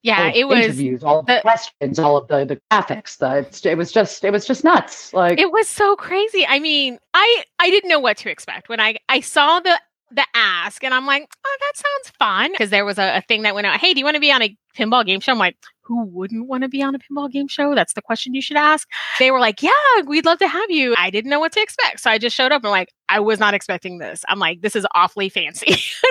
Yeah, 0.03 0.31
it 0.33 0.47
was 0.47 0.65
interviews, 0.65 1.03
all 1.03 1.23
the, 1.23 1.35
the 1.35 1.41
questions, 1.41 1.99
all 1.99 2.17
of 2.17 2.29
the 2.29 2.45
the 2.45 2.61
graphics. 2.71 3.19
The 3.19 3.69
it 3.69 3.77
was 3.77 3.91
just 3.91 4.25
it 4.25 4.31
was 4.31 4.47
just 4.47 4.63
nuts. 4.63 5.13
Like 5.13 5.41
it 5.41 5.51
was 5.51 5.69
so 5.69 5.97
crazy. 5.97 6.47
I 6.47 6.61
mean, 6.61 7.01
I 7.13 7.45
I 7.59 7.71
didn't 7.71 7.91
know 7.91 7.99
what 7.99 8.17
to 8.19 8.31
expect 8.31 8.69
when 8.69 8.79
I 8.79 8.97
I 9.09 9.19
saw 9.21 9.59
the 9.59 9.81
the 10.11 10.25
ask 10.35 10.85
and 10.85 10.95
I'm 10.95 11.07
like, 11.07 11.29
oh, 11.45 11.57
that 11.61 11.73
sounds 11.75 12.17
fun. 12.19 12.53
Because 12.53 12.71
there 12.71 12.85
was 12.85 12.99
a, 12.99 13.19
a, 13.19 13.21
thing 13.23 13.43
that 13.43 13.55
went 13.55 13.67
out, 13.67 13.81
hey, 13.81 13.93
do 13.93 13.99
you 13.99 14.05
want 14.05 14.15
to 14.15 14.21
be 14.21 14.33
on 14.33 14.43
a 14.43 14.57
pinball 14.77 15.05
game 15.05 15.21
show? 15.21 15.33
I'm 15.33 15.39
like, 15.39 15.57
who 15.83 16.05
wouldn't 16.05 16.47
want 16.47 16.63
to 16.63 16.69
be 16.69 16.83
on 16.83 16.95
a 16.95 16.99
pinball 16.99 17.31
game 17.31 17.49
show? 17.49 17.75
That's 17.75 17.95
the 17.95 18.03
question 18.03 18.35
you 18.35 18.43
should 18.43 18.57
ask. 18.57 18.89
They 19.19 19.31
were 19.31 19.41
like, 19.41 19.63
yeah, 19.63 19.71
we'd 20.07 20.25
love 20.25 20.39
to 20.39 20.49
have 20.49 20.71
you. 20.71 20.95
I 20.97 21.11
didn't 21.11 21.31
know 21.31 21.41
what 21.41 21.53
to 21.53 21.61
expect. 21.61 22.01
So 22.01 22.11
I 22.11 22.19
just 22.19 22.37
showed 22.37 22.53
up 22.53 22.63
and 22.63 22.71
like, 22.71 22.89
I 23.09 23.21
was 23.21 23.41
not 23.41 23.55
expecting 23.55 23.99
this. 23.99 24.25
I'm 24.29 24.39
like, 24.39 24.61
this 24.61 24.77
is 24.77 24.87
awfully 24.95 25.29
fancy. 25.29 25.71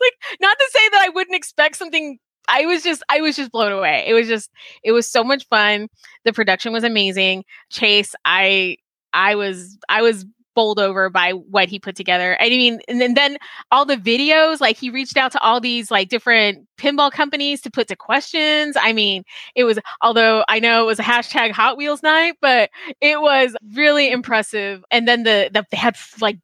like, 0.00 0.14
not 0.40 0.58
to 0.58 0.70
say 0.72 0.88
that 0.92 1.02
I 1.02 1.10
wouldn't 1.10 1.36
expect 1.36 1.76
something 1.76 2.18
I 2.48 2.66
was 2.66 2.82
just 2.82 3.02
I 3.08 3.20
was 3.20 3.36
just 3.36 3.52
blown 3.52 3.70
away. 3.70 4.04
It 4.08 4.12
was 4.12 4.26
just 4.26 4.50
it 4.82 4.92
was 4.92 5.06
so 5.06 5.22
much 5.22 5.46
fun. 5.48 5.88
The 6.24 6.32
production 6.32 6.72
was 6.72 6.84
amazing. 6.84 7.44
Chase, 7.70 8.14
I 8.24 8.76
I 9.12 9.36
was 9.36 9.78
I 9.88 10.02
was 10.02 10.26
bowled 10.54 10.78
over 10.78 11.10
by 11.10 11.32
what 11.32 11.68
he 11.68 11.78
put 11.78 11.96
together. 11.96 12.36
I 12.40 12.48
mean, 12.48 12.80
and 12.88 13.00
then, 13.00 13.14
then 13.14 13.36
all 13.70 13.84
the 13.84 13.96
videos, 13.96 14.60
like 14.60 14.76
he 14.76 14.90
reached 14.90 15.16
out 15.16 15.32
to 15.32 15.40
all 15.40 15.60
these 15.60 15.90
like 15.90 16.08
different 16.08 16.66
pinball 16.78 17.10
companies 17.10 17.60
to 17.62 17.70
put 17.70 17.88
to 17.88 17.96
questions. 17.96 18.76
I 18.80 18.92
mean, 18.92 19.24
it 19.54 19.64
was, 19.64 19.78
although 20.00 20.44
I 20.48 20.60
know 20.60 20.82
it 20.82 20.86
was 20.86 20.98
a 20.98 21.04
hashtag 21.04 21.52
Hot 21.52 21.76
Wheels 21.76 22.02
night, 22.02 22.34
but 22.40 22.70
it 23.00 23.20
was 23.20 23.56
really 23.74 24.10
impressive. 24.10 24.84
And 24.90 25.06
then 25.06 25.22
the, 25.22 25.50
the 25.52 25.64
they 25.70 25.76
had 25.76 25.96
like 26.20 26.38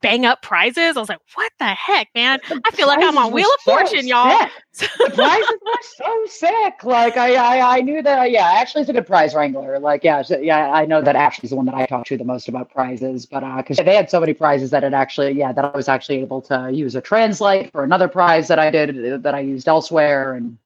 bang 0.00 0.24
up 0.24 0.42
prizes. 0.42 0.96
I 0.96 1.00
was 1.00 1.08
like, 1.08 1.20
what 1.34 1.52
the 1.58 1.66
heck, 1.66 2.08
man? 2.14 2.40
I 2.64 2.70
feel 2.72 2.86
like 2.86 3.02
I'm 3.02 3.18
on 3.18 3.32
Wheel 3.32 3.46
of 3.46 3.60
so 3.62 3.72
Fortune, 3.72 4.06
y'all. 4.06 4.48
the 4.78 5.12
prizes 5.14 5.48
were 5.48 5.82
so 5.96 6.26
sick. 6.26 6.84
Like 6.84 7.16
I, 7.16 7.34
I, 7.34 7.78
I 7.78 7.80
knew 7.80 8.02
that. 8.02 8.30
Yeah, 8.30 8.44
Ashley's 8.44 8.88
a 8.88 8.92
good 8.92 9.06
prize 9.06 9.34
wrangler. 9.34 9.78
Like, 9.78 10.04
yeah, 10.04 10.22
yeah. 10.40 10.70
I 10.70 10.86
know 10.86 11.00
that 11.00 11.16
Ashley's 11.16 11.50
the 11.50 11.56
one 11.56 11.66
that 11.66 11.74
I 11.74 11.86
talk 11.86 12.06
to 12.06 12.16
the 12.16 12.24
most 12.24 12.48
about 12.48 12.70
prizes, 12.70 13.26
but 13.26 13.40
because 13.56 13.78
uh, 13.78 13.82
they 13.82 13.94
had 13.94 14.10
so 14.10 14.20
many 14.20 14.34
prizes 14.34 14.70
that 14.70 14.84
it 14.84 14.92
actually, 14.92 15.32
yeah, 15.32 15.52
that 15.52 15.64
I 15.64 15.76
was 15.76 15.88
actually 15.88 16.18
able 16.20 16.40
to 16.42 16.70
use 16.72 16.94
a 16.94 17.00
translate 17.00 17.72
for 17.72 17.84
another 17.84 18.08
prize 18.08 18.48
that 18.48 18.58
I 18.58 18.70
did 18.70 19.22
that 19.22 19.34
I 19.34 19.40
used 19.40 19.68
elsewhere, 19.68 20.34
and 20.34 20.58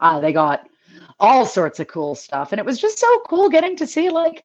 uh, 0.00 0.20
they 0.20 0.32
got 0.32 0.68
all 1.20 1.46
sorts 1.46 1.80
of 1.80 1.88
cool 1.88 2.14
stuff, 2.14 2.52
and 2.52 2.58
it 2.58 2.64
was 2.64 2.78
just 2.78 2.98
so 2.98 3.20
cool 3.28 3.48
getting 3.48 3.76
to 3.76 3.86
see 3.86 4.10
like 4.10 4.44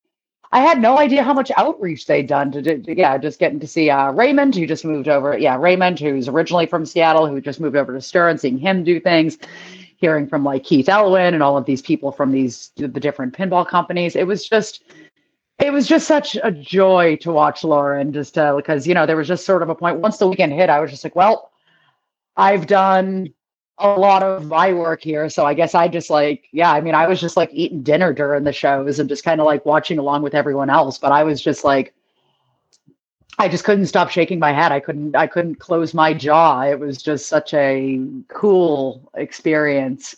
I 0.53 0.59
had 0.59 0.79
no 0.79 0.99
idea 0.99 1.23
how 1.23 1.33
much 1.33 1.51
outreach 1.57 2.05
they'd 2.05 2.27
done 2.27 2.51
to, 2.51 2.61
to 2.61 2.95
yeah, 2.95 3.17
just 3.17 3.39
getting 3.39 3.59
to 3.59 3.65
see 3.65 3.89
uh, 3.89 4.11
Raymond, 4.11 4.53
who 4.53 4.67
just 4.67 4.85
moved 4.85 5.07
over. 5.07 5.35
Yeah, 5.35 5.57
Raymond, 5.57 5.99
who's 5.99 6.27
originally 6.27 6.67
from 6.67 6.85
Seattle, 6.85 7.25
who 7.25 7.41
just 7.41 7.59
moved 7.59 7.75
over 7.75 7.91
to 7.91 7.99
Stern 7.99 8.29
and 8.31 8.39
seeing 8.39 8.59
him 8.59 8.83
do 8.83 8.99
things, 8.99 9.39
hearing 9.97 10.27
from 10.27 10.43
like 10.43 10.63
Keith 10.63 10.87
Elwin 10.87 11.33
and 11.33 11.41
all 11.41 11.57
of 11.57 11.65
these 11.65 11.81
people 11.81 12.11
from 12.11 12.31
these 12.31 12.71
the 12.75 12.87
different 12.87 13.35
pinball 13.35 13.67
companies. 13.67 14.15
It 14.15 14.27
was 14.27 14.47
just 14.47 14.83
it 15.57 15.73
was 15.73 15.87
just 15.87 16.07
such 16.07 16.37
a 16.43 16.51
joy 16.51 17.15
to 17.21 17.31
watch 17.31 17.63
Lauren 17.63 18.13
just 18.13 18.37
uh, 18.37 18.55
because 18.55 18.85
you 18.87 18.93
know 18.93 19.07
there 19.07 19.17
was 19.17 19.27
just 19.27 19.47
sort 19.47 19.63
of 19.63 19.69
a 19.69 19.75
point 19.75 20.01
once 20.01 20.17
the 20.17 20.27
weekend 20.27 20.53
hit, 20.53 20.69
I 20.69 20.79
was 20.81 20.91
just 20.91 21.03
like, 21.03 21.15
well, 21.15 21.49
I've 22.37 22.67
done 22.67 23.33
a 23.83 23.99
lot 23.99 24.23
of 24.23 24.47
my 24.47 24.73
work 24.73 25.03
here. 25.03 25.29
So 25.29 25.45
I 25.45 25.53
guess 25.53 25.75
I 25.75 25.87
just 25.87 26.09
like, 26.09 26.45
yeah, 26.51 26.71
I 26.71 26.81
mean, 26.81 26.95
I 26.95 27.07
was 27.07 27.19
just 27.19 27.35
like 27.35 27.49
eating 27.51 27.83
dinner 27.83 28.13
during 28.13 28.45
the 28.45 28.53
shows 28.53 28.97
and 28.97 29.09
just 29.09 29.25
kind 29.25 29.41
of 29.41 29.45
like 29.45 29.65
watching 29.65 29.99
along 29.99 30.23
with 30.23 30.33
everyone 30.33 30.69
else. 30.69 30.97
But 30.97 31.11
I 31.11 31.23
was 31.23 31.41
just 31.41 31.63
like, 31.63 31.93
I 33.39 33.49
just 33.49 33.63
couldn't 33.63 33.87
stop 33.87 34.09
shaking 34.09 34.39
my 34.39 34.53
head. 34.53 34.71
I 34.71 34.79
couldn't, 34.79 35.15
I 35.15 35.27
couldn't 35.27 35.55
close 35.55 35.93
my 35.93 36.13
jaw. 36.13 36.61
It 36.61 36.79
was 36.79 37.01
just 37.01 37.27
such 37.27 37.53
a 37.53 37.99
cool 38.29 39.09
experience. 39.15 40.15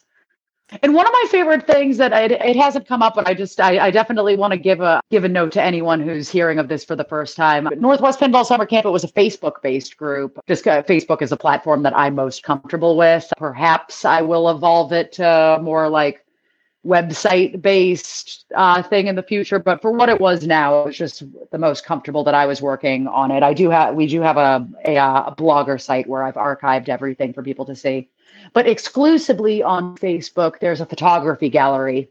And 0.82 0.96
one 0.96 1.06
of 1.06 1.14
my 1.14 1.26
favorite 1.30 1.68
things 1.68 1.98
that 1.98 2.12
it, 2.12 2.32
it 2.32 2.56
hasn't 2.56 2.88
come 2.88 3.04
up, 3.04 3.14
but 3.14 3.28
I 3.28 3.36
just 3.36 3.60
I, 3.60 3.78
I 3.86 3.92
definitely 3.92 4.36
want 4.36 4.52
to 4.52 4.58
give 4.58 4.82
a 4.82 5.00
give 5.12 5.24
a 5.24 5.30
note 5.30 5.52
to 5.54 5.62
anyone 5.62 6.02
who's 6.02 6.28
hearing 6.28 6.58
of 6.58 6.70
this 6.70 6.84
for 6.84 6.96
the 6.96 7.04
first 7.04 7.38
time. 7.38 7.70
Northwest 7.78 8.20
Pinball 8.20 8.46
Summer 8.46 8.66
Camp 8.66 8.86
it 8.86 8.90
was 8.90 9.04
a 9.04 9.10
Facebook 9.10 9.62
based 9.62 9.96
group. 9.96 10.40
Just 10.48 10.68
uh, 10.68 10.82
Facebook 10.82 11.22
is 11.22 11.32
a 11.32 11.38
platform 11.38 11.84
that 11.84 11.96
I'm 11.96 12.16
most 12.16 12.42
comfortable 12.42 12.98
with. 12.98 13.32
Perhaps 13.38 14.06
I 14.06 14.22
will 14.22 14.50
evolve 14.50 14.92
it 14.92 15.12
to 15.14 15.60
more 15.62 15.88
like 15.88 16.26
website 16.84 17.62
based 17.62 18.46
uh, 18.56 18.82
thing 18.82 19.06
in 19.06 19.16
the 19.16 19.24
future. 19.24 19.60
But 19.60 19.82
for 19.84 19.92
what 19.92 20.10
it 20.10 20.20
was 20.20 20.48
now, 20.48 20.82
it 20.82 20.86
was 20.88 20.98
just 20.98 21.24
the 21.52 21.58
most 21.60 21.86
comfortable 21.86 22.24
that 22.24 22.34
I 22.34 22.48
was 22.48 22.62
working 22.62 23.08
on 23.08 23.30
it. 23.30 23.44
I 23.44 23.54
do 23.54 23.70
have 23.70 23.94
we 23.94 24.08
do 24.08 24.22
have 24.22 24.38
a 24.38 24.68
a, 24.86 24.96
a 24.96 25.36
blogger 25.38 25.80
site 25.80 26.08
where 26.08 26.24
I've 26.24 26.36
archived 26.36 26.90
everything 26.90 27.34
for 27.34 27.44
people 27.44 27.66
to 27.66 27.76
see. 27.76 28.10
But 28.54 28.68
exclusively 28.68 29.62
on 29.62 29.98
Facebook, 29.98 30.60
there's 30.60 30.82
a 30.82 30.86
photography 30.86 31.50
gallery 31.50 32.10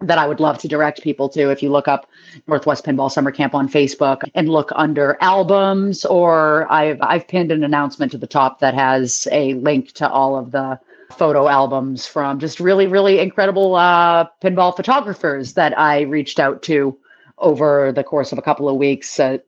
that 0.00 0.18
I 0.18 0.26
would 0.26 0.40
love 0.40 0.58
to 0.58 0.68
direct 0.68 1.02
people 1.02 1.28
to. 1.30 1.50
If 1.50 1.62
you 1.62 1.70
look 1.70 1.88
up 1.88 2.08
Northwest 2.46 2.84
Pinball 2.84 3.10
Summer 3.10 3.30
Camp 3.30 3.54
on 3.54 3.68
Facebook 3.68 4.22
and 4.34 4.48
look 4.48 4.70
under 4.74 5.16
albums, 5.20 6.04
or 6.04 6.70
I've 6.70 6.98
I've 7.00 7.26
pinned 7.28 7.52
an 7.52 7.64
announcement 7.64 8.12
to 8.12 8.18
the 8.18 8.26
top 8.26 8.60
that 8.60 8.74
has 8.74 9.28
a 9.32 9.54
link 9.54 9.92
to 9.92 10.08
all 10.08 10.36
of 10.36 10.50
the 10.50 10.78
photo 11.10 11.48
albums 11.48 12.06
from 12.06 12.40
just 12.40 12.60
really 12.60 12.86
really 12.86 13.18
incredible 13.20 13.76
uh, 13.76 14.26
pinball 14.42 14.74
photographers 14.74 15.54
that 15.54 15.78
I 15.78 16.02
reached 16.02 16.40
out 16.40 16.62
to 16.64 16.96
over 17.38 17.92
the 17.92 18.04
course 18.04 18.32
of 18.32 18.38
a 18.38 18.42
couple 18.42 18.68
of 18.68 18.76
weeks. 18.76 19.18
Uh, 19.18 19.38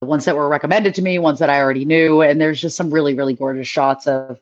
ones 0.00 0.24
that 0.26 0.36
were 0.36 0.48
recommended 0.48 0.94
to 0.94 1.02
me, 1.02 1.18
ones 1.18 1.40
that 1.40 1.50
I 1.50 1.60
already 1.60 1.84
knew, 1.84 2.22
and 2.22 2.40
there's 2.40 2.60
just 2.60 2.76
some 2.76 2.92
really 2.92 3.14
really 3.14 3.34
gorgeous 3.34 3.68
shots 3.68 4.06
of 4.06 4.38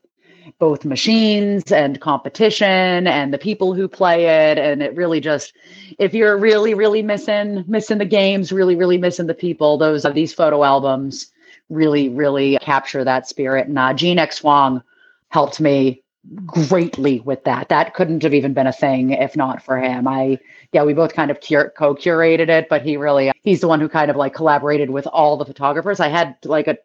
both 0.59 0.85
machines 0.85 1.73
and 1.73 2.01
competition 2.01 3.07
and 3.07 3.33
the 3.33 3.39
people 3.39 3.75
who 3.75 3.89
play 3.89 4.27
it. 4.27 4.59
And 4.59 4.83
it 4.83 4.95
really 4.95 5.21
just 5.21 5.53
if 5.99 6.15
you're 6.15 6.37
really 6.37 6.75
really 6.75 7.03
missing 7.03 7.65
missing 7.67 7.99
the 7.99 8.05
games 8.05 8.53
really 8.53 8.77
really 8.77 8.99
missing 8.99 9.27
the 9.27 9.35
people 9.35 9.79
those 9.79 10.05
are 10.05 10.13
these 10.13 10.33
photo 10.33 10.65
albums 10.65 11.31
really 11.69 12.09
really 12.09 12.59
capture 12.61 13.05
that 13.05 13.29
spirit. 13.29 13.69
And 13.69 13.79
uh, 13.79 13.95
Gene 13.95 14.19
X 14.19 14.41
Hwang 14.41 14.83
helped 15.29 15.61
me 15.61 16.03
greatly 16.45 17.21
with 17.21 17.45
that. 17.45 17.69
That 17.69 17.95
couldn't 17.95 18.23
have 18.25 18.35
even 18.35 18.53
been 18.53 18.67
a 18.67 18.73
thing 18.73 19.11
if 19.11 19.37
not 19.37 19.63
for 19.63 19.79
him. 19.79 20.09
I 20.09 20.39
yeah 20.73 20.85
we 20.85 20.93
both 20.93 21.15
kind 21.15 21.31
of 21.31 21.41
cur- 21.41 21.73
co-curated 21.77 22.49
it 22.49 22.69
but 22.69 22.83
he 22.83 22.97
really 22.97 23.33
he's 23.43 23.61
the 23.61 23.69
one 23.69 23.81
who 23.81 23.89
kind 23.89 24.11
of 24.11 24.17
like 24.17 24.35
collaborated 24.35 24.91
with 24.91 25.07
all 25.07 25.37
the 25.37 25.45
photographers. 25.45 26.01
I 26.01 26.09
had 26.09 26.37
like 26.45 26.67
a 26.69 26.79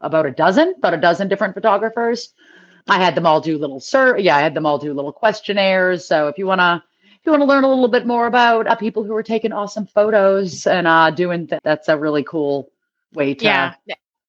about 0.00 0.26
a 0.26 0.30
dozen 0.30 0.74
about 0.78 0.94
a 0.94 0.98
dozen 0.98 1.28
different 1.28 1.54
photographers 1.54 2.34
I 2.88 3.02
had 3.02 3.14
them 3.14 3.26
all 3.26 3.40
do 3.40 3.58
little 3.58 3.80
sir. 3.80 4.16
Yeah, 4.18 4.36
I 4.36 4.40
had 4.40 4.54
them 4.54 4.66
all 4.66 4.78
do 4.78 4.92
little 4.92 5.12
questionnaires. 5.12 6.06
So 6.06 6.28
if 6.28 6.38
you 6.38 6.46
wanna 6.46 6.82
if 7.12 7.26
you 7.26 7.32
want 7.32 7.42
to 7.42 7.46
learn 7.46 7.64
a 7.64 7.68
little 7.68 7.88
bit 7.88 8.06
more 8.06 8.26
about 8.26 8.66
uh, 8.66 8.74
people 8.74 9.04
who 9.04 9.14
are 9.14 9.22
taking 9.22 9.52
awesome 9.52 9.86
photos 9.86 10.66
and 10.66 10.88
uh, 10.88 11.10
doing 11.10 11.46
th- 11.46 11.60
that's 11.62 11.88
a 11.88 11.96
really 11.96 12.24
cool 12.24 12.70
way 13.12 13.34
to 13.34 13.44
yeah 13.44 13.74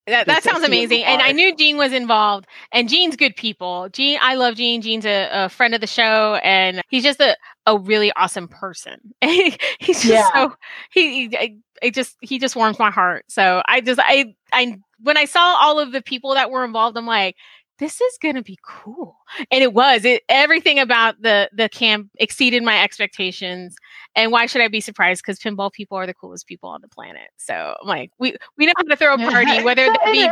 that, 0.07 0.27
that 0.27 0.43
sounds 0.43 0.63
amazing. 0.63 1.03
And 1.03 1.21
I 1.21 1.31
knew 1.31 1.55
Gene 1.55 1.77
was 1.77 1.93
involved, 1.93 2.45
and 2.73 2.89
Gene's 2.89 3.15
good 3.15 3.35
people. 3.35 3.87
Gene, 3.89 4.19
I 4.21 4.35
love 4.35 4.55
Gene. 4.55 4.81
Gene's 4.81 5.05
a, 5.05 5.29
a 5.31 5.49
friend 5.49 5.73
of 5.73 5.81
the 5.81 5.87
show, 5.87 6.39
and 6.43 6.81
he's 6.89 7.03
just 7.03 7.21
a, 7.21 7.37
a 7.65 7.77
really 7.77 8.11
awesome 8.13 8.49
person. 8.49 8.99
he's 9.21 9.57
just 9.79 10.05
yeah. 10.05 10.29
so 10.33 10.55
he, 10.91 11.29
he 11.29 11.59
it 11.81 11.93
just 11.93 12.17
he 12.19 12.37
just 12.37 12.55
warms 12.55 12.79
my 12.79 12.91
heart. 12.91 13.25
So 13.29 13.61
I 13.65 13.79
just 13.79 13.99
I 14.03 14.35
I 14.51 14.77
when 14.99 15.17
I 15.17 15.25
saw 15.25 15.57
all 15.61 15.79
of 15.79 15.93
the 15.93 16.01
people 16.01 16.33
that 16.33 16.51
were 16.51 16.65
involved, 16.65 16.97
I'm 16.97 17.07
like, 17.07 17.37
this 17.83 17.99
is 17.99 18.17
going 18.21 18.35
to 18.35 18.41
be 18.41 18.57
cool. 18.63 19.17
And 19.51 19.61
it 19.63 19.73
was. 19.73 20.05
It 20.05 20.23
everything 20.29 20.79
about 20.79 21.21
the 21.21 21.49
the 21.53 21.69
camp 21.69 22.09
exceeded 22.15 22.63
my 22.63 22.81
expectations. 22.81 23.75
And 24.15 24.31
why 24.31 24.45
should 24.45 24.61
I 24.61 24.67
be 24.67 24.79
surprised 24.79 25.23
cuz 25.23 25.39
pinball 25.39 25.71
people 25.71 25.97
are 25.97 26.05
the 26.05 26.13
coolest 26.13 26.47
people 26.47 26.69
on 26.69 26.81
the 26.81 26.87
planet. 26.87 27.29
So, 27.37 27.75
I'm 27.81 27.87
like, 27.87 28.11
we 28.19 28.35
we 28.57 28.65
know 28.65 28.73
how 28.77 28.83
to 28.83 28.95
throw 28.95 29.13
a 29.15 29.17
party 29.17 29.61
whether 29.63 29.85
that 29.85 30.05
be 30.05 30.27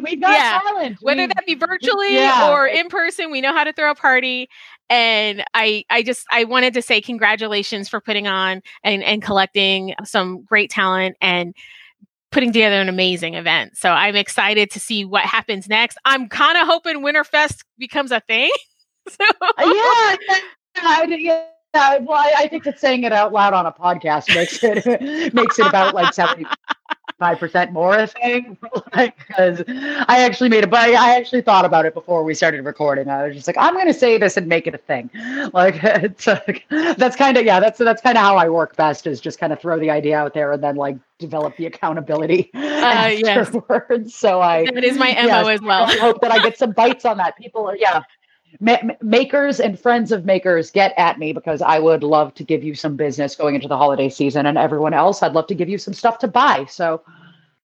we 0.00 0.16
got 0.16 0.32
yeah, 0.32 0.60
talent. 0.60 0.98
Whether 1.00 1.26
that 1.26 1.46
be 1.46 1.54
virtually 1.54 2.14
yeah. 2.14 2.50
or 2.50 2.66
in 2.66 2.88
person, 2.88 3.30
we 3.30 3.40
know 3.40 3.52
how 3.52 3.64
to 3.64 3.72
throw 3.72 3.90
a 3.90 3.94
party 3.94 4.48
and 4.90 5.44
I 5.54 5.84
I 5.90 6.02
just 6.02 6.26
I 6.30 6.44
wanted 6.44 6.74
to 6.74 6.82
say 6.82 7.00
congratulations 7.00 7.88
for 7.88 8.00
putting 8.00 8.26
on 8.26 8.62
and 8.82 9.02
and 9.02 9.22
collecting 9.22 9.94
some 10.04 10.42
great 10.42 10.70
talent 10.70 11.16
and 11.20 11.54
putting 12.30 12.52
together 12.52 12.80
an 12.80 12.88
amazing 12.88 13.34
event. 13.34 13.76
So 13.76 13.90
I'm 13.90 14.16
excited 14.16 14.70
to 14.72 14.80
see 14.80 15.04
what 15.04 15.22
happens 15.22 15.68
next. 15.68 15.98
I'm 16.04 16.28
kind 16.28 16.58
of 16.58 16.66
hoping 16.66 17.02
Winterfest 17.02 17.64
becomes 17.78 18.12
a 18.12 18.20
thing. 18.20 18.50
so. 19.08 19.24
Uh, 19.40 19.52
yeah, 19.58 20.16
yeah, 20.82 21.06
yeah. 21.16 21.44
Well, 21.98 22.18
I, 22.18 22.34
I, 22.38 22.48
think 22.48 22.64
that 22.64 22.80
saying 22.80 23.04
it 23.04 23.12
out 23.12 23.32
loud 23.32 23.52
on 23.52 23.66
a 23.66 23.72
podcast 23.72 24.34
makes 24.34 24.62
it 24.62 25.34
makes 25.34 25.58
it 25.58 25.66
about 25.66 25.94
like 25.94 26.14
seventy 26.14 26.46
five 27.18 27.38
percent 27.38 27.72
more 27.72 27.96
a 27.96 28.06
thing 28.06 28.56
because 28.92 29.64
I 29.68 30.22
actually 30.22 30.48
made 30.48 30.64
it, 30.64 30.70
but 30.70 30.80
I 30.80 31.16
actually 31.16 31.42
thought 31.42 31.64
about 31.64 31.84
it 31.84 31.94
before 31.94 32.22
we 32.22 32.34
started 32.34 32.64
recording. 32.64 33.08
I 33.08 33.26
was 33.26 33.34
just 33.34 33.46
like, 33.46 33.56
I'm 33.58 33.74
going 33.74 33.86
to 33.86 33.94
say 33.94 34.18
this 34.18 34.36
and 34.36 34.46
make 34.46 34.66
it 34.66 34.74
a 34.74 34.78
thing. 34.78 35.10
Like 35.54 35.80
it's 35.82 36.26
like, 36.26 36.66
that's 36.68 37.16
kind 37.16 37.36
of 37.36 37.44
yeah, 37.44 37.58
that's 37.58 37.78
that's 37.78 38.02
kind 38.02 38.18
of 38.18 38.22
how 38.22 38.36
I 38.36 38.48
work 38.48 38.76
best 38.76 39.06
is 39.06 39.20
just 39.20 39.38
kind 39.38 39.52
of 39.52 39.60
throw 39.60 39.78
the 39.78 39.90
idea 39.90 40.18
out 40.18 40.34
there 40.34 40.52
and 40.52 40.62
then 40.62 40.76
like 40.76 40.96
develop 41.18 41.56
the 41.56 41.66
accountability 41.66 42.50
uh, 42.54 42.58
afterwards. 42.58 44.12
Yes. 44.12 44.14
So 44.14 44.40
I 44.40 44.66
that 44.66 44.84
is 44.84 44.98
my 44.98 45.12
mo 45.14 45.26
yes, 45.26 45.48
as 45.48 45.60
well. 45.62 45.84
I 45.84 45.96
hope 45.96 46.20
that 46.20 46.32
I 46.32 46.38
get 46.40 46.58
some 46.58 46.72
bites 46.72 47.04
on 47.04 47.16
that. 47.16 47.36
People 47.36 47.68
are 47.68 47.76
yeah 47.76 48.02
ma- 48.60 48.78
makers 49.02 49.60
and 49.60 49.78
friends 49.78 50.12
of 50.12 50.24
makers 50.24 50.70
get 50.70 50.94
at 50.96 51.18
me 51.18 51.32
because 51.32 51.62
I 51.62 51.78
would 51.78 52.02
love 52.02 52.34
to 52.34 52.44
give 52.44 52.64
you 52.64 52.74
some 52.74 52.96
business 52.96 53.36
going 53.36 53.54
into 53.54 53.68
the 53.68 53.76
holiday 53.76 54.08
season, 54.08 54.46
and 54.46 54.58
everyone 54.58 54.94
else, 54.94 55.22
I'd 55.22 55.32
love 55.32 55.46
to 55.48 55.54
give 55.54 55.68
you 55.68 55.78
some 55.78 55.94
stuff 55.94 56.18
to 56.20 56.28
buy. 56.28 56.66
So, 56.66 57.02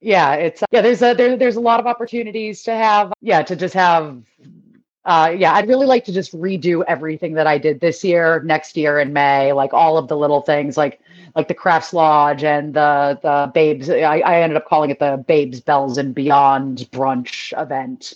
yeah, 0.00 0.34
it's 0.34 0.62
yeah. 0.70 0.80
There's 0.80 1.02
a 1.02 1.14
there, 1.14 1.36
there's 1.36 1.56
a 1.56 1.60
lot 1.60 1.80
of 1.80 1.86
opportunities 1.86 2.62
to 2.64 2.74
have 2.74 3.12
yeah 3.20 3.42
to 3.42 3.56
just 3.56 3.74
have. 3.74 4.22
Uh, 5.06 5.34
yeah, 5.36 5.52
I'd 5.52 5.68
really 5.68 5.84
like 5.84 6.06
to 6.06 6.12
just 6.12 6.32
redo 6.32 6.82
everything 6.88 7.34
that 7.34 7.46
I 7.46 7.58
did 7.58 7.80
this 7.80 8.02
year, 8.02 8.40
next 8.42 8.74
year 8.74 8.98
in 8.98 9.12
May, 9.12 9.52
like 9.52 9.74
all 9.74 9.98
of 9.98 10.08
the 10.08 10.16
little 10.16 10.40
things, 10.40 10.78
like 10.78 10.98
like 11.36 11.48
the 11.48 11.54
Crafts 11.54 11.92
Lodge 11.92 12.42
and 12.42 12.72
the 12.72 13.18
the 13.22 13.50
Babes. 13.52 13.90
I, 13.90 14.20
I 14.20 14.40
ended 14.40 14.56
up 14.56 14.66
calling 14.66 14.88
it 14.90 15.00
the 15.00 15.22
Babes 15.26 15.60
Belles 15.60 15.98
and 15.98 16.14
Beyond 16.14 16.88
brunch 16.90 17.52
event 17.60 18.14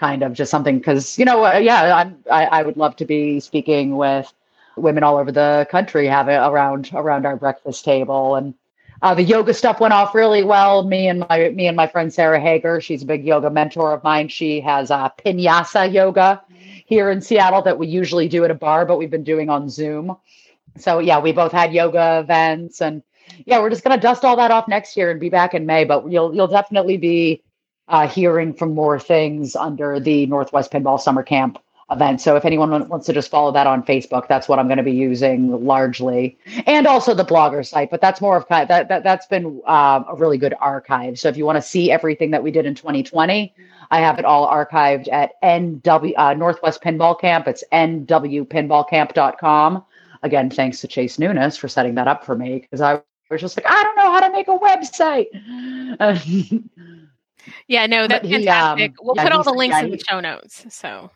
kind 0.00 0.22
of 0.22 0.32
just 0.32 0.50
something 0.50 0.78
because 0.78 1.18
you 1.18 1.26
know 1.26 1.44
uh, 1.44 1.58
yeah 1.58 1.94
I'm, 1.94 2.16
I, 2.30 2.46
I 2.46 2.62
would 2.62 2.78
love 2.78 2.96
to 2.96 3.04
be 3.04 3.38
speaking 3.38 3.96
with 3.96 4.32
women 4.76 5.02
all 5.02 5.18
over 5.18 5.30
the 5.30 5.66
country 5.70 6.06
have 6.06 6.28
it 6.28 6.36
around 6.36 6.90
around 6.94 7.26
our 7.26 7.36
breakfast 7.36 7.84
table. 7.84 8.34
And 8.34 8.54
uh, 9.02 9.14
the 9.14 9.22
yoga 9.22 9.52
stuff 9.52 9.78
went 9.78 9.92
off 9.92 10.14
really 10.14 10.42
well. 10.42 10.84
Me 10.84 11.06
and 11.06 11.20
my 11.28 11.50
me 11.50 11.66
and 11.66 11.76
my 11.76 11.86
friend 11.86 12.12
sarah 12.12 12.40
hager 12.40 12.80
she's 12.80 13.02
a 13.02 13.06
big 13.06 13.24
yoga 13.24 13.50
mentor 13.50 13.92
of 13.92 14.02
mine. 14.02 14.28
She 14.28 14.60
has 14.60 14.90
uh, 14.90 15.10
pinyasa 15.18 15.92
yoga 15.92 16.42
here 16.86 17.10
in 17.10 17.20
seattle 17.20 17.62
that 17.62 17.78
we 17.78 17.86
usually 17.86 18.26
do 18.26 18.42
at 18.44 18.50
a 18.50 18.54
bar 18.54 18.86
but 18.86 18.98
we've 18.98 19.10
been 19.10 19.24
doing 19.24 19.50
on 19.50 19.68
zoom. 19.68 20.16
So 20.78 20.98
yeah 20.98 21.20
we 21.20 21.32
both 21.32 21.52
had 21.52 21.74
yoga 21.74 22.20
events 22.20 22.80
and 22.80 23.02
yeah 23.44 23.60
we're 23.60 23.70
just 23.70 23.84
to 23.84 23.96
dust 23.98 24.24
all 24.24 24.36
that 24.36 24.50
off 24.50 24.66
next 24.66 24.96
year 24.96 25.10
and 25.10 25.20
be 25.20 25.28
back 25.28 25.52
in 25.52 25.66
may 25.66 25.84
but 25.84 26.10
you'll 26.10 26.34
you'll 26.34 26.46
definitely 26.46 26.96
be 26.96 27.42
uh, 27.90 28.08
hearing 28.08 28.54
from 28.54 28.74
more 28.74 28.98
things 28.98 29.54
under 29.54 30.00
the 30.00 30.24
Northwest 30.26 30.72
Pinball 30.72 30.98
Summer 30.98 31.22
Camp 31.22 31.58
event. 31.90 32.20
So 32.20 32.36
if 32.36 32.44
anyone 32.44 32.88
wants 32.88 33.06
to 33.06 33.12
just 33.12 33.28
follow 33.30 33.50
that 33.52 33.66
on 33.66 33.82
Facebook, 33.82 34.28
that's 34.28 34.46
what 34.48 34.60
I'm 34.60 34.68
going 34.68 34.78
to 34.78 34.84
be 34.84 34.92
using 34.92 35.64
largely, 35.64 36.38
and 36.66 36.86
also 36.86 37.14
the 37.14 37.24
blogger 37.24 37.66
site. 37.66 37.90
But 37.90 38.00
that's 38.00 38.20
more 38.20 38.36
of 38.36 38.46
that, 38.48 38.68
that 38.68 39.02
that's 39.02 39.26
been 39.26 39.60
uh, 39.66 40.04
a 40.08 40.14
really 40.14 40.38
good 40.38 40.54
archive. 40.60 41.18
So 41.18 41.28
if 41.28 41.36
you 41.36 41.44
want 41.44 41.56
to 41.56 41.62
see 41.62 41.90
everything 41.90 42.30
that 42.30 42.44
we 42.44 42.52
did 42.52 42.64
in 42.64 42.76
2020, 42.76 43.52
I 43.90 44.00
have 44.00 44.20
it 44.20 44.24
all 44.24 44.48
archived 44.48 45.12
at 45.12 45.32
NW 45.42 46.12
uh, 46.16 46.34
Northwest 46.34 46.80
Pinball 46.82 47.20
Camp. 47.20 47.48
It's 47.48 47.64
nwpinballcamp.com. 47.72 49.84
Again, 50.22 50.50
thanks 50.50 50.82
to 50.82 50.88
Chase 50.88 51.18
Nunes 51.18 51.56
for 51.56 51.66
setting 51.66 51.96
that 51.96 52.06
up 52.06 52.24
for 52.24 52.36
me 52.36 52.60
because 52.60 52.80
I 52.80 53.02
was 53.30 53.40
just 53.40 53.56
like, 53.56 53.66
I 53.68 53.82
don't 53.82 53.96
know 53.96 54.12
how 54.12 54.20
to 54.20 54.30
make 54.30 54.46
a 54.48 54.58
website. 54.58 55.26
Yeah, 57.68 57.86
no, 57.86 58.06
that's 58.06 58.26
he, 58.26 58.34
fantastic. 58.34 58.90
Um, 58.90 58.96
we'll 59.02 59.16
yeah, 59.16 59.24
put 59.24 59.32
all 59.32 59.42
the 59.42 59.52
links 59.52 59.76
yeah, 59.76 59.84
in 59.84 59.90
the 59.90 59.98
show 59.98 60.20
notes. 60.20 60.64
So 60.68 61.10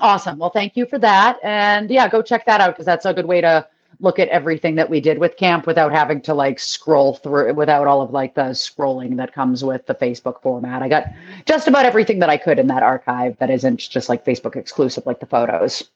awesome. 0.00 0.38
Well, 0.38 0.50
thank 0.50 0.76
you 0.76 0.86
for 0.86 0.98
that. 0.98 1.38
And 1.42 1.90
yeah, 1.90 2.08
go 2.08 2.22
check 2.22 2.46
that 2.46 2.60
out 2.60 2.74
because 2.74 2.86
that's 2.86 3.04
a 3.04 3.14
good 3.14 3.26
way 3.26 3.40
to 3.40 3.66
look 4.00 4.18
at 4.18 4.28
everything 4.28 4.74
that 4.74 4.90
we 4.90 5.00
did 5.00 5.18
with 5.18 5.36
camp 5.36 5.66
without 5.66 5.92
having 5.92 6.20
to 6.20 6.34
like 6.34 6.58
scroll 6.58 7.14
through 7.14 7.54
without 7.54 7.86
all 7.86 8.02
of 8.02 8.10
like 8.10 8.34
the 8.34 8.50
scrolling 8.50 9.16
that 9.16 9.32
comes 9.32 9.64
with 9.64 9.86
the 9.86 9.94
Facebook 9.94 10.42
format. 10.42 10.82
I 10.82 10.88
got 10.88 11.06
just 11.46 11.68
about 11.68 11.86
everything 11.86 12.18
that 12.18 12.28
I 12.28 12.36
could 12.36 12.58
in 12.58 12.66
that 12.66 12.82
archive 12.82 13.38
that 13.38 13.50
isn't 13.50 13.78
just 13.78 14.08
like 14.08 14.24
Facebook 14.24 14.56
exclusive 14.56 15.06
like 15.06 15.20
the 15.20 15.26
photos. 15.26 15.88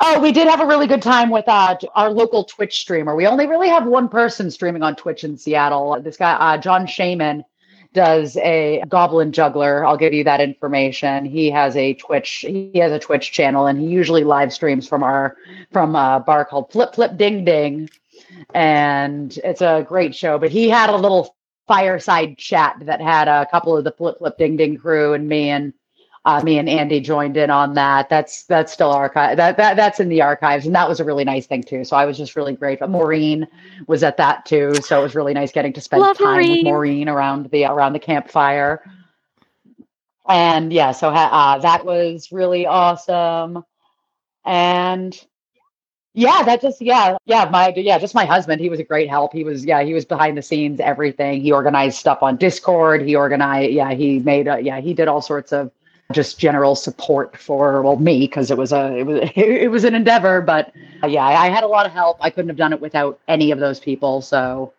Oh, 0.00 0.20
we 0.20 0.32
did 0.32 0.48
have 0.48 0.60
a 0.60 0.66
really 0.66 0.86
good 0.86 1.02
time 1.02 1.28
with 1.28 1.46
uh, 1.46 1.76
our 1.94 2.10
local 2.10 2.44
Twitch 2.44 2.80
streamer. 2.80 3.14
We 3.14 3.26
only 3.26 3.46
really 3.46 3.68
have 3.68 3.86
one 3.86 4.08
person 4.08 4.50
streaming 4.50 4.82
on 4.82 4.96
Twitch 4.96 5.22
in 5.22 5.36
Seattle. 5.36 6.00
This 6.00 6.16
guy, 6.16 6.32
uh, 6.32 6.56
John 6.56 6.86
Shaman, 6.86 7.44
does 7.92 8.36
a 8.38 8.82
goblin 8.88 9.32
juggler. 9.32 9.84
I'll 9.84 9.96
give 9.96 10.12
you 10.12 10.24
that 10.24 10.40
information. 10.40 11.24
He 11.24 11.50
has 11.50 11.76
a 11.76 11.94
Twitch. 11.94 12.44
He 12.46 12.72
has 12.76 12.92
a 12.92 12.98
Twitch 12.98 13.32
channel, 13.32 13.66
and 13.66 13.80
he 13.80 13.86
usually 13.86 14.24
live 14.24 14.52
streams 14.52 14.88
from 14.88 15.02
our 15.02 15.36
from 15.70 15.94
a 15.94 16.22
bar 16.24 16.44
called 16.44 16.72
Flip 16.72 16.94
Flip 16.94 17.16
Ding 17.16 17.44
Ding, 17.44 17.90
and 18.54 19.38
it's 19.44 19.62
a 19.62 19.84
great 19.86 20.14
show. 20.14 20.38
But 20.38 20.50
he 20.50 20.68
had 20.68 20.90
a 20.90 20.96
little 20.96 21.34
fireside 21.68 22.38
chat 22.38 22.76
that 22.82 23.00
had 23.00 23.28
a 23.28 23.46
couple 23.46 23.76
of 23.76 23.84
the 23.84 23.92
Flip 23.92 24.18
Flip 24.18 24.36
Ding 24.38 24.56
Ding 24.56 24.76
crew 24.76 25.14
and 25.14 25.28
me 25.28 25.50
and 25.50 25.72
uh, 26.24 26.40
me 26.42 26.58
and 26.58 26.68
Andy 26.68 27.00
joined 27.00 27.36
in 27.36 27.50
on 27.50 27.74
that. 27.74 28.08
That's 28.08 28.44
that's 28.44 28.72
still 28.72 28.90
archive. 28.90 29.36
That, 29.36 29.56
that 29.56 29.76
that's 29.76 29.98
in 29.98 30.08
the 30.08 30.22
archives, 30.22 30.66
and 30.66 30.74
that 30.74 30.88
was 30.88 31.00
a 31.00 31.04
really 31.04 31.24
nice 31.24 31.46
thing 31.46 31.64
too. 31.64 31.84
So 31.84 31.96
I 31.96 32.06
was 32.06 32.16
just 32.16 32.36
really 32.36 32.54
great. 32.54 32.78
But 32.78 32.90
Maureen 32.90 33.48
was 33.88 34.04
at 34.04 34.16
that 34.18 34.46
too, 34.46 34.74
so 34.82 35.00
it 35.00 35.02
was 35.02 35.14
really 35.16 35.34
nice 35.34 35.50
getting 35.50 35.72
to 35.72 35.80
spend 35.80 36.02
Love 36.02 36.18
time 36.18 36.34
Maureen. 36.34 36.50
with 36.58 36.64
Maureen 36.64 37.08
around 37.08 37.50
the 37.50 37.64
around 37.64 37.92
the 37.92 37.98
campfire. 37.98 38.82
And 40.28 40.72
yeah, 40.72 40.92
so 40.92 41.08
uh, 41.08 41.58
that 41.58 41.84
was 41.84 42.30
really 42.30 42.66
awesome. 42.66 43.64
And 44.44 45.20
yeah, 46.14 46.44
that 46.44 46.60
just 46.60 46.80
yeah, 46.80 47.16
yeah, 47.24 47.48
my 47.50 47.72
yeah, 47.74 47.98
just 47.98 48.14
my 48.14 48.26
husband. 48.26 48.60
He 48.60 48.68
was 48.68 48.78
a 48.78 48.84
great 48.84 49.08
help. 49.08 49.32
He 49.32 49.42
was 49.42 49.64
yeah, 49.64 49.82
he 49.82 49.92
was 49.92 50.04
behind 50.04 50.38
the 50.38 50.42
scenes, 50.42 50.78
everything. 50.78 51.40
He 51.40 51.50
organized 51.50 51.98
stuff 51.98 52.22
on 52.22 52.36
Discord. 52.36 53.02
He 53.02 53.16
organized 53.16 53.72
yeah, 53.72 53.92
he 53.92 54.20
made 54.20 54.46
a, 54.46 54.60
yeah, 54.60 54.80
he 54.80 54.94
did 54.94 55.08
all 55.08 55.20
sorts 55.20 55.52
of 55.52 55.72
just 56.12 56.38
general 56.38 56.74
support 56.74 57.36
for 57.36 57.82
well 57.82 57.96
me 57.96 58.20
because 58.20 58.50
it 58.50 58.58
was 58.58 58.72
a 58.72 58.96
it 58.96 59.04
was 59.04 59.30
it 59.36 59.70
was 59.70 59.84
an 59.84 59.94
endeavor 59.94 60.40
but 60.40 60.72
uh, 61.02 61.06
yeah 61.06 61.24
I, 61.24 61.46
I 61.46 61.50
had 61.50 61.64
a 61.64 61.68
lot 61.68 61.86
of 61.86 61.92
help. 61.92 62.18
I 62.20 62.30
couldn't 62.30 62.48
have 62.48 62.56
done 62.56 62.72
it 62.72 62.80
without 62.80 63.18
any 63.28 63.50
of 63.50 63.58
those 63.58 63.80
people 63.80 64.22
so 64.22 64.72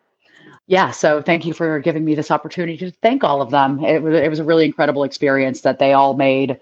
yeah 0.66 0.90
so 0.90 1.20
thank 1.20 1.44
you 1.44 1.52
for 1.52 1.78
giving 1.80 2.04
me 2.04 2.14
this 2.14 2.30
opportunity 2.30 2.76
to 2.78 2.90
thank 3.02 3.24
all 3.24 3.42
of 3.42 3.50
them. 3.50 3.84
It 3.84 4.02
was 4.02 4.14
it 4.14 4.28
was 4.28 4.38
a 4.38 4.44
really 4.44 4.64
incredible 4.64 5.04
experience 5.04 5.62
that 5.62 5.78
they 5.78 5.92
all 5.92 6.14
made 6.14 6.58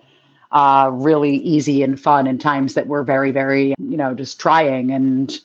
uh, 0.51 0.91
really 0.93 1.37
easy 1.37 1.83
and 1.83 1.99
fun 1.99 2.27
in 2.27 2.39
times 2.39 2.75
that 2.75 2.87
were 2.87 3.05
very 3.05 3.31
very 3.31 3.75
you 3.79 3.97
know 3.97 4.15
just 4.15 4.41
trying 4.41 4.91
and 4.91 5.39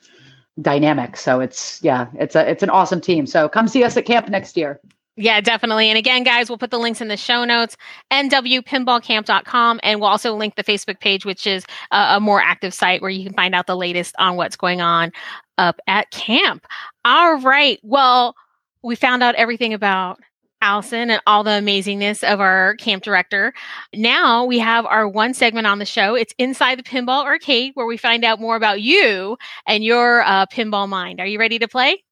dynamic. 0.62 1.18
So 1.18 1.40
it's 1.40 1.82
yeah 1.84 2.08
it's 2.16 2.36
a 2.36 2.50
it's 2.50 2.64
an 2.64 2.70
awesome 2.70 3.02
team. 3.02 3.28
So 3.28 3.48
come 3.48 3.68
see 3.68 3.84
us 3.84 3.96
at 3.98 4.06
camp 4.06 4.28
next 4.30 4.58
year 4.58 4.80
yeah, 5.18 5.41
definitely. 5.41 5.89
And 5.89 5.97
again, 5.97 6.24
guys, 6.24 6.47
we'll 6.47 6.59
put 6.59 6.70
the 6.70 6.78
links 6.78 7.01
in 7.01 7.07
the 7.07 7.18
show 7.18 7.43
notes, 7.43 7.76
nwpinballcamp.com. 8.11 9.80
And 9.82 9.99
we'll 9.99 10.09
also 10.09 10.36
link 10.36 10.55
the 10.55 10.63
Facebook 10.63 10.99
page, 10.99 11.26
which 11.26 11.47
is 11.47 11.65
a, 11.91 12.15
a, 12.15 12.20
more 12.20 12.39
active 12.39 12.74
site 12.74 13.01
where 13.01 13.09
you 13.09 13.26
can 13.26 13.34
find 13.34 13.55
out 13.55 13.65
the 13.65 13.76
latest 13.76 14.13
on 14.20 14.36
what's 14.36 14.55
going 14.55 14.80
on 14.80 15.11
up 15.57 15.80
at 15.88 16.11
camp. 16.11 16.68
All 17.03 17.39
right. 17.39 17.80
Well, 17.82 18.36
we 18.84 18.95
found 18.95 19.24
out 19.24 19.34
everything 19.36 19.74
about 19.74 20.20
Allison 20.61 21.09
and 21.09 21.22
all 21.26 21.43
the 21.43 21.51
amazingness 21.51 22.24
of 22.24 22.39
our 22.39 22.76
camp 22.76 23.03
director. 23.03 23.53
Now 23.95 24.45
we 24.45 24.59
have 24.59 24.86
our 24.86 25.07
one 25.07 25.34
segment 25.34 25.65
on 25.65 25.80
the 25.80 25.86
show. 25.86 26.13
It's 26.15 26.34
Inside 26.38 26.78
the 26.78 26.84
Pinball 26.84 27.24
Arcade, 27.24 27.72
where 27.74 27.88
we 27.88 27.97
find 27.97 28.24
out 28.24 28.39
more 28.39 28.55
about 28.55 28.82
you 28.82 29.38
and 29.65 29.84
your 29.84 30.22
uh, 30.22 30.45
pinball 30.47 30.88
mind. 30.88 31.20
Are 31.20 31.28
you 31.28 31.39
ready 31.39 31.59
to 31.59 31.68
play? 31.68 32.03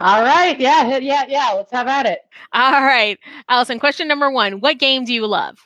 All 0.00 0.22
right. 0.22 0.58
Yeah. 0.58 0.98
Yeah. 0.98 1.24
Yeah. 1.28 1.52
Let's 1.52 1.72
have 1.72 1.86
at 1.86 2.06
it. 2.06 2.20
All 2.52 2.82
right. 2.82 3.18
Allison, 3.48 3.78
question 3.78 4.08
number 4.08 4.30
one 4.30 4.60
What 4.60 4.78
game 4.78 5.04
do 5.04 5.14
you 5.14 5.26
love? 5.26 5.58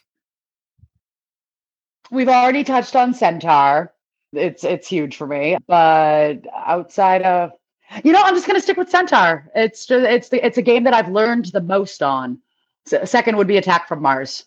We've 2.11 2.29
already 2.29 2.64
touched 2.64 2.97
on 2.97 3.14
Centaur. 3.14 3.93
It's 4.33 4.64
it's 4.64 4.87
huge 4.87 5.16
for 5.16 5.26
me, 5.26 5.57
but 5.66 6.41
outside 6.55 7.22
of 7.22 7.53
you 8.05 8.12
know, 8.12 8.20
I'm 8.22 8.35
just 8.35 8.47
gonna 8.47 8.61
stick 8.61 8.76
with 8.76 8.91
Centaur. 8.91 9.51
It's 9.55 9.87
just 9.87 10.07
it's 10.07 10.29
the 10.29 10.45
it's 10.45 10.59
a 10.59 10.62
game 10.62 10.85
that 10.85 10.95
I've 10.95 11.09
learned 11.09 11.47
the 11.47 11.62
most 11.62 12.03
on. 12.03 12.39
second 13.05 13.37
would 13.37 13.47
be 13.47 13.57
Attack 13.57 13.89
from 13.89 14.03
Mars. 14.03 14.45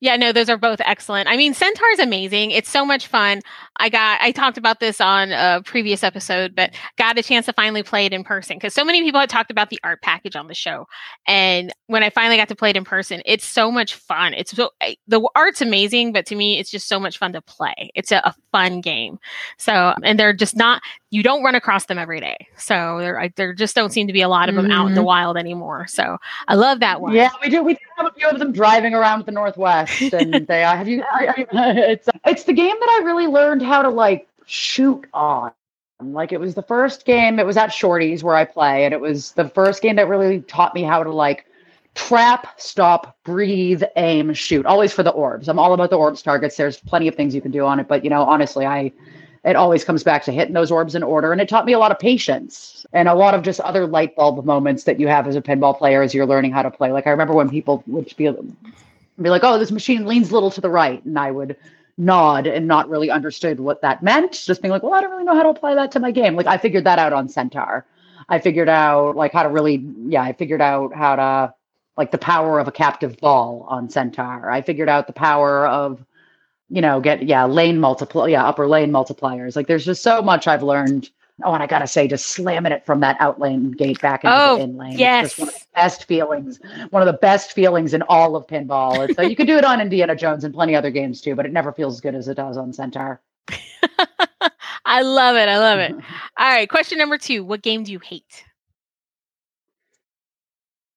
Yeah, 0.00 0.16
no, 0.16 0.32
those 0.32 0.50
are 0.50 0.58
both 0.58 0.80
excellent. 0.84 1.28
I 1.28 1.36
mean, 1.36 1.54
Centaur 1.54 1.88
is 1.92 2.00
amazing. 2.00 2.50
It's 2.50 2.70
so 2.70 2.84
much 2.84 3.06
fun. 3.06 3.40
I 3.78 3.88
got 3.88 4.20
I 4.20 4.32
talked 4.32 4.58
about 4.58 4.80
this 4.80 5.00
on 5.00 5.32
a 5.32 5.62
previous 5.64 6.02
episode, 6.02 6.54
but 6.54 6.74
got 6.96 7.18
a 7.18 7.22
chance 7.22 7.46
to 7.46 7.52
finally 7.52 7.82
play 7.82 8.06
it 8.06 8.12
in 8.12 8.24
person 8.24 8.56
because 8.56 8.74
so 8.74 8.84
many 8.84 9.02
people 9.02 9.20
had 9.20 9.30
talked 9.30 9.50
about 9.50 9.70
the 9.70 9.78
art 9.82 10.02
package 10.02 10.36
on 10.36 10.46
the 10.46 10.54
show. 10.54 10.86
And 11.26 11.72
when 11.86 12.02
I 12.02 12.10
finally 12.10 12.36
got 12.36 12.48
to 12.48 12.56
play 12.56 12.70
it 12.70 12.76
in 12.76 12.84
person, 12.84 13.22
it's 13.24 13.44
so 13.44 13.70
much 13.70 13.94
fun. 13.94 14.34
It's 14.34 14.52
so 14.52 14.70
the 15.06 15.28
art's 15.34 15.60
amazing, 15.60 16.12
but 16.12 16.26
to 16.26 16.36
me, 16.36 16.58
it's 16.58 16.70
just 16.70 16.88
so 16.88 16.98
much 16.98 17.18
fun 17.18 17.32
to 17.32 17.42
play. 17.42 17.90
It's 17.94 18.12
a, 18.12 18.18
a 18.18 18.34
fun 18.52 18.80
game. 18.80 19.18
So, 19.58 19.94
and 20.02 20.18
they're 20.18 20.32
just 20.32 20.56
not 20.56 20.82
you 21.10 21.22
don't 21.22 21.42
run 21.42 21.54
across 21.54 21.86
them 21.86 21.98
every 21.98 22.20
day. 22.20 22.48
So 22.56 22.98
there 22.98 23.30
there 23.36 23.54
just 23.54 23.74
don't 23.74 23.92
seem 23.92 24.06
to 24.06 24.12
be 24.12 24.22
a 24.22 24.28
lot 24.28 24.48
of 24.48 24.54
them 24.54 24.66
mm-hmm. 24.66 24.72
out 24.72 24.86
in 24.88 24.94
the 24.94 25.00
mm-hmm. 25.00 25.06
wild 25.06 25.36
anymore. 25.36 25.86
So 25.86 26.18
I 26.48 26.56
love 26.56 26.80
that 26.80 27.00
one. 27.00 27.14
Yeah, 27.14 27.30
we 27.42 27.48
do. 27.48 27.62
We 27.62 27.78
have 27.96 28.06
a 28.06 28.12
few 28.12 28.28
of 28.28 28.38
them 28.38 28.52
driving 28.52 28.92
around 28.92 29.24
the 29.24 29.32
Northwest, 29.32 30.00
and 30.12 30.46
they 30.46 30.60
have 30.60 30.88
you. 30.88 31.02
I, 31.10 31.46
I, 31.52 31.70
it's 31.76 32.08
it's 32.26 32.44
the 32.44 32.52
game 32.52 32.74
that 32.78 33.00
I 33.00 33.04
really 33.04 33.26
learned 33.26 33.62
how 33.66 33.82
to 33.82 33.88
like 33.88 34.28
shoot 34.46 35.04
on. 35.12 35.52
Like 36.00 36.32
it 36.32 36.40
was 36.40 36.54
the 36.54 36.62
first 36.62 37.04
game. 37.06 37.38
It 37.38 37.46
was 37.46 37.56
at 37.56 37.72
Shorty's 37.72 38.22
where 38.22 38.34
I 38.34 38.44
play, 38.44 38.84
and 38.84 38.92
it 38.92 39.00
was 39.00 39.32
the 39.32 39.48
first 39.48 39.82
game 39.82 39.96
that 39.96 40.08
really 40.08 40.40
taught 40.42 40.74
me 40.74 40.82
how 40.82 41.02
to 41.02 41.10
like 41.10 41.46
trap, 41.94 42.60
stop, 42.60 43.16
breathe, 43.24 43.82
aim, 43.96 44.34
shoot. 44.34 44.66
Always 44.66 44.92
for 44.92 45.02
the 45.02 45.10
orbs. 45.10 45.48
I'm 45.48 45.58
all 45.58 45.72
about 45.72 45.90
the 45.90 45.96
orbs 45.96 46.22
targets. 46.22 46.56
There's 46.56 46.78
plenty 46.78 47.08
of 47.08 47.14
things 47.14 47.34
you 47.34 47.40
can 47.40 47.50
do 47.50 47.64
on 47.64 47.80
it, 47.80 47.88
but 47.88 48.04
you 48.04 48.10
know, 48.10 48.22
honestly, 48.22 48.66
I 48.66 48.92
it 49.46 49.54
always 49.54 49.84
comes 49.84 50.02
back 50.02 50.24
to 50.24 50.32
hitting 50.32 50.54
those 50.54 50.72
orbs 50.72 50.96
in 50.96 51.04
order. 51.04 51.30
And 51.30 51.40
it 51.40 51.48
taught 51.48 51.66
me 51.66 51.72
a 51.72 51.78
lot 51.78 51.92
of 51.92 52.00
patience 52.00 52.84
and 52.92 53.08
a 53.08 53.14
lot 53.14 53.32
of 53.32 53.42
just 53.42 53.60
other 53.60 53.86
light 53.86 54.16
bulb 54.16 54.44
moments 54.44 54.82
that 54.84 54.98
you 54.98 55.06
have 55.06 55.28
as 55.28 55.36
a 55.36 55.40
pinball 55.40 55.78
player 55.78 56.02
as 56.02 56.12
you're 56.12 56.26
learning 56.26 56.50
how 56.50 56.62
to 56.62 56.70
play. 56.70 56.90
Like 56.90 57.06
I 57.06 57.10
remember 57.10 57.32
when 57.32 57.48
people 57.48 57.84
would 57.86 58.12
be, 58.16 58.28
be 58.28 59.30
like, 59.30 59.44
oh, 59.44 59.56
this 59.56 59.70
machine 59.70 60.04
leans 60.04 60.30
a 60.30 60.34
little 60.34 60.50
to 60.50 60.60
the 60.60 60.68
right. 60.68 61.02
And 61.04 61.16
I 61.16 61.30
would 61.30 61.56
nod 61.98 62.46
and 62.46 62.66
not 62.66 62.88
really 62.88 63.10
understood 63.10 63.60
what 63.60 63.82
that 63.82 64.02
meant. 64.02 64.32
Just 64.32 64.62
being 64.62 64.72
like, 64.72 64.82
well, 64.82 64.94
I 64.94 65.00
don't 65.00 65.10
really 65.10 65.24
know 65.24 65.34
how 65.34 65.42
to 65.44 65.48
apply 65.50 65.74
that 65.74 65.92
to 65.92 66.00
my 66.00 66.10
game. 66.10 66.36
Like 66.36 66.46
I 66.46 66.58
figured 66.58 66.84
that 66.84 66.98
out 66.98 67.12
on 67.12 67.28
Centaur. 67.28 67.86
I 68.28 68.38
figured 68.38 68.68
out 68.68 69.16
like 69.16 69.32
how 69.32 69.42
to 69.44 69.48
really, 69.48 69.84
yeah, 70.06 70.22
I 70.22 70.32
figured 70.32 70.60
out 70.60 70.94
how 70.94 71.16
to 71.16 71.54
like 71.96 72.10
the 72.10 72.18
power 72.18 72.58
of 72.58 72.68
a 72.68 72.72
captive 72.72 73.16
ball 73.18 73.64
on 73.68 73.88
Centaur. 73.88 74.50
I 74.50 74.60
figured 74.62 74.88
out 74.88 75.06
the 75.06 75.12
power 75.12 75.66
of 75.66 76.04
you 76.68 76.80
know, 76.80 77.00
get 77.00 77.22
yeah, 77.22 77.44
lane 77.44 77.78
multiply, 77.78 78.28
yeah, 78.28 78.44
upper 78.44 78.66
lane 78.68 78.90
multipliers. 78.90 79.56
Like 79.56 79.66
there's 79.66 79.84
just 79.84 80.02
so 80.02 80.22
much 80.22 80.46
I've 80.48 80.62
learned. 80.62 81.10
Oh, 81.44 81.52
and 81.52 81.62
I 81.62 81.66
gotta 81.66 81.86
say, 81.86 82.08
just 82.08 82.28
slamming 82.28 82.72
it 82.72 82.86
from 82.86 83.00
that 83.00 83.16
out 83.20 83.38
lane 83.38 83.70
gate 83.72 84.00
back 84.00 84.24
into 84.24 84.34
oh, 84.34 84.56
the 84.56 84.62
in 84.62 84.76
lane. 84.78 84.98
Yes. 84.98 85.38
one 85.38 85.48
of 85.48 85.54
the 85.54 85.66
best 85.74 86.04
feelings. 86.04 86.60
One 86.90 87.02
of 87.02 87.06
the 87.06 87.18
best 87.18 87.52
feelings 87.52 87.92
in 87.92 88.02
all 88.02 88.36
of 88.36 88.46
pinball. 88.46 89.14
So 89.14 89.20
you 89.20 89.36
can 89.36 89.46
do 89.46 89.58
it 89.58 89.64
on 89.64 89.80
Indiana 89.80 90.16
Jones 90.16 90.44
and 90.44 90.54
plenty 90.54 90.74
other 90.74 90.90
games 90.90 91.20
too, 91.20 91.34
but 91.34 91.44
it 91.44 91.52
never 91.52 91.72
feels 91.72 91.96
as 91.96 92.00
good 92.00 92.14
as 92.14 92.26
it 92.28 92.36
does 92.36 92.56
on 92.56 92.72
Centaur. 92.72 93.20
I 94.86 95.02
love 95.02 95.36
it. 95.36 95.48
I 95.48 95.58
love 95.58 95.78
it. 95.78 95.92
All 96.38 96.52
right. 96.52 96.68
Question 96.68 96.98
number 96.98 97.18
two. 97.18 97.44
What 97.44 97.60
game 97.60 97.82
do 97.82 97.92
you 97.92 97.98
hate? 97.98 98.44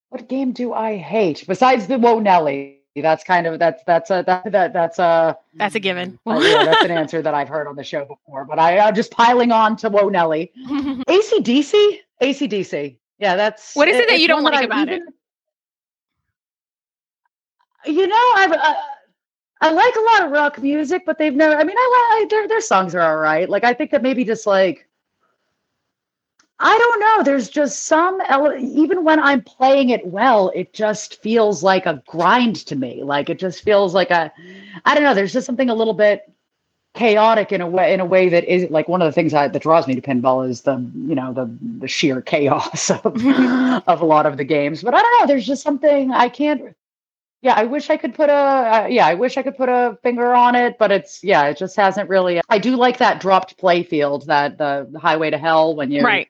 What 0.10 0.30
game 0.30 0.54
do 0.54 0.74
I 0.74 0.96
hate 0.96 1.44
besides 1.48 1.88
the 1.88 2.00
Whoa 2.00 2.20
Nellie? 2.20 2.79
That's 2.96 3.24
kind 3.24 3.48
of 3.48 3.60
that's 3.60 3.84
that's 3.86 4.10
a 4.10 4.24
that, 4.28 4.52
that 4.52 4.74
that's 4.74 5.00
a 5.00 5.38
that's 5.56 5.76
a 5.76 5.80
given. 5.80 6.20
uh, 6.26 6.40
yeah, 6.42 6.66
that's 6.66 6.84
an 6.84 6.92
answer 6.92 7.22
that 7.22 7.34
I've 7.34 7.48
heard 7.48 7.68
on 7.68 7.76
the 7.76 7.84
show 7.84 8.04
before. 8.04 8.46
But 8.46 8.60
I, 8.60 8.80
I'm 8.80 8.96
just 8.96 9.12
piling 9.12 9.52
on 9.52 9.78
to 9.78 9.90
Whoa 9.90 10.10
Nellie. 10.10 10.52
ACDC? 10.68 12.00
ACDC. 12.22 12.98
Yeah, 13.20 13.36
that's 13.36 13.76
what 13.76 13.88
is 13.88 13.96
it, 13.96 14.04
it 14.04 14.10
that 14.10 14.20
you 14.20 14.28
don't 14.28 14.44
like 14.44 14.66
about 14.66 14.90
even, 14.90 15.08
it? 17.86 17.92
You 17.92 18.08
know, 18.08 18.32
I've 18.36 18.52
uh, 18.52 18.76
I 19.62 19.72
like 19.72 19.96
a 19.96 20.02
lot 20.02 20.24
of 20.26 20.32
rock 20.32 20.62
music, 20.62 21.04
but 21.06 21.18
they've 21.18 21.34
never. 21.34 21.56
I 21.56 21.64
mean, 21.64 21.78
I 21.78 22.18
like 22.20 22.30
their 22.30 22.48
their 22.48 22.62
songs 22.62 22.96
are 22.96 23.02
all 23.02 23.18
right. 23.18 23.50
Like 23.50 23.64
I 23.64 23.74
think 23.74 23.92
that 23.92 24.02
maybe 24.02 24.26
just 24.26 24.46
like 24.46 24.89
I 26.62 26.78
don't 26.78 27.00
know. 27.00 27.24
There's 27.24 27.50
just 27.50 27.86
some, 27.86 28.22
even 28.60 29.06
when 29.06 29.20
I'm 29.20 29.42
playing 29.42 29.92
it 29.92 30.06
well, 30.06 30.52
it 30.54 30.74
just 30.74 31.22
feels 31.22 31.64
like 31.64 31.86
a 31.86 32.04
grind 32.06 32.58
to 32.68 32.76
me. 32.76 33.02
Like 33.04 33.30
it 33.30 33.40
just 33.40 33.64
feels 33.64 33.94
like 33.94 34.12
a, 34.12 34.32
I 34.84 34.94
don't 34.94 35.04
know. 35.04 35.14
There's 35.14 35.32
just 35.32 35.46
something 35.46 35.70
a 35.70 35.76
little 35.76 35.94
bit 35.94 36.30
chaotic 36.96 37.54
in 37.54 37.62
a 37.62 37.68
way, 37.68 37.94
in 37.94 38.02
a 38.02 38.06
way 38.06 38.28
that 38.30 38.44
is 38.44 38.70
like 38.70 38.90
one 38.90 39.02
of 39.02 39.06
the 39.06 39.14
things 39.14 39.34
I, 39.34 39.48
that 39.48 39.62
draws 39.62 39.88
me 39.88 39.96
to 39.96 40.02
pinball 40.02 40.48
is 40.48 40.62
the, 40.62 40.76
you 40.96 41.16
know, 41.16 41.32
the 41.34 41.50
the 41.80 41.88
sheer 41.88 42.22
chaos 42.22 42.90
of 43.04 43.06
of 43.88 44.02
a 44.02 44.06
lot 44.06 44.26
of 44.26 44.38
the 44.38 44.44
games. 44.44 44.84
But 44.84 44.96
I 44.96 45.02
don't 45.02 45.20
know. 45.20 45.28
There's 45.28 45.48
just 45.48 45.64
something 45.64 46.12
I 46.12 46.30
can't. 46.30 46.76
Yeah, 47.42 47.54
I 47.54 47.64
wish 47.64 47.90
I 47.90 47.96
could 47.96 48.16
put 48.16 48.30
a. 48.30 48.34
Uh, 48.34 48.88
yeah, 48.90 49.08
I 49.08 49.14
wish 49.14 49.38
I 49.38 49.44
could 49.44 49.56
put 49.56 49.70
a 49.70 49.98
finger 50.04 50.34
on 50.34 50.56
it, 50.56 50.78
but 50.78 50.92
it's 50.92 51.24
yeah, 51.24 51.46
it 51.46 51.58
just 51.58 51.78
hasn't 51.78 52.10
really. 52.10 52.42
I 52.50 52.58
do 52.58 52.76
like 52.76 52.98
that 52.98 53.22
dropped 53.22 53.58
play 53.58 53.84
field, 53.84 54.28
that 54.28 54.58
the, 54.58 54.90
the 54.92 55.00
highway 55.00 55.30
to 55.30 55.38
hell 55.38 55.74
when 55.74 55.90
you 55.90 56.04
right 56.04 56.29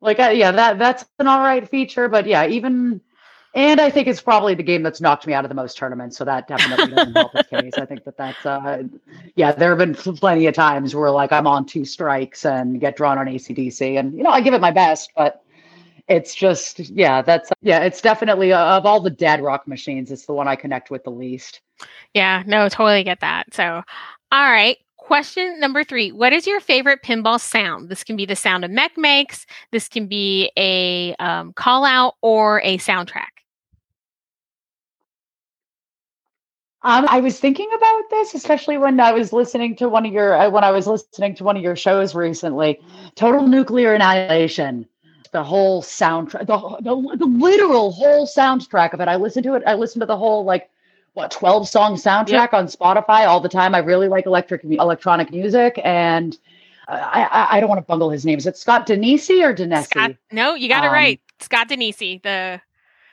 Like, 0.00 0.20
uh, 0.20 0.30
yeah, 0.34 0.52
that 0.52 0.78
that's 0.78 1.04
an 1.18 1.26
all 1.26 1.40
right 1.40 1.68
feature, 1.68 2.08
but 2.08 2.26
yeah, 2.26 2.46
even 2.46 3.00
and 3.56 3.80
I 3.80 3.88
think 3.88 4.06
it's 4.06 4.20
probably 4.20 4.54
the 4.54 4.62
game 4.62 4.82
that's 4.82 5.00
knocked 5.00 5.26
me 5.26 5.32
out 5.32 5.46
of 5.46 5.48
the 5.48 5.54
most 5.54 5.78
tournaments, 5.78 6.18
so 6.18 6.26
that 6.26 6.46
definitely 6.46 6.94
doesn't 6.94 7.14
help 7.16 7.32
the 7.32 7.44
case. 7.44 7.72
I 7.78 7.86
think 7.86 8.04
that 8.04 8.18
that's 8.18 8.44
uh, 8.44 8.82
yeah, 9.34 9.52
there 9.52 9.70
have 9.70 9.78
been 9.78 9.94
plenty 9.94 10.46
of 10.46 10.54
times 10.54 10.94
where 10.94 11.10
like 11.10 11.32
I'm 11.32 11.46
on 11.46 11.64
two 11.64 11.86
strikes 11.86 12.44
and 12.44 12.78
get 12.78 12.96
drawn 12.96 13.16
on 13.16 13.26
ACDC, 13.26 13.98
and 13.98 14.14
you 14.14 14.22
know 14.22 14.30
I 14.30 14.42
give 14.42 14.52
it 14.52 14.60
my 14.60 14.72
best, 14.72 15.10
but 15.16 15.42
it's 16.06 16.34
just 16.34 16.80
yeah, 16.80 17.22
that's 17.22 17.50
yeah, 17.62 17.80
it's 17.80 18.02
definitely 18.02 18.52
uh, 18.52 18.76
of 18.76 18.84
all 18.84 19.00
the 19.00 19.10
dead 19.10 19.40
rock 19.40 19.66
machines, 19.66 20.10
it's 20.10 20.26
the 20.26 20.34
one 20.34 20.46
I 20.46 20.56
connect 20.56 20.90
with 20.90 21.04
the 21.04 21.10
least. 21.10 21.62
Yeah, 22.12 22.42
no, 22.46 22.68
totally 22.68 23.04
get 23.04 23.20
that. 23.20 23.54
So, 23.54 23.82
all 24.32 24.50
right, 24.50 24.76
Question 25.06 25.60
number 25.60 25.84
three 25.84 26.10
What 26.10 26.32
is 26.32 26.48
your 26.48 26.58
favorite 26.58 27.00
pinball 27.00 27.38
sound? 27.38 27.90
This 27.90 28.02
can 28.02 28.16
be 28.16 28.26
the 28.26 28.34
sound 28.34 28.64
a 28.64 28.68
mech 28.68 28.98
makes, 28.98 29.46
this 29.70 29.86
can 29.86 30.08
be 30.08 30.50
a 30.58 31.14
um, 31.20 31.52
call 31.52 31.84
out 31.84 32.14
or 32.22 32.60
a 32.62 32.76
soundtrack. 32.78 33.36
Um, 36.82 37.06
I 37.08 37.20
was 37.20 37.38
thinking 37.38 37.68
about 37.72 38.02
this, 38.10 38.34
especially 38.34 38.78
when 38.78 38.98
I 38.98 39.12
was 39.12 39.32
listening 39.32 39.76
to 39.76 39.88
one 39.88 40.04
of 40.04 40.12
your 40.12 40.34
uh, 40.34 40.50
when 40.50 40.64
I 40.64 40.72
was 40.72 40.88
listening 40.88 41.36
to 41.36 41.44
one 41.44 41.56
of 41.56 41.62
your 41.62 41.76
shows 41.76 42.16
recently. 42.16 42.80
Total 43.14 43.46
Nuclear 43.46 43.94
Annihilation, 43.94 44.88
the 45.30 45.44
whole 45.44 45.84
soundtrack, 45.84 46.48
the, 46.48 46.78
the 46.80 47.16
the 47.16 47.26
literal 47.26 47.92
whole 47.92 48.26
soundtrack 48.26 48.92
of 48.92 49.00
it. 49.00 49.06
I 49.06 49.14
listened 49.14 49.44
to 49.44 49.54
it. 49.54 49.62
I 49.68 49.74
listened 49.74 50.00
to 50.00 50.06
the 50.06 50.16
whole 50.16 50.44
like 50.44 50.68
what 51.16 51.30
12 51.30 51.66
song 51.68 51.96
soundtrack 51.96 52.52
yep. 52.52 52.54
on 52.54 52.66
Spotify 52.66 53.26
all 53.26 53.40
the 53.40 53.48
time. 53.48 53.74
I 53.74 53.78
really 53.78 54.08
like 54.08 54.26
electric 54.26 54.62
electronic 54.64 55.30
music 55.30 55.80
and 55.82 56.36
I, 56.88 57.22
I, 57.30 57.56
I 57.56 57.60
don't 57.60 57.68
want 57.68 57.80
to 57.80 57.86
bungle 57.86 58.10
his 58.10 58.24
name. 58.24 58.38
Is 58.38 58.46
it 58.46 58.56
Scott 58.56 58.86
Danesi 58.86 59.42
or 59.42 59.54
Danesi? 59.54 59.86
Scott, 59.86 60.12
no, 60.30 60.54
you 60.54 60.68
got 60.68 60.84
um, 60.84 60.90
it 60.90 60.92
right. 60.92 61.20
Scott 61.40 61.68
Danesi, 61.68 62.22
the 62.22 62.60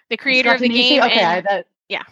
the 0.10 0.18
creator 0.18 0.50
Scott 0.50 0.56
of 0.56 0.62
the 0.62 0.70
game. 0.70 1.02
Okay, 1.02 1.20
and, 1.20 1.46
that, 1.46 1.68
yeah. 1.88 2.04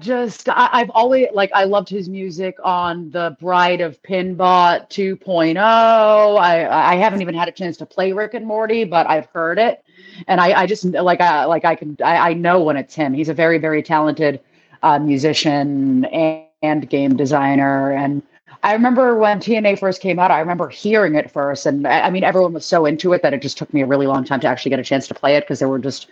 Just 0.00 0.48
I, 0.48 0.80
have 0.80 0.90
always 0.90 1.28
like 1.32 1.50
I 1.54 1.64
loved 1.64 1.88
his 1.88 2.08
music 2.08 2.56
on 2.64 3.10
the 3.10 3.36
Bride 3.40 3.80
of 3.80 4.02
Pinbot 4.02 4.90
2.0. 4.90 5.56
I 5.56 6.66
I 6.66 6.96
haven't 6.96 7.22
even 7.22 7.34
had 7.34 7.48
a 7.48 7.52
chance 7.52 7.76
to 7.78 7.86
play 7.86 8.12
Rick 8.12 8.34
and 8.34 8.44
Morty, 8.44 8.84
but 8.84 9.08
I've 9.08 9.26
heard 9.26 9.58
it 9.58 9.84
and 10.26 10.40
I, 10.40 10.62
I 10.62 10.66
just 10.66 10.84
like 10.84 11.20
I 11.20 11.44
like 11.44 11.64
I 11.64 11.74
can 11.74 11.96
I, 12.04 12.30
I 12.30 12.32
know 12.34 12.62
when 12.62 12.76
it's 12.76 12.94
him. 12.94 13.14
He's 13.14 13.28
a 13.28 13.34
very 13.34 13.58
very 13.58 13.82
talented 13.82 14.40
uh, 14.82 14.98
musician 14.98 16.04
and, 16.06 16.44
and 16.62 16.88
game 16.88 17.16
designer, 17.16 17.92
and 17.92 18.22
I 18.62 18.72
remember 18.72 19.16
when 19.16 19.38
TNA 19.38 19.78
first 19.78 20.00
came 20.00 20.18
out. 20.18 20.30
I 20.30 20.40
remember 20.40 20.68
hearing 20.68 21.14
it 21.14 21.30
first, 21.30 21.66
and 21.66 21.86
I, 21.86 22.02
I 22.02 22.10
mean 22.10 22.24
everyone 22.24 22.52
was 22.52 22.64
so 22.64 22.86
into 22.86 23.12
it 23.12 23.22
that 23.22 23.34
it 23.34 23.42
just 23.42 23.58
took 23.58 23.72
me 23.72 23.82
a 23.82 23.86
really 23.86 24.06
long 24.06 24.24
time 24.24 24.40
to 24.40 24.46
actually 24.46 24.70
get 24.70 24.80
a 24.80 24.84
chance 24.84 25.06
to 25.08 25.14
play 25.14 25.36
it 25.36 25.42
because 25.42 25.58
there 25.58 25.68
were 25.68 25.78
just 25.78 26.08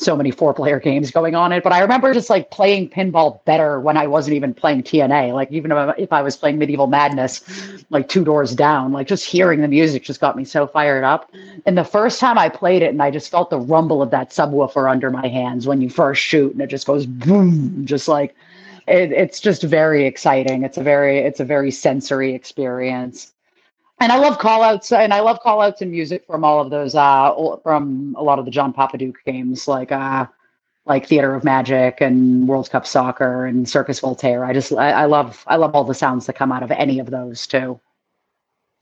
so 0.00 0.16
many 0.16 0.30
four 0.30 0.54
player 0.54 0.80
games 0.80 1.10
going 1.10 1.34
on 1.34 1.52
it. 1.52 1.62
But 1.62 1.72
I 1.72 1.80
remember 1.80 2.12
just 2.14 2.30
like 2.30 2.50
playing 2.50 2.88
pinball 2.88 3.44
better 3.44 3.78
when 3.78 3.96
I 3.96 4.06
wasn't 4.06 4.34
even 4.34 4.54
playing 4.54 4.82
TNA. 4.82 5.34
Like 5.34 5.52
even 5.52 5.70
if 5.98 6.12
I 6.12 6.22
was 6.22 6.36
playing 6.36 6.58
Medieval 6.58 6.86
Madness, 6.86 7.42
like 7.90 8.08
two 8.08 8.24
doors 8.24 8.54
down, 8.54 8.92
like 8.92 9.06
just 9.06 9.24
hearing 9.24 9.60
the 9.60 9.68
music 9.68 10.02
just 10.02 10.20
got 10.20 10.36
me 10.36 10.44
so 10.44 10.66
fired 10.66 11.04
up. 11.04 11.30
And 11.66 11.76
the 11.76 11.84
first 11.84 12.18
time 12.18 12.38
I 12.38 12.48
played 12.48 12.82
it, 12.82 12.90
and 12.90 13.02
I 13.02 13.10
just 13.10 13.30
felt 13.30 13.50
the 13.50 13.60
rumble 13.60 14.00
of 14.02 14.10
that 14.10 14.30
subwoofer 14.30 14.90
under 14.90 15.10
my 15.10 15.28
hands 15.28 15.66
when 15.66 15.82
you 15.82 15.90
first 15.90 16.22
shoot, 16.22 16.52
and 16.52 16.62
it 16.62 16.68
just 16.68 16.86
goes 16.86 17.04
boom, 17.04 17.84
just 17.84 18.08
like 18.08 18.34
it, 18.88 19.12
it's 19.12 19.38
just 19.38 19.62
very 19.62 20.06
exciting. 20.06 20.64
It's 20.64 20.78
a 20.78 20.82
very 20.82 21.18
it's 21.18 21.40
a 21.40 21.44
very 21.44 21.70
sensory 21.70 22.34
experience 22.34 23.32
and 24.00 24.10
I 24.10 24.18
love 24.18 24.38
call 24.38 24.62
outs 24.62 24.90
and 24.90 25.12
I 25.14 25.20
love 25.20 25.40
call 25.40 25.60
outs 25.60 25.82
and 25.82 25.90
music 25.90 26.24
from 26.26 26.44
all 26.44 26.60
of 26.60 26.70
those 26.70 26.94
uh 26.94 27.32
from 27.62 28.14
a 28.18 28.22
lot 28.22 28.38
of 28.38 28.44
the 28.44 28.50
John 28.50 28.72
Popadiuk 28.72 29.16
games 29.24 29.68
like 29.68 29.92
uh 29.92 30.26
like 30.86 31.06
Theater 31.06 31.34
of 31.34 31.44
Magic 31.44 32.00
and 32.00 32.48
World 32.48 32.70
Cup 32.70 32.86
Soccer 32.86 33.44
and 33.44 33.68
Circus 33.68 34.00
Voltaire. 34.00 34.44
I 34.44 34.52
just 34.52 34.72
I, 34.72 34.90
I 34.90 35.04
love 35.04 35.44
I 35.46 35.56
love 35.56 35.74
all 35.74 35.84
the 35.84 35.94
sounds 35.94 36.26
that 36.26 36.32
come 36.34 36.50
out 36.50 36.62
of 36.62 36.70
any 36.70 36.98
of 36.98 37.10
those 37.10 37.46
too. 37.46 37.78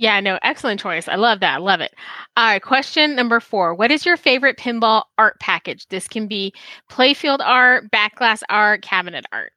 Yeah, 0.00 0.20
no, 0.20 0.38
excellent 0.42 0.78
choice. 0.78 1.08
I 1.08 1.16
love 1.16 1.40
that. 1.40 1.54
I 1.54 1.58
love 1.58 1.80
it. 1.80 1.92
All 2.36 2.44
right, 2.46 2.62
question 2.62 3.16
number 3.16 3.40
four. 3.40 3.74
What 3.74 3.90
is 3.90 4.06
your 4.06 4.16
favorite 4.16 4.56
pinball 4.56 5.02
art 5.18 5.40
package? 5.40 5.88
This 5.88 6.06
can 6.06 6.28
be 6.28 6.54
playfield 6.88 7.40
art, 7.40 7.90
backglass 7.90 8.42
art, 8.48 8.82
cabinet 8.82 9.26
art. 9.32 9.52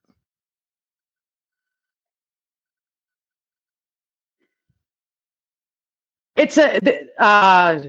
It's 6.36 6.58
a. 6.58 6.80
Uh, 7.22 7.80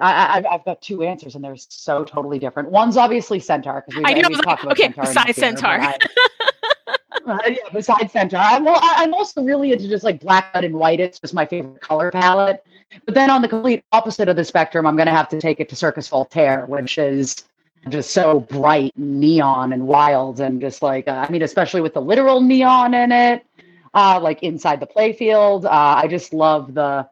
I, 0.00 0.44
have 0.50 0.64
got 0.64 0.82
two 0.82 1.02
answers, 1.02 1.34
and 1.34 1.44
they're 1.44 1.56
so 1.56 2.04
totally 2.04 2.38
different. 2.38 2.70
One's 2.70 2.96
obviously 2.96 3.38
Centaur 3.38 3.84
because 3.86 4.02
I 4.04 4.14
know. 4.14 4.28
Like, 4.44 4.64
okay, 4.66 4.88
besides 4.88 5.36
Centaur. 5.36 5.78
uh, 7.26 7.38
yeah, 7.46 7.56
besides 7.72 8.12
Centaur, 8.12 8.40
I'm, 8.40 8.64
well, 8.64 8.78
I'm 8.80 9.14
also 9.14 9.42
really 9.42 9.72
into 9.72 9.88
just 9.88 10.04
like 10.04 10.20
black 10.20 10.50
and 10.54 10.74
white. 10.74 11.00
It's 11.00 11.20
just 11.20 11.34
my 11.34 11.46
favorite 11.46 11.80
color 11.80 12.10
palette. 12.10 12.64
But 13.04 13.14
then 13.14 13.30
on 13.30 13.42
the 13.42 13.48
complete 13.48 13.84
opposite 13.92 14.28
of 14.28 14.36
the 14.36 14.44
spectrum, 14.44 14.86
I'm 14.86 14.96
going 14.96 15.06
to 15.06 15.12
have 15.12 15.28
to 15.30 15.40
take 15.40 15.60
it 15.60 15.68
to 15.68 15.76
Circus 15.76 16.08
Voltaire, 16.08 16.66
which 16.66 16.98
is 16.98 17.44
just 17.88 18.10
so 18.10 18.40
bright 18.40 18.92
and 18.96 19.20
neon 19.20 19.72
and 19.72 19.86
wild 19.86 20.40
and 20.40 20.60
just 20.60 20.82
like 20.82 21.06
uh, 21.06 21.26
I 21.28 21.30
mean, 21.30 21.42
especially 21.42 21.80
with 21.80 21.94
the 21.94 22.00
literal 22.00 22.40
neon 22.40 22.94
in 22.94 23.12
it, 23.12 23.46
uh, 23.94 24.18
like 24.20 24.42
inside 24.42 24.80
the 24.80 24.86
playfield. 24.86 25.64
Uh, 25.64 25.70
I 25.70 26.08
just 26.08 26.32
love 26.32 26.74
the 26.74 27.08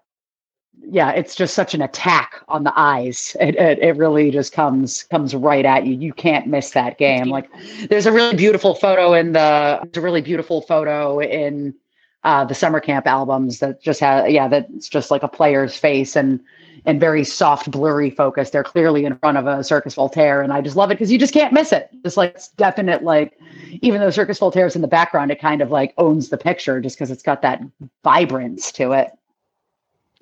yeah, 0.83 1.11
it's 1.11 1.35
just 1.35 1.55
such 1.55 1.75
an 1.75 1.83
attack 1.83 2.43
on 2.49 2.65
the 2.65 2.73
eyes. 2.77 3.37
It, 3.41 3.57
it, 3.57 3.79
it 3.81 3.97
really 3.97 4.31
just 4.31 4.53
comes 4.53 5.03
comes 5.05 5.35
right 5.35 5.65
at 5.65 5.87
you. 5.87 5.95
You 5.95 6.13
can't 6.13 6.47
miss 6.47 6.71
that 6.71 6.99
game. 6.99 7.29
Like 7.29 7.49
there's 7.89 8.07
a 8.07 8.13
really 8.13 8.37
beautiful 8.37 8.75
photo 8.75 9.15
in 9.15 9.33
the 9.33 9.81
there's 9.83 9.97
a 9.97 10.01
really 10.01 10.21
beautiful 10.21 10.61
photo 10.61 11.21
in 11.21 11.75
uh, 12.23 12.45
the 12.45 12.55
summer 12.55 12.81
camp 12.81 13.07
albums 13.07 13.59
that 13.59 13.83
just 13.83 14.01
have 14.01 14.31
yeah 14.31 14.49
that's 14.49 14.89
just 14.89 15.11
like 15.11 15.23
a 15.23 15.29
player's 15.29 15.77
face 15.77 16.17
and 16.17 16.41
and 16.87 17.01
very 17.01 17.25
soft 17.25 17.71
blurry 17.71 18.11
focus. 18.11 18.51
They're 18.51 18.65
clearly 18.65 19.05
in 19.05 19.17
front 19.19 19.39
of 19.39 19.47
a 19.47 19.65
Circus 19.65 19.95
Voltaire, 19.95 20.43
and 20.43 20.53
I 20.53 20.61
just 20.61 20.77
love 20.77 20.91
it 20.91 20.95
because 20.95 21.11
you 21.11 21.19
just 21.19 21.33
can't 21.33 21.53
miss 21.53 21.73
it. 21.73 21.89
It's 22.05 22.17
like 22.17 22.35
it's 22.35 22.49
definite 22.49 23.03
like 23.03 23.39
even 23.81 24.01
though 24.01 24.11
Circus 24.11 24.39
Voltaire's 24.39 24.77
in 24.77 24.83
the 24.83 24.89
background, 24.89 25.31
it 25.31 25.41
kind 25.41 25.63
of 25.63 25.71
like 25.71 25.95
owns 25.99 26.29
the 26.29 26.37
picture 26.37 26.81
just 26.81 26.97
because 26.97 27.11
it's 27.11 27.23
got 27.23 27.43
that 27.43 27.63
vibrance 28.03 28.71
to 28.73 28.93
it. 28.93 29.13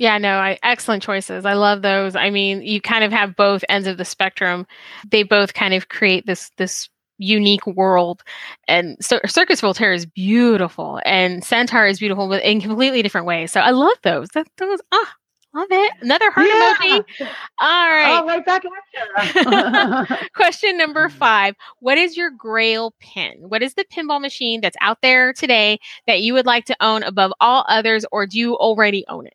Yeah, 0.02 0.18
no, 0.18 0.38
I, 0.38 0.58
excellent 0.64 1.04
choices. 1.04 1.46
I 1.46 1.52
love 1.52 1.82
those. 1.82 2.16
I 2.16 2.30
mean, 2.30 2.62
you 2.62 2.80
kind 2.80 3.04
of 3.04 3.12
have 3.12 3.36
both 3.36 3.62
ends 3.68 3.86
of 3.86 3.98
the 3.98 4.04
spectrum. 4.04 4.66
They 5.08 5.22
both 5.22 5.54
kind 5.54 5.74
of 5.74 5.90
create 5.90 6.26
this 6.26 6.50
this 6.56 6.88
unique 7.18 7.64
world. 7.68 8.24
And 8.66 8.96
so 9.00 9.20
Circus 9.26 9.60
Voltaire 9.60 9.92
is 9.92 10.04
beautiful, 10.04 11.00
and 11.04 11.44
Centaur 11.44 11.86
is 11.86 12.00
beautiful, 12.00 12.28
but 12.28 12.42
in 12.42 12.60
completely 12.60 13.00
different 13.02 13.28
ways. 13.28 13.52
So 13.52 13.60
I 13.60 13.70
love 13.70 13.96
those. 14.02 14.26
That, 14.30 14.48
those 14.58 14.80
ah, 14.90 15.14
love 15.54 15.68
it. 15.70 15.92
Another 16.00 16.32
heart 16.32 16.48
yeah. 16.48 16.74
emoji. 16.74 17.28
All 17.60 17.88
right. 17.88 18.24
Right 18.26 18.44
back 18.44 18.64
at 18.64 20.28
Question 20.34 20.78
number 20.78 21.10
five: 21.10 21.54
What 21.78 21.96
is 21.96 22.16
your 22.16 22.32
Grail 22.32 22.92
pin? 22.98 23.34
What 23.38 23.62
is 23.62 23.74
the 23.74 23.84
pinball 23.84 24.20
machine 24.20 24.62
that's 24.62 24.76
out 24.80 24.98
there 25.00 25.32
today 25.32 25.78
that 26.08 26.22
you 26.22 26.34
would 26.34 26.46
like 26.46 26.64
to 26.64 26.76
own 26.80 27.04
above 27.04 27.32
all 27.38 27.64
others, 27.68 28.04
or 28.10 28.26
do 28.26 28.36
you 28.36 28.56
already 28.56 29.04
own 29.06 29.28
it? 29.28 29.34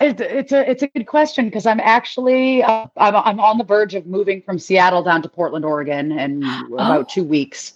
It's, 0.00 0.20
it's 0.20 0.52
a 0.52 0.70
it's 0.70 0.82
a 0.82 0.88
good 0.88 1.06
question 1.06 1.46
because 1.46 1.66
I'm 1.66 1.80
actually 1.80 2.62
uh, 2.62 2.86
I'm 2.96 3.16
I'm 3.16 3.40
on 3.40 3.58
the 3.58 3.64
verge 3.64 3.94
of 3.94 4.06
moving 4.06 4.42
from 4.42 4.58
Seattle 4.58 5.02
down 5.02 5.22
to 5.22 5.28
Portland, 5.28 5.64
Oregon, 5.64 6.12
in 6.12 6.42
oh. 6.44 6.74
about 6.74 7.08
two 7.08 7.24
weeks. 7.24 7.74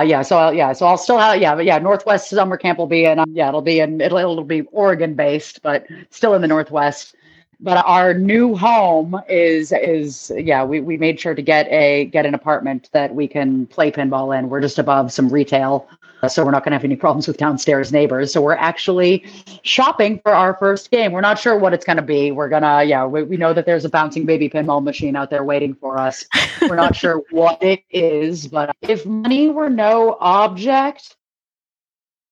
Uh, 0.00 0.04
yeah, 0.04 0.22
so 0.22 0.38
I'll, 0.38 0.52
yeah, 0.52 0.72
so 0.72 0.86
I'll 0.86 0.98
still 0.98 1.18
have 1.18 1.40
yeah, 1.40 1.54
but 1.54 1.64
yeah, 1.64 1.78
Northwest 1.78 2.28
Summer 2.28 2.56
Camp 2.56 2.78
will 2.78 2.86
be 2.86 3.04
in 3.04 3.18
um, 3.18 3.30
yeah, 3.32 3.48
it'll 3.48 3.62
be 3.62 3.80
in 3.80 4.00
it'll 4.00 4.18
it'll 4.18 4.44
be 4.44 4.62
Oregon 4.72 5.14
based, 5.14 5.62
but 5.62 5.86
still 6.10 6.34
in 6.34 6.42
the 6.42 6.48
Northwest. 6.48 7.14
But 7.60 7.82
our 7.86 8.12
new 8.12 8.56
home 8.56 9.20
is 9.28 9.72
is 9.72 10.32
yeah, 10.36 10.64
we 10.64 10.80
we 10.80 10.96
made 10.96 11.20
sure 11.20 11.34
to 11.34 11.42
get 11.42 11.68
a 11.68 12.06
get 12.06 12.26
an 12.26 12.34
apartment 12.34 12.90
that 12.92 13.14
we 13.14 13.28
can 13.28 13.66
play 13.66 13.92
pinball 13.92 14.36
in. 14.36 14.48
We're 14.48 14.60
just 14.60 14.78
above 14.78 15.12
some 15.12 15.28
retail 15.28 15.88
Uh, 16.24 16.28
so 16.28 16.42
we're 16.42 16.50
not 16.50 16.64
going 16.64 16.70
to 16.70 16.76
have 16.76 16.84
any 16.84 16.96
problems 16.96 17.28
with 17.28 17.36
downstairs 17.36 17.92
neighbors. 17.92 18.32
So 18.32 18.40
we're 18.40 18.54
actually 18.54 19.26
shopping 19.62 20.20
for 20.20 20.32
our 20.34 20.54
first 20.54 20.90
game. 20.90 21.12
We're 21.12 21.20
not 21.20 21.38
sure 21.38 21.58
what 21.58 21.74
it's 21.74 21.84
going 21.84 21.98
to 21.98 22.02
be. 22.02 22.32
We're 22.32 22.48
going 22.48 22.62
to, 22.62 22.82
yeah, 22.82 23.04
we, 23.04 23.24
we 23.24 23.36
know 23.36 23.52
that 23.52 23.66
there's 23.66 23.84
a 23.84 23.90
bouncing 23.90 24.24
baby 24.24 24.48
pinball 24.48 24.82
machine 24.82 25.16
out 25.16 25.28
there 25.28 25.44
waiting 25.44 25.74
for 25.74 25.98
us. 25.98 26.24
We're 26.62 26.76
not 26.76 26.96
sure 26.96 27.22
what 27.30 27.62
it 27.62 27.84
is, 27.90 28.46
but 28.46 28.74
if 28.80 29.04
money 29.04 29.48
were 29.48 29.68
no 29.68 30.16
object, 30.18 31.14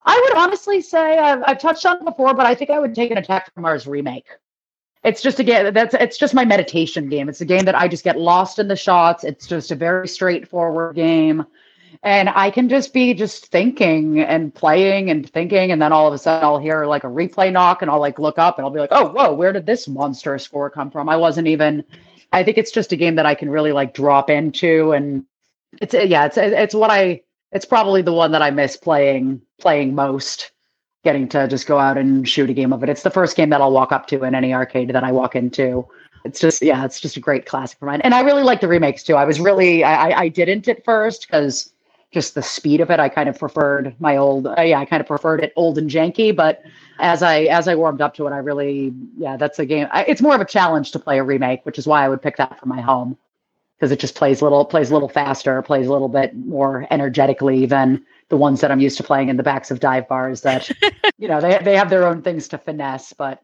I 0.05 0.19
would 0.19 0.39
honestly 0.39 0.81
say 0.81 1.19
I've, 1.19 1.43
I've 1.47 1.59
touched 1.59 1.85
on 1.85 1.99
it 1.99 2.05
before, 2.07 2.33
but 2.33 2.47
I 2.47 2.55
think 2.55 2.71
I 2.71 2.79
would 2.79 2.95
take 2.95 3.11
an 3.11 3.19
Attack 3.19 3.53
from 3.53 3.63
Mars 3.63 3.87
remake. 3.87 4.27
It's 5.05 5.21
just 5.21 5.39
a 5.39 5.45
game 5.45 5.75
that's 5.75 5.95
it's 5.95 6.17
just 6.17 6.33
my 6.33 6.45
meditation 6.45 7.09
game. 7.09 7.29
It's 7.29 7.41
a 7.41 7.45
game 7.45 7.65
that 7.65 7.75
I 7.75 7.89
just 7.89 8.05
get 8.05 8.21
lost 8.21 8.61
in 8.61 8.69
the 8.69 8.77
shots. 8.77 9.25
It's 9.25 9.49
just 9.49 9.73
a 9.73 9.75
very 9.75 10.07
straightforward 10.07 10.95
game 10.95 11.45
and 12.03 12.29
I 12.29 12.51
can 12.51 12.69
just 12.69 12.93
be 12.93 13.15
just 13.15 13.47
thinking 13.47 14.21
and 14.21 14.55
playing 14.55 15.11
and 15.11 15.29
thinking, 15.29 15.71
and 15.71 15.81
then 15.81 15.93
all 15.93 16.07
of 16.07 16.15
a 16.15 16.19
sudden 16.19 16.45
I'll 16.45 16.59
hear 16.59 16.87
like 16.87 17.05
a 17.05 17.09
replay 17.09 17.53
knock, 17.53 17.83
and 17.83 17.91
I'll 17.91 18.01
like 18.01 18.19
look 18.19 18.39
up 18.39 18.59
and 18.59 18.65
I'll 18.65 18.73
be 18.73 18.81
like, 18.81 18.93
oh, 18.93 19.09
whoa, 19.09 19.33
where 19.33 19.53
did 19.53 19.67
this 19.67 19.89
monster 19.89 20.39
score 20.39 20.71
come 20.71 20.91
from? 20.91 21.09
I 21.09 21.17
wasn't 21.17 21.49
even. 21.49 21.85
I 22.33 22.43
think 22.43 22.57
it's 22.57 22.73
just 22.73 22.93
a 22.93 22.97
game 22.97 23.17
that 23.17 23.27
I 23.27 23.35
can 23.35 23.51
really 23.51 23.73
like 23.73 23.95
drop 23.95 24.31
into, 24.31 24.93
and 24.93 25.25
it's 25.81 25.95
yeah, 25.95 26.27
it's 26.27 26.37
it's 26.37 26.75
what 26.75 26.91
I. 26.91 27.23
It's 27.53 27.67
probably 27.67 28.01
the 28.01 28.13
one 28.13 28.33
that 28.33 28.43
I 28.43 28.51
miss 28.51 28.77
playing 28.77 29.43
playing 29.61 29.95
most. 29.95 30.51
Getting 31.05 31.29
to 31.31 31.49
just 31.49 31.67
go 31.67 31.81
out 31.81 31.99
and 31.99 32.29
shoot 32.29 32.49
a 32.49 32.53
game 32.53 32.73
of 32.73 32.85
it. 32.85 32.89
It's 32.89 33.03
the 33.03 33.11
first 33.11 33.37
game 33.37 33.51
that 33.51 33.61
I'll 33.61 33.73
walk 33.73 33.91
up 33.91 34.07
to 34.07 34.23
in 34.23 34.37
any 34.37 34.55
arcade 34.55 34.91
that 34.91 35.03
I 35.03 35.11
walk 35.11 35.35
into 35.35 35.89
it's 36.25 36.41
just 36.41 36.63
yeah 36.63 36.85
it's 36.85 37.01
just 37.01 37.17
a 37.17 37.21
great 37.21 37.47
classic 37.47 37.79
for 37.79 37.87
mine 37.87 38.01
and 38.03 38.15
i 38.15 38.21
really 38.21 38.43
like 38.43 38.61
the 38.61 38.69
remakes 38.69 39.03
too 39.03 39.15
i 39.15 39.25
was 39.25 39.41
really 39.41 39.83
i 39.85 40.21
i 40.21 40.29
didn't 40.29 40.69
at 40.69 40.85
first 40.85 41.27
because 41.27 41.72
just 42.13 42.35
the 42.35 42.43
speed 42.43 42.81
of 42.81 42.91
it. 42.91 43.01
I 43.01 43.09
kind 43.09 43.29
of 43.29 43.39
preferred 43.39 43.95
my 43.99 44.17
old, 44.17 44.47
uh, 44.47 44.61
yeah, 44.61 44.79
I 44.79 44.85
kind 44.85 45.01
of 45.01 45.07
preferred 45.07 45.41
it 45.43 45.53
old 45.57 45.79
and 45.79 45.91
janky. 45.91 46.35
But 46.35 46.63
as 47.01 47.23
I 47.23 47.43
as 47.45 47.69
I 47.69 47.75
warmed 47.75 48.01
up 48.01 48.15
to 48.15 48.27
it, 48.27 48.31
I 48.31 48.39
really, 48.39 48.95
yeah, 49.17 49.37
that's 49.37 49.59
a 49.59 49.67
game. 49.67 49.89
I, 49.91 50.05
it's 50.05 50.23
more 50.23 50.35
of 50.35 50.41
a 50.41 50.45
challenge 50.45 50.93
to 50.93 50.99
play 50.99 51.19
a 51.19 51.25
remake, 51.25 51.65
which 51.65 51.79
is 51.79 51.87
why 51.87 52.05
I 52.05 52.09
would 52.09 52.23
pick 52.23 52.37
that 52.37 52.61
for 52.61 52.67
my 52.67 52.81
home 52.81 53.17
because 53.83 53.91
it 53.91 53.99
just 53.99 54.15
plays 54.15 54.41
little 54.41 54.65
plays 54.65 54.91
a 54.91 54.93
little 54.93 55.09
faster, 55.09 55.61
plays 55.63 55.89
a 55.89 55.93
little 55.93 56.09
bit 56.09 56.37
more 56.37 56.87
energetically 56.93 57.67
than 57.67 58.05
the 58.29 58.37
ones 58.37 58.61
that 58.61 58.71
I'm 58.71 58.79
used 58.79 58.97
to 58.99 59.03
playing 59.03 59.29
in 59.29 59.37
the 59.37 59.43
backs 59.43 59.73
of 59.73 59.81
dive 59.81 60.07
bars. 60.07 60.43
That 60.43 60.71
you 61.19 61.27
know 61.27 61.41
they 61.41 61.59
they 61.65 61.77
have 61.77 61.91
their 61.91 62.07
own 62.07 62.23
things 62.23 62.47
to 62.49 62.59
finesse, 62.59 63.13
but 63.13 63.43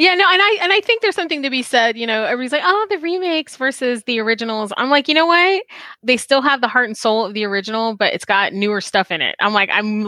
yeah, 0.00 0.14
no, 0.14 0.24
and 0.32 0.40
I 0.40 0.58
and 0.62 0.72
I 0.72 0.80
think 0.80 1.02
there's 1.02 1.14
something 1.14 1.42
to 1.42 1.50
be 1.50 1.62
said. 1.62 1.98
You 1.98 2.06
know, 2.06 2.24
everybody's 2.24 2.52
like, 2.52 2.62
"Oh, 2.64 2.86
the 2.88 2.96
remakes 2.96 3.56
versus 3.56 4.02
the 4.04 4.18
originals." 4.18 4.72
I'm 4.78 4.88
like, 4.88 5.08
you 5.08 5.14
know 5.14 5.26
what? 5.26 5.62
They 6.02 6.16
still 6.16 6.40
have 6.40 6.62
the 6.62 6.68
heart 6.68 6.86
and 6.86 6.96
soul 6.96 7.26
of 7.26 7.34
the 7.34 7.44
original, 7.44 7.96
but 7.96 8.14
it's 8.14 8.24
got 8.24 8.54
newer 8.54 8.80
stuff 8.80 9.10
in 9.10 9.20
it. 9.20 9.36
I'm 9.40 9.52
like, 9.52 9.68
I'm 9.70 10.06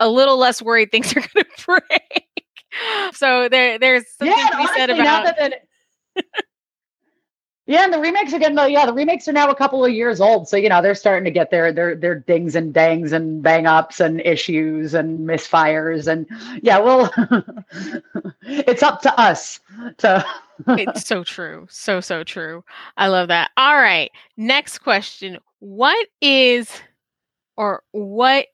a 0.00 0.08
little 0.08 0.38
less 0.38 0.62
worried 0.62 0.90
things 0.92 1.12
are 1.12 1.20
going 1.20 1.44
to 1.44 1.64
break. 1.66 2.24
So 3.12 3.50
there, 3.50 3.78
there's 3.78 4.04
something 4.18 4.36
yeah, 4.38 4.48
to 4.48 4.56
be 4.56 4.62
honestly, 4.62 4.76
said 4.78 4.90
about. 4.90 5.52
Yeah, 7.68 7.84
and 7.84 7.92
the 7.92 8.00
remakes 8.00 8.32
again. 8.32 8.54
Though, 8.54 8.64
yeah, 8.64 8.86
the 8.86 8.94
remakes 8.94 9.28
are 9.28 9.32
now 9.32 9.50
a 9.50 9.54
couple 9.54 9.84
of 9.84 9.92
years 9.92 10.22
old, 10.22 10.48
so 10.48 10.56
you 10.56 10.70
know 10.70 10.80
they're 10.80 10.94
starting 10.94 11.26
to 11.26 11.30
get 11.30 11.50
their 11.50 11.70
their 11.70 11.94
their 11.94 12.14
dings 12.14 12.56
and 12.56 12.72
dangs 12.72 13.12
and 13.12 13.42
bang 13.42 13.66
ups 13.66 14.00
and 14.00 14.22
issues 14.22 14.94
and 14.94 15.28
misfires 15.28 16.06
and 16.10 16.26
yeah, 16.62 16.78
well, 16.78 17.12
it's 18.42 18.82
up 18.82 19.02
to 19.02 19.20
us 19.20 19.60
to. 19.98 20.24
it's 20.66 21.06
so 21.06 21.22
true, 21.22 21.66
so 21.68 22.00
so 22.00 22.24
true. 22.24 22.64
I 22.96 23.08
love 23.08 23.28
that. 23.28 23.50
All 23.58 23.76
right, 23.76 24.10
next 24.38 24.78
question: 24.78 25.36
What 25.58 26.08
is, 26.22 26.72
or 27.58 27.82
what 27.92 28.46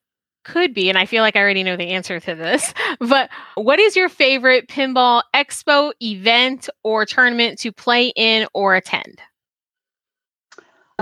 could 0.44 0.74
be, 0.74 0.88
and 0.88 0.98
I 0.98 1.06
feel 1.06 1.22
like 1.22 1.36
I 1.36 1.40
already 1.40 1.62
know 1.62 1.76
the 1.76 1.90
answer 1.90 2.20
to 2.20 2.34
this, 2.34 2.72
but 3.00 3.30
what 3.54 3.78
is 3.78 3.96
your 3.96 4.08
favorite 4.08 4.68
pinball 4.68 5.22
expo, 5.34 5.92
event, 6.00 6.68
or 6.82 7.06
tournament 7.06 7.58
to 7.60 7.72
play 7.72 8.12
in 8.14 8.46
or 8.54 8.74
attend? 8.74 9.20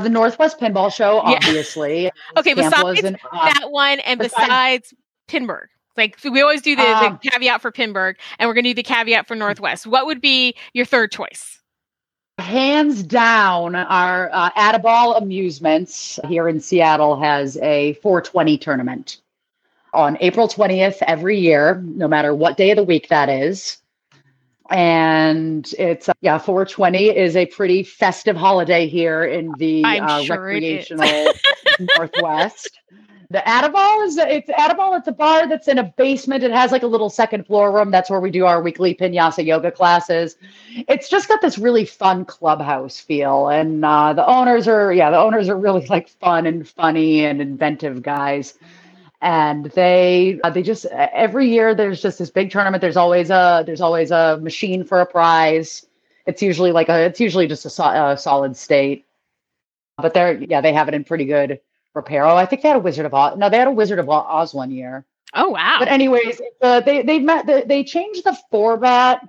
The 0.01 0.09
Northwest 0.09 0.59
Pinball 0.59 0.93
Show, 0.93 1.19
obviously. 1.19 2.05
Yeah. 2.05 2.11
okay, 2.39 2.55
besides 2.55 3.05
uh, 3.05 3.13
that 3.33 3.67
one 3.71 4.01
and 4.01 4.19
besides, 4.19 4.47
besides 4.47 4.95
Pinburgh. 5.29 5.69
Like 5.99 6.19
we 6.25 6.41
always 6.41 6.63
do 6.63 6.75
the, 6.75 6.83
um, 6.83 7.19
the 7.23 7.31
caveat 7.31 7.61
for 7.61 7.71
Pinburgh, 7.71 8.17
and 8.39 8.49
we're 8.49 8.55
going 8.55 8.65
to 8.65 8.71
do 8.71 8.75
the 8.75 8.83
caveat 8.83 9.29
for 9.29 9.35
Northwest. 9.35 9.87
What 9.87 10.07
would 10.07 10.23
be 10.23 10.55
your 10.73 10.87
third 10.87 11.13
choice? 11.13 11.63
hands 12.43 13.03
down, 13.03 13.75
our 13.75 14.29
uh, 14.33 14.51
Add-a-Ball 14.57 15.17
Amusements 15.17 16.21
here 16.29 16.49
in 16.49 16.61
Seattle 16.61 17.19
has 17.19 17.57
a 17.59 17.95
420 17.95 18.59
tournament 18.59 19.22
on 19.93 20.17
April 20.21 20.49
20th 20.49 20.99
every 21.03 21.39
year, 21.39 21.83
no 21.85 22.09
matter 22.09 22.35
what 22.35 22.57
day 22.57 22.71
of 22.71 22.77
the 22.77 22.85
week 22.85 23.09
that 23.09 23.29
is. 23.29 23.79
And 24.71 25.71
it's, 25.79 26.09
uh, 26.09 26.15
yeah, 26.23 26.39
420 26.39 27.11
is 27.11 27.37
a 27.37 27.47
pretty 27.47 27.83
festive 27.83 28.37
holiday 28.37 28.87
here 28.89 29.25
in 29.25 29.53
the 29.59 29.85
uh, 29.85 30.23
sure 30.23 30.37
recreational 30.37 31.33
Northwest. 31.99 32.81
The 33.33 33.47
Add-a-Ball 33.49 34.03
is 34.03 34.19
it's 34.19 34.51
Add-a-Ball. 34.51 34.97
It's 34.97 35.09
a 35.09 35.13
bar 35.13 35.49
that's 35.49 35.67
in 35.67 35.79
a 35.79 35.85
basement. 35.85 36.45
It 36.45 36.51
has 36.51 36.71
like 36.71 36.83
a 36.83 36.87
little 36.87 37.09
second 37.09 37.47
floor 37.47 37.73
room. 37.73 37.91
That's 37.91 38.11
where 38.11 38.21
we 38.21 38.31
do 38.31 38.45
our 38.45 38.61
weekly 38.61 38.95
Pinyasa 38.95 39.45
yoga 39.45 39.71
classes. 39.71 40.37
It's 40.71 41.09
just 41.09 41.29
got 41.29 41.41
this 41.41 41.57
really 41.57 41.87
fun 41.87 42.27
clubhouse 42.27 43.01
feel, 43.01 43.49
and 43.49 43.83
uh, 43.87 44.13
the 44.13 44.27
owners 44.27 44.69
are 44.69 44.93
yeah, 44.93 45.11
the 45.11 45.19
owners 45.19 45.49
are 45.49 45.57
really 45.57 45.87
like 45.87 46.11
fun 46.11 46.45
and 46.45 46.69
funny 46.69 47.25
and 47.25 47.41
inventive 47.41 48.03
guys. 48.03 48.53
And 49.23 49.67
they 49.67 50.41
uh, 50.43 50.51
they 50.51 50.63
just 50.63 50.85
every 50.87 51.49
year 51.49 51.77
there's 51.77 52.03
just 52.03 52.19
this 52.19 52.29
big 52.29 52.51
tournament. 52.51 52.81
There's 52.81 52.97
always 52.97 53.31
a 53.31 53.63
there's 53.65 53.81
always 53.81 54.11
a 54.11 54.39
machine 54.43 54.83
for 54.83 55.01
a 55.01 55.07
prize. 55.07 55.87
It's 56.27 56.43
usually 56.43 56.73
like 56.73 56.89
a 56.89 57.05
it's 57.05 57.21
usually 57.21 57.47
just 57.47 57.65
a, 57.65 57.71
so, 57.71 57.85
a 57.85 58.19
solid 58.19 58.57
state, 58.57 59.07
but 59.97 60.13
they're 60.13 60.43
yeah 60.43 60.61
they 60.61 60.73
have 60.73 60.89
it 60.89 60.95
in 60.95 61.05
pretty 61.05 61.25
good 61.25 61.61
repair. 61.95 62.25
Oh, 62.25 62.37
I 62.37 62.47
think 62.47 62.63
they 62.63 62.69
had 62.69 62.77
a 62.77 62.81
Wizard 62.81 63.07
of 63.07 63.15
Oz. 63.15 63.39
No, 63.39 63.49
they 63.49 63.59
had 63.59 63.69
a 63.69 63.73
Wizard 63.73 64.01
of 64.01 64.09
Oz 64.11 64.53
one 64.53 64.73
year. 64.73 65.05
Oh 65.35 65.51
wow! 65.51 65.77
But 65.79 65.89
anyways, 65.89 66.41
uh, 66.61 66.81
they 66.81 67.03
they 67.03 67.21
met 67.21 67.47
they, 67.47 67.63
they 67.63 67.85
changed 67.85 68.25
the 68.25 68.37
format. 68.51 69.27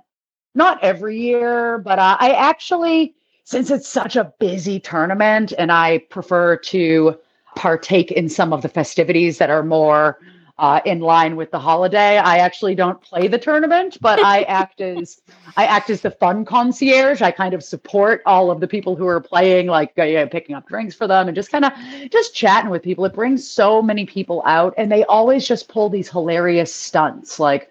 Not 0.56 0.82
every 0.82 1.20
year, 1.20 1.78
but 1.78 2.00
uh, 2.00 2.16
I 2.18 2.30
actually 2.30 3.14
since 3.44 3.70
it's 3.70 3.88
such 3.88 4.16
a 4.16 4.32
busy 4.40 4.80
tournament, 4.80 5.52
and 5.56 5.70
I 5.70 5.98
prefer 5.98 6.56
to 6.56 7.18
partake 7.56 8.12
in 8.12 8.28
some 8.28 8.52
of 8.52 8.62
the 8.62 8.68
festivities 8.68 9.38
that 9.38 9.50
are 9.50 9.62
more 9.62 10.18
uh, 10.58 10.80
in 10.84 11.00
line 11.00 11.34
with 11.34 11.50
the 11.50 11.58
holiday. 11.58 12.18
I 12.18 12.38
actually 12.38 12.74
don't 12.74 13.00
play 13.00 13.26
the 13.26 13.38
tournament, 13.38 13.98
but 14.00 14.20
I 14.20 14.42
act 14.60 14.80
as 14.80 15.20
I 15.56 15.66
act 15.66 15.90
as 15.90 16.00
the 16.00 16.12
fun 16.12 16.44
concierge. 16.44 17.22
I 17.22 17.30
kind 17.30 17.54
of 17.54 17.64
support 17.64 18.22
all 18.24 18.50
of 18.50 18.60
the 18.60 18.68
people 18.68 18.94
who 18.94 19.06
are 19.06 19.20
playing, 19.20 19.66
like 19.66 19.98
uh, 19.98 20.26
picking 20.26 20.54
up 20.54 20.68
drinks 20.68 20.94
for 20.94 21.06
them 21.08 21.26
and 21.26 21.34
just 21.34 21.50
kind 21.50 21.64
of 21.64 21.72
just 22.10 22.34
chatting 22.34 22.70
with 22.70 22.82
people. 22.82 23.04
It 23.04 23.14
brings 23.14 23.48
so 23.48 23.82
many 23.82 24.06
people 24.06 24.42
out, 24.46 24.74
and 24.76 24.92
they 24.92 25.04
always 25.04 25.46
just 25.46 25.68
pull 25.68 25.88
these 25.88 26.08
hilarious 26.08 26.72
stunts. 26.72 27.40
Like 27.40 27.70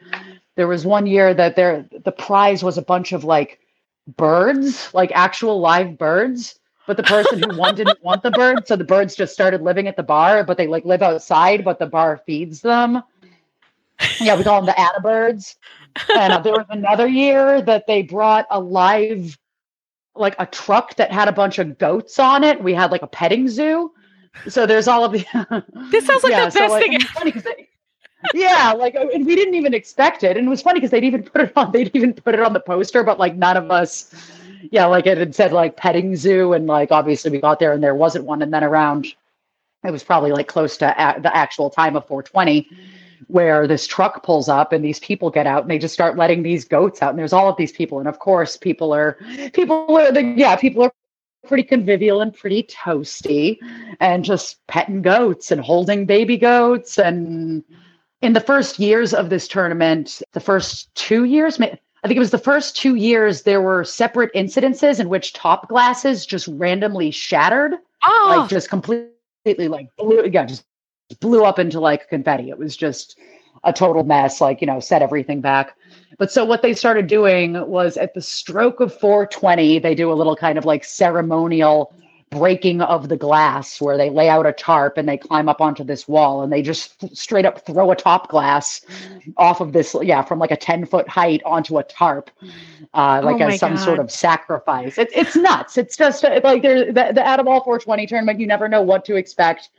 there 0.55 0.67
was 0.67 0.85
one 0.85 1.07
year 1.07 1.33
that 1.33 1.55
there 1.55 1.85
the 2.03 2.11
prize 2.11 2.63
was 2.63 2.77
a 2.77 2.81
bunch 2.81 3.13
of 3.13 3.23
like 3.23 3.59
birds, 4.17 4.93
like 4.93 5.11
actual 5.13 5.61
live 5.61 5.97
birds 5.97 6.59
but 6.85 6.97
the 6.97 7.03
person 7.03 7.41
who 7.41 7.57
won 7.57 7.75
didn't 7.75 8.03
want 8.03 8.23
the 8.23 8.31
bird, 8.31 8.67
so 8.67 8.75
the 8.75 8.83
birds 8.83 9.15
just 9.15 9.33
started 9.33 9.61
living 9.61 9.87
at 9.87 9.95
the 9.95 10.03
bar, 10.03 10.43
but 10.43 10.57
they 10.57 10.67
like 10.67 10.85
live 10.85 11.01
outside, 11.01 11.63
but 11.63 11.79
the 11.79 11.85
bar 11.85 12.21
feeds 12.25 12.61
them. 12.61 13.01
Yeah, 14.19 14.35
we 14.35 14.43
call 14.43 14.61
them 14.61 14.65
the 14.65 14.73
Adabirds. 14.73 15.55
And 16.15 16.33
uh, 16.33 16.39
there 16.39 16.53
was 16.53 16.65
another 16.69 17.07
year 17.07 17.61
that 17.61 17.87
they 17.87 18.01
brought 18.01 18.45
a 18.49 18.59
live, 18.59 19.37
like 20.15 20.35
a 20.39 20.45
truck 20.45 20.95
that 20.95 21.11
had 21.11 21.27
a 21.27 21.31
bunch 21.31 21.59
of 21.59 21.77
goats 21.77 22.19
on 22.19 22.43
it. 22.43 22.61
We 22.61 22.73
had 22.73 22.91
like 22.91 23.01
a 23.01 23.07
petting 23.07 23.47
zoo. 23.47 23.91
So 24.49 24.65
there's 24.65 24.87
all 24.87 25.05
of 25.05 25.11
the. 25.11 25.23
this 25.91 26.05
sounds 26.05 26.23
like 26.23 26.31
yeah, 26.31 26.49
the 26.49 26.59
best 26.59 26.73
so, 26.73 26.79
thing. 26.79 26.99
Funny 26.99 27.31
they, 27.31 27.69
yeah, 28.33 28.73
like 28.73 28.95
and 28.95 29.25
we 29.25 29.35
didn't 29.35 29.53
even 29.53 29.73
expect 29.73 30.23
it, 30.23 30.37
and 30.37 30.47
it 30.47 30.49
was 30.49 30.61
funny 30.61 30.79
because 30.79 30.91
they'd 30.91 31.03
even 31.03 31.23
put 31.23 31.41
it 31.41 31.53
on. 31.55 31.71
They'd 31.71 31.91
even 31.93 32.13
put 32.13 32.33
it 32.33 32.39
on 32.39 32.53
the 32.53 32.59
poster, 32.59 33.03
but 33.03 33.19
like 33.19 33.35
none 33.35 33.57
of 33.57 33.69
us 33.69 34.13
yeah, 34.71 34.85
like 34.85 35.05
it 35.05 35.17
had 35.17 35.35
said 35.35 35.51
like 35.51 35.77
petting 35.77 36.15
zoo, 36.15 36.53
and 36.53 36.67
like 36.67 36.91
obviously 36.91 37.31
we 37.31 37.39
got 37.39 37.59
there 37.59 37.73
and 37.73 37.83
there 37.83 37.95
wasn't 37.95 38.25
one, 38.25 38.41
and 38.41 38.53
then 38.53 38.63
around 38.63 39.07
it 39.83 39.91
was 39.91 40.03
probably 40.03 40.31
like 40.31 40.47
close 40.47 40.77
to 40.77 40.85
a- 40.85 41.19
the 41.19 41.35
actual 41.35 41.69
time 41.69 41.95
of 41.95 42.07
420 42.07 42.67
where 43.27 43.67
this 43.67 43.87
truck 43.87 44.23
pulls 44.23 44.49
up 44.49 44.73
and 44.73 44.83
these 44.83 44.99
people 44.99 45.29
get 45.29 45.47
out 45.47 45.63
and 45.63 45.71
they 45.71 45.77
just 45.77 45.93
start 45.93 46.17
letting 46.17 46.43
these 46.43 46.65
goats 46.65 47.01
out. 47.01 47.11
And 47.11 47.19
there's 47.19 47.33
all 47.33 47.49
of 47.49 47.57
these 47.57 47.71
people. 47.71 47.99
And 47.99 48.07
of 48.07 48.19
course 48.19 48.57
people 48.57 48.93
are 48.93 49.17
people 49.53 49.97
are 49.97 50.11
the 50.11 50.21
yeah 50.21 50.55
people 50.55 50.83
are 50.83 50.93
pretty 51.47 51.63
convivial 51.63 52.21
and 52.21 52.33
pretty 52.33 52.63
toasty 52.63 53.57
and 53.99 54.23
just 54.23 54.65
petting 54.67 55.01
goats 55.01 55.51
and 55.51 55.61
holding 55.61 56.05
baby 56.05 56.37
goats. 56.37 56.97
And 56.97 57.63
in 58.21 58.33
the 58.33 58.39
first 58.39 58.79
years 58.79 59.13
of 59.13 59.29
this 59.29 59.47
tournament 59.47 60.21
the 60.33 60.39
first 60.39 60.93
two 60.95 61.25
years 61.25 61.59
I 62.03 62.07
think 62.07 62.17
it 62.17 62.19
was 62.19 62.31
the 62.31 62.37
first 62.37 62.75
two 62.75 62.95
years 62.95 63.43
there 63.43 63.61
were 63.61 63.85
separate 63.85 64.33
incidences 64.33 64.99
in 64.99 65.07
which 65.07 65.33
top 65.33 65.69
glasses 65.69 66.25
just 66.25 66.47
randomly 66.49 67.11
shattered, 67.11 67.75
oh. 68.03 68.35
like 68.37 68.49
just 68.49 68.69
completely 68.69 69.67
like 69.69 69.87
blew, 69.97 70.25
yeah, 70.25 70.45
just 70.45 70.65
blew 71.21 71.45
up 71.45 71.59
into 71.59 71.79
like 71.79 72.09
confetti. 72.09 72.49
It 72.49 72.57
was 72.57 72.75
just 72.75 73.17
a 73.63 73.71
total 73.71 74.03
mess, 74.03 74.41
like, 74.41 74.59
you 74.59 74.67
know, 74.67 74.81
set 74.81 75.01
everything 75.01 75.39
back. 75.39 75.77
But 76.17 76.31
so 76.31 76.43
what 76.43 76.61
they 76.61 76.73
started 76.73 77.07
doing 77.07 77.53
was 77.67 77.95
at 77.95 78.13
the 78.13 78.21
stroke 78.21 78.81
of 78.81 78.93
420, 78.99 79.79
they 79.79 79.95
do 79.95 80.11
a 80.11 80.13
little 80.15 80.35
kind 80.35 80.57
of 80.57 80.65
like 80.65 80.83
ceremonial 80.83 81.95
breaking 82.33 82.81
of 82.81 83.09
the 83.09 83.17
glass 83.17 83.79
where 83.79 83.97
they 83.97 84.09
lay 84.09 84.29
out 84.29 84.45
a 84.45 84.51
tarp 84.51 84.97
and 84.97 85.07
they 85.07 85.17
climb 85.17 85.47
up 85.47 85.61
onto 85.61 85.83
this 85.83 86.07
wall 86.07 86.41
and 86.41 86.51
they 86.51 86.61
just 86.61 87.15
straight 87.15 87.45
up 87.45 87.65
throw 87.65 87.91
a 87.91 87.95
top 87.95 88.29
glass 88.29 88.81
off 89.37 89.61
of 89.61 89.73
this 89.73 89.95
yeah 90.01 90.21
from 90.21 90.39
like 90.39 90.51
a 90.51 90.57
10 90.57 90.85
foot 90.85 91.07
height 91.07 91.41
onto 91.45 91.77
a 91.77 91.83
tarp 91.83 92.29
uh, 92.93 93.21
like 93.23 93.41
oh 93.41 93.47
as 93.47 93.59
some 93.59 93.75
God. 93.75 93.83
sort 93.83 93.99
of 93.99 94.11
sacrifice. 94.11 94.97
It, 94.97 95.09
it's 95.13 95.35
nuts. 95.35 95.77
It's 95.77 95.97
just 95.97 96.23
uh, 96.25 96.41
like 96.43 96.61
there's 96.61 96.87
the, 96.87 97.11
the 97.13 97.25
Add-a-Ball 97.25 97.63
420 97.63 98.07
tournament 98.07 98.39
you 98.39 98.47
never 98.47 98.67
know 98.67 98.81
what 98.81 99.05
to 99.05 99.15
expect. 99.15 99.69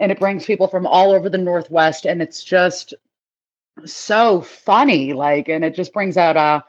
And 0.00 0.10
it 0.10 0.18
brings 0.18 0.44
people 0.44 0.68
from 0.68 0.86
all 0.86 1.12
over 1.12 1.28
the 1.28 1.38
northwest 1.38 2.06
and 2.06 2.22
it's 2.22 2.42
just 2.42 2.94
so 3.84 4.40
funny 4.40 5.12
like 5.12 5.48
and 5.48 5.64
it 5.64 5.74
just 5.74 5.92
brings 5.92 6.16
out 6.16 6.36
uh 6.36 6.60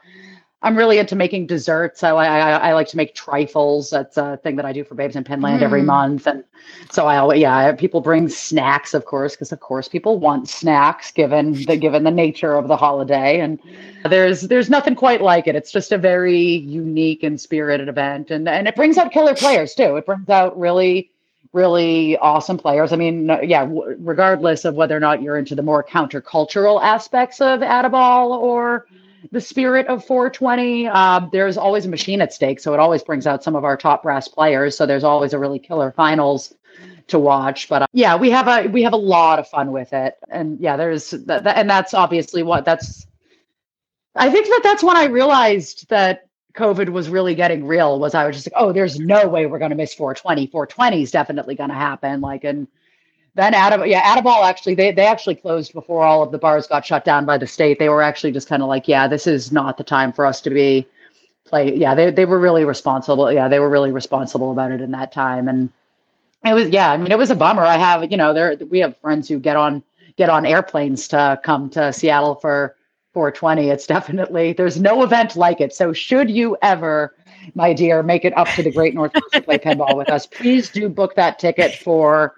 I'm 0.66 0.76
really 0.76 0.98
into 0.98 1.14
making 1.14 1.46
desserts. 1.46 2.02
I, 2.02 2.10
I, 2.10 2.50
I 2.50 2.72
like 2.72 2.88
to 2.88 2.96
make 2.96 3.14
trifles. 3.14 3.90
That's 3.90 4.16
a 4.16 4.36
thing 4.38 4.56
that 4.56 4.66
I 4.66 4.72
do 4.72 4.82
for 4.82 4.96
Babes 4.96 5.14
in 5.14 5.22
Pinland 5.22 5.60
mm. 5.60 5.62
every 5.62 5.82
month. 5.82 6.26
And 6.26 6.42
so 6.90 7.06
I 7.06 7.18
always, 7.18 7.40
yeah, 7.40 7.70
people 7.70 8.00
bring 8.00 8.28
snacks, 8.28 8.92
of 8.92 9.04
course, 9.04 9.36
because 9.36 9.52
of 9.52 9.60
course 9.60 9.86
people 9.86 10.18
want 10.18 10.48
snacks 10.48 11.12
given 11.12 11.52
the 11.52 11.76
given 11.76 12.02
the 12.02 12.10
nature 12.10 12.54
of 12.54 12.66
the 12.66 12.76
holiday. 12.76 13.38
And 13.38 13.60
there's 14.10 14.40
there's 14.42 14.68
nothing 14.68 14.96
quite 14.96 15.22
like 15.22 15.46
it. 15.46 15.54
It's 15.54 15.70
just 15.70 15.92
a 15.92 15.98
very 15.98 16.36
unique 16.36 17.22
and 17.22 17.40
spirited 17.40 17.88
event, 17.88 18.32
and 18.32 18.48
and 18.48 18.66
it 18.66 18.74
brings 18.74 18.98
out 18.98 19.12
killer 19.12 19.36
players 19.36 19.72
too. 19.72 19.94
It 19.94 20.04
brings 20.04 20.28
out 20.28 20.58
really 20.58 21.12
really 21.52 22.18
awesome 22.18 22.58
players. 22.58 22.92
I 22.92 22.96
mean, 22.96 23.28
yeah, 23.44 23.64
w- 23.64 23.96
regardless 24.00 24.64
of 24.64 24.74
whether 24.74 24.96
or 24.96 25.00
not 25.00 25.22
you're 25.22 25.38
into 25.38 25.54
the 25.54 25.62
more 25.62 25.82
countercultural 25.82 26.82
aspects 26.82 27.40
of 27.40 27.62
Add-a-Ball 27.62 28.32
or 28.32 28.86
the 29.32 29.40
spirit 29.40 29.86
of 29.86 30.04
420. 30.04 30.86
Uh, 30.88 31.20
there's 31.32 31.56
always 31.56 31.86
a 31.86 31.88
machine 31.88 32.20
at 32.20 32.32
stake, 32.32 32.60
so 32.60 32.74
it 32.74 32.80
always 32.80 33.02
brings 33.02 33.26
out 33.26 33.42
some 33.42 33.56
of 33.56 33.64
our 33.64 33.76
top 33.76 34.02
brass 34.02 34.28
players. 34.28 34.76
So 34.76 34.86
there's 34.86 35.04
always 35.04 35.32
a 35.32 35.38
really 35.38 35.58
killer 35.58 35.92
finals 35.92 36.54
to 37.08 37.18
watch. 37.18 37.68
But 37.68 37.82
uh, 37.82 37.86
yeah, 37.92 38.16
we 38.16 38.30
have 38.30 38.48
a 38.48 38.68
we 38.68 38.82
have 38.82 38.92
a 38.92 38.98
lot 38.98 39.38
of 39.38 39.48
fun 39.48 39.72
with 39.72 39.92
it, 39.92 40.14
and 40.28 40.58
yeah, 40.60 40.76
there's 40.76 41.10
that, 41.10 41.44
that, 41.44 41.56
and 41.56 41.68
that's 41.68 41.94
obviously 41.94 42.42
what 42.42 42.64
that's. 42.64 43.06
I 44.14 44.30
think 44.30 44.46
that 44.46 44.60
that's 44.62 44.82
when 44.82 44.96
I 44.96 45.04
realized 45.04 45.88
that 45.90 46.28
COVID 46.56 46.88
was 46.88 47.08
really 47.08 47.34
getting 47.34 47.66
real. 47.66 47.98
Was 48.00 48.14
I 48.14 48.26
was 48.26 48.36
just 48.36 48.46
like, 48.46 48.60
oh, 48.60 48.72
there's 48.72 48.98
no 48.98 49.28
way 49.28 49.46
we're 49.46 49.58
going 49.58 49.70
to 49.70 49.76
miss 49.76 49.94
420. 49.94 50.46
420 50.46 51.02
is 51.02 51.10
definitely 51.10 51.54
going 51.54 51.70
to 51.70 51.76
happen. 51.76 52.20
Like, 52.20 52.44
and 52.44 52.66
then 53.36 53.52
Adam, 53.52 53.86
yeah, 53.86 54.00
Add-a-Ball 54.02 54.44
actually 54.44 54.74
they 54.74 54.90
they 54.92 55.06
actually 55.06 55.34
closed 55.34 55.74
before 55.74 56.02
all 56.02 56.22
of 56.22 56.32
the 56.32 56.38
bars 56.38 56.66
got 56.66 56.86
shut 56.86 57.04
down 57.04 57.26
by 57.26 57.36
the 57.36 57.46
state. 57.46 57.78
They 57.78 57.90
were 57.90 58.02
actually 58.02 58.32
just 58.32 58.48
kind 58.48 58.62
of 58.62 58.68
like, 58.68 58.88
yeah, 58.88 59.06
this 59.06 59.26
is 59.26 59.52
not 59.52 59.76
the 59.76 59.84
time 59.84 60.12
for 60.12 60.24
us 60.24 60.40
to 60.40 60.50
be 60.50 60.86
play. 61.44 61.74
Yeah, 61.76 61.94
they 61.94 62.10
they 62.10 62.24
were 62.24 62.40
really 62.40 62.64
responsible. 62.64 63.30
Yeah, 63.30 63.46
they 63.46 63.60
were 63.60 63.68
really 63.68 63.92
responsible 63.92 64.52
about 64.52 64.72
it 64.72 64.80
in 64.80 64.90
that 64.92 65.12
time, 65.12 65.48
and 65.48 65.70
it 66.44 66.54
was 66.54 66.70
yeah. 66.70 66.90
I 66.90 66.96
mean, 66.96 67.12
it 67.12 67.18
was 67.18 67.30
a 67.30 67.36
bummer. 67.36 67.62
I 67.62 67.76
have 67.76 68.10
you 68.10 68.16
know 68.16 68.32
there 68.32 68.56
we 68.70 68.78
have 68.78 68.96
friends 68.98 69.28
who 69.28 69.38
get 69.38 69.56
on 69.56 69.82
get 70.16 70.30
on 70.30 70.46
airplanes 70.46 71.06
to 71.08 71.38
come 71.44 71.68
to 71.70 71.92
Seattle 71.92 72.36
for 72.36 72.74
420. 73.12 73.68
It's 73.68 73.86
definitely 73.86 74.54
there's 74.54 74.80
no 74.80 75.02
event 75.02 75.36
like 75.36 75.60
it. 75.60 75.74
So 75.74 75.92
should 75.92 76.30
you 76.30 76.56
ever 76.62 77.14
my 77.54 77.72
dear, 77.72 78.02
make 78.02 78.24
it 78.24 78.36
up 78.36 78.48
to 78.48 78.62
the 78.62 78.70
Great 78.70 78.94
Northwest 78.94 79.32
to 79.32 79.42
play 79.42 79.58
pinball 79.58 79.96
with 79.96 80.10
us. 80.10 80.26
Please 80.26 80.70
do 80.70 80.88
book 80.88 81.14
that 81.16 81.38
ticket 81.38 81.74
for 81.74 82.34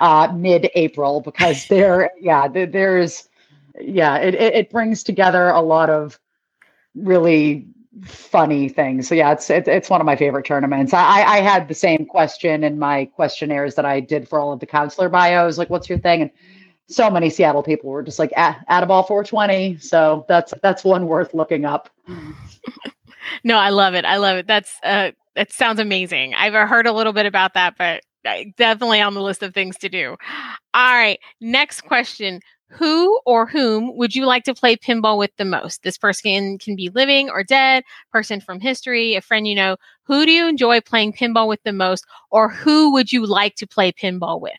uh, 0.00 0.32
mid-April 0.34 1.20
because 1.20 1.66
there, 1.68 2.10
yeah, 2.20 2.48
there, 2.48 2.66
there's, 2.66 3.28
yeah, 3.80 4.16
it, 4.16 4.34
it, 4.34 4.54
it 4.54 4.70
brings 4.70 5.02
together 5.02 5.48
a 5.48 5.60
lot 5.60 5.90
of 5.90 6.18
really 6.94 7.66
funny 8.04 8.68
things. 8.68 9.08
So 9.08 9.14
yeah, 9.14 9.32
it's 9.32 9.50
it's, 9.50 9.68
it's 9.68 9.90
one 9.90 10.00
of 10.00 10.06
my 10.06 10.16
favorite 10.16 10.46
tournaments. 10.46 10.94
I 10.94 11.22
I 11.22 11.40
had 11.40 11.68
the 11.68 11.74
same 11.74 12.06
question 12.06 12.64
in 12.64 12.78
my 12.78 13.04
questionnaires 13.04 13.74
that 13.74 13.84
I 13.84 14.00
did 14.00 14.28
for 14.28 14.40
all 14.40 14.52
of 14.52 14.60
the 14.60 14.66
counselor 14.66 15.08
bios. 15.08 15.58
Like, 15.58 15.68
what's 15.68 15.88
your 15.88 15.98
thing? 15.98 16.22
And 16.22 16.30
so 16.88 17.10
many 17.10 17.30
Seattle 17.30 17.62
people 17.62 17.90
were 17.90 18.02
just 18.02 18.18
like, 18.18 18.32
at, 18.36 18.64
Add-a-Ball 18.68 19.04
420. 19.04 19.78
So 19.78 20.24
that's 20.28 20.52
that's 20.62 20.84
one 20.84 21.06
worth 21.06 21.34
looking 21.34 21.64
up. 21.64 21.90
No, 23.44 23.56
I 23.56 23.70
love 23.70 23.94
it. 23.94 24.04
I 24.04 24.16
love 24.16 24.36
it. 24.38 24.46
That's 24.46 24.76
uh, 24.82 25.12
that 25.36 25.52
sounds 25.52 25.80
amazing. 25.80 26.34
I've 26.34 26.52
heard 26.68 26.86
a 26.86 26.92
little 26.92 27.12
bit 27.12 27.26
about 27.26 27.54
that, 27.54 27.74
but 27.78 28.02
definitely 28.56 29.00
on 29.00 29.14
the 29.14 29.22
list 29.22 29.42
of 29.42 29.54
things 29.54 29.76
to 29.78 29.88
do. 29.88 30.16
All 30.74 30.94
right, 30.94 31.18
next 31.40 31.82
question. 31.82 32.40
Who 32.68 33.20
or 33.26 33.44
whom 33.44 33.96
would 33.98 34.14
you 34.14 34.24
like 34.24 34.44
to 34.44 34.54
play 34.54 34.76
pinball 34.76 35.18
with 35.18 35.30
the 35.36 35.44
most? 35.44 35.82
This 35.82 35.98
person 35.98 36.56
can 36.56 36.74
be 36.74 36.88
living 36.88 37.28
or 37.28 37.44
dead, 37.44 37.84
person 38.10 38.40
from 38.40 38.60
history, 38.60 39.14
a 39.14 39.20
friend 39.20 39.46
you 39.46 39.54
know. 39.54 39.76
Who 40.04 40.24
do 40.24 40.32
you 40.32 40.48
enjoy 40.48 40.80
playing 40.80 41.12
pinball 41.12 41.48
with 41.48 41.62
the 41.64 41.72
most, 41.72 42.06
or 42.30 42.48
who 42.48 42.92
would 42.92 43.12
you 43.12 43.26
like 43.26 43.56
to 43.56 43.66
play 43.66 43.92
pinball 43.92 44.40
with? 44.40 44.52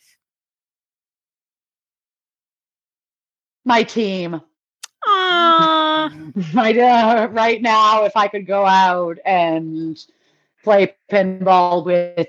my 3.66 3.84
team. 3.84 4.42
Aww. 5.06 5.83
right, 6.54 6.78
uh, 6.78 7.28
right 7.32 7.62
now, 7.62 8.06
if 8.06 8.16
I 8.16 8.28
could 8.28 8.46
go 8.46 8.66
out 8.66 9.18
and 9.26 9.98
play 10.64 10.96
pinball 11.12 11.86
with 11.86 12.28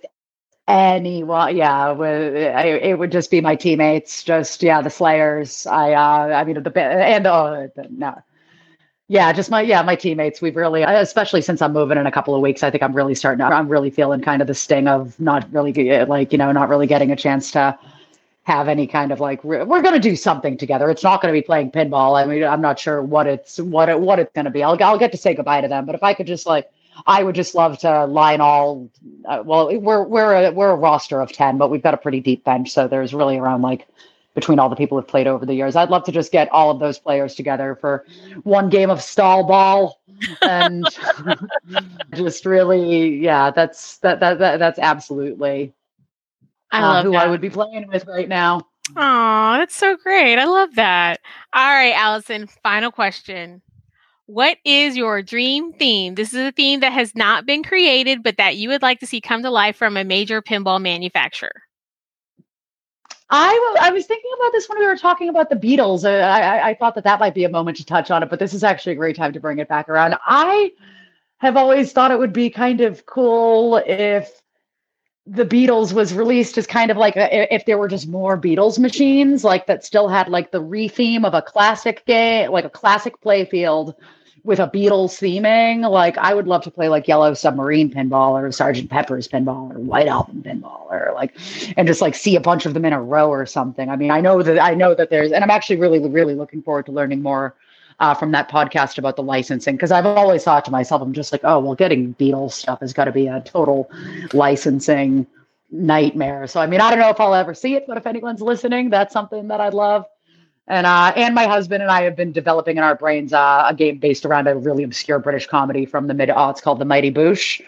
anyone, 0.66 1.57
yeah, 1.57 1.93
with, 1.93 2.35
it 2.35 2.99
would 2.99 3.12
just 3.12 3.31
be 3.31 3.41
my 3.41 3.57
teammates. 3.57 4.22
Just 4.22 4.62
yeah, 4.62 4.81
the 4.83 4.91
Slayers. 4.91 5.66
I, 5.66 5.93
uh, 5.93 6.35
I 6.35 6.45
mean, 6.45 6.62
the 6.62 6.81
and 6.81 7.27
oh, 7.27 7.70
the, 7.77 7.89
no, 7.91 8.22
yeah, 9.09 9.33
just 9.33 9.51
my 9.51 9.61
yeah, 9.61 9.83
my 9.83 9.97
teammates. 9.97 10.41
We've 10.41 10.57
really, 10.57 10.83
especially 10.83 11.43
since 11.43 11.61
I'm 11.61 11.72
moving 11.72 11.99
in 11.99 12.07
a 12.07 12.12
couple 12.12 12.35
of 12.35 12.41
weeks. 12.41 12.62
I 12.62 12.70
think 12.70 12.83
I'm 12.83 12.95
really 12.95 13.14
starting. 13.14 13.39
To, 13.39 13.55
I'm 13.55 13.68
really 13.68 13.91
feeling 13.91 14.22
kind 14.22 14.41
of 14.41 14.49
the 14.49 14.55
sting 14.55 14.89
of 14.89 15.18
not 15.20 15.51
really 15.53 15.72
like 16.07 16.33
you 16.33 16.39
know 16.39 16.51
not 16.53 16.70
really 16.70 16.87
getting 16.87 17.11
a 17.11 17.16
chance 17.16 17.51
to 17.53 17.79
have 18.45 18.68
any 18.68 18.86
kind 18.86 19.11
of 19.11 19.20
like 19.20 19.42
we're 19.42 19.64
going 19.64 19.95
to 19.95 20.01
do 20.01 20.16
something 20.16 20.57
together. 20.57 20.90
It's 20.90 21.03
not 21.03 21.20
going 21.22 21.34
to 21.34 21.38
be 21.38 21.45
playing 21.45 21.70
pinball. 21.70 22.20
I 22.20 22.26
mean, 22.26 22.45
I'm 22.45 22.61
not 22.61 22.78
sure 22.78 23.03
what 23.03 23.26
it's 23.26 23.59
what 23.59 23.88
it 23.88 23.99
what 24.01 24.18
it's 24.18 24.32
going 24.32 24.45
to 24.45 24.51
be. 24.51 24.62
I'll 24.62 24.82
I'll 24.82 24.99
get 24.99 25.12
to 25.12 25.18
say 25.18 25.34
goodbye 25.34 25.62
to 25.62 25.68
them, 25.68 25.86
but 25.86 25.95
if 25.95 26.03
I 26.03 26.14
could 26.14 26.26
just 26.26 26.47
like 26.47 26.70
I 27.07 27.22
would 27.22 27.34
just 27.34 27.55
love 27.55 27.78
to 27.80 28.05
line 28.05 28.40
all. 28.40 28.90
Uh, 29.24 29.42
well, 29.45 29.76
we're 29.78 30.05
we're 30.05 30.49
a, 30.49 30.53
we're 30.53 30.70
a 30.70 30.76
roster 30.76 31.20
of 31.20 31.32
ten, 31.32 31.59
but 31.59 31.70
we've 31.70 31.82
got 31.82 31.95
a 31.95 31.99
pretty 31.99 32.20
deep 32.20 32.45
bench, 32.45 32.70
so 32.70 32.86
there's 32.86 33.14
really 33.14 33.38
around 33.38 33.62
like 33.62 33.88
between 34.34 34.59
all 34.59 34.68
the 34.68 34.76
people 34.76 34.99
who've 34.99 35.09
played 35.09 35.26
over 35.26 35.47
the 35.47 35.55
years. 35.55 35.76
I'd 35.76 35.90
love 35.90 36.05
to 36.05 36.12
just 36.12 36.32
get 36.32 36.51
all 36.51 36.70
of 36.70 36.80
those 36.80 36.99
players 36.99 37.34
together 37.34 37.76
for 37.80 38.05
one 38.42 38.68
game 38.68 38.90
of 38.90 39.01
stall 39.01 39.45
ball 39.45 40.01
and 40.42 40.84
just 42.14 42.45
really, 42.45 43.16
yeah, 43.16 43.51
that's 43.51 43.99
that 43.99 44.20
that, 44.20 44.38
that 44.38 44.59
that's 44.59 44.78
absolutely 44.78 45.72
I 46.75 46.83
uh, 46.83 46.93
love 46.95 47.05
who 47.05 47.12
that. 47.12 47.27
I 47.27 47.31
would 47.31 47.41
be 47.41 47.51
playing 47.51 47.87
with 47.87 48.05
right 48.07 48.29
now. 48.29 48.66
Oh, 48.91 49.55
that's 49.57 49.77
so 49.77 49.97
great. 49.97 50.39
I 50.39 50.45
love 50.45 50.75
that. 50.75 51.20
All 51.55 51.72
right, 51.72 51.95
Allison, 51.95 52.49
final 52.62 52.91
question. 52.91 53.62
What 54.27 54.59
is 54.64 54.97
your 54.97 55.22
dream 55.22 55.72
theme? 55.75 56.16
This 56.16 56.35
is 56.35 56.49
a 56.49 56.53
theme 56.53 56.81
that 56.81 56.93
has 56.93 57.14
not 57.14 57.47
been 57.47 57.62
created, 57.62 58.22
but 58.22 58.39
that 58.39 58.57
you 58.57 58.68
would 58.70 58.83
like 58.83 58.99
to 59.01 59.07
see 59.07 59.20
come 59.20 59.43
to 59.43 59.51
life 59.51 59.77
from 59.77 59.97
a 59.97 60.03
major 60.03 60.43
pinball 60.43 60.81
manufacturer. 60.81 61.62
I, 63.31 63.77
I 63.81 63.91
was 63.91 64.07
thinking 64.07 64.31
about 64.39 64.53
this 64.53 64.68
when 64.68 64.79
we 64.79 64.87
were 64.87 64.97
talking 64.97 65.29
about 65.29 65.51
the 65.51 65.57
Beatles. 65.57 66.05
Uh, 66.05 66.25
I, 66.25 66.70
I 66.70 66.75
thought 66.75 66.97
that 66.97 67.05
that 67.05 67.20
might 67.20 67.35
be 67.35 67.45
a 67.45 67.49
moment 67.49 67.77
to 67.77 67.87
touch 67.87 68.11
on 68.11 68.22
it, 68.22 68.31
but 68.31 68.39
this 68.39 68.53
is 68.53 68.64
actually 68.64 68.93
a 68.93 68.97
great 68.97 69.16
time 69.16 69.33
to 69.33 69.41
bring 69.41 69.59
it 69.59 69.68
back 69.68 69.89
around. 69.89 70.16
I 70.27 70.72
have 71.39 71.57
always 71.57 71.93
thought 71.93 72.11
it 72.11 72.18
would 72.18 72.33
be 72.33 72.51
kind 72.51 72.81
of 72.81 73.07
cool 73.07 73.77
if 73.77 74.43
the 75.27 75.47
Beatles 75.47 75.93
was 75.93 76.12
released 76.12 76.59
as 76.59 76.66
kind 76.66 76.91
of 76.91 76.97
like 76.97 77.16
a, 77.16 77.53
if 77.53 77.64
there 77.64 77.79
were 77.79 77.89
just 77.89 78.07
more 78.09 78.39
Beatles 78.39 78.79
machines, 78.79 79.43
like 79.43 79.66
that 79.66 79.85
still 79.85 80.09
had 80.09 80.29
like 80.29 80.51
the 80.51 80.61
re-theme 80.61 81.25
of 81.25 81.33
a 81.33 81.41
classic 81.41 82.05
game, 82.05 82.51
like 82.51 82.66
a 82.66 82.70
classic 82.70 83.18
playfield 83.22 83.95
with 84.45 84.59
a 84.59 84.68
Beatles 84.68 85.16
theming. 85.18 85.89
Like 85.89 86.18
I 86.18 86.35
would 86.35 86.47
love 86.47 86.62
to 86.64 86.70
play 86.70 86.91
like 86.91 87.09
Yellow 87.09 87.33
Submarine 87.33 87.91
pinball 87.91 88.33
or 88.33 88.53
Sergeant 88.53 88.91
Pepper's 88.91 89.27
pinball 89.27 89.75
or 89.75 89.79
White 89.79 90.09
Album 90.09 90.43
pinball 90.45 90.91
or 90.91 91.12
like 91.14 91.35
and 91.79 91.89
just 91.89 92.03
like 92.03 92.14
see 92.14 92.37
a 92.37 92.41
bunch 92.41 92.66
of 92.66 92.75
them 92.75 92.85
in 92.85 92.93
a 92.93 93.03
row 93.03 93.31
or 93.31 93.47
something. 93.47 93.89
I 93.89 93.97
mean, 93.97 94.11
I 94.11 94.20
know 94.20 94.43
that 94.43 94.62
I 94.62 94.75
know 94.75 94.95
that 94.95 95.09
there's 95.09 95.33
and 95.33 95.43
I'm 95.43 95.51
actually 95.51 95.77
really 95.77 96.07
really 96.07 96.35
looking 96.35 96.62
forward 96.62 96.85
to 96.87 96.93
learning 96.93 97.22
more 97.22 97.55
uh, 98.01 98.14
from 98.14 98.32
that 98.32 98.51
podcast 98.51 98.99
about 98.99 99.16
the 99.16 99.22
licensing 99.22 99.76
because 99.76 99.90
I've 99.90 100.07
always 100.07 100.45
thought 100.45 100.64
to 100.66 100.70
myself, 100.70 101.03
I'm 101.03 101.12
just 101.12 101.32
like, 101.32 101.42
oh 101.45 101.59
well, 101.59 101.74
getting 101.74 102.14
Beatles 102.14 102.53
stuff 102.53 102.80
has 102.80 102.92
got 102.92 103.05
to 103.05 103.12
be 103.12 103.26
a 103.26 103.40
total 103.40 103.90
licensing 104.32 105.26
nightmare. 105.70 106.47
So 106.47 106.61
I 106.61 106.66
mean, 106.66 106.80
I 106.80 106.90
don't 106.90 106.99
know 106.99 107.11
if 107.11 107.20
I'll 107.20 107.34
ever 107.34 107.55
see 107.55 107.74
it, 107.74 107.86
but 107.86 107.97
if 107.97 108.07
anyone's 108.07 108.40
listening, 108.40 108.90
that's 108.90 109.12
something 109.12 109.49
that 109.49 109.61
I'd 109.61 109.74
love. 109.74 110.07
And 110.66 110.86
uh, 110.86 111.12
and 111.14 111.34
my 111.34 111.47
husband 111.47 111.82
and 111.82 111.92
I 111.92 112.03
have 112.03 112.16
been 112.16 112.32
developing 112.32 112.78
in 112.78 112.82
our 112.82 112.95
brains 112.95 113.32
uh, 113.32 113.64
a 113.68 113.74
game 113.74 113.99
based 113.99 114.24
around 114.24 114.49
a 114.49 114.57
really 114.57 114.82
obscure 114.82 115.18
British 115.18 115.47
comedy 115.47 115.84
from 115.84 116.07
the 116.07 116.14
mid 116.14 116.30
aughts 116.30 116.62
called 116.62 116.78
The 116.78 116.86
Mighty 116.86 117.12
Boosh. 117.12 117.61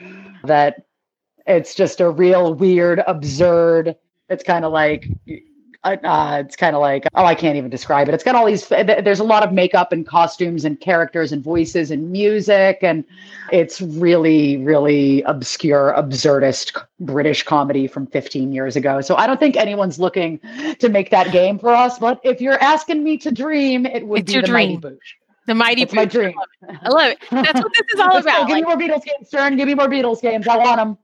That 0.44 0.86
it's 1.46 1.74
just 1.74 2.00
a 2.00 2.10
real 2.10 2.54
weird, 2.54 3.02
absurd. 3.06 3.96
It's 4.28 4.42
kind 4.42 4.64
of 4.64 4.72
like 4.72 5.08
uh, 5.94 6.42
it's 6.44 6.56
kind 6.56 6.74
of 6.76 6.80
like 6.80 7.06
oh 7.14 7.24
i 7.24 7.34
can't 7.34 7.56
even 7.56 7.70
describe 7.70 8.08
it 8.08 8.14
it's 8.14 8.24
got 8.24 8.34
all 8.34 8.46
these 8.46 8.68
there's 8.68 9.20
a 9.20 9.24
lot 9.24 9.42
of 9.42 9.52
makeup 9.52 9.92
and 9.92 10.06
costumes 10.06 10.64
and 10.64 10.80
characters 10.80 11.32
and 11.32 11.42
voices 11.42 11.90
and 11.90 12.10
music 12.10 12.78
and 12.82 13.04
it's 13.52 13.80
really 13.80 14.56
really 14.58 15.22
obscure 15.22 15.94
absurdist 15.96 16.76
british 17.00 17.42
comedy 17.42 17.86
from 17.86 18.06
15 18.06 18.52
years 18.52 18.76
ago 18.76 19.00
so 19.00 19.16
i 19.16 19.26
don't 19.26 19.40
think 19.40 19.56
anyone's 19.56 19.98
looking 19.98 20.40
to 20.78 20.88
make 20.88 21.10
that 21.10 21.30
game 21.32 21.58
for 21.58 21.70
us 21.70 21.98
but 21.98 22.20
if 22.24 22.40
you're 22.40 22.60
asking 22.62 23.02
me 23.04 23.16
to 23.18 23.30
dream 23.32 23.86
it 23.86 24.06
would 24.06 24.24
It's 24.24 24.26
be 24.26 24.34
your 24.34 24.42
the 24.42 24.48
dream. 24.48 24.74
mighty 24.74 24.76
boosh 24.78 24.98
The 25.46 25.54
Mighty 25.54 25.86
my 25.92 26.04
dream 26.06 26.34
I 26.82 26.88
love 26.88 27.10
it. 27.12 27.18
That's 27.30 27.60
what 27.60 27.72
this 27.72 27.86
is 27.94 28.00
all 28.00 28.18
go. 28.20 28.20
about. 28.20 28.46
give 28.46 28.50
Like, 28.50 28.62
me 28.62 28.62
more 28.62 28.76
beatles 28.76 29.04
games 29.04 29.28
stern 29.28 29.56
give 29.56 29.66
me 29.68 29.74
more 29.74 29.88
beatles 29.88 30.20
games 30.20 30.46
i 30.48 30.56
want 30.56 30.76
them 30.78 30.98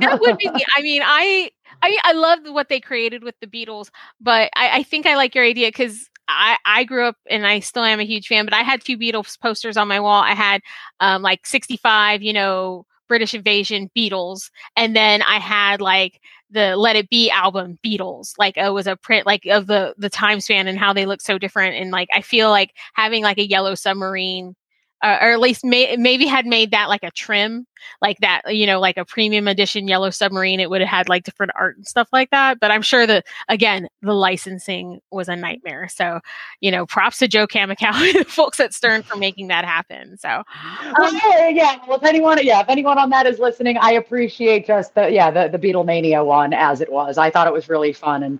that 0.00 0.20
would 0.20 0.36
be. 0.38 0.50
I 0.76 0.82
mean, 0.82 1.02
I 1.04 1.50
I 1.82 1.96
I 2.04 2.12
love 2.12 2.40
what 2.46 2.68
they 2.68 2.80
created 2.80 3.22
with 3.24 3.34
the 3.40 3.46
Beatles, 3.46 3.88
but 4.20 4.50
I, 4.56 4.78
I 4.78 4.82
think 4.82 5.06
I 5.06 5.16
like 5.16 5.34
your 5.34 5.44
idea 5.44 5.68
because 5.68 6.08
I 6.28 6.56
I 6.64 6.84
grew 6.84 7.06
up 7.06 7.16
and 7.28 7.46
I 7.46 7.60
still 7.60 7.84
am 7.84 8.00
a 8.00 8.04
huge 8.04 8.28
fan. 8.28 8.44
But 8.44 8.54
I 8.54 8.62
had 8.62 8.82
two 8.82 8.98
Beatles 8.98 9.38
posters 9.40 9.76
on 9.76 9.88
my 9.88 10.00
wall. 10.00 10.22
I 10.22 10.34
had 10.34 10.60
um 11.00 11.22
like 11.22 11.46
sixty 11.46 11.76
five, 11.76 12.22
you 12.22 12.32
know, 12.32 12.84
British 13.08 13.34
Invasion 13.34 13.90
Beatles, 13.96 14.50
and 14.76 14.94
then 14.94 15.22
I 15.22 15.38
had 15.38 15.80
like 15.80 16.20
the 16.50 16.76
Let 16.76 16.96
It 16.96 17.08
Be 17.08 17.30
album 17.30 17.78
Beatles. 17.84 18.32
Like 18.38 18.56
it 18.58 18.72
was 18.72 18.86
a 18.86 18.96
print 18.96 19.24
like 19.26 19.46
of 19.46 19.66
the 19.66 19.94
the 19.96 20.10
time 20.10 20.40
span 20.40 20.68
and 20.68 20.78
how 20.78 20.92
they 20.92 21.06
look 21.06 21.22
so 21.22 21.38
different. 21.38 21.76
And 21.76 21.90
like 21.90 22.08
I 22.12 22.20
feel 22.20 22.50
like 22.50 22.72
having 22.94 23.22
like 23.22 23.38
a 23.38 23.48
Yellow 23.48 23.74
Submarine. 23.74 24.54
Uh, 25.02 25.18
or 25.22 25.32
at 25.32 25.40
least 25.40 25.64
may, 25.64 25.96
maybe 25.96 26.26
had 26.26 26.46
made 26.46 26.70
that 26.70 26.88
like 26.88 27.02
a 27.02 27.10
trim 27.10 27.66
like 28.02 28.18
that, 28.18 28.42
you 28.54 28.66
know, 28.66 28.80
like 28.80 28.96
a 28.96 29.04
premium 29.04 29.48
edition 29.48 29.88
Yellow 29.88 30.10
Submarine, 30.10 30.60
it 30.60 30.70
would 30.70 30.80
have 30.80 30.90
had 30.90 31.08
like 31.08 31.24
different 31.24 31.52
art 31.56 31.76
and 31.76 31.86
stuff 31.86 32.08
like 32.12 32.30
that. 32.30 32.60
But 32.60 32.70
I'm 32.70 32.82
sure 32.82 33.06
that 33.06 33.26
again, 33.48 33.88
the 34.02 34.12
licensing 34.12 35.00
was 35.10 35.28
a 35.28 35.36
nightmare. 35.36 35.88
So, 35.88 36.20
you 36.60 36.70
know, 36.70 36.86
props 36.86 37.18
to 37.18 37.28
Joe 37.28 37.46
Kaminkow, 37.46 38.12
the 38.18 38.24
folks 38.24 38.60
at 38.60 38.74
Stern 38.74 39.02
for 39.02 39.16
making 39.16 39.48
that 39.48 39.64
happen. 39.64 40.16
So, 40.18 40.28
um, 40.28 40.94
well, 40.98 41.50
yeah. 41.50 41.78
Well, 41.86 41.98
if 41.98 42.04
anyone, 42.04 42.38
yeah, 42.42 42.60
if 42.60 42.68
anyone 42.68 42.98
on 42.98 43.10
that 43.10 43.26
is 43.26 43.38
listening, 43.38 43.76
I 43.78 43.92
appreciate 43.92 44.66
just 44.66 44.94
the 44.94 45.10
yeah 45.10 45.30
the 45.30 45.48
the 45.48 45.58
Beatlemania 45.58 46.24
one 46.24 46.52
as 46.52 46.80
it 46.80 46.92
was. 46.92 47.18
I 47.18 47.30
thought 47.30 47.46
it 47.46 47.52
was 47.52 47.68
really 47.68 47.92
fun, 47.92 48.22
and 48.22 48.38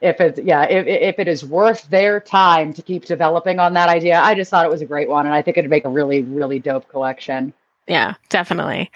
if 0.00 0.20
it's 0.20 0.38
yeah 0.40 0.62
if 0.64 0.86
if 0.86 1.18
it 1.18 1.28
is 1.28 1.44
worth 1.44 1.88
their 1.90 2.20
time 2.20 2.72
to 2.74 2.82
keep 2.82 3.04
developing 3.04 3.58
on 3.58 3.74
that 3.74 3.88
idea, 3.88 4.20
I 4.20 4.34
just 4.34 4.50
thought 4.50 4.64
it 4.64 4.70
was 4.70 4.82
a 4.82 4.86
great 4.86 5.08
one, 5.08 5.26
and 5.26 5.34
I 5.34 5.42
think 5.42 5.56
it'd 5.58 5.70
make 5.70 5.84
a 5.84 5.90
really 5.90 6.22
really 6.22 6.58
dope 6.58 6.88
collection. 6.88 7.52
yeah, 7.88 8.14
definitely. 8.28 8.90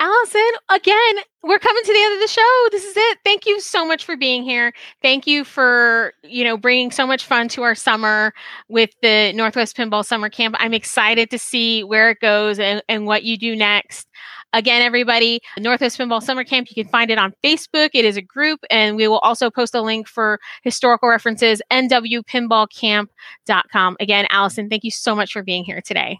Allison, 0.00 0.50
again, 0.68 1.14
we're 1.44 1.60
coming 1.60 1.82
to 1.84 1.92
the 1.92 2.02
end 2.02 2.14
of 2.14 2.20
the 2.20 2.28
show. 2.28 2.68
This 2.72 2.84
is 2.84 2.94
it. 2.96 3.18
Thank 3.24 3.46
you 3.46 3.60
so 3.60 3.86
much 3.86 4.04
for 4.04 4.16
being 4.16 4.42
here. 4.42 4.72
Thank 5.00 5.28
you 5.28 5.44
for, 5.44 6.12
you 6.24 6.42
know, 6.42 6.56
bringing 6.56 6.90
so 6.90 7.06
much 7.06 7.24
fun 7.24 7.48
to 7.50 7.62
our 7.62 7.76
summer 7.76 8.34
with 8.68 8.90
the 9.00 9.32
Northwest 9.32 9.76
Pinball 9.76 10.04
Summer 10.04 10.28
Camp. 10.28 10.56
I'm 10.58 10.74
excited 10.74 11.30
to 11.30 11.38
see 11.38 11.84
where 11.84 12.10
it 12.10 12.20
goes 12.20 12.58
and, 12.58 12.82
and 12.88 13.06
what 13.06 13.22
you 13.22 13.36
do 13.36 13.54
next. 13.54 14.08
Again, 14.52 14.82
everybody, 14.82 15.40
Northwest 15.58 15.98
Pinball 15.98 16.22
Summer 16.22 16.44
Camp, 16.44 16.68
you 16.70 16.74
can 16.74 16.86
find 16.90 17.10
it 17.10 17.18
on 17.18 17.32
Facebook. 17.42 17.90
It 17.94 18.04
is 18.04 18.16
a 18.16 18.22
group, 18.22 18.60
and 18.70 18.96
we 18.96 19.08
will 19.08 19.18
also 19.20 19.50
post 19.50 19.74
a 19.74 19.80
link 19.80 20.06
for 20.06 20.38
historical 20.62 21.08
references, 21.08 21.62
nwpinballcamp.com. 21.70 23.96
Again, 23.98 24.26
Allison, 24.30 24.68
thank 24.68 24.84
you 24.84 24.90
so 24.90 25.14
much 25.14 25.32
for 25.32 25.42
being 25.42 25.64
here 25.64 25.80
today. 25.80 26.18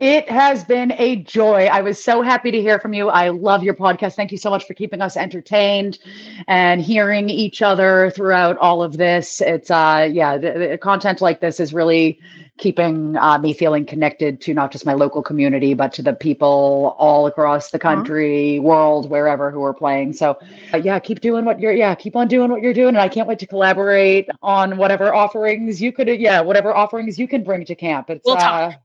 It 0.00 0.28
has 0.28 0.64
been 0.64 0.92
a 0.98 1.22
joy. 1.22 1.66
I 1.66 1.80
was 1.80 2.02
so 2.02 2.20
happy 2.20 2.50
to 2.50 2.60
hear 2.60 2.80
from 2.80 2.94
you. 2.94 3.08
I 3.10 3.28
love 3.28 3.62
your 3.62 3.74
podcast. 3.74 4.14
Thank 4.16 4.32
you 4.32 4.38
so 4.38 4.50
much 4.50 4.66
for 4.66 4.74
keeping 4.74 5.00
us 5.00 5.16
entertained 5.16 6.00
and 6.48 6.82
hearing 6.82 7.30
each 7.30 7.62
other 7.62 8.10
throughout 8.10 8.58
all 8.58 8.82
of 8.82 8.96
this. 8.96 9.40
It's 9.40 9.70
uh 9.70 10.08
yeah, 10.12 10.36
the, 10.36 10.68
the 10.72 10.78
content 10.78 11.20
like 11.20 11.40
this 11.40 11.60
is 11.60 11.72
really 11.72 12.18
keeping 12.58 13.16
uh, 13.16 13.38
me 13.38 13.52
feeling 13.52 13.84
connected 13.86 14.40
to 14.40 14.54
not 14.54 14.72
just 14.72 14.84
my 14.86 14.94
local 14.94 15.22
community 15.22 15.74
but 15.74 15.92
to 15.92 16.02
the 16.02 16.12
people 16.12 16.94
all 16.98 17.26
across 17.26 17.70
the 17.70 17.78
country, 17.78 18.58
world, 18.58 19.08
wherever 19.08 19.52
who 19.52 19.62
are 19.62 19.74
playing. 19.74 20.12
So 20.12 20.38
uh, 20.72 20.78
yeah, 20.78 20.98
keep 20.98 21.20
doing 21.20 21.44
what 21.44 21.60
you're 21.60 21.72
yeah, 21.72 21.94
keep 21.94 22.16
on 22.16 22.26
doing 22.26 22.50
what 22.50 22.62
you're 22.62 22.74
doing 22.74 22.88
and 22.88 22.98
I 22.98 23.08
can't 23.08 23.28
wait 23.28 23.38
to 23.38 23.46
collaborate 23.46 24.28
on 24.42 24.76
whatever 24.76 25.14
offerings 25.14 25.80
you 25.80 25.92
could 25.92 26.08
yeah, 26.08 26.40
whatever 26.40 26.74
offerings 26.74 27.16
you 27.16 27.28
can 27.28 27.44
bring 27.44 27.64
to 27.64 27.76
camp. 27.76 28.10
It's 28.10 28.26
We'll 28.26 28.36
talk. 28.36 28.72
uh 28.74 28.76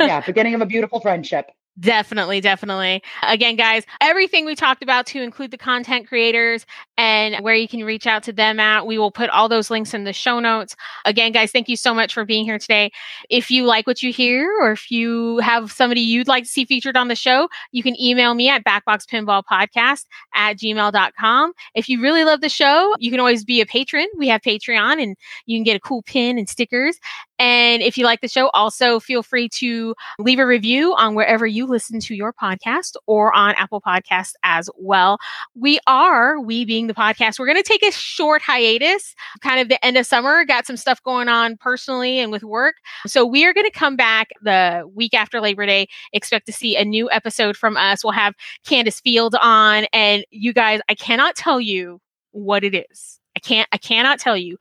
yeah, 0.00 0.20
beginning 0.20 0.54
of 0.54 0.60
a 0.60 0.66
beautiful 0.66 1.00
friendship. 1.00 1.50
Definitely, 1.80 2.42
definitely. 2.42 3.02
Again, 3.22 3.56
guys, 3.56 3.84
everything 4.02 4.44
we 4.44 4.54
talked 4.54 4.82
about 4.82 5.06
to 5.06 5.22
include 5.22 5.52
the 5.52 5.56
content 5.56 6.06
creators 6.06 6.66
and 6.98 7.42
where 7.42 7.54
you 7.54 7.66
can 7.66 7.82
reach 7.82 8.06
out 8.06 8.22
to 8.24 8.32
them 8.32 8.60
at, 8.60 8.86
we 8.86 8.98
will 8.98 9.10
put 9.10 9.30
all 9.30 9.48
those 9.48 9.70
links 9.70 9.94
in 9.94 10.04
the 10.04 10.12
show 10.12 10.38
notes. 10.38 10.76
Again, 11.06 11.32
guys, 11.32 11.50
thank 11.50 11.70
you 11.70 11.76
so 11.76 11.94
much 11.94 12.12
for 12.12 12.26
being 12.26 12.44
here 12.44 12.58
today. 12.58 12.90
If 13.30 13.50
you 13.50 13.64
like 13.64 13.86
what 13.86 14.02
you 14.02 14.12
hear 14.12 14.52
or 14.60 14.72
if 14.72 14.90
you 14.90 15.38
have 15.38 15.72
somebody 15.72 16.02
you'd 16.02 16.28
like 16.28 16.44
to 16.44 16.50
see 16.50 16.66
featured 16.66 16.96
on 16.96 17.08
the 17.08 17.16
show, 17.16 17.48
you 17.70 17.82
can 17.82 17.98
email 17.98 18.34
me 18.34 18.50
at 18.50 18.64
backboxpinballpodcast 18.64 20.04
at 20.34 20.58
gmail.com. 20.58 21.52
If 21.74 21.88
you 21.88 22.02
really 22.02 22.24
love 22.24 22.42
the 22.42 22.50
show, 22.50 22.94
you 22.98 23.10
can 23.10 23.18
always 23.18 23.46
be 23.46 23.62
a 23.62 23.66
patron. 23.66 24.08
We 24.18 24.28
have 24.28 24.42
Patreon 24.42 25.02
and 25.02 25.16
you 25.46 25.56
can 25.56 25.64
get 25.64 25.76
a 25.76 25.80
cool 25.80 26.02
pin 26.02 26.36
and 26.36 26.50
stickers. 26.50 26.98
And 27.42 27.82
if 27.82 27.98
you 27.98 28.04
like 28.04 28.20
the 28.20 28.28
show, 28.28 28.50
also 28.50 29.00
feel 29.00 29.24
free 29.24 29.48
to 29.48 29.96
leave 30.20 30.38
a 30.38 30.46
review 30.46 30.94
on 30.94 31.16
wherever 31.16 31.44
you 31.44 31.66
listen 31.66 31.98
to 31.98 32.14
your 32.14 32.32
podcast 32.32 32.94
or 33.08 33.34
on 33.34 33.56
Apple 33.56 33.80
Podcasts 33.80 34.34
as 34.44 34.70
well. 34.76 35.18
We 35.56 35.80
are, 35.88 36.38
we 36.38 36.64
being 36.64 36.86
the 36.86 36.94
podcast, 36.94 37.40
we're 37.40 37.46
going 37.46 37.60
to 37.60 37.64
take 37.64 37.82
a 37.82 37.90
short 37.90 38.42
hiatus, 38.42 39.16
kind 39.40 39.58
of 39.58 39.68
the 39.68 39.84
end 39.84 39.96
of 39.96 40.06
summer. 40.06 40.44
Got 40.44 40.66
some 40.66 40.76
stuff 40.76 41.02
going 41.02 41.28
on 41.28 41.56
personally 41.56 42.20
and 42.20 42.30
with 42.30 42.44
work. 42.44 42.76
So 43.08 43.26
we 43.26 43.44
are 43.44 43.52
going 43.52 43.66
to 43.66 43.76
come 43.76 43.96
back 43.96 44.28
the 44.42 44.88
week 44.94 45.12
after 45.12 45.40
Labor 45.40 45.66
Day. 45.66 45.88
Expect 46.12 46.46
to 46.46 46.52
see 46.52 46.76
a 46.76 46.84
new 46.84 47.10
episode 47.10 47.56
from 47.56 47.76
us. 47.76 48.04
We'll 48.04 48.12
have 48.12 48.34
Candace 48.64 49.00
Field 49.00 49.34
on. 49.42 49.86
And 49.92 50.24
you 50.30 50.52
guys, 50.52 50.80
I 50.88 50.94
cannot 50.94 51.34
tell 51.34 51.60
you 51.60 52.00
what 52.30 52.62
it 52.62 52.86
is. 52.88 53.18
I 53.34 53.40
can't, 53.40 53.68
I 53.72 53.78
cannot 53.78 54.20
tell 54.20 54.36
you 54.36 54.58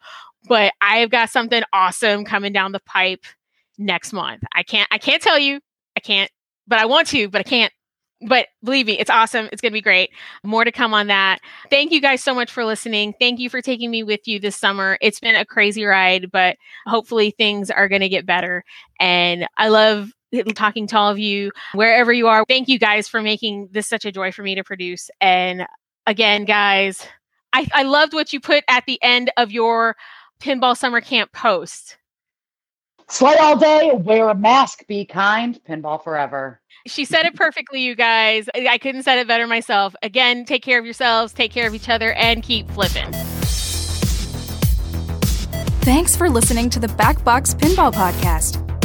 but 0.47 0.73
I've 0.81 1.09
got 1.09 1.29
something 1.29 1.63
awesome 1.73 2.25
coming 2.25 2.53
down 2.53 2.71
the 2.71 2.81
pipe 2.81 3.25
next 3.77 4.13
month. 4.13 4.43
I 4.53 4.63
can't 4.63 4.87
I 4.91 4.97
can't 4.97 5.21
tell 5.21 5.39
you. 5.39 5.59
I 5.95 5.99
can't, 5.99 6.31
but 6.67 6.79
I 6.79 6.85
want 6.85 7.07
to, 7.09 7.29
but 7.29 7.41
I 7.41 7.43
can't. 7.43 7.73
But 8.27 8.47
believe 8.63 8.85
me, 8.85 8.99
it's 8.99 9.09
awesome. 9.09 9.49
It's 9.51 9.61
going 9.61 9.71
to 9.71 9.77
be 9.77 9.81
great. 9.81 10.11
More 10.43 10.63
to 10.63 10.71
come 10.71 10.93
on 10.93 11.07
that. 11.07 11.39
Thank 11.71 11.91
you 11.91 11.99
guys 11.99 12.23
so 12.23 12.35
much 12.35 12.51
for 12.51 12.63
listening. 12.63 13.15
Thank 13.19 13.39
you 13.39 13.49
for 13.49 13.63
taking 13.63 13.89
me 13.89 14.03
with 14.03 14.27
you 14.27 14.39
this 14.39 14.55
summer. 14.55 14.99
It's 15.01 15.19
been 15.19 15.35
a 15.35 15.43
crazy 15.43 15.85
ride, 15.85 16.29
but 16.31 16.55
hopefully 16.85 17.31
things 17.31 17.71
are 17.71 17.89
going 17.89 18.01
to 18.01 18.09
get 18.09 18.27
better. 18.27 18.63
And 18.99 19.47
I 19.57 19.69
love 19.69 20.11
talking 20.53 20.85
to 20.87 20.97
all 20.97 21.09
of 21.09 21.17
you 21.17 21.51
wherever 21.73 22.13
you 22.13 22.27
are. 22.27 22.45
Thank 22.47 22.67
you 22.67 22.77
guys 22.77 23.07
for 23.07 23.23
making 23.23 23.69
this 23.71 23.87
such 23.87 24.05
a 24.05 24.11
joy 24.11 24.31
for 24.31 24.43
me 24.43 24.53
to 24.53 24.63
produce. 24.63 25.09
And 25.19 25.65
again, 26.05 26.45
guys, 26.45 27.05
I, 27.53 27.67
I 27.73 27.83
loved 27.83 28.13
what 28.13 28.31
you 28.33 28.39
put 28.39 28.63
at 28.67 28.85
the 28.85 28.99
end 29.01 29.31
of 29.35 29.51
your 29.51 29.95
pinball 30.41 30.75
summer 30.75 31.01
camp 31.01 31.31
post? 31.31 31.97
Slay 33.07 33.35
all 33.35 33.57
day, 33.57 33.91
wear 33.93 34.29
a 34.29 34.35
mask, 34.35 34.87
be 34.87 35.05
kind, 35.05 35.59
pinball 35.67 36.01
forever. 36.01 36.61
She 36.87 37.03
said 37.03 37.25
it 37.25 37.35
perfectly, 37.35 37.81
you 37.81 37.93
guys. 37.93 38.47
I 38.55 38.77
couldn't 38.77 39.03
said 39.03 39.19
it 39.19 39.27
better 39.27 39.47
myself. 39.47 39.93
Again, 40.01 40.45
take 40.45 40.63
care 40.63 40.79
of 40.79 40.85
yourselves, 40.85 41.33
take 41.33 41.51
care 41.51 41.67
of 41.67 41.75
each 41.75 41.89
other, 41.89 42.13
and 42.13 42.41
keep 42.41 42.69
flipping. 42.71 43.11
Thanks 45.81 46.15
for 46.15 46.29
listening 46.29 46.69
to 46.69 46.79
the 46.79 46.87
Backbox 46.87 47.55
Pinball 47.55 47.93
Podcast. 47.93 48.70